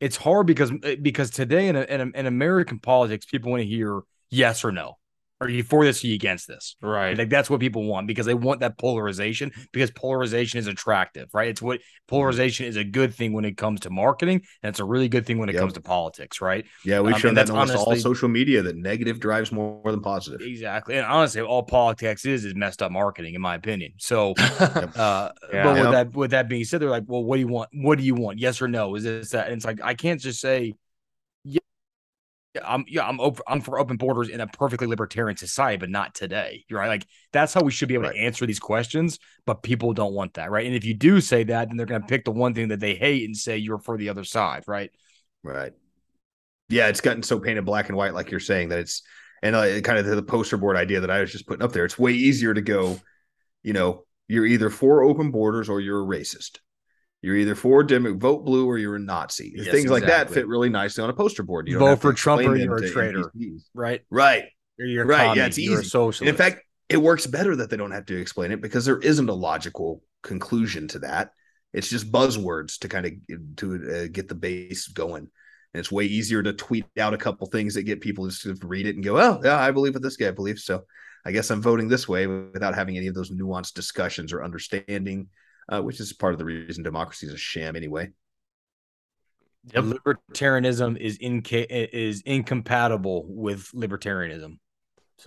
it's 0.00 0.16
hard 0.16 0.46
because 0.46 0.72
eh, 0.82 0.96
because 1.00 1.30
today 1.30 1.68
in, 1.68 1.76
a, 1.76 1.82
in, 1.82 2.00
a, 2.00 2.18
in 2.18 2.26
american 2.26 2.78
politics 2.78 3.26
people 3.26 3.50
want 3.50 3.62
to 3.62 3.68
hear 3.68 4.00
yes 4.30 4.64
or 4.64 4.72
no 4.72 4.97
are 5.40 5.48
you 5.48 5.62
for 5.62 5.84
this 5.84 6.02
or 6.02 6.06
are 6.06 6.10
you 6.10 6.14
against 6.14 6.48
this 6.48 6.76
Right. 6.82 7.16
like 7.16 7.28
that's 7.30 7.48
what 7.48 7.60
people 7.60 7.84
want 7.84 8.06
because 8.06 8.26
they 8.26 8.34
want 8.34 8.60
that 8.60 8.76
polarization 8.78 9.52
because 9.72 9.90
polarization 9.90 10.58
is 10.58 10.66
attractive, 10.66 11.28
right? 11.32 11.48
It's 11.48 11.62
what 11.62 11.80
polarization 12.08 12.66
is 12.66 12.76
a 12.76 12.84
good 12.84 13.14
thing 13.14 13.32
when 13.32 13.44
it 13.44 13.56
comes 13.56 13.80
to 13.80 13.90
marketing, 13.90 14.42
and 14.62 14.70
it's 14.70 14.80
a 14.80 14.84
really 14.84 15.08
good 15.08 15.26
thing 15.26 15.38
when 15.38 15.48
it 15.48 15.52
Yep. 15.52 15.60
comes 15.62 15.72
to 15.74 15.80
politics, 15.80 16.40
right? 16.40 16.64
Yeah, 16.84 17.00
we've 17.00 17.14
Um, 17.14 17.20
shown 17.20 17.34
that 17.34 17.46
that's 17.46 17.50
almost 17.50 17.76
all 17.76 17.96
social 17.96 18.28
media 18.28 18.62
that 18.62 18.76
negative 18.76 19.20
drives 19.20 19.52
more 19.52 19.82
than 19.90 20.00
positive. 20.00 20.40
Exactly. 20.40 20.96
And 20.96 21.06
honestly, 21.06 21.40
all 21.42 21.62
politics 21.62 22.24
is 22.24 22.44
is 22.44 22.54
messed 22.54 22.82
up 22.82 22.90
marketing, 22.92 23.34
in 23.34 23.40
my 23.40 23.54
opinion. 23.54 23.92
So 23.98 24.32
uh 24.96 25.30
Yeah. 25.52 25.62
but 25.62 25.72
with 25.74 25.90
Yep. 25.90 25.90
that 25.90 26.12
with 26.14 26.30
that 26.32 26.48
being 26.48 26.64
said, 26.64 26.80
they're 26.80 26.90
like, 26.90 27.04
well, 27.06 27.24
what 27.24 27.36
do 27.36 27.40
you 27.40 27.48
want? 27.48 27.70
What 27.74 27.98
do 27.98 28.04
you 28.04 28.14
want? 28.14 28.38
Yes 28.38 28.60
or 28.62 28.68
no? 28.68 28.94
Is 28.94 29.04
this 29.04 29.30
that? 29.30 29.46
And 29.46 29.56
it's 29.56 29.64
like 29.64 29.80
I 29.82 29.94
can't 29.94 30.20
just 30.20 30.40
say 30.40 30.74
I'm 32.64 32.84
yeah, 32.88 33.06
I'm 33.06 33.20
open, 33.20 33.42
I'm 33.46 33.60
for 33.60 33.78
open 33.78 33.96
borders 33.96 34.28
in 34.28 34.40
a 34.40 34.46
perfectly 34.46 34.86
libertarian 34.86 35.36
society, 35.36 35.76
but 35.78 35.90
not 35.90 36.14
today. 36.14 36.64
You're 36.68 36.80
right. 36.80 36.88
Like 36.88 37.06
that's 37.32 37.54
how 37.54 37.62
we 37.62 37.70
should 37.70 37.88
be 37.88 37.94
able 37.94 38.04
Right. 38.04 38.14
to 38.14 38.20
answer 38.20 38.46
these 38.46 38.58
questions, 38.60 39.18
but 39.46 39.62
people 39.62 39.92
don't 39.94 40.14
want 40.14 40.34
that, 40.34 40.50
right? 40.50 40.66
And 40.66 40.74
if 40.74 40.84
you 40.84 40.94
do 40.94 41.20
say 41.20 41.44
that, 41.44 41.68
then 41.68 41.76
they're 41.76 41.86
gonna 41.86 42.06
pick 42.06 42.24
the 42.24 42.30
one 42.32 42.54
thing 42.54 42.68
that 42.68 42.80
they 42.80 42.94
hate 42.94 43.24
and 43.24 43.36
say 43.36 43.56
you're 43.58 43.78
for 43.78 43.96
the 43.96 44.08
other 44.08 44.24
side, 44.24 44.64
right? 44.66 44.90
Right. 45.42 45.72
Yeah, 46.68 46.88
it's 46.88 47.00
gotten 47.00 47.22
so 47.22 47.38
painted 47.40 47.64
black 47.64 47.88
and 47.88 47.96
white, 47.96 48.14
like 48.14 48.30
you're 48.30 48.40
saying, 48.40 48.68
that 48.70 48.78
it's 48.80 49.02
and 49.42 49.54
uh, 49.54 49.80
kind 49.80 49.98
of 49.98 50.06
the 50.06 50.22
poster 50.22 50.56
board 50.56 50.76
idea 50.76 51.00
that 51.00 51.10
I 51.10 51.20
was 51.20 51.32
just 51.32 51.46
putting 51.46 51.62
up 51.64 51.72
there. 51.72 51.84
It's 51.84 51.98
way 51.98 52.12
easier 52.12 52.52
to 52.52 52.60
go, 52.60 52.98
you 53.62 53.72
know, 53.72 54.04
you're 54.26 54.46
either 54.46 54.68
for 54.68 55.02
open 55.02 55.30
borders 55.30 55.68
or 55.68 55.80
you're 55.80 56.02
a 56.02 56.06
racist. 56.06 56.58
You're 57.20 57.36
either 57.36 57.54
for 57.54 57.82
Demo, 57.82 58.14
vote 58.14 58.44
blue 58.44 58.66
or 58.66 58.78
you're 58.78 58.94
a 58.96 59.00
Nazi. 59.00 59.52
Yes, 59.56 59.68
Things 59.68 59.90
like 59.90 60.06
that 60.06 60.30
fit 60.30 60.46
really 60.46 60.68
nicely 60.68 61.02
on 61.02 61.10
a 61.10 61.14
poster 61.14 61.42
board. 61.42 61.66
You 61.66 61.78
Vote 61.78 62.00
for 62.00 62.12
Trump 62.12 62.42
or 62.46 62.54
you're 62.56 62.76
a 62.76 62.90
traitor. 62.90 63.32
NPCs. 63.36 63.62
Right? 63.74 64.02
Right. 64.08 64.44
Or 64.78 64.86
you're 64.86 65.04
Right, 65.04 65.36
yeah, 65.36 65.46
it's 65.46 65.58
you're 65.58 65.80
easy. 65.80 65.88
socialist. 65.88 66.20
And 66.20 66.28
in 66.28 66.36
fact, 66.36 66.62
it 66.88 66.96
works 66.98 67.26
better 67.26 67.56
that 67.56 67.70
they 67.70 67.76
don't 67.76 67.90
have 67.90 68.06
to 68.06 68.20
explain 68.20 68.52
it 68.52 68.60
because 68.60 68.84
there 68.84 68.98
isn't 68.98 69.28
a 69.28 69.34
logical 69.34 70.02
conclusion 70.22 70.86
to 70.88 71.00
that. 71.00 71.32
It's 71.72 71.88
just 71.88 72.10
buzzwords 72.10 72.78
to 72.78 72.88
kind 72.88 73.06
of 73.06 73.12
to 73.56 74.04
uh, 74.04 74.08
get 74.10 74.28
the 74.28 74.34
base 74.34 74.86
going. 74.86 75.28
And 75.74 75.80
it's 75.80 75.92
way 75.92 76.04
easier 76.04 76.42
to 76.42 76.52
tweet 76.54 76.86
out 76.98 77.12
a 77.12 77.18
couple 77.18 77.46
things 77.48 77.74
that 77.74 77.82
get 77.82 78.00
people 78.00 78.26
just 78.26 78.42
to 78.42 78.54
read 78.62 78.86
it 78.86 78.94
and 78.94 79.04
go, 79.04 79.20
"Oh, 79.20 79.40
yeah, 79.44 79.58
I 79.58 79.70
believe 79.70 79.92
what 79.94 80.02
this 80.02 80.16
guy 80.16 80.30
believes." 80.30 80.64
So, 80.64 80.84
I 81.26 81.32
guess 81.32 81.50
I'm 81.50 81.60
voting 81.60 81.88
this 81.88 82.08
way 82.08 82.26
without 82.26 82.74
having 82.74 82.96
any 82.96 83.08
of 83.08 83.14
those 83.14 83.30
nuanced 83.30 83.74
discussions 83.74 84.32
or 84.32 84.42
understanding, 84.42 85.28
uh, 85.68 85.80
which 85.82 86.00
is 86.00 86.12
part 86.12 86.32
of 86.32 86.38
the 86.38 86.44
reason 86.44 86.82
democracy 86.82 87.26
is 87.26 87.32
a 87.32 87.38
sham 87.38 87.76
anyway. 87.76 88.10
libertarianism 89.72 90.96
is 90.96 91.18
inca- 91.20 91.96
is 91.96 92.22
incompatible 92.24 93.26
with 93.28 93.70
libertarianism. 93.74 94.58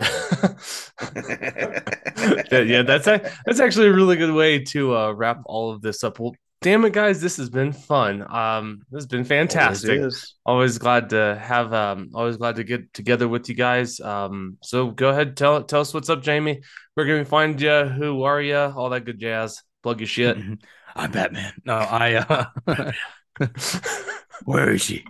yeah, 2.50 2.60
yeah, 2.60 2.82
that's 2.82 3.06
a, 3.06 3.30
that's 3.44 3.60
actually 3.60 3.88
a 3.88 3.92
really 3.92 4.16
good 4.16 4.32
way 4.32 4.58
to 4.58 4.96
uh, 4.96 5.12
wrap 5.12 5.42
all 5.44 5.70
of 5.70 5.82
this 5.82 6.02
up. 6.02 6.18
Well, 6.18 6.34
damn 6.62 6.84
it, 6.84 6.92
guys, 6.92 7.20
this 7.20 7.36
has 7.36 7.50
been 7.50 7.72
fun. 7.72 8.22
Um, 8.34 8.82
this 8.90 9.02
has 9.02 9.06
been 9.06 9.24
fantastic. 9.24 9.98
Always. 9.98 10.34
Always 10.46 10.78
glad 10.78 11.10
to 11.10 11.38
have. 11.40 11.74
Um, 11.74 12.10
always 12.14 12.36
glad 12.36 12.56
to 12.56 12.64
get 12.64 12.92
together 12.94 13.28
with 13.28 13.48
you 13.48 13.54
guys. 13.54 14.00
Um, 14.00 14.56
so 14.62 14.90
go 14.90 15.10
ahead, 15.10 15.36
tell 15.36 15.62
tell 15.64 15.80
us 15.80 15.92
what's 15.92 16.08
up, 16.08 16.22
Jamie. 16.22 16.62
Where 16.94 17.06
can 17.06 17.18
we 17.18 17.24
find 17.24 17.60
you? 17.60 17.84
Who 17.84 18.22
are 18.22 18.40
you? 18.40 18.56
All 18.56 18.90
that 18.90 19.04
good 19.04 19.18
jazz. 19.18 19.62
Plug 19.82 20.00
your 20.00 20.06
shit. 20.06 20.36
I'm 20.94 21.10
Batman. 21.10 21.54
No, 21.64 21.74
I. 21.74 22.46
Uh, 22.66 22.66
where 24.44 24.70
is 24.70 24.82
she? 24.82 25.04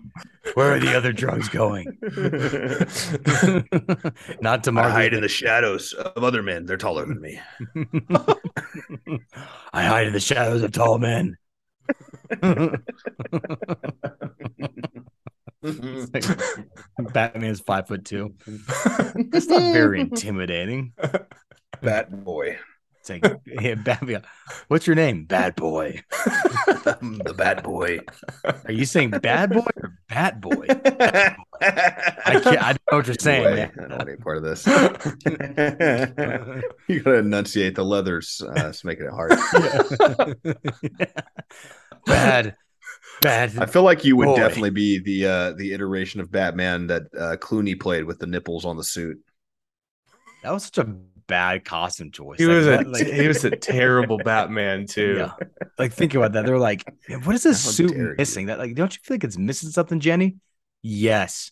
Where 0.54 0.74
are 0.74 0.78
the 0.78 0.96
other 0.96 1.12
drugs 1.12 1.48
going? 1.48 1.86
Not 4.40 4.64
to 4.64 4.72
I 4.78 4.90
hide 4.90 5.14
in 5.14 5.20
the 5.20 5.28
shadows 5.28 5.92
of 5.92 6.24
other 6.24 6.42
men. 6.42 6.66
They're 6.66 6.76
taller 6.76 7.06
than 7.06 7.20
me. 7.20 7.40
I 9.72 9.84
hide 9.84 10.08
in 10.08 10.12
the 10.12 10.20
shadows 10.20 10.62
of 10.62 10.72
tall 10.72 10.98
men. 10.98 11.36
Batman's 17.12 17.60
five 17.60 17.88
foot 17.88 18.04
two. 18.04 18.34
That's 19.30 19.46
not 19.46 19.72
very 19.72 20.00
intimidating. 20.00 20.92
Bat 21.82 22.24
boy. 22.24 22.58
It's 23.02 23.10
like, 23.10 23.26
yeah, 23.46 23.74
bad, 23.74 24.24
what's 24.68 24.86
your 24.86 24.94
name? 24.94 25.24
Bad 25.24 25.56
boy. 25.56 26.02
the 26.12 27.34
bad 27.36 27.64
boy. 27.64 27.98
Are 28.44 28.70
you 28.70 28.84
saying 28.84 29.10
bad 29.10 29.50
boy 29.50 29.66
or 29.74 29.98
bat 30.08 30.40
boy? 30.40 30.66
I 30.70 31.34
can't. 32.40 32.62
I 32.62 32.74
don't 32.74 32.82
know 32.92 32.98
what 32.98 33.08
you're 33.08 33.16
saying, 33.18 33.42
Boy, 33.42 33.56
man. 33.56 33.72
I 33.76 33.88
don't 33.88 33.98
want 33.98 34.08
any 34.08 34.18
part 34.18 34.36
of 34.36 34.44
this. 34.44 34.64
you 36.86 37.00
gotta 37.00 37.18
enunciate 37.18 37.74
the 37.74 37.84
leathers. 37.84 38.40
Uh, 38.40 38.68
it's 38.68 38.84
making 38.84 39.06
it 39.06 39.12
hard. 39.12 39.32
bad, 42.06 42.54
bad. 43.20 43.58
I 43.58 43.66
feel 43.66 43.82
like 43.82 44.04
you 44.04 44.14
would 44.14 44.26
Boy. 44.26 44.36
definitely 44.36 44.70
be 44.70 45.00
the 45.00 45.26
uh, 45.26 45.52
the 45.54 45.72
iteration 45.72 46.20
of 46.20 46.30
Batman 46.30 46.86
that 46.86 47.02
uh, 47.18 47.36
Clooney 47.38 47.76
played 47.78 48.04
with 48.04 48.20
the 48.20 48.28
nipples 48.28 48.64
on 48.64 48.76
the 48.76 48.84
suit. 48.84 49.18
That 50.44 50.52
was 50.52 50.62
such 50.64 50.78
a 50.78 50.96
bad 51.26 51.64
costume 51.64 52.10
choice. 52.10 52.38
He 52.38 52.46
Like, 52.46 52.54
was 52.56 52.66
a 52.66 52.76
what- 52.78 52.86
like, 52.88 53.06
he 53.06 53.28
was 53.28 53.44
a 53.44 53.50
terrible 53.50 54.18
Batman 54.18 54.86
too. 54.88 55.16
yeah. 55.18 55.32
Like 55.78 55.92
think 55.94 56.14
about 56.14 56.32
that. 56.32 56.44
They're 56.46 56.58
like, 56.58 56.84
what 57.24 57.34
is 57.34 57.42
this 57.44 57.64
How 57.64 57.70
suit 57.70 57.92
dare 57.92 58.10
you. 58.10 58.14
missing? 58.18 58.46
That 58.46 58.58
like, 58.58 58.74
don't 58.74 58.92
you 58.94 59.00
feel 59.02 59.14
like 59.16 59.24
it's 59.24 59.38
missing 59.38 59.70
something, 59.70 60.00
Jenny? 60.00 60.36
Yes, 60.82 61.50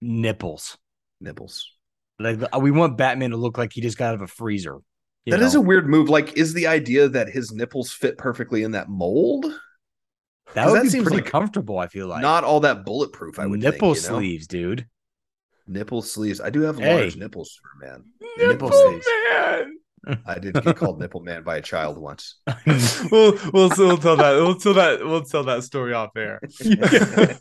nipples. 0.00 0.78
Nipples. 1.20 1.70
Like 2.18 2.38
we 2.58 2.70
want 2.70 2.96
Batman 2.96 3.30
to 3.30 3.36
look 3.36 3.58
like 3.58 3.72
he 3.72 3.80
just 3.80 3.98
got 3.98 4.08
out 4.08 4.14
of 4.14 4.22
a 4.22 4.26
freezer. 4.26 4.76
you 5.24 5.32
That 5.32 5.42
is 5.42 5.54
know? 5.54 5.60
a 5.60 5.64
weird 5.64 5.88
move. 5.88 6.08
Like, 6.08 6.36
is 6.36 6.54
the 6.54 6.66
idea 6.68 7.08
that 7.08 7.28
his 7.28 7.52
nipples 7.52 7.92
fit 7.92 8.16
perfectly 8.18 8.62
in 8.62 8.70
that 8.72 8.88
mold? 8.88 9.44
that 10.54 10.62
'cause 10.64 10.70
would 10.72 10.78
that 10.78 10.82
be 10.84 10.88
seems 10.90 11.02
pretty 11.04 11.22
like 11.22 11.30
comfortable. 11.30 11.78
I 11.78 11.88
feel 11.88 12.06
like 12.06 12.22
Not 12.22 12.44
all 12.44 12.60
that 12.60 12.84
bulletproof. 12.84 13.38
I 13.40 13.46
would 13.46 13.60
nipple 13.60 13.94
think, 13.94 14.04
you 14.06 14.10
know? 14.12 14.18
sleeves, 14.18 14.46
dude. 14.46 14.86
Nipple 15.68 16.02
sleeves. 16.02 16.40
I 16.40 16.50
do 16.50 16.60
have 16.62 16.78
Hey. 16.78 16.94
large 17.00 17.16
nipples 17.16 17.58
for 17.60 17.84
a 17.84 17.88
man. 17.90 18.04
Nipple 18.38 18.70
sleeves. 18.70 19.06
man. 19.30 19.72
I 20.24 20.38
did 20.38 20.54
get 20.62 20.76
called 20.76 21.00
nipple 21.00 21.20
man 21.20 21.42
by 21.42 21.56
a 21.56 21.60
child 21.62 21.98
once. 21.98 22.36
we'll 23.10 23.36
we'll 23.52 23.70
we'll 23.76 23.96
tell 23.96 24.16
that 24.16 24.34
we'll 24.36 24.54
tell 24.54 24.74
that 24.74 25.04
we'll 25.04 25.24
tell 25.24 25.42
that 25.44 25.64
story 25.64 25.94
off 25.94 26.10
air. 26.16 26.38
you 26.60 26.76
gotta, 26.76 27.40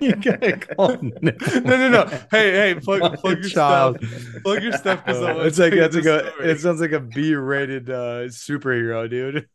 you 0.00 0.16
gotta 0.16 0.56
call 0.56 0.96
nipple 1.02 1.60
No, 1.60 1.76
no, 1.76 1.88
no. 1.90 2.06
Hey, 2.30 2.52
hey, 2.72 2.74
plug, 2.80 3.02
My 3.02 3.16
plug 3.16 3.40
your 3.40 3.48
child. 3.50 3.98
stuff. 4.02 4.42
Plug 4.44 4.62
your 4.62 4.72
stuff 4.72 5.02
Uh, 5.06 5.40
it's 5.40 5.58
like 5.58 5.74
it's 5.74 5.94
like 5.96 6.06
a 6.06 6.32
it 6.40 6.58
sounds 6.60 6.80
like 6.80 6.92
a 6.92 7.00
B-rated 7.00 7.90
uh, 7.90 8.28
superhero, 8.28 9.10
dude. 9.10 9.46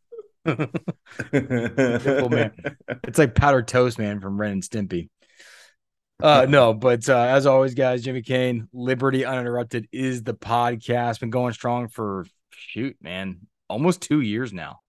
Nipple 1.32 2.28
man. 2.28 2.52
It's 3.04 3.18
like 3.18 3.34
powdered 3.34 3.66
toast 3.66 3.98
man 3.98 4.20
from 4.20 4.40
Ren 4.40 4.52
and 4.52 4.62
Stimpy. 4.62 5.08
Uh 6.22 6.46
no, 6.48 6.72
but 6.72 7.08
uh, 7.08 7.18
as 7.18 7.46
always, 7.46 7.74
guys, 7.74 8.02
Jimmy 8.02 8.22
Kane, 8.22 8.68
Liberty 8.72 9.24
Uninterrupted 9.24 9.88
is 9.92 10.22
the 10.22 10.34
podcast. 10.34 11.20
Been 11.20 11.30
going 11.30 11.52
strong 11.52 11.88
for 11.88 12.24
shoot, 12.50 12.96
man, 13.02 13.40
almost 13.68 14.00
two 14.00 14.20
years 14.20 14.52
now. 14.52 14.80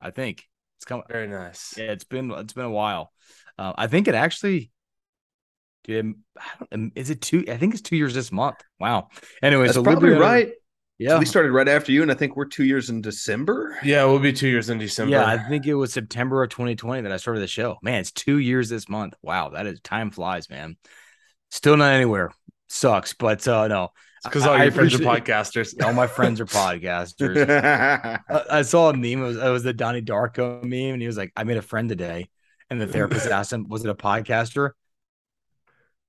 I 0.00 0.10
think 0.10 0.44
it's 0.76 0.84
coming. 0.84 1.04
Very 1.08 1.28
nice. 1.28 1.74
Yeah, 1.76 1.92
it's 1.92 2.04
been 2.04 2.30
it's 2.30 2.52
been 2.52 2.66
a 2.66 2.70
while. 2.70 3.10
Uh, 3.58 3.72
I 3.76 3.86
think 3.86 4.06
it 4.06 4.14
actually. 4.14 4.70
Dude, 5.84 6.16
I 6.36 6.42
don't, 6.58 6.72
um, 6.72 6.92
is 6.96 7.10
it 7.10 7.22
two? 7.22 7.44
I 7.48 7.56
think 7.56 7.72
it's 7.72 7.82
two 7.82 7.96
years 7.96 8.12
this 8.12 8.30
month. 8.30 8.56
Wow. 8.78 9.08
Anyway, 9.42 9.66
That's 9.66 9.76
so 9.76 9.84
probably 9.84 10.10
Liberty 10.10 10.20
right. 10.20 10.52
Yeah, 10.98 11.10
So 11.10 11.18
we 11.18 11.26
started 11.26 11.52
right 11.52 11.68
after 11.68 11.92
you, 11.92 12.00
and 12.00 12.10
I 12.10 12.14
think 12.14 12.36
we're 12.36 12.46
two 12.46 12.64
years 12.64 12.88
in 12.88 13.02
December. 13.02 13.78
Yeah, 13.84 14.06
we'll 14.06 14.18
be 14.18 14.32
two 14.32 14.48
years 14.48 14.70
in 14.70 14.78
December. 14.78 15.12
Yeah, 15.12 15.26
I 15.26 15.36
think 15.36 15.66
it 15.66 15.74
was 15.74 15.92
September 15.92 16.42
of 16.42 16.48
2020 16.48 17.02
that 17.02 17.12
I 17.12 17.18
started 17.18 17.40
the 17.40 17.46
show. 17.46 17.76
Man, 17.82 18.00
it's 18.00 18.12
two 18.12 18.38
years 18.38 18.70
this 18.70 18.88
month. 18.88 19.14
Wow, 19.22 19.50
that 19.50 19.66
is 19.66 19.78
time 19.80 20.10
flies, 20.10 20.48
man. 20.48 20.76
Still 21.50 21.76
not 21.76 21.92
anywhere. 21.92 22.32
Sucks, 22.68 23.12
but 23.12 23.46
uh 23.46 23.68
no. 23.68 23.90
because 24.24 24.46
all 24.46 24.54
I 24.54 24.64
your 24.64 24.72
friends 24.72 24.94
are 24.94 24.98
podcasters. 24.98 25.80
All 25.84 25.92
my 25.92 26.06
friends 26.06 26.40
are 26.40 26.46
podcasters. 26.46 27.48
I, 28.28 28.42
I 28.50 28.62
saw 28.62 28.88
a 28.88 28.92
meme. 28.94 29.22
It 29.22 29.26
was, 29.26 29.36
it 29.36 29.50
was 29.50 29.62
the 29.62 29.74
Donnie 29.74 30.02
Darko 30.02 30.62
meme, 30.62 30.94
and 30.94 31.02
he 31.02 31.06
was 31.06 31.16
like, 31.16 31.32
"I 31.36 31.44
made 31.44 31.58
a 31.58 31.62
friend 31.62 31.88
today," 31.88 32.28
and 32.70 32.80
the 32.80 32.86
therapist 32.86 33.26
asked 33.30 33.52
him, 33.52 33.68
"Was 33.68 33.84
it 33.84 33.90
a 33.90 33.94
podcaster?" 33.94 34.70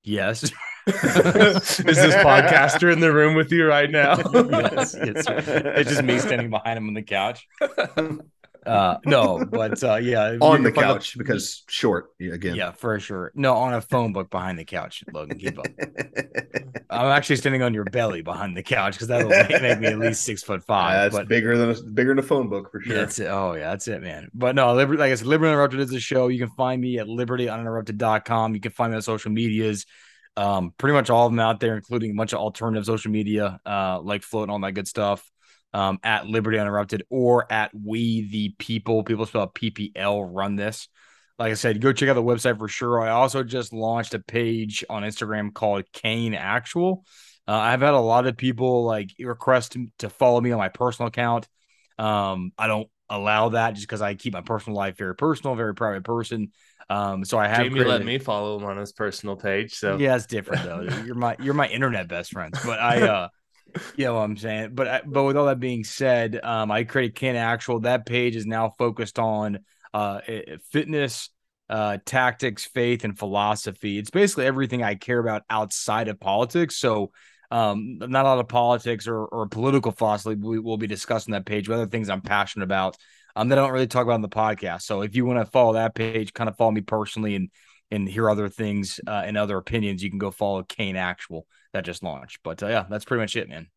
Yes. 0.02 0.44
Is 0.88 0.92
this 0.94 2.14
podcaster 2.14 2.90
in 2.90 3.00
the 3.00 3.12
room 3.12 3.34
with 3.34 3.52
you 3.52 3.66
right 3.66 3.90
now? 3.90 4.16
yes, 4.32 4.94
it's, 4.94 5.26
it's 5.28 5.90
just 5.90 6.02
me 6.02 6.18
standing 6.18 6.48
behind 6.48 6.78
him 6.78 6.88
on 6.88 6.94
the 6.94 7.02
couch. 7.02 7.46
Uh, 8.68 8.98
no, 9.06 9.44
but 9.44 9.82
uh, 9.82 9.96
yeah, 9.96 10.36
on 10.40 10.62
the 10.62 10.70
can 10.70 10.82
find 10.82 10.86
couch 10.94 11.16
because 11.16 11.64
short 11.68 12.10
again. 12.20 12.54
Yeah, 12.54 12.72
for 12.72 13.00
sure. 13.00 13.32
No, 13.34 13.54
on 13.54 13.72
a 13.72 13.80
phone 13.80 14.12
book 14.12 14.30
behind 14.30 14.58
the 14.58 14.64
couch. 14.64 15.02
Logan, 15.12 15.38
keep 15.38 15.58
up. 15.58 15.66
I'm 16.90 17.06
actually 17.06 17.36
standing 17.36 17.62
on 17.62 17.72
your 17.72 17.84
belly 17.84 18.22
behind 18.22 18.56
the 18.56 18.62
couch 18.62 18.94
because 18.94 19.08
that'll 19.08 19.28
make, 19.48 19.62
make 19.62 19.80
me 19.80 19.86
at 19.86 19.98
least 19.98 20.22
six 20.22 20.42
foot 20.42 20.62
five. 20.64 20.92
that's 20.92 21.16
but 21.16 21.28
bigger 21.28 21.56
than 21.56 21.70
a, 21.70 21.82
bigger 21.90 22.10
than 22.10 22.18
a 22.18 22.26
phone 22.26 22.48
book 22.48 22.70
for 22.70 22.80
sure. 22.80 22.94
that's 22.94 23.18
it. 23.18 23.28
Oh 23.28 23.54
yeah, 23.54 23.70
that's 23.70 23.88
it, 23.88 24.02
man. 24.02 24.28
But 24.34 24.54
no, 24.54 24.74
Liberty, 24.74 24.98
like 25.00 25.12
I 25.12 25.14
said, 25.14 25.26
Liberty 25.26 25.48
Uninterrupted 25.48 25.80
is 25.80 25.92
a 25.92 26.00
show. 26.00 26.28
You 26.28 26.38
can 26.38 26.54
find 26.54 26.80
me 26.80 26.98
at 26.98 27.06
libertyuninterrupted.com. 27.06 28.54
You 28.54 28.60
can 28.60 28.72
find 28.72 28.92
me 28.92 28.96
on 28.96 29.02
social 29.02 29.32
medias. 29.32 29.86
Um, 30.36 30.72
pretty 30.78 30.92
much 30.92 31.10
all 31.10 31.26
of 31.26 31.32
them 31.32 31.40
out 31.40 31.58
there, 31.58 31.74
including 31.74 32.12
a 32.12 32.14
bunch 32.14 32.32
of 32.32 32.38
alternative 32.38 32.84
social 32.84 33.10
media, 33.10 33.58
uh, 33.66 34.00
like 34.00 34.22
Float 34.22 34.44
and 34.44 34.52
all 34.52 34.60
that 34.60 34.72
good 34.72 34.86
stuff. 34.86 35.28
Um, 35.74 35.98
at 36.02 36.26
Liberty 36.26 36.58
Uninterrupted 36.58 37.02
or 37.10 37.50
at 37.52 37.70
We 37.74 38.28
the 38.30 38.54
People. 38.58 39.04
People 39.04 39.26
spell 39.26 39.48
PPL 39.48 40.28
run 40.32 40.56
this. 40.56 40.88
Like 41.38 41.52
I 41.52 41.54
said, 41.54 41.80
go 41.80 41.92
check 41.92 42.08
out 42.08 42.14
the 42.14 42.22
website 42.22 42.58
for 42.58 42.68
sure. 42.68 43.00
I 43.00 43.10
also 43.10 43.44
just 43.44 43.72
launched 43.72 44.14
a 44.14 44.18
page 44.18 44.84
on 44.88 45.02
Instagram 45.02 45.52
called 45.52 45.84
Kane 45.92 46.34
Actual. 46.34 47.04
Uh, 47.46 47.52
I've 47.52 47.80
had 47.80 47.94
a 47.94 48.00
lot 48.00 48.26
of 48.26 48.36
people 48.36 48.84
like 48.84 49.12
request 49.18 49.76
to, 49.98 50.10
follow 50.10 50.40
me 50.40 50.52
on 50.52 50.58
my 50.58 50.68
personal 50.68 51.08
account. 51.08 51.48
Um, 51.98 52.52
I 52.58 52.66
don't 52.66 52.88
allow 53.08 53.50
that 53.50 53.74
just 53.74 53.86
because 53.86 54.02
I 54.02 54.14
keep 54.14 54.34
my 54.34 54.42
personal 54.42 54.76
life 54.76 54.98
very 54.98 55.14
personal, 55.14 55.54
very 55.54 55.74
private 55.74 56.04
person. 56.04 56.52
Um, 56.90 57.24
so 57.24 57.38
I 57.38 57.48
have 57.48 57.64
Jamie 57.64 57.84
let 57.84 58.04
me 58.04 58.18
follow 58.18 58.58
him 58.58 58.64
on 58.64 58.76
his 58.76 58.92
personal 58.92 59.36
page. 59.36 59.74
So 59.74 59.96
yeah, 59.96 60.16
it's 60.16 60.26
different 60.26 60.64
though. 60.64 60.82
you're 61.04 61.14
my 61.14 61.36
you're 61.38 61.54
my 61.54 61.68
internet 61.68 62.08
best 62.08 62.32
friends, 62.32 62.58
but 62.64 62.78
I 62.78 63.02
uh 63.08 63.28
you 63.96 64.04
know 64.04 64.14
what 64.14 64.20
I'm 64.20 64.36
saying. 64.36 64.74
But 64.74 64.88
I, 64.88 65.00
but 65.04 65.24
with 65.24 65.36
all 65.36 65.46
that 65.46 65.60
being 65.60 65.84
said, 65.84 66.40
um, 66.42 66.70
I 66.70 66.84
created 66.84 67.14
Kane 67.14 67.36
Actual. 67.36 67.80
That 67.80 68.06
page 68.06 68.36
is 68.36 68.46
now 68.46 68.70
focused 68.78 69.18
on 69.18 69.60
uh 69.94 70.20
fitness, 70.70 71.30
uh 71.68 71.98
tactics, 72.04 72.66
faith, 72.66 73.04
and 73.04 73.18
philosophy. 73.18 73.98
It's 73.98 74.10
basically 74.10 74.46
everything 74.46 74.82
I 74.82 74.94
care 74.94 75.18
about 75.18 75.42
outside 75.48 76.08
of 76.08 76.20
politics. 76.20 76.76
So 76.76 77.12
um 77.50 77.98
not 77.98 78.26
a 78.26 78.28
lot 78.28 78.38
of 78.38 78.48
politics 78.48 79.08
or, 79.08 79.24
or 79.24 79.48
political 79.48 79.92
philosophy 79.92 80.34
we 80.34 80.58
will 80.58 80.76
be 80.76 80.86
discussing 80.86 81.32
that 81.32 81.46
page, 81.46 81.66
but 81.66 81.74
other 81.74 81.86
things 81.86 82.10
I'm 82.10 82.20
passionate 82.20 82.64
about. 82.64 82.96
Um, 83.36 83.50
that 83.50 83.58
I 83.58 83.62
don't 83.62 83.72
really 83.72 83.86
talk 83.86 84.02
about 84.02 84.14
on 84.14 84.22
the 84.22 84.28
podcast. 84.28 84.82
So 84.82 85.02
if 85.02 85.14
you 85.14 85.24
want 85.24 85.38
to 85.38 85.50
follow 85.50 85.74
that 85.74 85.94
page, 85.94 86.32
kind 86.32 86.50
of 86.50 86.56
follow 86.56 86.72
me 86.72 86.80
personally 86.80 87.36
and 87.36 87.50
and 87.90 88.08
hear 88.08 88.28
other 88.28 88.48
things 88.48 89.00
uh, 89.06 89.22
and 89.24 89.36
other 89.36 89.56
opinions, 89.56 90.02
you 90.02 90.10
can 90.10 90.18
go 90.18 90.30
follow 90.30 90.62
Kane 90.62 90.96
Actual 90.96 91.46
that 91.72 91.84
just 91.84 92.02
launched. 92.02 92.40
But 92.42 92.62
uh, 92.62 92.68
yeah, 92.68 92.84
that's 92.88 93.04
pretty 93.04 93.22
much 93.22 93.36
it, 93.36 93.48
man. 93.48 93.68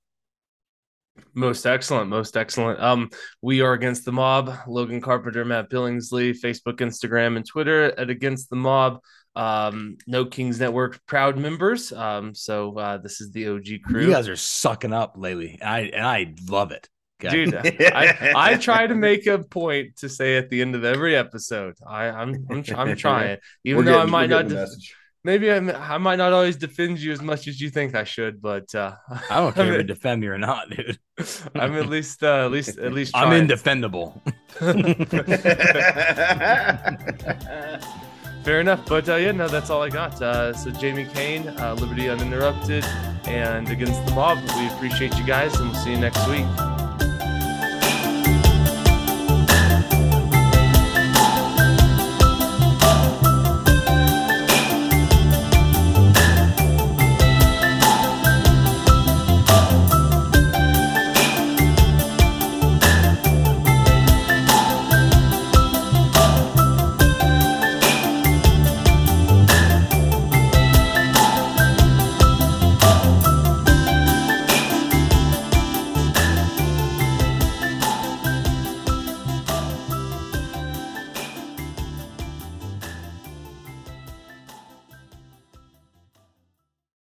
Most 1.34 1.66
excellent, 1.66 2.10
most 2.10 2.38
excellent. 2.38 2.80
Um, 2.80 3.10
we 3.42 3.62
are 3.62 3.74
against 3.74 4.06
the 4.06 4.12
mob. 4.12 4.54
Logan 4.68 5.02
Carpenter, 5.02 5.44
Matt 5.44 5.70
Billingsley, 5.70 6.34
Facebook, 6.40 6.78
Instagram, 6.78 7.36
and 7.36 7.46
Twitter 7.46 7.98
at 8.00 8.10
Against 8.10 8.50
the 8.50 8.56
Mob. 8.56 9.02
Um, 9.36 9.98
No 10.08 10.26
Kings 10.26 10.60
Network 10.60 11.06
proud 11.06 11.38
members. 11.38 11.92
Um, 11.92 12.34
so 12.34 12.78
uh, 12.78 12.98
this 12.98 13.22
is 13.22 13.32
the 13.32 13.50
OG 13.50 13.66
crew. 13.86 14.06
You 14.06 14.12
guys 14.12 14.28
are 14.28 14.36
sucking 14.36 14.94
up 14.94 15.16
lately. 15.18 15.62
I 15.62 15.82
and 15.82 16.06
I 16.06 16.34
love 16.50 16.72
it. 16.72 16.90
Dude, 17.22 17.56
I, 17.56 18.34
I 18.36 18.56
try 18.56 18.88
to 18.88 18.96
make 18.96 19.28
a 19.28 19.40
point 19.40 19.98
to 19.98 20.10
say 20.10 20.38
at 20.38 20.50
the 20.50 20.62
end 20.62 20.76
of 20.76 20.84
every 20.84 21.16
episode, 21.16 21.76
I, 21.86 22.06
I'm 22.06 22.46
I'm, 22.50 22.64
I'm 22.76 22.96
trying, 23.06 23.38
even 23.64 23.86
though 23.86 24.00
I 24.00 24.06
might 24.06 24.30
not, 24.30 24.52
maybe 25.24 25.52
I'm, 25.52 25.70
I 25.70 25.98
might 25.98 26.18
not 26.18 26.34
always 26.34 26.56
defend 26.56 27.00
you 27.00 27.12
as 27.12 27.22
much 27.22 27.48
as 27.48 27.62
you 27.62 27.70
think 27.70 27.96
I 27.96 28.04
should, 28.04 28.42
but 28.42 28.74
uh, 28.76 28.96
I 29.30 29.38
don't 29.38 29.54
care 29.56 29.74
if 29.74 29.78
you 29.78 29.84
defend 29.84 30.22
me 30.22 30.28
or 30.28 30.38
not, 30.38 30.70
dude. 30.70 31.00
I'm 31.56 31.76
at 31.76 31.88
least 31.88 32.24
uh, 32.24 32.46
at 32.46 32.52
least 32.52 32.78
at 32.78 32.94
least 32.94 33.16
I'm 33.16 33.28
trying. 33.28 33.42
indefendable. 33.42 34.22
Fair 38.44 38.60
enough, 38.60 38.84
but 38.88 39.08
uh, 39.08 39.16
yeah, 39.18 39.32
no, 39.32 39.48
that's 39.48 39.70
all 39.70 39.84
I 39.84 39.90
got. 39.90 40.20
Uh, 40.20 40.52
so 40.54 40.72
Jamie 40.72 41.06
Kane, 41.06 41.48
uh, 41.48 41.76
Liberty 41.80 42.10
Uninterrupted, 42.10 42.84
and 43.26 43.70
Against 43.70 44.04
the 44.08 44.16
Mob. 44.16 44.40
We 44.58 44.68
appreciate 44.70 45.16
you 45.16 45.24
guys, 45.24 45.56
and 45.60 45.70
we'll 45.70 45.80
see 45.80 45.92
you 45.92 46.00
next 46.00 46.28
week. 46.28 46.48